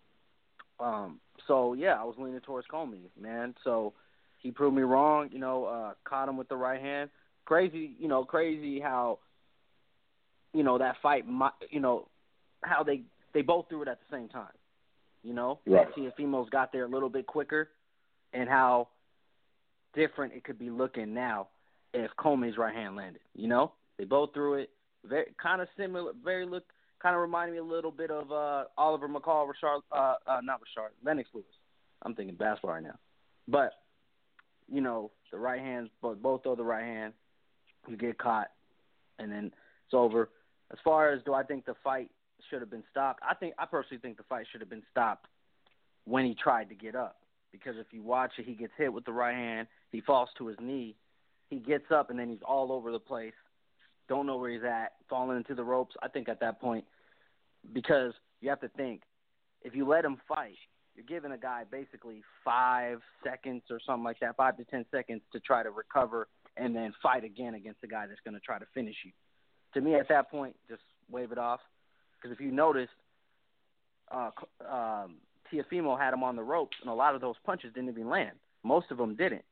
um, 0.82 1.20
so 1.48 1.74
yeah, 1.74 1.94
I 2.00 2.04
was 2.04 2.16
leaning 2.18 2.40
towards 2.42 2.68
Commey, 2.68 3.10
man. 3.20 3.56
So 3.64 3.94
he 4.40 4.52
proved 4.52 4.76
me 4.76 4.84
wrong. 4.84 5.30
You 5.32 5.40
know, 5.40 5.66
uh, 5.66 5.94
caught 6.04 6.30
him 6.30 6.38
with 6.38 6.50
the 6.50 6.56
right 6.56 6.82
hand. 6.82 7.10
Crazy, 7.46 7.92
you 8.00 8.08
know, 8.08 8.24
crazy 8.24 8.80
how, 8.80 9.20
you 10.54 10.64
know, 10.64 10.78
that 10.78 10.96
fight, 11.02 11.26
you 11.70 11.80
know, 11.80 12.08
how 12.64 12.84
they 12.84 13.02
they 13.34 13.42
both 13.42 13.68
threw 13.70 13.82
it 13.82 13.88
at 13.88 14.00
the 14.00 14.16
same 14.16 14.30
time. 14.30 14.54
You 15.24 15.34
know, 15.34 15.60
right. 15.68 15.88
Teofimo's 15.96 16.50
got 16.50 16.72
there 16.72 16.86
a 16.86 16.88
little 16.88 17.10
bit 17.10 17.28
quicker, 17.28 17.70
and 18.34 18.50
how 18.50 18.88
different 19.94 20.34
it 20.34 20.44
could 20.44 20.58
be 20.58 20.70
looking 20.70 21.14
now 21.14 21.48
if 21.94 22.10
Commey's 22.18 22.58
right 22.58 22.74
hand 22.74 22.96
landed. 22.96 23.22
You 23.36 23.48
know, 23.48 23.74
they 23.98 24.06
both 24.06 24.34
threw 24.34 24.56
it 24.56 24.70
very 25.06 25.34
kind 25.42 25.62
of 25.62 25.68
similar, 25.78 26.14
very 26.24 26.46
look 26.46 26.64
kind 27.02 27.16
of 27.16 27.22
reminded 27.22 27.54
me 27.54 27.60
a 27.60 27.64
little 27.64 27.91
bit 27.91 28.12
of 28.12 28.32
uh 28.32 28.66
Oliver 28.78 29.08
McCall, 29.08 29.47
Rashard, 29.47 29.82
uh, 29.91 30.16
uh 30.28 30.41
not 30.43 30.60
Rashard, 30.60 30.89
Lennox 31.04 31.30
Lewis. 31.34 31.45
I'm 32.04 32.16
thinking 32.16 32.36
basketball 32.36 32.74
right 32.74 32.84
now, 32.84 32.97
but 33.47 33.74
you 34.72 34.82
know 34.82 35.12
the 35.32 35.39
right 35.39 35.60
hands, 35.60 35.89
both 36.02 36.22
both 36.22 36.43
throw 36.43 36.56
the 36.56 36.64
right 36.64 36.84
hand, 36.84 37.14
you 37.88 37.97
get 37.97 38.18
caught, 38.18 38.47
and 39.20 39.32
then 39.32 39.45
it's 39.45 39.93
over. 39.93 40.30
As 40.72 40.78
far 40.84 41.12
as 41.12 41.22
do 41.24 41.34
I 41.34 41.43
think 41.43 41.66
the 41.66 41.76
fight 41.84 42.10
should 42.49 42.62
have 42.62 42.70
been 42.70 42.84
stopped. 42.89 43.22
I 43.28 43.36
think 43.36 43.54
I 43.58 43.66
personally 43.66 43.99
think 44.02 44.18
the 44.18 44.24
fight 44.24 44.45
should 44.52 44.62
have 44.62 44.70
been 44.70 44.84
stopped 44.91 45.28
when 46.06 46.26
he 46.26 46.36
tried 46.36 46.70
to 46.70 46.76
get 46.76 46.95
up. 46.95 47.18
Because 47.52 47.76
if 47.78 47.88
you 47.91 48.02
watch 48.02 48.32
it, 48.38 48.45
he 48.45 48.54
gets 48.54 48.72
hit 48.78 48.91
with 48.93 49.06
the 49.06 49.12
right 49.12 49.36
hand, 49.36 49.68
he 49.91 50.02
falls 50.02 50.30
to 50.38 50.47
his 50.47 50.58
knee, 50.62 50.95
he 51.49 51.58
gets 51.58 51.91
up 51.91 52.10
and 52.10 52.18
then 52.18 52.30
he's 52.30 52.41
all 52.45 52.72
over 52.72 52.91
the 52.91 52.99
place, 52.99 53.34
don't 54.08 54.26
know 54.26 54.38
where 54.38 54.52
he's 54.52 54.64
at, 54.64 54.93
falling 55.10 55.38
into 55.38 55.54
the 55.54 55.64
ropes. 55.64 55.95
I 56.02 56.08
think 56.08 56.30
at 56.30 56.39
that 56.39 56.62
point, 56.62 56.86
because 57.74 58.14
you 58.41 58.49
have 58.49 58.62
to 58.62 58.70
think, 58.70 59.01
if 59.62 59.76
you 59.76 59.88
let 59.88 60.05
him 60.05 60.18
fight, 60.28 60.55
you're 60.95 61.05
giving 61.05 61.32
a 61.32 61.38
guy 61.38 61.64
basically 61.70 62.22
five 62.43 62.99
seconds 63.24 63.64
or 63.70 63.80
something 63.86 64.03
like 64.03 64.20
that, 64.20 64.36
five 64.36 64.57
to 64.57 64.64
ten 64.66 64.86
seconds 64.91 65.22
to 65.32 65.39
try 65.39 65.64
to 65.64 65.72
recover 65.72 66.28
and 66.57 66.76
then 66.76 66.93
fight 67.01 67.24
again 67.24 67.53
against 67.53 67.80
the 67.82 67.88
guy 67.88 68.05
that's 68.07 68.20
going 68.26 68.34
to 68.34 68.39
try 68.39 68.59
to 68.59 68.66
finish 68.74 68.95
you. 69.05 69.12
To 69.74 69.82
me, 69.82 69.95
at 69.95 70.09
that 70.09 70.30
point, 70.30 70.55
just 70.68 70.82
wave 71.09 71.32
it 71.32 71.38
off. 71.38 71.62
Because 72.18 72.36
if 72.36 72.41
you 72.43 72.51
notice, 72.51 72.89
uh, 74.12 74.32
um, 74.70 75.16
Teofimo 75.51 75.97
had 75.97 76.14
him 76.14 76.24
on 76.24 76.36
the 76.36 76.43
ropes, 76.43 76.78
and 76.82 76.89
a 76.89 76.93
lot 76.93 77.16
of 77.16 77.22
those 77.22 77.36
punches 77.45 77.74
didn't 77.74 77.89
even 77.89 78.09
land. 78.09 78.38
Most 78.64 78.91
of 78.91 78.97
them 78.97 79.16
didn't. 79.16 79.45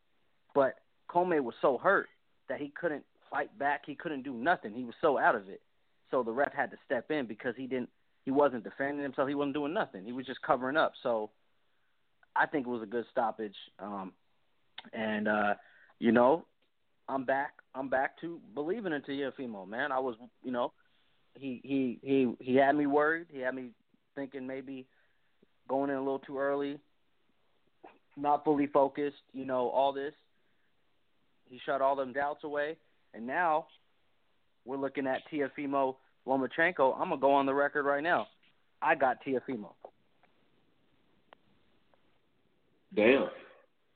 But 0.53 0.75
Commey 1.09 1.41
was 1.41 1.55
so 1.61 1.77
hurt 1.77 2.09
that 2.49 2.59
he 2.59 2.71
couldn't 2.79 3.05
fight 3.31 3.57
back. 3.57 3.83
He 3.85 3.95
couldn't 3.95 4.23
do 4.23 4.33
nothing. 4.33 4.73
He 4.73 4.83
was 4.83 4.95
so 5.01 5.17
out 5.17 5.35
of 5.35 5.47
it. 5.49 5.61
So 6.11 6.23
the 6.23 6.31
ref 6.31 6.53
had 6.53 6.71
to 6.71 6.77
step 6.85 7.11
in 7.11 7.27
because 7.27 7.55
he 7.55 7.65
didn't. 7.67 7.89
He 8.25 8.31
wasn't 8.31 8.63
defending 8.63 9.03
himself. 9.03 9.27
He 9.27 9.35
wasn't 9.35 9.55
doing 9.55 9.73
nothing. 9.73 10.05
He 10.05 10.11
was 10.11 10.25
just 10.25 10.41
covering 10.41 10.77
up. 10.77 10.93
So 11.03 11.31
I 12.35 12.45
think 12.45 12.67
it 12.67 12.69
was 12.69 12.83
a 12.83 12.87
good 12.87 13.05
stoppage. 13.11 13.55
Um, 13.79 14.13
and 14.93 15.27
uh, 15.27 15.53
you 15.99 16.11
know, 16.11 16.45
I'm 17.07 17.25
back. 17.25 17.53
I'm 17.75 17.89
back 17.89 18.19
to 18.21 18.39
believing 18.53 18.93
in 18.93 19.01
Teofimo, 19.01 19.67
man. 19.67 19.91
I 19.91 19.99
was, 19.99 20.15
you 20.43 20.51
know, 20.51 20.73
he 21.35 21.61
he 21.63 21.99
he 22.01 22.33
he 22.39 22.55
had 22.55 22.75
me 22.75 22.87
worried. 22.87 23.27
He 23.31 23.39
had 23.39 23.55
me 23.55 23.69
thinking 24.15 24.47
maybe 24.47 24.85
going 25.67 25.89
in 25.89 25.95
a 25.95 25.99
little 25.99 26.19
too 26.19 26.37
early, 26.39 26.77
not 28.17 28.43
fully 28.43 28.67
focused. 28.67 29.17
You 29.33 29.45
know 29.45 29.69
all 29.69 29.93
this. 29.93 30.13
He 31.49 31.59
shut 31.65 31.81
all 31.81 31.95
them 31.95 32.13
doubts 32.13 32.43
away, 32.43 32.77
and 33.13 33.25
now 33.25 33.67
we're 34.65 34.77
looking 34.77 35.07
at 35.07 35.21
Teofimo 35.31 35.95
Lomachenko. 36.27 36.93
I'm 36.95 37.09
gonna 37.09 37.17
go 37.21 37.31
on 37.31 37.45
the 37.45 37.53
record 37.53 37.85
right 37.85 38.03
now. 38.03 38.27
I 38.81 38.95
got 38.95 39.17
Teofimo. 39.25 39.71
Damn, 42.95 43.29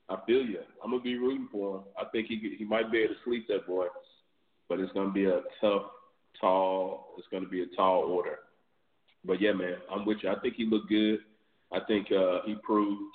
I 0.08 0.16
feel 0.26 0.42
you. 0.42 0.60
I'm 0.82 0.90
gonna 0.90 1.02
be 1.02 1.16
rooting 1.16 1.48
for 1.50 1.76
him. 1.76 1.82
I 1.98 2.04
think 2.10 2.28
he 2.28 2.54
he 2.58 2.64
might 2.64 2.92
be 2.92 2.98
able 2.98 3.14
to 3.14 3.20
sleep 3.24 3.46
that 3.48 3.66
boy, 3.66 3.86
but 4.68 4.80
it's 4.80 4.92
gonna 4.92 5.10
be 5.10 5.24
a 5.24 5.40
tough 5.60 5.82
tall. 6.40 7.14
It's 7.18 7.28
to 7.30 7.48
be 7.48 7.62
a 7.62 7.76
tall 7.76 8.02
order. 8.02 8.38
But 9.24 9.40
yeah, 9.40 9.52
man, 9.52 9.76
I'm 9.90 10.04
with 10.04 10.18
you. 10.22 10.30
I 10.30 10.38
think 10.40 10.54
he 10.54 10.66
looked 10.66 10.88
good. 10.88 11.20
I 11.72 11.80
think 11.86 12.08
uh, 12.12 12.40
he 12.44 12.56
proved 12.62 13.14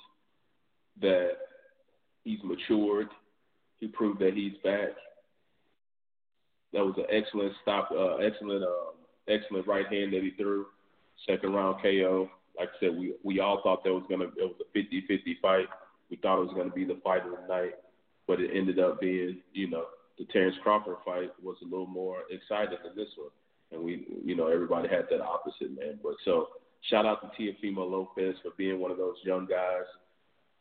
that 1.00 1.30
he's 2.24 2.40
matured. 2.42 3.08
He 3.78 3.86
proved 3.86 4.20
that 4.20 4.34
he's 4.34 4.52
back. 4.62 4.90
That 6.72 6.84
was 6.84 6.94
an 6.98 7.06
excellent 7.10 7.52
stop, 7.62 7.90
uh, 7.90 8.16
excellent, 8.16 8.62
uh, 8.62 8.92
excellent 9.30 9.66
right 9.66 9.86
hand 9.86 10.12
that 10.12 10.22
he 10.22 10.32
threw. 10.36 10.66
Second 11.26 11.52
round 11.52 11.82
KO. 11.82 12.28
Like 12.58 12.68
I 12.68 12.80
said, 12.80 12.98
we 12.98 13.14
we 13.22 13.40
all 13.40 13.60
thought 13.62 13.84
that 13.84 13.92
was 13.92 14.04
gonna 14.08 14.24
it 14.24 14.32
was 14.38 14.56
a 14.60 14.78
50-50 14.78 15.40
fight. 15.40 15.66
We 16.10 16.16
thought 16.16 16.40
it 16.40 16.46
was 16.46 16.54
gonna 16.56 16.70
be 16.70 16.84
the 16.84 17.00
fight 17.04 17.24
of 17.24 17.32
the 17.32 17.46
night, 17.48 17.74
but 18.26 18.40
it 18.40 18.50
ended 18.54 18.78
up 18.78 19.00
being, 19.00 19.38
you 19.52 19.70
know, 19.70 19.84
the 20.18 20.24
Terence 20.26 20.56
Crawford 20.62 20.96
fight 21.04 21.30
was 21.42 21.56
a 21.62 21.64
little 21.64 21.86
more 21.86 22.18
exciting 22.30 22.78
than 22.84 22.94
this 22.94 23.08
one, 23.16 23.30
and 23.72 23.82
we, 23.82 24.06
you 24.24 24.36
know, 24.36 24.48
everybody 24.48 24.88
had 24.88 25.06
that 25.10 25.22
opposite 25.22 25.70
man. 25.78 25.98
But 26.02 26.14
so 26.24 26.48
shout 26.88 27.06
out 27.06 27.22
to 27.22 27.42
Teofimo 27.42 27.90
Lopez 27.90 28.34
for 28.42 28.50
being 28.56 28.78
one 28.80 28.90
of 28.90 28.98
those 28.98 29.16
young 29.24 29.46
guys. 29.46 29.86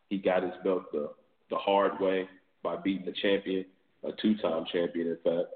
He 0.09 0.17
got 0.17 0.43
his 0.43 0.53
belt 0.63 0.91
the 0.91 1.11
the 1.49 1.57
hard 1.57 1.99
way 1.99 2.27
by 2.63 2.75
beating 2.77 3.05
the 3.05 3.13
champion, 3.21 3.65
a 4.03 4.11
two-time 4.21 4.65
champion, 4.71 5.07
in 5.07 5.17
fact, 5.23 5.53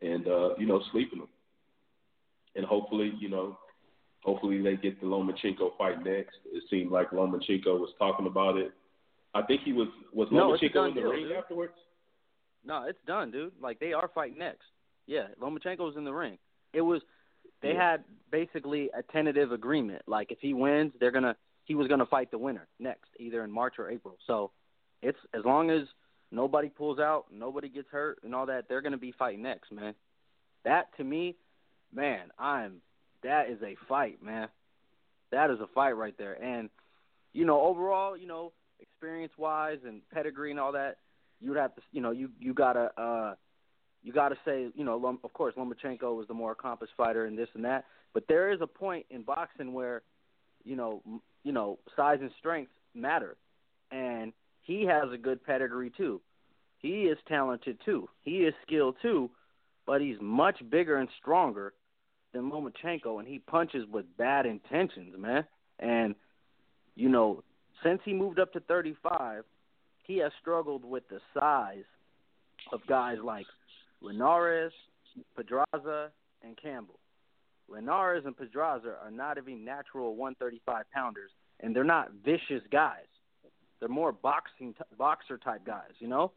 and 0.00 0.26
uh, 0.26 0.54
you 0.56 0.66
know, 0.66 0.80
sleeping 0.92 1.20
him. 1.20 1.28
And 2.54 2.64
hopefully, 2.64 3.12
you 3.18 3.28
know, 3.28 3.58
hopefully 4.22 4.60
they 4.62 4.76
get 4.76 5.00
the 5.00 5.06
Lomachenko 5.06 5.76
fight 5.78 6.04
next. 6.04 6.36
It 6.52 6.62
seemed 6.70 6.90
like 6.90 7.10
Lomachenko 7.10 7.78
was 7.78 7.90
talking 7.98 8.26
about 8.26 8.56
it. 8.56 8.72
I 9.34 9.42
think 9.42 9.62
he 9.64 9.72
was 9.72 9.88
was 10.12 10.28
no, 10.30 10.50
Lomachenko 10.50 10.88
in 10.88 10.94
the 10.94 11.00
deal, 11.00 11.10
ring 11.10 11.28
dude. 11.28 11.32
afterwards. 11.36 11.72
No, 12.64 12.84
it's 12.86 12.98
done, 13.06 13.30
dude. 13.30 13.52
Like 13.60 13.80
they 13.80 13.92
are 13.92 14.10
fighting 14.14 14.38
next. 14.38 14.64
Yeah, 15.06 15.28
Lomachenko's 15.40 15.96
in 15.96 16.04
the 16.04 16.12
ring. 16.12 16.38
It 16.72 16.82
was 16.82 17.02
they 17.62 17.72
Yeah. 17.72 17.90
had 17.92 18.04
basically 18.30 18.90
a 18.96 19.02
tentative 19.02 19.52
agreement. 19.52 20.02
Like 20.06 20.30
if 20.30 20.38
he 20.40 20.52
wins, 20.54 20.92
they're 21.00 21.10
gonna 21.10 21.36
he 21.64 21.74
was 21.74 21.88
gonna 21.88 22.06
fight 22.06 22.30
the 22.30 22.38
winner 22.38 22.68
next, 22.78 23.08
either 23.18 23.42
in 23.44 23.50
March 23.50 23.74
or 23.78 23.90
April. 23.90 24.16
So 24.26 24.50
it's 25.00 25.18
as 25.32 25.44
long 25.44 25.70
as 25.70 25.82
nobody 26.30 26.68
pulls 26.68 26.98
out, 26.98 27.26
nobody 27.32 27.68
gets 27.68 27.88
hurt 27.90 28.18
and 28.24 28.34
all 28.34 28.46
that, 28.46 28.68
they're 28.68 28.82
gonna 28.82 28.98
be 28.98 29.12
fighting 29.12 29.42
next, 29.42 29.72
man. 29.72 29.94
That 30.64 30.94
to 30.98 31.04
me, 31.04 31.36
man, 31.94 32.30
I'm 32.38 32.80
that 33.22 33.48
is 33.48 33.58
a 33.62 33.76
fight, 33.88 34.22
man. 34.22 34.48
That 35.30 35.50
is 35.50 35.60
a 35.60 35.66
fight 35.74 35.92
right 35.96 36.16
there. 36.18 36.42
And 36.42 36.70
you 37.32 37.44
know, 37.44 37.60
overall, 37.62 38.16
you 38.16 38.26
know, 38.26 38.52
experience 38.80 39.32
wise 39.38 39.78
and 39.86 40.02
pedigree 40.12 40.50
and 40.50 40.60
all 40.60 40.72
that, 40.72 40.98
you'd 41.40 41.56
have 41.56 41.74
to, 41.76 41.82
you 41.92 42.00
know, 42.00 42.10
you 42.10 42.30
you 42.38 42.54
gotta, 42.54 42.90
uh, 43.00 43.34
you 44.02 44.12
gotta 44.12 44.36
say, 44.44 44.68
you 44.74 44.84
know, 44.84 44.96
Lom- 44.96 45.20
of 45.24 45.32
course, 45.32 45.54
Lomachenko 45.56 46.14
was 46.16 46.26
the 46.28 46.34
more 46.34 46.52
accomplished 46.52 46.92
fighter 46.96 47.24
and 47.24 47.38
this 47.38 47.48
and 47.54 47.64
that, 47.64 47.84
but 48.12 48.24
there 48.28 48.52
is 48.52 48.60
a 48.60 48.66
point 48.66 49.06
in 49.10 49.22
boxing 49.22 49.72
where, 49.72 50.02
you 50.64 50.76
know, 50.76 51.02
m- 51.06 51.22
you 51.44 51.52
know, 51.52 51.78
size 51.96 52.18
and 52.20 52.30
strength 52.38 52.72
matter, 52.94 53.36
and 53.90 54.32
he 54.62 54.84
has 54.84 55.10
a 55.12 55.18
good 55.18 55.44
pedigree 55.44 55.90
too. 55.96 56.20
He 56.78 57.04
is 57.04 57.18
talented 57.28 57.78
too. 57.84 58.08
He 58.22 58.38
is 58.38 58.54
skilled 58.66 58.96
too, 59.00 59.30
but 59.86 60.00
he's 60.00 60.16
much 60.20 60.58
bigger 60.68 60.96
and 60.96 61.08
stronger 61.20 61.72
than 62.32 62.50
Lomachenko, 62.50 63.18
and 63.18 63.28
he 63.28 63.38
punches 63.38 63.86
with 63.90 64.04
bad 64.16 64.46
intentions, 64.46 65.14
man. 65.18 65.44
And 65.78 66.14
you 66.94 67.08
know, 67.08 67.42
since 67.82 68.00
he 68.04 68.12
moved 68.12 68.38
up 68.38 68.52
to 68.52 68.60
35, 68.60 69.44
he 70.04 70.18
has 70.18 70.32
struggled 70.40 70.84
with 70.84 71.08
the 71.08 71.20
size 71.38 71.84
of 72.72 72.80
guys 72.86 73.18
like 73.22 73.46
Linares, 74.00 74.72
Pedraza, 75.36 76.10
and 76.42 76.56
Campbell. 76.60 76.98
Linares 77.68 78.24
and 78.26 78.36
Pedraza 78.36 78.96
are 79.02 79.10
not 79.10 79.38
even 79.38 79.64
natural 79.64 80.16
135 80.16 80.84
pounders, 80.92 81.30
and 81.60 81.74
they're 81.74 81.84
not 81.84 82.12
vicious 82.24 82.62
guys. 82.70 83.06
They're 83.80 83.88
more 83.88 84.12
boxing 84.12 84.74
t- 84.74 84.84
boxer 84.96 85.38
type 85.38 85.64
guys, 85.64 85.92
you 85.98 86.08
know, 86.08 86.32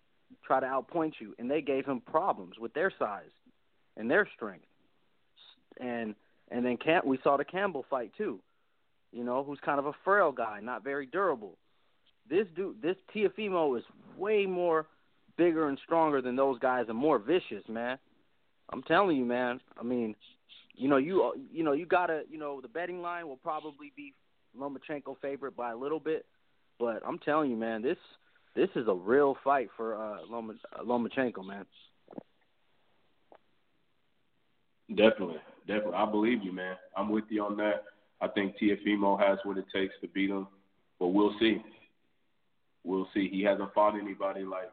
try 0.45 0.59
to 0.59 0.65
outpoint 0.65 1.13
you, 1.19 1.35
and 1.37 1.49
they 1.49 1.61
gave 1.61 1.85
him 1.85 2.01
problems 2.01 2.57
with 2.59 2.73
their 2.73 2.91
size 2.97 3.29
and 3.97 4.09
their 4.09 4.27
strength. 4.35 4.65
And 5.79 6.15
and 6.51 6.65
then 6.65 6.77
Cam- 6.77 7.07
we 7.07 7.19
saw 7.23 7.37
the 7.37 7.45
Campbell 7.45 7.85
fight 7.89 8.11
too 8.17 8.39
you 9.15 9.23
know, 9.23 9.43
who's 9.43 9.59
kind 9.63 9.79
of 9.79 9.85
a 9.85 9.93
frail 10.03 10.31
guy, 10.31 10.59
not 10.61 10.83
very 10.83 11.05
durable. 11.05 11.57
This 12.29 12.45
dude, 12.55 12.81
this 12.81 12.97
Teofimo 13.15 13.77
is 13.77 13.83
way 14.17 14.45
more 14.45 14.87
bigger 15.37 15.69
and 15.69 15.79
stronger 15.83 16.21
than 16.21 16.35
those 16.35 16.59
guys 16.59 16.85
and 16.89 16.97
more 16.97 17.17
vicious, 17.17 17.63
man. 17.69 17.97
I'm 18.73 18.83
telling 18.83 19.15
you, 19.15 19.23
man. 19.23 19.61
I 19.79 19.83
mean, 19.83 20.15
you 20.75 20.89
know, 20.89 20.97
you 20.97 21.33
you 21.51 21.63
know, 21.63 21.71
you 21.71 21.85
gotta, 21.85 22.23
you 22.29 22.37
know, 22.37 22.59
the 22.59 22.67
betting 22.67 23.01
line 23.01 23.27
will 23.27 23.37
probably 23.37 23.93
be 23.95 24.13
Lomachenko 24.59 25.15
favorite 25.21 25.55
by 25.55 25.71
a 25.71 25.77
little 25.77 25.99
bit, 25.99 26.25
but 26.77 27.01
I'm 27.07 27.19
telling 27.19 27.49
you, 27.49 27.55
man, 27.55 27.81
this 27.81 27.97
this 28.53 28.69
is 28.75 28.87
a 28.89 28.93
real 28.93 29.37
fight 29.45 29.69
for 29.77 29.95
uh, 29.95 30.17
Loma, 30.29 30.55
uh 30.77 30.83
Lomachenko, 30.83 31.45
man. 31.45 31.65
Definitely, 34.89 35.39
definitely. 35.67 35.95
I 35.95 36.05
believe 36.09 36.43
you, 36.43 36.51
man. 36.51 36.75
I'm 36.95 37.09
with 37.09 37.25
you 37.29 37.43
on 37.43 37.57
that. 37.57 37.83
I 38.21 38.27
think 38.27 38.55
Teofimo 38.57 39.19
has 39.19 39.39
what 39.43 39.57
it 39.57 39.65
takes 39.73 39.93
to 40.01 40.07
beat 40.07 40.29
him, 40.29 40.47
but 40.99 41.07
we'll 41.07 41.35
see. 41.39 41.61
We'll 42.83 43.07
see. 43.13 43.29
He 43.29 43.43
hasn't 43.43 43.73
fought 43.73 43.99
anybody 43.99 44.43
like 44.43 44.71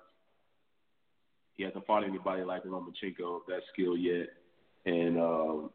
he 1.54 1.64
hasn't 1.64 1.86
fought 1.86 2.04
anybody 2.04 2.42
like 2.44 2.64
Lomachenko 2.64 3.36
of 3.36 3.42
that 3.48 3.60
skill 3.72 3.96
yet, 3.96 4.28
and 4.86 5.18
um, 5.20 5.70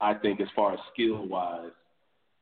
I 0.00 0.14
think 0.14 0.40
as 0.40 0.48
far 0.54 0.72
as 0.74 0.78
skill 0.92 1.26
wise, 1.26 1.70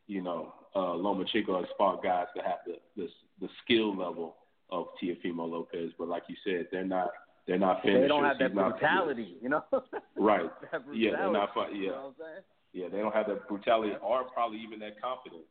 you 0.06 0.22
know, 0.22 0.52
uh, 0.74 0.78
Lomachenko 0.78 1.58
has 1.58 1.68
fought 1.78 2.02
guys 2.02 2.26
that 2.34 2.44
have 2.44 2.58
the, 2.66 2.74
the 2.96 3.08
the 3.40 3.48
skill 3.64 3.96
level 3.96 4.36
of 4.70 4.86
Teofimo 5.02 5.48
Lopez, 5.48 5.92
but 5.98 6.08
like 6.08 6.24
you 6.28 6.36
said, 6.44 6.66
they're 6.70 6.84
not 6.84 7.10
they're 7.46 7.58
not 7.58 7.82
finishers. 7.82 8.02
They 8.04 8.08
don't 8.08 8.24
have 8.24 8.38
that 8.38 8.50
He's 8.50 8.56
not- 8.56 8.70
brutality, 8.78 9.36
you 9.40 9.48
know. 9.48 9.64
Right. 10.16 10.50
that 10.72 10.82
Yeah, 10.92 11.10
they're 11.12 11.30
not 11.32 11.52
brutality, 11.54 11.54
fight- 11.54 11.74
You 11.74 11.82
yeah. 11.84 11.90
know 11.90 11.96
what 11.96 12.06
I'm 12.06 12.14
saying? 12.18 12.42
Yeah, 12.72 12.88
they 12.88 12.98
don't 12.98 13.14
have 13.14 13.26
that 13.28 13.48
brutality 13.48 13.92
or 14.02 14.24
probably 14.24 14.58
even 14.58 14.78
that 14.80 15.00
confidence 15.00 15.46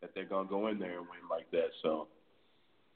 that 0.00 0.10
they're 0.14 0.24
gonna 0.24 0.48
go 0.48 0.66
in 0.68 0.78
there 0.78 0.98
and 0.98 1.02
win 1.02 1.28
like 1.30 1.48
that. 1.52 1.68
So, 1.82 2.08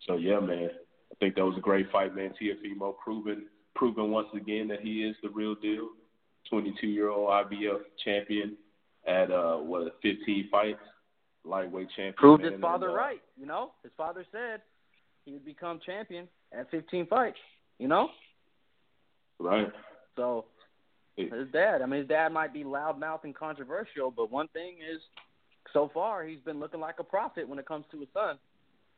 so 0.06 0.16
yeah, 0.16 0.40
man, 0.40 0.70
I 1.12 1.14
think 1.20 1.36
that 1.36 1.44
was 1.44 1.56
a 1.56 1.60
great 1.60 1.90
fight, 1.92 2.14
man. 2.16 2.34
Teofimo 2.40 2.94
proving 3.02 3.44
proving 3.76 4.10
once 4.10 4.28
again 4.34 4.66
that 4.68 4.80
he 4.80 5.04
is 5.04 5.14
the 5.22 5.28
real 5.28 5.54
deal. 5.54 5.90
22 6.50 6.86
year 6.86 7.10
old 7.10 7.28
IBF 7.30 7.80
champion 8.04 8.56
at 9.06 9.30
uh 9.30 9.56
what 9.58 9.94
15 10.02 10.48
fights, 10.50 10.80
lightweight 11.44 11.88
champion. 11.90 12.14
Proved 12.14 12.42
man, 12.42 12.52
his 12.52 12.60
father 12.60 12.86
and, 12.88 12.96
uh, 12.96 12.98
right. 13.00 13.22
You 13.36 13.46
know, 13.46 13.72
his 13.84 13.92
father 13.96 14.24
said 14.32 14.62
he 15.24 15.32
would 15.32 15.44
become 15.44 15.78
champion 15.84 16.26
at 16.52 16.68
15 16.70 17.06
fights. 17.06 17.38
You 17.78 17.88
know, 17.88 18.08
Right. 19.38 19.68
so 20.16 20.46
his 21.16 21.48
dad. 21.52 21.82
I 21.82 21.86
mean, 21.86 22.00
his 22.00 22.08
dad 22.08 22.32
might 22.32 22.52
be 22.52 22.64
loudmouth 22.64 23.24
and 23.24 23.34
controversial, 23.34 24.10
but 24.10 24.30
one 24.30 24.48
thing 24.48 24.76
is, 24.78 25.00
so 25.72 25.90
far 25.92 26.24
he's 26.24 26.40
been 26.40 26.60
looking 26.60 26.80
like 26.80 26.96
a 26.98 27.04
prophet 27.04 27.48
when 27.48 27.58
it 27.58 27.66
comes 27.66 27.84
to 27.90 28.00
his 28.00 28.08
son. 28.12 28.38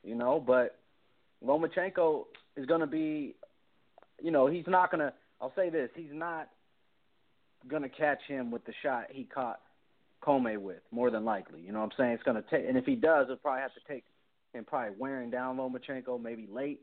You 0.05 0.14
know, 0.14 0.43
but 0.45 0.79
Lomachenko 1.45 2.24
is 2.57 2.66
going 2.66 2.81
to 2.81 2.87
be, 2.87 3.35
you 4.22 4.31
know, 4.31 4.47
he's 4.47 4.66
not 4.66 4.91
going 4.91 5.01
to. 5.01 5.12
I'll 5.41 5.53
say 5.57 5.70
this: 5.70 5.91
he's 5.95 6.12
not 6.12 6.49
going 7.68 7.83
to 7.83 7.89
catch 7.89 8.20
him 8.26 8.51
with 8.51 8.64
the 8.64 8.72
shot 8.83 9.07
he 9.11 9.24
caught 9.24 9.61
Commey 10.22 10.57
with, 10.57 10.83
more 10.91 11.11
than 11.11 11.24
likely. 11.24 11.61
You 11.61 11.72
know 11.72 11.81
what 11.81 11.87
I'm 11.87 11.97
saying? 11.97 12.12
It's 12.12 12.22
going 12.22 12.43
to 12.43 12.49
take, 12.49 12.68
and 12.68 12.76
if 12.76 12.85
he 12.85 12.95
does, 12.95 13.24
it'll 13.24 13.37
probably 13.37 13.62
have 13.62 13.74
to 13.74 13.93
take 13.93 14.05
him 14.53 14.64
probably 14.64 14.95
wearing 14.99 15.31
down 15.31 15.57
Lomachenko 15.57 16.20
maybe 16.20 16.49
late. 16.51 16.81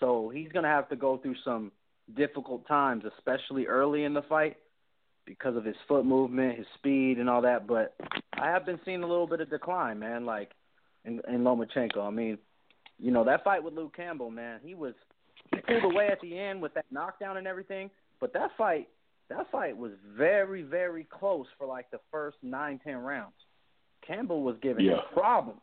So 0.00 0.30
he's 0.32 0.52
going 0.52 0.64
to 0.64 0.68
have 0.68 0.88
to 0.90 0.96
go 0.96 1.18
through 1.18 1.36
some 1.44 1.72
difficult 2.16 2.66
times, 2.68 3.04
especially 3.16 3.66
early 3.66 4.04
in 4.04 4.14
the 4.14 4.22
fight, 4.22 4.56
because 5.24 5.56
of 5.56 5.64
his 5.64 5.76
foot 5.88 6.04
movement, 6.04 6.58
his 6.58 6.66
speed, 6.74 7.18
and 7.18 7.28
all 7.28 7.42
that. 7.42 7.66
But 7.66 7.94
I 8.34 8.48
have 8.50 8.66
been 8.66 8.78
seeing 8.84 9.02
a 9.02 9.06
little 9.06 9.26
bit 9.26 9.40
of 9.40 9.50
decline, 9.50 9.98
man. 9.98 10.24
Like 10.24 10.50
in, 11.06 11.20
in 11.28 11.42
Lomachenko. 11.42 11.98
I 11.98 12.10
mean, 12.10 12.38
you 12.98 13.10
know 13.10 13.24
that 13.24 13.44
fight 13.44 13.62
with 13.62 13.74
Luke 13.74 13.96
Campbell, 13.96 14.30
man. 14.30 14.60
He 14.62 14.74
was 14.74 14.94
he 15.54 15.60
pulled 15.60 15.92
away 15.92 16.08
at 16.08 16.20
the 16.20 16.38
end 16.38 16.60
with 16.60 16.74
that 16.74 16.86
knockdown 16.90 17.36
and 17.36 17.46
everything. 17.46 17.90
But 18.20 18.32
that 18.32 18.50
fight, 18.58 18.88
that 19.28 19.50
fight 19.50 19.76
was 19.76 19.92
very, 20.16 20.62
very 20.62 21.04
close 21.04 21.46
for 21.58 21.66
like 21.66 21.90
the 21.90 22.00
first 22.10 22.36
nine, 22.42 22.80
ten 22.82 22.96
rounds. 22.96 23.34
Campbell 24.06 24.42
was 24.42 24.56
giving 24.62 24.86
him 24.86 24.98
problems. 25.12 25.60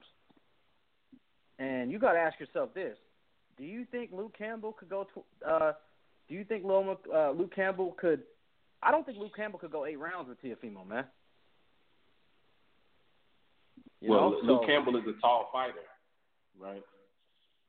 And 1.59 1.91
you 1.91 1.99
got 1.99 2.13
to 2.13 2.19
ask 2.19 2.39
yourself 2.39 2.73
this: 2.73 2.97
Do 3.57 3.63
you 3.63 3.85
think 3.91 4.11
Luke 4.11 4.33
Campbell 4.37 4.73
could 4.73 4.89
go 4.89 5.07
to? 5.13 5.47
Uh, 5.47 5.73
do 6.27 6.33
you 6.35 6.43
think 6.43 6.63
Loma, 6.65 6.97
uh, 7.13 7.31
Luke 7.31 7.53
Campbell 7.55 7.95
could? 7.99 8.21
I 8.81 8.91
don't 8.91 9.05
think 9.05 9.17
Luke 9.17 9.35
Campbell 9.35 9.59
could 9.59 9.71
go 9.71 9.85
eight 9.85 9.99
rounds 9.99 10.27
with 10.29 10.41
Teofimo, 10.41 10.85
man. 10.87 11.05
You 14.01 14.11
well, 14.11 14.31
know? 14.31 14.37
Luke 14.43 14.61
So- 14.63 14.67
Campbell 14.67 14.97
is 14.97 15.03
a 15.07 15.19
tall 15.21 15.49
fighter, 15.51 15.79
right? 16.59 16.83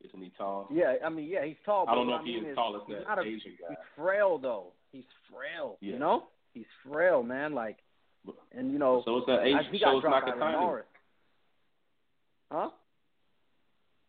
Isn't 0.01 0.20
he 0.22 0.30
tall? 0.37 0.68
Yeah, 0.70 0.97
I 1.05 1.09
mean, 1.09 1.26
yeah, 1.28 1.45
he's 1.45 1.57
tall. 1.64 1.87
I 1.89 1.95
don't 1.95 2.07
know 2.09 2.16
if 2.16 2.24
he 2.24 2.35
mean 2.35 2.45
is 2.45 2.51
is 2.51 2.57
tall 2.57 2.76
as 2.76 2.82
that 2.89 3.18
a- 3.18 3.22
Asian 3.22 3.57
guy. 3.61 3.68
He's 3.70 3.78
frail 3.97 4.39
though. 4.39 4.72
He's 4.93 5.05
frail. 5.30 5.78
Yeah. 5.80 5.95
You 5.95 5.99
know, 5.99 6.24
he's 6.53 6.66
frail, 6.87 7.22
man. 7.22 7.55
Like, 7.55 7.78
and 8.53 8.70
you 8.72 8.78
know, 8.78 9.03
So 9.05 9.18
it's 9.18 9.26
that 9.28 9.41
I- 9.41 9.45
Asian. 9.61 9.72
he 9.72 9.78
So 9.78 9.85
got 9.87 9.95
it's 9.95 10.03
dropped 10.03 10.26
Nakatani. 10.28 10.82
Huh? 12.53 12.70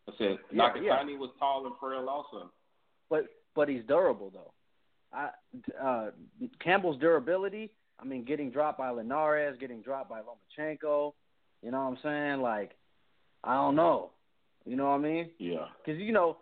I 0.08 0.12
said 0.18 0.38
Yeah, 0.52 0.70
Nakatani 0.70 1.18
was 1.18 1.30
tall 1.38 1.66
and 1.66 1.74
frail 1.80 2.08
also. 2.08 2.50
But 3.10 3.26
but 3.54 3.68
he's 3.68 3.82
durable 3.86 4.30
though. 4.30 4.52
I 5.12 5.30
uh 5.82 6.10
Campbell's 6.62 6.98
durability. 7.00 7.70
I 7.98 8.04
mean, 8.04 8.24
getting 8.24 8.50
dropped 8.50 8.78
by 8.78 8.90
Linares, 8.90 9.56
getting 9.58 9.80
dropped 9.80 10.10
by 10.10 10.20
Lomachenko. 10.20 11.14
You 11.62 11.70
know 11.70 11.78
what 11.78 11.84
I'm 11.84 11.98
saying? 12.02 12.42
Like, 12.42 12.72
I 13.42 13.54
don't 13.54 13.74
know. 13.74 14.10
You 14.66 14.76
know 14.76 14.86
what 14.86 14.96
I 14.96 14.98
mean? 14.98 15.30
Yeah. 15.38 15.66
Because 15.84 16.00
you 16.00 16.12
know, 16.12 16.38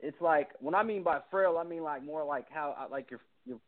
it's 0.00 0.20
like 0.20 0.50
when 0.60 0.74
I 0.74 0.82
mean 0.82 1.02
by 1.02 1.20
frail, 1.30 1.58
I 1.58 1.64
mean 1.64 1.82
like 1.82 2.04
more 2.04 2.24
like 2.24 2.46
how 2.50 2.86
like 2.90 3.10
your 3.10 3.20
your 3.46 3.58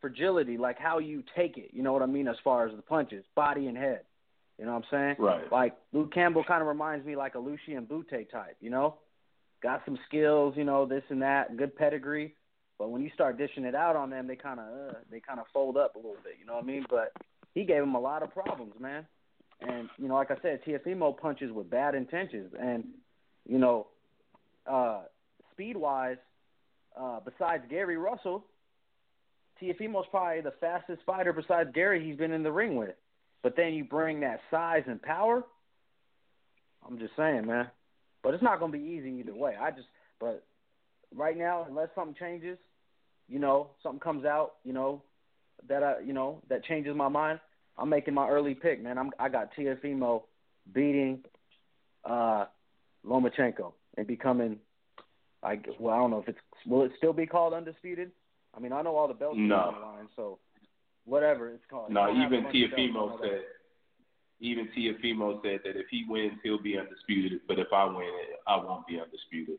fragility, 0.00 0.56
like 0.56 0.78
how 0.78 0.98
you 0.98 1.22
take 1.36 1.58
it. 1.58 1.70
You 1.72 1.82
know 1.82 1.92
what 1.92 2.02
I 2.02 2.06
mean 2.06 2.28
as 2.28 2.36
far 2.42 2.66
as 2.66 2.74
the 2.74 2.82
punches, 2.82 3.24
body 3.34 3.66
and 3.66 3.76
head. 3.76 4.02
You 4.58 4.66
know 4.66 4.74
what 4.74 4.84
I'm 4.84 4.90
saying? 4.90 5.16
Right. 5.18 5.52
Like 5.52 5.76
Luke 5.92 6.12
Campbell 6.12 6.44
kind 6.44 6.62
of 6.62 6.68
reminds 6.68 7.06
me 7.06 7.16
like 7.16 7.34
a 7.36 7.38
Lucian 7.38 7.84
Bute 7.84 8.30
type. 8.30 8.56
You 8.60 8.70
know, 8.70 8.96
got 9.62 9.82
some 9.84 9.98
skills. 10.08 10.54
You 10.56 10.64
know 10.64 10.84
this 10.84 11.04
and 11.10 11.22
that, 11.22 11.56
good 11.56 11.76
pedigree. 11.76 12.34
But 12.78 12.90
when 12.90 13.02
you 13.02 13.10
start 13.14 13.38
dishing 13.38 13.64
it 13.64 13.74
out 13.74 13.96
on 13.96 14.10
them, 14.10 14.26
they 14.26 14.36
kind 14.36 14.60
of 14.60 14.66
uh, 14.66 14.98
they 15.10 15.20
kind 15.20 15.40
of 15.40 15.46
fold 15.52 15.76
up 15.76 15.94
a 15.94 15.98
little 15.98 16.16
bit. 16.24 16.34
You 16.40 16.46
know 16.46 16.54
what 16.54 16.64
I 16.64 16.66
mean? 16.66 16.84
But 16.88 17.12
he 17.54 17.64
gave 17.64 17.82
him 17.82 17.94
a 17.94 18.00
lot 18.00 18.22
of 18.22 18.32
problems, 18.32 18.74
man. 18.80 19.06
And 19.60 19.88
you 19.98 20.08
know, 20.08 20.14
like 20.14 20.30
I 20.30 20.36
said, 20.42 20.60
Teofimo 20.64 21.16
punches 21.16 21.52
with 21.52 21.68
bad 21.68 21.94
intentions, 21.94 22.52
and 22.58 22.84
you 23.48 23.58
know, 23.58 23.88
uh, 24.70 25.02
speed 25.52 25.76
wise, 25.76 26.18
uh, 26.98 27.18
besides 27.24 27.64
Gary 27.68 27.96
Russell, 27.96 28.44
Teofimo's 29.60 30.06
probably 30.10 30.40
the 30.40 30.54
fastest 30.60 31.02
fighter 31.04 31.32
besides 31.32 31.70
Gary 31.74 32.04
he's 32.04 32.16
been 32.16 32.32
in 32.32 32.44
the 32.44 32.52
ring 32.52 32.76
with. 32.76 32.94
But 33.42 33.56
then 33.56 33.74
you 33.74 33.84
bring 33.84 34.20
that 34.20 34.40
size 34.50 34.82
and 34.86 35.00
power. 35.00 35.44
I'm 36.86 36.98
just 36.98 37.12
saying, 37.16 37.46
man. 37.46 37.70
But 38.22 38.34
it's 38.34 38.42
not 38.42 38.58
going 38.58 38.72
to 38.72 38.78
be 38.78 38.84
easy 38.84 39.10
either 39.20 39.34
way. 39.34 39.54
I 39.60 39.70
just, 39.70 39.86
but 40.18 40.44
right 41.14 41.36
now, 41.36 41.66
unless 41.68 41.88
something 41.94 42.16
changes, 42.18 42.58
you 43.28 43.38
know, 43.38 43.70
something 43.82 44.00
comes 44.00 44.24
out, 44.24 44.54
you 44.64 44.72
know, 44.72 45.02
that 45.68 45.82
I, 45.82 46.00
you 46.04 46.12
know, 46.12 46.42
that 46.48 46.64
changes 46.64 46.96
my 46.96 47.08
mind, 47.08 47.40
I'm 47.76 47.88
making 47.88 48.14
my 48.14 48.28
early 48.28 48.54
pick, 48.54 48.82
man. 48.82 48.98
I'm, 48.98 49.10
I 49.18 49.28
got 49.28 49.54
Teofimo 49.54 50.22
beating 50.74 51.20
uh, 52.04 52.46
Lomachenko 53.06 53.72
and 53.96 54.06
becoming, 54.06 54.58
I, 55.42 55.60
well, 55.78 55.94
I 55.94 55.98
don't 55.98 56.10
know 56.10 56.20
if 56.20 56.28
it's, 56.28 56.38
will 56.66 56.82
it 56.82 56.92
still 56.96 57.12
be 57.12 57.26
called 57.26 57.54
undisputed? 57.54 58.10
I 58.56 58.60
mean, 58.60 58.72
I 58.72 58.82
know 58.82 58.96
all 58.96 59.08
the 59.08 59.14
belts 59.14 59.36
no. 59.38 59.54
are 59.54 59.68
on 59.68 59.74
the 59.74 59.80
line, 59.80 60.08
so 60.16 60.38
whatever 61.08 61.48
it's 61.50 61.64
called. 61.70 61.90
No, 61.90 62.10
even 62.10 62.44
Teofimo 62.44 63.20
said. 63.20 63.42
Even 64.40 64.68
Teofimo 64.68 65.42
said 65.42 65.60
that 65.64 65.76
if 65.76 65.86
he 65.90 66.04
wins, 66.08 66.34
he'll 66.44 66.62
be 66.62 66.78
undisputed. 66.78 67.40
But 67.48 67.58
if 67.58 67.66
I 67.72 67.84
win 67.86 68.06
I 68.46 68.56
won't 68.56 68.86
be 68.86 69.00
undisputed. 69.00 69.58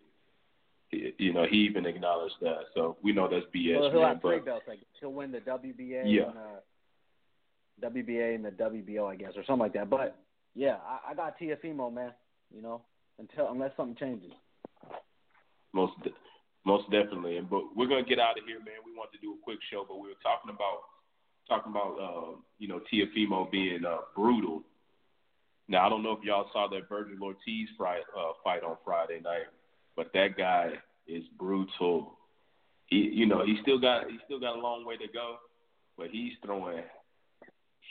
You 0.92 1.34
know, 1.34 1.46
he 1.50 1.58
even 1.58 1.86
acknowledged 1.86 2.36
that. 2.42 2.62
So 2.74 2.98
we 3.04 3.12
know 3.12 3.28
that's 3.30 3.46
BS. 3.56 3.80
Well, 3.80 3.92
he'll 3.92 4.02
man, 4.02 4.14
have 4.14 4.22
three 4.22 4.38
but, 4.38 4.46
belts. 4.46 4.66
Like 4.68 4.80
he'll 5.00 5.14
win 5.14 5.32
the 5.32 5.40
WBA 5.40 6.04
Yeah. 6.06 6.30
and 6.30 6.38
uh, 6.38 7.90
WBA 7.90 8.36
and 8.36 8.46
the 8.46 8.52
WBO, 8.52 9.06
I 9.06 9.16
guess, 9.16 9.34
or 9.36 9.44
something 9.46 9.60
like 9.60 9.74
that. 9.74 9.90
But 9.90 10.16
yeah, 10.56 10.78
I, 10.88 11.12
I 11.12 11.14
got 11.14 11.38
Teofimo, 11.38 11.94
man. 11.94 12.14
You 12.56 12.62
know, 12.64 12.82
until 13.20 13.52
unless 13.52 13.72
something 13.78 13.98
changes. 13.98 14.32
most 15.74 15.94
de- 16.04 16.16
most 16.66 16.90
definitely. 16.90 17.38
And 17.38 17.50
but 17.50 17.76
we're 17.76 17.88
gonna 17.88 18.04
get 18.04 18.18
out 18.18 18.40
of 18.40 18.46
here, 18.48 18.60
man. 18.60 18.82
We 18.86 18.96
want 18.98 19.12
to 19.12 19.20
do 19.20 19.34
a 19.34 19.44
quick 19.44 19.60
show, 19.70 19.86
but 19.88 20.00
we 20.00 20.08
were 20.08 20.24
talking 20.24 20.50
about 20.50 20.90
talking 21.50 21.72
about 21.72 21.98
uh, 22.00 22.36
you 22.60 22.68
know 22.68 22.80
Teofimo 22.92 23.50
being 23.52 23.84
uh, 23.86 23.98
brutal. 24.16 24.64
Now 25.68 25.86
I 25.86 25.90
don't 25.90 26.04
know 26.04 26.14
if 26.14 26.24
y'all 26.24 26.50
saw 26.54 26.68
that 26.70 26.88
Virgil 26.88 27.22
Ortiz 27.22 27.68
fight, 27.78 28.02
uh, 28.18 28.34
fight 28.44 28.64
on 28.64 28.78
Friday 28.86 29.20
night, 29.24 29.48
but 29.96 30.12
that 30.14 30.38
guy 30.38 30.74
is 31.08 31.24
brutal. 31.38 32.18
He, 32.88 32.98
you 33.14 33.26
know, 33.26 33.46
he 33.46 33.58
still 33.62 33.80
got 33.80 34.10
he 34.10 34.18
still 34.26 34.40
got 34.40 34.56
a 34.56 34.62
long 34.62 34.86
way 34.86 34.98
to 34.98 35.08
go, 35.12 35.38
but 35.98 36.08
he's 36.12 36.34
throwing 36.46 36.84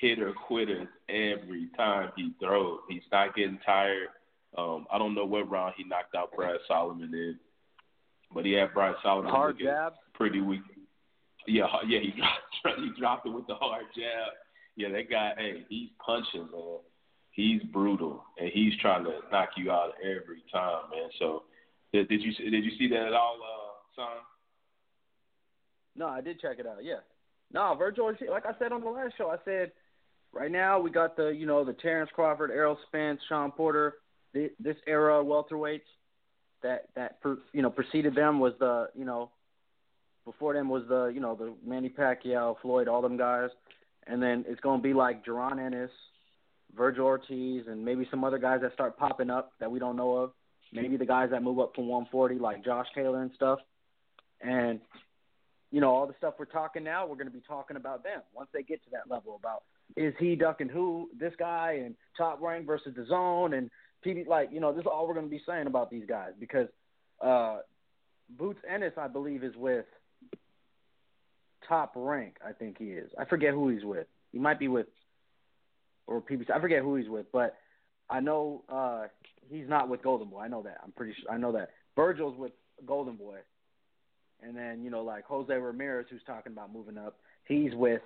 hitter 0.00 0.32
quitters 0.46 0.88
every 1.09 1.68
time 1.76 2.11
he 2.16 2.32
throws. 2.40 2.80
He's 2.88 3.02
not 3.12 3.34
getting 3.34 3.59
tired. 3.64 4.09
Um, 4.56 4.86
I 4.90 4.98
don't 4.98 5.14
know 5.14 5.26
what 5.26 5.50
round 5.50 5.74
he 5.76 5.84
knocked 5.84 6.14
out 6.14 6.32
Brad 6.34 6.56
Solomon 6.66 7.12
in, 7.12 7.38
but 8.32 8.44
he 8.44 8.52
had 8.52 8.72
Brad 8.72 8.94
Solomon 9.02 9.30
Hard 9.30 9.59
jab. 9.59 9.94
pretty 10.14 10.40
weak. 10.40 10.62
Yeah, 11.49 11.66
yeah, 11.88 12.01
he 12.01 12.12
dropped, 12.16 12.80
he 12.80 13.01
dropped 13.01 13.26
it 13.26 13.30
with 13.30 13.46
the 13.46 13.55
hard 13.55 13.84
jab. 13.94 14.32
Yeah, 14.76 14.90
that 14.90 15.11
guy, 15.11 15.32
hey, 15.36 15.64
he's 15.68 15.88
punching, 16.05 16.49
man. 16.53 16.78
He's 17.32 17.62
brutal, 17.72 18.24
and 18.38 18.51
he's 18.53 18.72
trying 18.80 19.05
to 19.05 19.12
knock 19.30 19.51
you 19.57 19.70
out 19.70 19.92
every 20.03 20.42
time, 20.53 20.90
man. 20.90 21.09
So, 21.18 21.44
did, 21.92 22.09
did 22.09 22.20
you 22.20 22.32
did 22.51 22.64
you 22.64 22.72
see 22.78 22.88
that 22.88 23.07
at 23.07 23.12
all, 23.12 23.36
uh, 23.36 23.72
son? 23.94 24.22
No, 25.96 26.07
I 26.07 26.20
did 26.20 26.40
check 26.40 26.59
it 26.59 26.66
out. 26.66 26.82
Yeah. 26.82 27.01
No, 27.53 27.74
Virgil. 27.78 28.12
Like 28.30 28.46
I 28.46 28.59
said 28.59 28.72
on 28.72 28.82
the 28.82 28.90
last 28.90 29.14
show, 29.16 29.30
I 29.30 29.36
said 29.44 29.72
right 30.32 30.51
now 30.51 30.80
we 30.80 30.90
got 30.90 31.16
the 31.16 31.28
you 31.28 31.46
know 31.46 31.64
the 31.64 31.72
Terence 31.72 32.11
Crawford, 32.14 32.51
Errol 32.51 32.78
Spence, 32.88 33.20
Shawn 33.28 33.53
Porter, 33.53 33.94
this 34.32 34.76
era 34.86 35.22
welterweights 35.24 35.80
that 36.62 36.88
that 36.96 37.18
you 37.53 37.62
know 37.62 37.70
preceded 37.70 38.14
them 38.14 38.40
was 38.40 38.53
the 38.59 38.88
you 38.94 39.05
know 39.05 39.30
before 40.31 40.53
them 40.53 40.68
was 40.68 40.83
the 40.89 41.07
you 41.07 41.20
know 41.20 41.35
the 41.35 41.55
Manny 41.66 41.89
Pacquiao, 41.89 42.57
Floyd, 42.61 42.87
all 42.87 43.01
them 43.01 43.16
guys, 43.16 43.49
and 44.07 44.22
then 44.22 44.45
it's 44.47 44.61
gonna 44.61 44.83
be 44.83 44.93
like 44.93 45.24
Jaron 45.24 45.59
Ennis, 45.59 45.91
Virgil 46.76 47.07
Ortiz, 47.07 47.64
and 47.66 47.83
maybe 47.83 48.07
some 48.11 48.24
other 48.24 48.37
guys 48.37 48.61
that 48.61 48.74
start 48.74 48.99
popping 48.99 49.31
up 49.31 49.53
that 49.59 49.70
we 49.70 49.79
don't 49.79 49.97
know 49.97 50.16
of. 50.16 50.33
Maybe 50.70 50.99
the 50.99 51.07
guys 51.07 51.31
that 51.31 51.43
move 51.43 51.59
up 51.59 51.74
from 51.74 51.89
140 51.89 52.39
like 52.41 52.62
Josh 52.62 52.87
Taylor 52.95 53.22
and 53.22 53.31
stuff, 53.35 53.59
and 54.43 54.81
you 55.70 55.81
know 55.81 55.95
all 55.95 56.07
the 56.07 56.14
stuff 56.18 56.35
we're 56.39 56.45
talking 56.45 56.85
now, 56.85 57.07
we're 57.07 57.16
gonna 57.16 57.31
be 57.31 57.43
talking 57.49 57.79
about 57.79 58.05
them 58.05 58.20
once 58.35 58.51
they 58.53 58.62
get 58.62 58.85
to 58.85 58.91
that 58.91 59.11
level 59.11 59.35
about 59.35 59.62
is 59.97 60.12
he 60.18 60.37
ducking 60.37 60.68
who 60.68 61.09
this 61.18 61.33
guy 61.39 61.81
and 61.83 61.95
top 62.18 62.43
rank 62.43 62.66
versus 62.66 62.93
the 62.95 63.07
zone 63.07 63.55
and 63.55 63.70
PD 64.05 64.26
like 64.26 64.51
you 64.53 64.61
know 64.61 64.72
this 64.72 64.83
is 64.83 64.87
all 64.87 65.09
we're 65.09 65.14
gonna 65.14 65.29
be 65.29 65.41
saying 65.47 65.66
about 65.66 65.91
these 65.91 66.05
guys 66.07 66.33
because 66.39 66.68
uh 67.24 67.61
Boots 68.39 68.61
Ennis 68.70 68.93
I 68.99 69.09
believe 69.09 69.43
is 69.43 69.57
with 69.57 69.87
top 71.68 71.92
rank. 71.94 72.36
I 72.46 72.52
think 72.52 72.78
he 72.78 72.86
is. 72.86 73.10
I 73.18 73.24
forget 73.24 73.52
who 73.52 73.68
he's 73.68 73.84
with. 73.84 74.06
He 74.32 74.38
might 74.38 74.58
be 74.58 74.68
with 74.68 74.86
or 76.06 76.20
PBC. 76.20 76.50
I 76.50 76.60
forget 76.60 76.82
who 76.82 76.96
he's 76.96 77.08
with, 77.08 77.26
but 77.32 77.56
I 78.10 78.20
know 78.20 78.64
uh 78.68 79.04
he's 79.48 79.68
not 79.68 79.88
with 79.88 80.02
Golden 80.02 80.28
Boy. 80.28 80.40
I 80.40 80.48
know 80.48 80.62
that. 80.62 80.78
I'm 80.82 80.92
pretty 80.92 81.14
sure. 81.20 81.30
I 81.30 81.36
know 81.36 81.52
that. 81.52 81.70
Virgil's 81.96 82.38
with 82.38 82.52
Golden 82.86 83.16
Boy, 83.16 83.38
and 84.42 84.56
then 84.56 84.82
you 84.82 84.90
know 84.90 85.02
like 85.02 85.24
Jose 85.24 85.52
Ramirez, 85.52 86.06
who's 86.10 86.22
talking 86.26 86.52
about 86.52 86.72
moving 86.72 86.98
up. 86.98 87.18
He's 87.44 87.74
with 87.74 88.02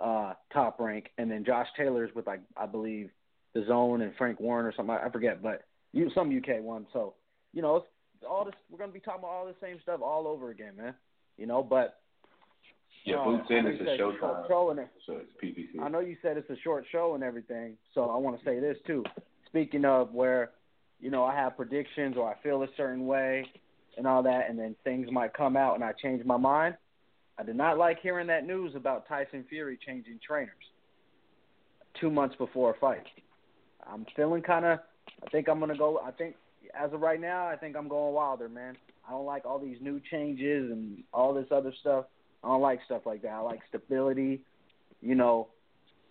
uh 0.00 0.34
Top 0.52 0.78
Rank, 0.78 1.10
and 1.18 1.30
then 1.30 1.44
Josh 1.44 1.68
Taylor's 1.76 2.14
with 2.14 2.26
like 2.26 2.40
I 2.56 2.66
believe 2.66 3.10
the 3.54 3.64
Zone 3.66 4.02
and 4.02 4.12
Frank 4.16 4.40
Warren 4.40 4.66
or 4.66 4.72
something. 4.76 4.94
I 4.94 5.10
forget, 5.10 5.42
but 5.42 5.62
you 5.92 6.10
some 6.14 6.36
UK 6.36 6.62
one. 6.62 6.86
So 6.92 7.14
you 7.52 7.62
know 7.62 7.84
all 8.28 8.44
this. 8.44 8.54
We're 8.70 8.78
gonna 8.78 8.92
be 8.92 9.00
talking 9.00 9.20
about 9.20 9.30
all 9.30 9.46
the 9.46 9.54
same 9.60 9.78
stuff 9.82 10.00
all 10.02 10.26
over 10.26 10.50
again, 10.50 10.76
man. 10.76 10.94
You 11.36 11.46
know, 11.46 11.62
but 11.62 12.00
Yeah, 13.08 13.24
Boots 13.24 13.46
in 13.50 13.66
is 13.66 13.80
a 13.80 13.84
showtime. 13.98 14.48
show 14.48 14.70
and 14.70 14.80
it- 14.80 14.88
So 15.06 15.14
it's 15.14 15.32
PBC. 15.40 15.80
I 15.80 15.88
know 15.88 16.00
you 16.00 16.16
said 16.22 16.36
it's 16.36 16.50
a 16.50 16.56
short 16.56 16.86
show 16.90 17.14
and 17.14 17.24
everything, 17.24 17.76
so 17.94 18.10
I 18.10 18.16
want 18.16 18.38
to 18.38 18.44
say 18.44 18.60
this 18.60 18.76
too. 18.86 19.04
Speaking 19.46 19.84
of 19.84 20.12
where, 20.14 20.52
you 21.00 21.10
know, 21.10 21.24
I 21.24 21.34
have 21.34 21.56
predictions 21.56 22.16
or 22.16 22.28
I 22.28 22.34
feel 22.42 22.62
a 22.62 22.68
certain 22.76 23.06
way 23.06 23.50
and 23.96 24.06
all 24.06 24.22
that, 24.22 24.48
and 24.48 24.58
then 24.58 24.74
things 24.84 25.10
might 25.10 25.32
come 25.32 25.56
out 25.56 25.74
and 25.74 25.82
I 25.84 25.92
change 25.92 26.24
my 26.24 26.36
mind. 26.36 26.76
I 27.38 27.44
did 27.44 27.56
not 27.56 27.78
like 27.78 28.00
hearing 28.00 28.26
that 28.26 28.44
news 28.46 28.74
about 28.74 29.06
Tyson 29.06 29.44
Fury 29.44 29.76
changing 29.78 30.18
trainers 30.20 30.54
two 31.94 32.10
months 32.10 32.36
before 32.36 32.70
a 32.70 32.74
fight. 32.74 33.06
I'm 33.86 34.04
feeling 34.16 34.42
kind 34.42 34.64
of. 34.64 34.80
I 35.24 35.30
think 35.30 35.48
I'm 35.48 35.58
gonna 35.60 35.76
go. 35.76 35.98
I 36.00 36.10
think 36.10 36.36
as 36.74 36.92
of 36.92 37.00
right 37.00 37.20
now, 37.20 37.46
I 37.46 37.56
think 37.56 37.76
I'm 37.76 37.88
going 37.88 38.14
Wilder, 38.14 38.48
man. 38.48 38.76
I 39.06 39.12
don't 39.12 39.24
like 39.24 39.46
all 39.46 39.58
these 39.58 39.80
new 39.80 40.00
changes 40.10 40.70
and 40.70 41.02
all 41.12 41.32
this 41.32 41.50
other 41.50 41.72
stuff. 41.80 42.04
I 42.42 42.48
don't 42.48 42.60
like 42.60 42.80
stuff 42.86 43.02
like 43.04 43.22
that. 43.22 43.32
I 43.32 43.40
like 43.40 43.60
stability, 43.68 44.40
you 45.00 45.14
know, 45.14 45.48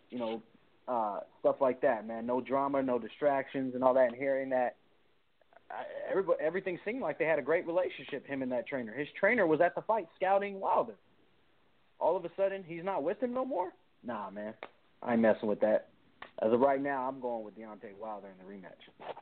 you 0.10 0.20
know, 0.20 0.42
uh, 0.88 1.20
stuff 1.40 1.58
like 1.60 1.82
that, 1.82 2.08
man. 2.08 2.26
No 2.26 2.42
drama, 2.42 2.82
no 2.82 3.00
distractions, 3.00 3.76
and 3.76 3.84
all 3.84 3.94
that. 3.94 4.10
And 4.10 4.16
hearing 4.16 4.50
that, 4.50 4.76
I, 5.70 5.84
everything 6.42 6.80
seemed 6.86 7.02
like 7.02 7.20
they 7.20 7.26
had 7.26 7.40
a 7.40 7.42
great 7.42 7.66
relationship. 7.66 8.26
Him 8.26 8.42
and 8.42 8.52
that 8.52 8.68
trainer. 8.68 8.94
His 8.94 9.08
trainer 9.20 9.46
was 9.46 9.62
at 9.62 9.76
the 9.76 9.82
fight 9.82 10.08
scouting 10.16 10.60
Wilder. 10.60 10.96
All 12.00 12.16
of 12.16 12.26
a 12.26 12.30
sudden, 12.38 12.64
he's 12.66 12.84
not 12.84 13.04
with 13.04 13.22
him 13.22 13.34
no 13.34 13.44
more. 13.44 13.72
Nah, 14.04 14.30
man, 14.30 14.54
I 15.02 15.14
ain't 15.14 15.22
messing 15.22 15.50
with 15.50 15.60
that. 15.62 15.88
As 16.42 16.54
of 16.54 16.60
right 16.60 16.82
now, 16.82 17.08
I'm 17.08 17.20
going 17.20 17.44
with 17.44 17.58
Deontay 17.58 17.98
Wilder 18.00 18.28
in 18.28 18.46
the 18.46 18.52
rematch. 18.52 19.14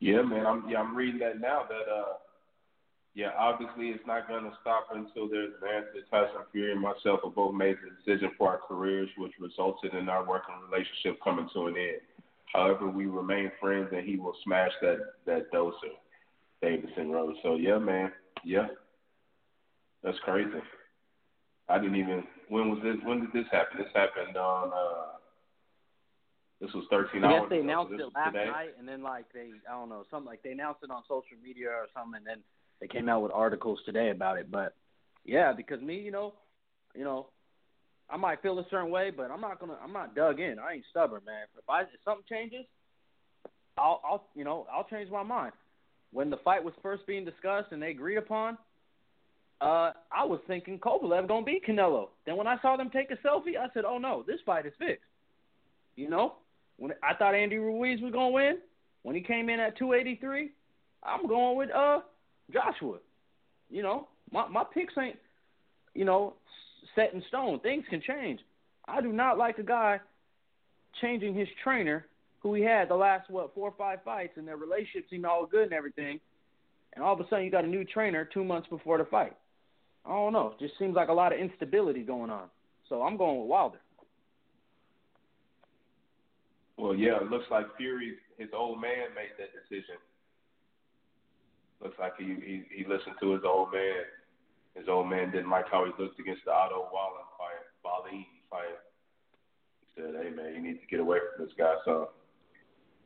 Yeah, 0.00 0.22
man. 0.22 0.46
I'm 0.46 0.68
yeah, 0.68 0.80
I'm 0.80 0.96
reading 0.96 1.20
that 1.20 1.40
now. 1.40 1.62
That 1.68 1.92
uh, 1.92 2.12
yeah, 3.14 3.30
obviously 3.38 3.88
it's 3.88 4.06
not 4.06 4.26
going 4.28 4.44
to 4.44 4.56
stop 4.60 4.86
until 4.92 5.28
there's 5.28 5.52
an 5.60 5.68
answer. 5.68 6.00
Tyson 6.10 6.46
Fury 6.50 6.72
and 6.72 6.80
myself 6.80 7.20
have 7.24 7.34
both 7.34 7.54
made 7.54 7.76
the 7.84 7.90
decision 8.00 8.30
for 8.38 8.48
our 8.48 8.60
careers, 8.66 9.08
which 9.18 9.32
resulted 9.38 9.94
in 9.94 10.08
our 10.08 10.26
working 10.26 10.54
relationship 10.70 11.22
coming 11.22 11.48
to 11.52 11.66
an 11.66 11.76
end. 11.76 12.00
However, 12.52 12.88
we 12.88 13.06
remain 13.06 13.50
friends, 13.60 13.88
and 13.92 14.06
he 14.06 14.16
will 14.16 14.34
smash 14.44 14.72
that 14.82 14.98
that 15.26 15.52
doser, 15.52 15.96
Davidson 16.60 17.10
Road. 17.10 17.34
So 17.42 17.56
yeah, 17.56 17.78
man. 17.78 18.12
Yeah, 18.44 18.68
that's 20.02 20.18
crazy. 20.24 20.50
I 21.68 21.78
didn't 21.78 21.96
even. 21.96 22.24
When 22.48 22.70
was 22.70 22.80
this? 22.82 22.96
When 23.04 23.20
did 23.20 23.32
this 23.32 23.50
happen? 23.52 23.78
This 23.78 23.88
happened 23.94 24.36
on. 24.36 24.68
uh 24.72 25.16
This 26.60 26.72
was 26.74 26.84
13 26.90 27.24
I 27.24 27.26
hours. 27.26 27.40
guess 27.42 27.48
they 27.50 27.56
ago, 27.56 27.62
so 27.62 27.64
announced 27.64 27.92
it 27.94 28.14
last 28.14 28.32
today. 28.32 28.50
night, 28.50 28.74
and 28.78 28.86
then 28.86 29.02
like 29.02 29.24
they, 29.32 29.50
I 29.68 29.72
don't 29.72 29.88
know, 29.88 30.04
something 30.10 30.26
like 30.26 30.42
they 30.42 30.52
announced 30.52 30.82
it 30.82 30.90
on 30.90 31.02
social 31.08 31.36
media 31.42 31.68
or 31.70 31.86
something, 31.94 32.18
and 32.18 32.26
then 32.26 32.38
they 32.82 32.88
came 32.88 33.08
out 33.08 33.22
with 33.22 33.30
articles 33.32 33.78
today 33.86 34.10
about 34.10 34.38
it. 34.38 34.50
But 34.50 34.74
yeah, 35.24 35.52
because 35.56 35.80
me, 35.80 36.00
you 36.00 36.10
know, 36.10 36.34
you 36.96 37.04
know, 37.04 37.28
I 38.10 38.16
might 38.16 38.42
feel 38.42 38.58
a 38.58 38.66
certain 38.70 38.90
way, 38.90 39.10
but 39.16 39.30
I'm 39.30 39.40
not 39.40 39.60
gonna. 39.60 39.76
I'm 39.82 39.92
not 39.92 40.16
dug 40.16 40.40
in. 40.40 40.58
I 40.58 40.74
ain't 40.74 40.84
stubborn, 40.90 41.22
man. 41.24 41.46
If 41.56 41.70
I 41.70 41.82
if 41.82 41.88
something 42.04 42.24
changes, 42.28 42.66
I'll 43.78 44.00
I'll 44.04 44.24
you 44.34 44.42
know 44.42 44.66
I'll 44.70 44.86
change 44.90 45.10
my 45.10 45.22
mind. 45.22 45.52
When 46.12 46.28
the 46.28 46.38
fight 46.38 46.64
was 46.64 46.74
first 46.82 47.06
being 47.06 47.24
discussed 47.24 47.68
and 47.70 47.80
they 47.80 47.90
agreed 47.90 48.16
upon, 48.16 48.58
uh, 49.60 49.92
I 50.10 50.24
was 50.24 50.40
thinking 50.48 50.80
Kovalev 50.80 51.28
gonna 51.28 51.46
beat 51.46 51.64
Canelo. 51.64 52.08
Then 52.26 52.36
when 52.36 52.48
I 52.48 52.60
saw 52.62 52.76
them 52.76 52.90
take 52.90 53.12
a 53.12 53.16
selfie, 53.26 53.56
I 53.56 53.72
said, 53.72 53.84
"Oh 53.84 53.98
no, 53.98 54.24
this 54.26 54.40
fight 54.44 54.66
is 54.66 54.72
fixed." 54.76 55.04
You 55.94 56.10
know, 56.10 56.34
when 56.78 56.92
I 57.00 57.14
thought 57.14 57.36
Andy 57.36 57.58
Ruiz 57.58 58.02
was 58.02 58.12
gonna 58.12 58.30
win, 58.30 58.58
when 59.04 59.14
he 59.14 59.22
came 59.22 59.48
in 59.48 59.60
at 59.60 59.78
283, 59.78 60.50
I'm 61.04 61.28
going 61.28 61.56
with 61.56 61.70
uh 61.70 62.00
Joshua. 62.50 62.98
You 63.70 63.82
know, 63.82 64.08
my 64.30 64.48
my 64.48 64.64
picks 64.64 64.94
ain't 64.98 65.18
you 65.94 66.04
know 66.04 66.34
set 66.94 67.14
in 67.14 67.22
stone. 67.28 67.60
Things 67.60 67.84
can 67.88 68.00
change. 68.00 68.40
I 68.86 69.00
do 69.00 69.12
not 69.12 69.38
like 69.38 69.58
a 69.58 69.62
guy 69.62 70.00
changing 71.00 71.34
his 71.34 71.48
trainer 71.62 72.06
who 72.40 72.54
he 72.54 72.62
had 72.62 72.88
the 72.88 72.94
last 72.94 73.30
what 73.30 73.54
four 73.54 73.68
or 73.68 73.74
five 73.78 74.00
fights 74.04 74.32
and 74.36 74.46
their 74.46 74.56
relationship 74.56 75.08
seemed 75.08 75.24
all 75.24 75.46
good 75.46 75.64
and 75.64 75.72
everything, 75.72 76.20
and 76.94 77.04
all 77.04 77.14
of 77.14 77.20
a 77.20 77.28
sudden 77.28 77.44
you 77.44 77.50
got 77.50 77.64
a 77.64 77.68
new 77.68 77.84
trainer 77.84 78.28
two 78.32 78.44
months 78.44 78.68
before 78.68 78.98
the 78.98 79.04
fight. 79.04 79.36
I 80.04 80.10
don't 80.10 80.32
know. 80.32 80.54
It 80.58 80.64
just 80.64 80.78
seems 80.78 80.96
like 80.96 81.08
a 81.08 81.12
lot 81.12 81.32
of 81.32 81.38
instability 81.38 82.02
going 82.02 82.30
on. 82.30 82.48
So 82.88 83.02
I'm 83.02 83.16
going 83.16 83.38
with 83.40 83.48
Wilder. 83.48 83.78
Well, 86.76 86.94
yeah, 86.94 87.20
it 87.20 87.30
looks 87.30 87.44
like 87.50 87.66
Fury, 87.76 88.14
his 88.38 88.48
old 88.52 88.80
man, 88.80 89.14
made 89.14 89.30
that 89.38 89.50
decision. 89.54 89.94
Looks 91.82 91.98
like 91.98 92.14
he 92.16 92.38
he, 92.46 92.62
he 92.70 92.84
listened 92.86 93.16
to 93.20 93.32
his 93.32 93.42
old 93.44 93.72
man. 93.72 94.06
His 94.74 94.88
old 94.88 95.10
man 95.10 95.30
didn't 95.30 95.50
like 95.50 95.66
how 95.70 95.84
he 95.84 95.90
looked 96.00 96.18
against 96.20 96.44
the 96.46 96.52
Otto 96.52 96.88
Wallin 96.94 97.26
fight, 97.36 97.60
Wallin 97.84 98.24
fight. 98.48 98.78
He 99.82 100.00
said, 100.00 100.14
"Hey 100.14 100.30
man, 100.30 100.54
you 100.54 100.62
need 100.62 100.80
to 100.80 100.86
get 100.86 101.00
away 101.00 101.18
from 101.18 101.44
this 101.44 101.54
guy." 101.58 101.74
So, 101.84 102.10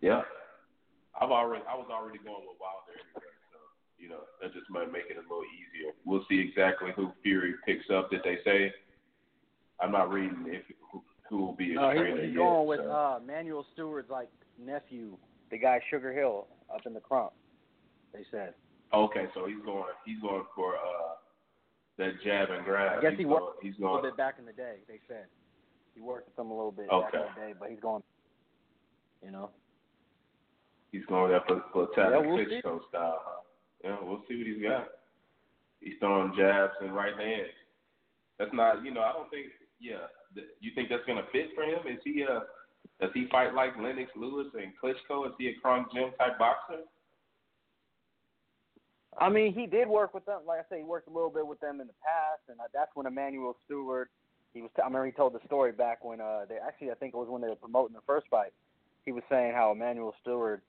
yeah, 0.01 0.23
I've 1.19 1.31
already 1.31 1.65
I 1.69 1.75
was 1.75 1.89
already 1.91 2.19
going 2.19 2.45
with 2.45 2.61
Wilder 2.61 3.01
anyway. 3.01 3.33
So, 3.51 3.59
you 3.99 4.09
know, 4.11 4.29
that 4.43 4.53
just 4.53 4.69
might 4.69 4.93
make 4.93 5.09
it 5.09 5.17
a 5.17 5.25
little 5.25 5.49
easier. 5.49 5.93
We'll 6.05 6.27
see 6.29 6.39
exactly 6.39 6.91
who 6.95 7.11
Fury 7.23 7.55
picks 7.65 7.89
up. 7.91 8.11
Did 8.11 8.21
they 8.23 8.39
say? 8.45 8.73
I'm 9.81 9.93
not 9.93 10.11
reading 10.13 10.45
if 10.47 10.63
who, 10.93 11.03
who 11.29 11.39
will 11.39 11.53
be 11.55 11.75
no, 11.75 11.93
trainer 11.93 12.23
he's 12.23 12.35
yet. 12.35 12.39
going 12.39 12.69
with 12.69 12.81
so. 12.81 12.91
uh, 12.91 13.19
Manuel 13.27 13.67
Steward's 13.73 14.11
like 14.11 14.29
nephew, 14.63 15.17
the 15.51 15.59
guy 15.59 15.81
Sugar 15.91 16.13
Hill 16.13 16.47
up 16.73 16.87
in 16.87 16.95
the 16.95 17.01
Kronk. 17.01 17.33
They 18.13 18.25
said. 18.31 18.55
Okay, 18.95 19.27
so 19.35 19.47
he's 19.47 19.63
going 19.65 19.85
he's 20.05 20.21
going 20.21 20.45
for 20.55 20.75
uh 20.77 21.15
that 21.99 22.13
jab 22.25 22.51
and 22.51 22.65
grab. 22.65 22.99
I 22.99 23.01
guess 23.01 23.13
he's 23.13 23.19
he 23.21 23.25
going, 23.25 23.43
worked 23.43 23.63
he's 23.63 23.75
a 23.79 23.83
little 23.83 24.03
bit 24.03 24.17
back 24.17 24.37
in 24.39 24.45
the 24.45 24.53
day. 24.53 24.77
They 24.87 25.01
said 25.09 25.27
he 25.95 26.01
worked 26.01 26.29
with 26.29 26.37
them 26.37 26.51
a 26.51 26.57
little 26.57 26.73
bit 26.73 26.89
back 26.89 27.15
in 27.15 27.21
the 27.21 27.41
day, 27.41 27.55
but 27.59 27.71
he's 27.71 27.81
going. 27.81 28.03
You 29.25 29.33
know. 29.33 29.51
he's 30.93 31.05
going 31.07 31.31
there 31.31 31.43
for 31.49 31.65
for 31.73 31.89
Yeah, 31.97 32.19
we'll. 32.19 32.39
Klitschko 32.39 32.89
style. 32.89 33.21
Huh? 33.25 33.41
Yeah, 33.83 33.97
we'll 34.03 34.23
see 34.29 34.37
what 34.37 34.47
he's 34.47 34.63
got. 34.63 34.89
He's 35.81 35.95
throwing 36.01 36.35
jabs 36.37 36.75
and 36.81 36.95
right 36.95 37.17
hands. 37.17 37.53
That's 38.39 38.53
not 38.53 38.85
you 38.85 38.93
know, 38.93 39.01
I 39.01 39.13
don't 39.13 39.31
think 39.31 39.47
yeah. 39.81 40.09
th- 40.35 40.47
You 40.61 40.71
think 40.75 40.89
that's 40.91 41.05
gonna 41.07 41.27
fit 41.33 41.49
for 41.55 41.65
him? 41.65 41.81
Is 41.87 42.01
he 42.05 42.25
uh 42.25 42.41
does 43.01 43.11
he 43.15 43.27
fight 43.31 43.55
like 43.55 43.77
Lennox 43.77 44.11
Lewis 44.17 44.49
and 44.55 44.73
Klitschko? 44.83 45.27
Is 45.27 45.33
he 45.39 45.49
a 45.49 45.55
Kronk 45.61 45.93
Gym 45.93 46.11
type 46.19 46.39
boxer? 46.39 46.85
I 49.19 49.29
mean, 49.29 49.55
he 49.55 49.67
did 49.67 49.89
work 49.89 50.13
with 50.15 50.27
them. 50.27 50.41
Like 50.47 50.61
I 50.61 50.63
said, 50.69 50.79
he 50.79 50.85
worked 50.85 51.09
a 51.09 51.13
little 51.13 51.31
bit 51.31 51.47
with 51.47 51.61
them 51.61 51.81
in 51.81 51.87
the 51.87 51.95
past, 52.03 52.43
and 52.49 52.59
that's 52.75 52.91
when 52.95 53.07
Emanuel 53.07 53.57
Steward. 53.65 54.09
He 54.53 54.63
was. 54.63 54.71
T- 54.77 54.83
I 54.83 54.87
remember 54.87 55.07
he 55.07 55.13
told 55.13 55.33
the 55.35 55.41
story 55.47 55.73
back 55.73 56.05
when 56.05 56.21
uh, 56.21 56.45
they 56.49 56.57
actually, 56.57 56.91
I 56.91 56.95
think 56.95 57.15
it 57.15 57.17
was 57.17 57.29
when 57.29 57.43
they 57.43 57.49
were 57.49 57.57
promoting 57.57 57.95
the 57.95 58.03
first 58.07 58.27
fight. 58.31 58.53
He 59.05 59.13
was 59.13 59.23
saying 59.31 59.53
how 59.55 59.73
Emanuel 59.73 60.15
Steward 60.23 60.63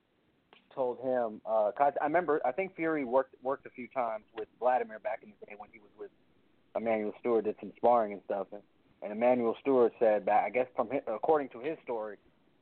told 0.74 1.00
him. 1.00 1.42
Uh, 1.46 1.72
'cause 1.72 1.94
I 2.00 2.06
remember, 2.06 2.42
I 2.46 2.52
think 2.52 2.76
Fury 2.76 3.04
worked 3.06 3.36
worked 3.44 3.66
a 3.66 3.70
few 3.70 3.88
times 3.90 4.26
with 4.38 4.48
Vladimir 4.60 5.00
back 5.00 5.20
in 5.24 5.34
the 5.40 5.46
day 5.46 5.56
when 5.58 5.70
he 5.72 5.80
was 5.80 5.90
with 5.98 6.12
Emanuel 6.76 7.14
Steward, 7.20 7.46
did 7.46 7.56
some 7.60 7.72
sparring 7.78 8.14
and 8.14 8.22
stuff. 8.26 8.48
And, 8.52 8.62
and 9.02 9.12
Emanuel 9.12 9.56
Steward 9.62 9.92
said 10.00 10.26
that 10.26 10.44
I 10.44 10.50
guess 10.50 10.68
from 10.76 10.90
his, 10.90 11.02
according 11.08 11.50
to 11.50 11.60
his 11.60 11.78
story, 11.84 12.18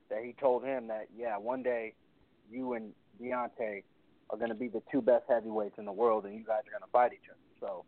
that 0.10 0.24
he 0.24 0.34
told 0.40 0.64
him 0.64 0.88
that 0.88 1.08
yeah, 1.16 1.38
one 1.38 1.64
day 1.64 1.94
you 2.50 2.74
and 2.74 2.94
Deontay 3.22 3.84
are 4.30 4.38
going 4.38 4.50
to 4.50 4.56
be 4.56 4.68
the 4.68 4.82
two 4.92 5.02
best 5.02 5.24
heavyweights 5.30 5.78
in 5.78 5.86
the 5.86 5.92
world, 5.92 6.26
and 6.26 6.34
you 6.34 6.44
guys 6.44 6.62
are 6.68 6.72
going 6.72 6.84
to 6.84 6.92
fight 6.92 7.14
each 7.14 7.30
other. 7.30 7.40
So, 7.60 7.86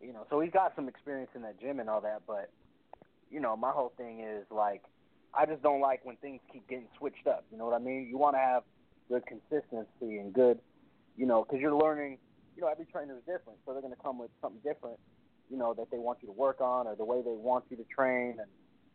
you 0.00 0.12
know, 0.12 0.26
so 0.30 0.40
he's 0.40 0.52
got 0.52 0.74
some 0.76 0.88
experience 0.88 1.30
in 1.34 1.42
that 1.42 1.60
gym 1.60 1.80
and 1.80 1.88
all 1.88 2.00
that. 2.02 2.22
But, 2.26 2.50
you 3.30 3.40
know, 3.40 3.56
my 3.56 3.70
whole 3.70 3.92
thing 3.96 4.20
is 4.20 4.44
like, 4.50 4.82
I 5.34 5.46
just 5.46 5.62
don't 5.62 5.80
like 5.80 6.04
when 6.04 6.16
things 6.16 6.40
keep 6.52 6.68
getting 6.68 6.88
switched 6.98 7.26
up. 7.26 7.44
You 7.50 7.58
know 7.58 7.64
what 7.64 7.74
I 7.74 7.82
mean? 7.82 8.06
You 8.10 8.18
want 8.18 8.36
to 8.36 8.40
have 8.40 8.64
good 9.08 9.22
consistency 9.26 10.18
and 10.18 10.32
good, 10.32 10.58
you 11.16 11.26
know, 11.26 11.44
because 11.44 11.60
you're 11.60 11.74
learning. 11.74 12.18
You 12.54 12.62
know, 12.62 12.68
every 12.68 12.84
trainer 12.84 13.14
is 13.14 13.20
different, 13.20 13.58
so 13.64 13.72
they're 13.72 13.80
going 13.80 13.94
to 13.94 14.02
come 14.02 14.18
with 14.18 14.30
something 14.42 14.60
different. 14.62 14.98
You 15.50 15.56
know, 15.56 15.72
that 15.72 15.90
they 15.90 15.96
want 15.96 16.18
you 16.20 16.26
to 16.26 16.32
work 16.32 16.60
on, 16.60 16.86
or 16.86 16.94
the 16.94 17.04
way 17.04 17.22
they 17.22 17.32
want 17.34 17.64
you 17.70 17.78
to 17.78 17.84
train, 17.84 18.36
and 18.38 18.48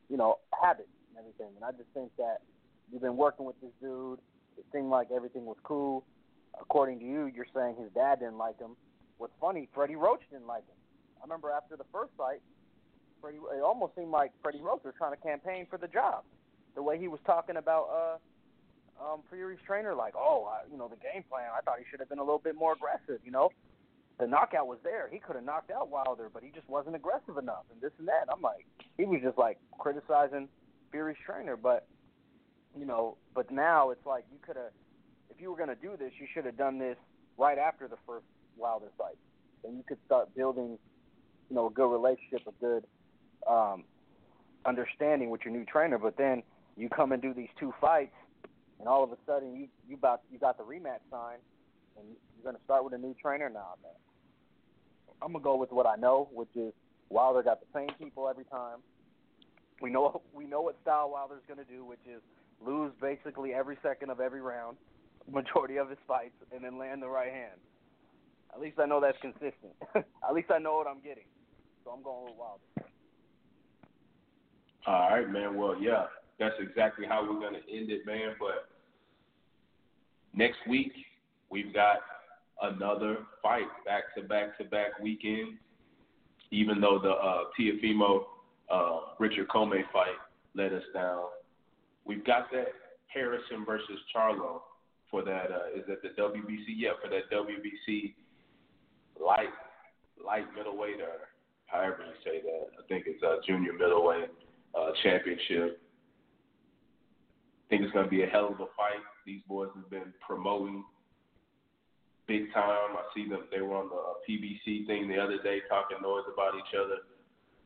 you 0.09 0.17
know, 0.17 0.37
habits 0.61 0.89
and 1.09 1.17
everything. 1.17 1.55
And 1.55 1.65
I 1.65 1.71
just 1.71 1.89
think 1.95 2.11
that 2.17 2.41
you've 2.91 3.01
been 3.01 3.17
working 3.17 3.45
with 3.47 3.59
this 3.61 3.71
dude. 3.81 4.19
It 4.57 4.65
seemed 4.71 4.89
like 4.89 5.07
everything 5.11 5.45
was 5.45 5.57
cool 5.63 6.05
according 6.59 6.99
to 6.99 7.05
you, 7.05 7.25
you're 7.25 7.47
saying 7.53 7.75
his 7.79 7.91
dad 7.93 8.19
didn't 8.19 8.37
like 8.37 8.59
him. 8.59 8.75
What's 9.17 9.33
funny, 9.41 9.67
Freddie 9.73 9.95
Roach 9.95 10.21
didn't 10.31 10.47
like 10.47 10.67
him. 10.67 10.75
I 11.19 11.23
remember 11.23 11.51
after 11.51 11.75
the 11.75 11.85
first 11.91 12.11
fight, 12.17 12.41
Freddie, 13.21 13.39
it 13.55 13.63
almost 13.63 13.95
seemed 13.95 14.11
like 14.11 14.31
Freddie 14.43 14.61
Roach 14.61 14.83
was 14.83 14.93
trying 14.97 15.15
to 15.15 15.21
campaign 15.21 15.65
for 15.69 15.77
the 15.77 15.87
job. 15.87 16.23
The 16.75 16.83
way 16.83 16.99
he 16.99 17.07
was 17.07 17.19
talking 17.25 17.57
about 17.57 17.89
uh, 17.89 19.03
um, 19.03 19.21
Fury's 19.29 19.59
trainer, 19.65 19.95
like, 19.95 20.13
oh, 20.15 20.45
I, 20.45 20.69
you 20.71 20.77
know, 20.77 20.87
the 20.87 20.97
game 20.97 21.23
plan. 21.29 21.49
I 21.55 21.61
thought 21.61 21.79
he 21.79 21.85
should 21.89 21.99
have 21.99 22.09
been 22.09 22.19
a 22.19 22.23
little 22.23 22.41
bit 22.43 22.55
more 22.55 22.73
aggressive. 22.73 23.19
You 23.25 23.31
know, 23.31 23.49
the 24.19 24.27
knockout 24.27 24.67
was 24.67 24.79
there. 24.83 25.09
He 25.11 25.19
could 25.19 25.35
have 25.35 25.45
knocked 25.45 25.71
out 25.71 25.89
Wilder, 25.89 26.29
but 26.31 26.43
he 26.43 26.49
just 26.49 26.69
wasn't 26.69 26.95
aggressive 26.95 27.37
enough, 27.37 27.65
and 27.71 27.81
this 27.81 27.91
and 27.97 28.07
that. 28.07 28.25
I'm 28.31 28.41
like, 28.41 28.65
he 28.97 29.05
was 29.05 29.21
just 29.23 29.37
like 29.37 29.57
criticizing 29.77 30.47
Fury's 30.91 31.17
trainer, 31.25 31.57
but 31.57 31.87
you 32.77 32.85
know, 32.85 33.17
but 33.33 33.51
now 33.51 33.89
it's 33.89 34.05
like 34.05 34.25
you 34.31 34.37
could 34.45 34.55
have 34.55 34.71
if 35.29 35.41
you 35.41 35.51
were 35.51 35.57
going 35.57 35.69
to 35.69 35.75
do 35.75 35.95
this, 35.97 36.11
you 36.19 36.27
should 36.33 36.45
have 36.45 36.57
done 36.57 36.79
this 36.79 36.97
right 37.37 37.57
after 37.57 37.87
the 37.87 37.97
first 38.05 38.25
Wilder 38.57 38.87
fight. 38.97 39.17
Then 39.63 39.77
you 39.77 39.83
could 39.87 39.99
start 40.05 40.33
building, 40.35 40.77
you 41.49 41.55
know, 41.55 41.67
a 41.67 41.69
good 41.69 41.91
relationship, 41.91 42.41
a 42.47 42.63
good 42.63 42.83
um, 43.47 43.83
understanding 44.65 45.29
with 45.29 45.41
your 45.45 45.53
new 45.53 45.65
trainer. 45.65 45.97
But 45.97 46.17
then 46.17 46.43
you 46.75 46.89
come 46.89 47.11
and 47.11 47.21
do 47.21 47.33
these 47.33 47.49
two 47.59 47.73
fights, 47.79 48.15
and 48.79 48.87
all 48.87 49.03
of 49.03 49.11
a 49.11 49.17
sudden 49.25 49.55
you 49.55 49.67
you 49.87 49.95
about 49.95 50.21
you 50.31 50.39
got 50.39 50.57
the 50.57 50.63
rematch 50.63 51.01
signed, 51.11 51.41
and 51.97 52.07
you're 52.07 52.43
going 52.43 52.55
to 52.55 52.63
start 52.63 52.83
with 52.83 52.93
a 52.93 52.97
new 52.97 53.15
trainer. 53.21 53.49
Nah, 53.49 53.75
man. 53.83 53.93
I'm 55.21 55.33
gonna 55.33 55.43
go 55.43 55.55
with 55.55 55.71
what 55.71 55.87
I 55.87 55.95
know, 55.95 56.29
which 56.31 56.55
is 56.55 56.73
Wilder 57.09 57.41
got 57.41 57.59
the 57.59 57.67
same 57.73 57.89
people 57.99 58.29
every 58.29 58.45
time. 58.45 58.79
We 59.81 59.89
know 59.89 60.21
we 60.33 60.45
know 60.45 60.61
what 60.61 60.75
style 60.81 61.09
Wilder's 61.11 61.41
going 61.47 61.59
to 61.59 61.71
do, 61.71 61.83
which 61.85 61.99
is 62.07 62.21
lose 62.65 62.91
basically 63.01 63.53
every 63.53 63.77
second 63.83 64.09
of 64.09 64.19
every 64.19 64.41
round 64.41 64.77
majority 65.31 65.77
of 65.77 65.89
his 65.89 65.99
fights 66.07 66.35
and 66.53 66.63
then 66.63 66.77
land 66.77 67.01
the 67.01 67.07
right 67.07 67.31
hand. 67.31 67.59
At 68.53 68.61
least 68.61 68.79
I 68.79 68.85
know 68.85 69.01
that's 69.01 69.17
consistent. 69.21 69.75
At 69.95 70.33
least 70.33 70.49
I 70.51 70.57
know 70.57 70.75
what 70.75 70.87
I'm 70.87 71.01
getting. 71.01 71.25
So 71.83 71.91
I'm 71.91 72.01
going 72.01 72.25
with 72.25 72.35
Wilder. 72.37 72.63
All 74.87 75.09
right, 75.09 75.29
man. 75.29 75.57
Well, 75.57 75.75
yeah, 75.79 76.05
that's 76.39 76.55
exactly 76.59 77.05
how 77.05 77.21
we're 77.21 77.39
gonna 77.39 77.59
end 77.71 77.91
it, 77.91 78.05
man. 78.05 78.35
But 78.39 78.69
next 80.33 80.57
week 80.67 80.93
we've 81.49 81.73
got 81.73 81.97
another 82.61 83.17
fight, 83.43 83.67
back 83.85 84.15
to 84.15 84.23
back 84.23 84.57
to 84.57 84.63
back 84.63 84.99
weekend. 85.01 85.57
Even 86.51 86.79
though 86.79 86.99
the 86.99 87.11
uh, 87.11 87.43
Teofimo 87.59 88.23
uh, 88.71 88.99
Richard 89.19 89.49
Commey 89.49 89.83
fight 89.91 90.15
let 90.55 90.71
us 90.71 90.83
down, 90.93 91.25
we've 92.05 92.25
got 92.25 92.49
that 92.53 92.67
Harrison 93.13 93.65
versus 93.65 93.99
Charlo 94.15 94.61
for 95.09 95.23
that. 95.23 95.51
Uh, 95.51 95.77
is 95.77 95.85
that 95.87 96.01
the 96.01 96.09
WBC? 96.21 96.75
Yeah, 96.75 96.91
for 97.01 97.09
that 97.09 97.29
WBC 97.31 98.13
light 99.19 99.49
light 100.23 100.45
middleweight 100.55 101.01
or 101.01 101.29
however 101.67 102.03
you 102.05 102.13
say 102.23 102.41
that. 102.41 102.67
I 102.79 102.87
think 102.87 103.05
it's 103.07 103.21
uh, 103.23 103.37
junior 103.45 103.73
middleweight 103.73 104.29
uh, 104.77 104.91
championship. 105.03 105.79
I 107.67 107.69
think 107.69 107.83
it's 107.83 107.93
to 107.93 108.07
be 108.07 108.23
a 108.23 108.27
hell 108.27 108.47
of 108.47 108.59
a 108.59 108.71
fight. 108.77 109.03
These 109.25 109.41
boys 109.47 109.69
have 109.75 109.89
been 109.89 110.13
promoting 110.25 110.83
big 112.27 112.53
time. 112.53 112.95
I 112.95 113.03
see 113.15 113.27
them. 113.27 113.43
They 113.51 113.61
were 113.61 113.75
on 113.75 113.89
the 113.89 113.95
uh, 113.95 114.13
PBC 114.27 114.87
thing 114.87 115.07
the 115.07 115.17
other 115.17 115.41
day 115.43 115.59
talking 115.69 115.97
noise 116.01 116.23
about 116.31 116.53
each 116.55 116.75
other. 116.75 116.97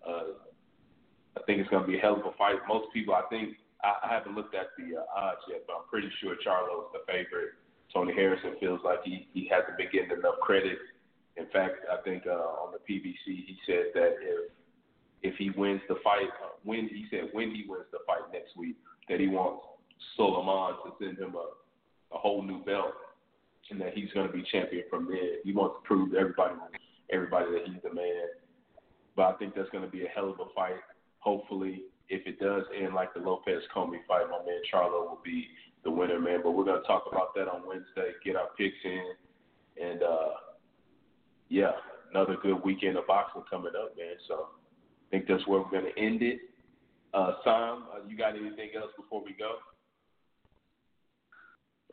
Uh, 0.07 0.33
I 1.37 1.41
think 1.45 1.61
it's 1.61 1.69
to 1.69 1.85
be 1.85 1.97
a 1.97 2.01
hell 2.01 2.15
of 2.15 2.25
a 2.25 2.35
fight. 2.37 2.57
Most 2.67 2.91
people, 2.93 3.13
I 3.13 3.23
think, 3.29 3.57
I, 3.83 4.07
I 4.07 4.13
haven't 4.13 4.35
looked 4.35 4.55
at 4.55 4.67
the 4.77 4.97
uh, 5.01 5.05
odds 5.19 5.41
yet, 5.49 5.63
but 5.67 5.73
I'm 5.73 5.87
pretty 5.89 6.09
sure 6.21 6.35
Charlo's 6.43 6.91
the 6.93 6.99
favorite. 7.07 7.55
Tony 7.93 8.13
Harrison 8.13 8.55
feels 8.59 8.79
like 8.83 8.99
he 9.03 9.27
he 9.33 9.49
hasn't 9.51 9.77
been 9.77 9.89
getting 9.91 10.11
enough 10.11 10.39
credit 10.41 10.77
In 11.37 11.47
fact, 11.51 11.85
I 11.91 12.01
think 12.03 12.23
uh, 12.27 12.31
on 12.63 12.73
the 12.73 12.79
PBC 12.79 13.25
he 13.25 13.57
said 13.65 13.85
that 13.93 14.15
if 14.21 14.51
if 15.23 15.35
he 15.37 15.51
wins 15.51 15.81
the 15.87 15.95
fight, 16.03 16.29
uh, 16.43 16.55
when 16.63 16.87
he 16.87 17.05
said 17.09 17.29
when 17.33 17.51
he 17.51 17.65
wins 17.67 17.85
the 17.91 17.99
fight 18.07 18.31
next 18.33 18.57
week, 18.57 18.75
that 19.09 19.19
he 19.19 19.27
wants 19.27 19.63
Sulaiman 20.15 20.75
to 20.85 20.91
send 20.99 21.17
him 21.19 21.35
a 21.35 22.15
a 22.15 22.17
whole 22.19 22.43
new 22.43 22.63
belt, 22.63 22.93
and 23.69 23.79
that 23.79 23.93
he's 23.93 24.11
going 24.13 24.27
to 24.27 24.33
be 24.33 24.43
champion 24.51 24.83
from 24.89 25.07
there. 25.07 25.39
He 25.43 25.53
wants 25.53 25.77
to 25.81 25.87
prove 25.87 26.11
to 26.11 26.17
everybody 26.17 26.55
everybody 27.11 27.45
that 27.51 27.63
he's 27.67 27.81
the 27.83 27.93
man. 27.93 28.27
But 29.15 29.23
I 29.23 29.33
think 29.33 29.55
that's 29.55 29.69
going 29.69 29.83
to 29.83 29.89
be 29.89 30.05
a 30.05 30.09
hell 30.09 30.29
of 30.29 30.39
a 30.39 30.53
fight. 30.55 30.79
Hopefully, 31.19 31.83
if 32.09 32.25
it 32.27 32.39
does 32.39 32.63
end 32.75 32.93
like 32.93 33.13
the 33.13 33.19
Lopez 33.19 33.61
Commey 33.73 33.99
fight, 34.07 34.25
my 34.29 34.43
man 34.45 34.61
Charlo 34.71 35.07
will 35.07 35.21
be 35.23 35.47
the 35.83 35.91
winner, 35.91 36.19
man. 36.19 36.41
But 36.43 36.51
we're 36.51 36.65
to 36.81 36.87
talk 36.87 37.05
about 37.11 37.33
that 37.35 37.47
on 37.47 37.67
Wednesday. 37.67 38.11
Get 38.23 38.35
our 38.35 38.49
picks 38.57 38.75
in, 38.83 39.13
and 39.81 40.03
uh, 40.03 40.29
yeah, 41.49 41.71
another 42.11 42.37
good 42.41 42.63
weekend 42.63 42.97
of 42.97 43.07
boxing 43.07 43.43
coming 43.49 43.73
up, 43.81 43.95
man. 43.97 44.15
So 44.27 44.47
I 44.51 45.11
think 45.11 45.27
that's 45.27 45.45
where 45.47 45.61
we're 45.61 45.69
to 45.91 45.99
end 45.99 46.21
it. 46.21 46.39
Uh, 47.13 47.33
Sam, 47.43 47.83
uh, 47.93 48.07
you 48.07 48.17
got 48.17 48.35
anything 48.35 48.69
else 48.75 48.91
before 48.97 49.23
we 49.23 49.33
go? 49.33 49.55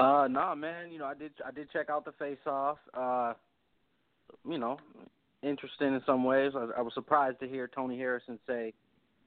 Uh, 0.00 0.28
nah, 0.28 0.54
man. 0.54 0.92
You 0.92 0.98
know, 0.98 1.06
I 1.06 1.14
did 1.14 1.32
I 1.44 1.50
did 1.50 1.70
check 1.72 1.90
out 1.90 2.04
the 2.04 2.12
face 2.12 2.38
off. 2.46 2.78
Uh, 2.94 3.34
you 4.48 4.58
know, 4.58 4.78
interesting 5.42 5.94
in 5.94 6.02
some 6.06 6.24
ways. 6.24 6.52
I, 6.54 6.68
I 6.78 6.82
was 6.82 6.94
surprised 6.94 7.40
to 7.40 7.48
hear 7.48 7.68
Tony 7.68 7.98
Harrison 7.98 8.38
say 8.46 8.74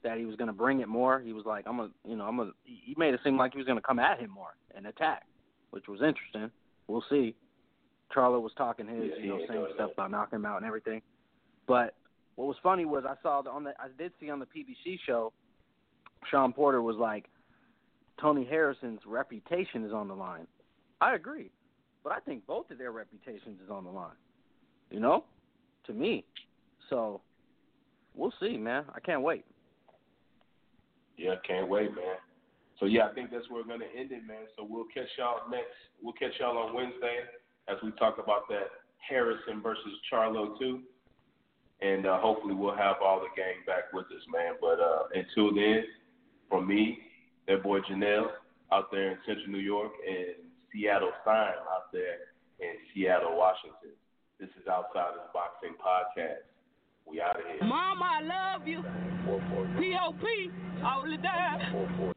that 0.03 0.18
he 0.18 0.26
was 0.26 0.36
going 0.36 0.48
to 0.48 0.53
bring 0.53 0.82
it 0.82 0.88
more. 0.88 1.19
He 1.19 1.34
was 1.34 1.45
like, 1.45 1.65
I'm 1.68 1.80
a, 1.80 1.90
you 2.07 2.15
know, 2.15 2.26
I'm 2.26 2.40
a. 2.40 2.52
He 2.64 2.95
made 2.98 3.14
it 3.14 3.19
seem 3.23 3.38
like 3.38 3.53
he 3.53 3.57
was 3.57 3.68
going 3.68 3.78
to 3.78 3.84
come 3.84 3.99
at 3.99 4.19
him 4.19 4.32
more 4.32 4.56
and 4.76 4.88
attack, 4.88 5.23
which 5.72 5.88
was 5.88 6.02
interesting. 6.02 6.52
We'll 6.88 7.03
see. 7.10 7.36
Charlo 8.15 8.41
was 8.41 8.52
talking 8.57 8.88
his, 8.88 9.11
yeah, 9.15 9.23
you 9.23 9.30
know, 9.30 9.40
yeah, 9.40 9.48
same 9.48 9.65
stuff 9.76 9.91
about 9.94 10.11
knocking 10.11 10.38
him 10.38 10.45
out 10.45 10.57
and 10.57 10.65
everything. 10.65 11.02
But 11.68 11.95
what 12.36 12.48
was 12.48 12.57
funny 12.61 12.86
was 12.86 13.03
I 13.07 13.15
saw 13.22 13.41
the, 13.41 13.49
on 13.49 13.64
the 13.64 13.72
I 13.80 13.88
did 13.98 14.11
see 14.19 14.30
on 14.30 14.40
the 14.40 14.45
PBC 14.45 14.98
show, 15.06 15.32
Shawn 16.30 16.53
Porter 16.53 16.82
was 16.82 16.98
like, 16.98 17.26
Tony 18.19 18.45
Harrison's 18.45 18.99
reputation 19.06 19.86
is 19.86 19.94
on 19.94 20.07
the 20.07 20.14
line. 20.14 20.48
I 20.99 21.15
agree, 21.15 21.49
but 22.03 22.11
I 22.11 22.19
think 22.19 22.45
both 22.45 22.69
of 22.69 22.78
their 22.78 22.91
reputations 22.91 23.60
is 23.64 23.69
on 23.72 23.84
the 23.84 23.90
line. 23.90 24.15
You 24.90 24.99
know, 24.99 25.23
to 25.86 25.94
me. 25.94 26.26
So 26.90 27.22
we'll 28.14 28.34
see, 28.41 28.57
man. 28.57 28.84
I 28.94 28.99
can't 28.99 29.22
wait. 29.22 29.45
Yeah, 31.22 31.35
can't 31.45 31.69
wait, 31.69 31.93
man. 31.93 32.18
So 32.80 32.88
yeah, 32.88 33.06
I 33.06 33.14
think 33.14 33.30
that's 33.30 33.48
where 33.49 33.61
we're 33.61 33.69
gonna 33.69 33.93
end 33.95 34.11
it, 34.11 34.26
man. 34.26 34.49
So 34.57 34.65
we'll 34.68 34.89
catch 34.91 35.06
y'all 35.19 35.48
next. 35.52 35.77
We'll 36.02 36.18
catch 36.18 36.34
y'all 36.39 36.57
on 36.57 36.73
Wednesday 36.73 37.30
as 37.69 37.77
we 37.84 37.91
talk 37.91 38.18
about 38.18 38.49
that 38.49 38.73
Harrison 39.07 39.61
versus 39.61 39.93
Charlo 40.11 40.57
too, 40.57 40.81
and 41.81 42.07
uh, 42.07 42.19
hopefully 42.19 42.56
we'll 42.56 42.76
have 42.76 42.95
all 43.06 43.19
the 43.19 43.30
gang 43.38 43.61
back 43.68 43.93
with 43.93 44.07
us, 44.07 44.26
man. 44.34 44.56
But 44.60 44.80
uh, 44.81 45.14
until 45.14 45.53
then, 45.53 45.85
from 46.49 46.68
me, 46.68 46.98
that 47.48 47.61
boy 47.61 47.81
Janelle 47.81 48.31
out 48.72 48.89
there 48.91 49.11
in 49.11 49.18
Central 49.27 49.49
New 49.49 49.60
York 49.60 49.91
and 50.07 50.41
Seattle 50.73 51.11
Sign 51.23 51.53
out 51.69 51.91
there 51.93 52.34
in 52.60 52.73
Seattle, 52.95 53.38
Washington. 53.38 53.93
This 54.39 54.49
is 54.60 54.68
Outside 54.68 55.14
of 55.14 55.30
the 55.30 55.30
Boxing 55.34 55.77
Podcast. 55.77 56.49
We 57.12 57.22
out 57.22 57.36
of 57.36 57.42
here. 57.46 57.68
Mama, 57.68 58.06
I 58.06 58.56
love 58.56 58.68
you. 58.68 58.82
P.O.P. 59.80 60.52
all 60.84 61.04
the 61.04 61.18
time. 61.18 62.14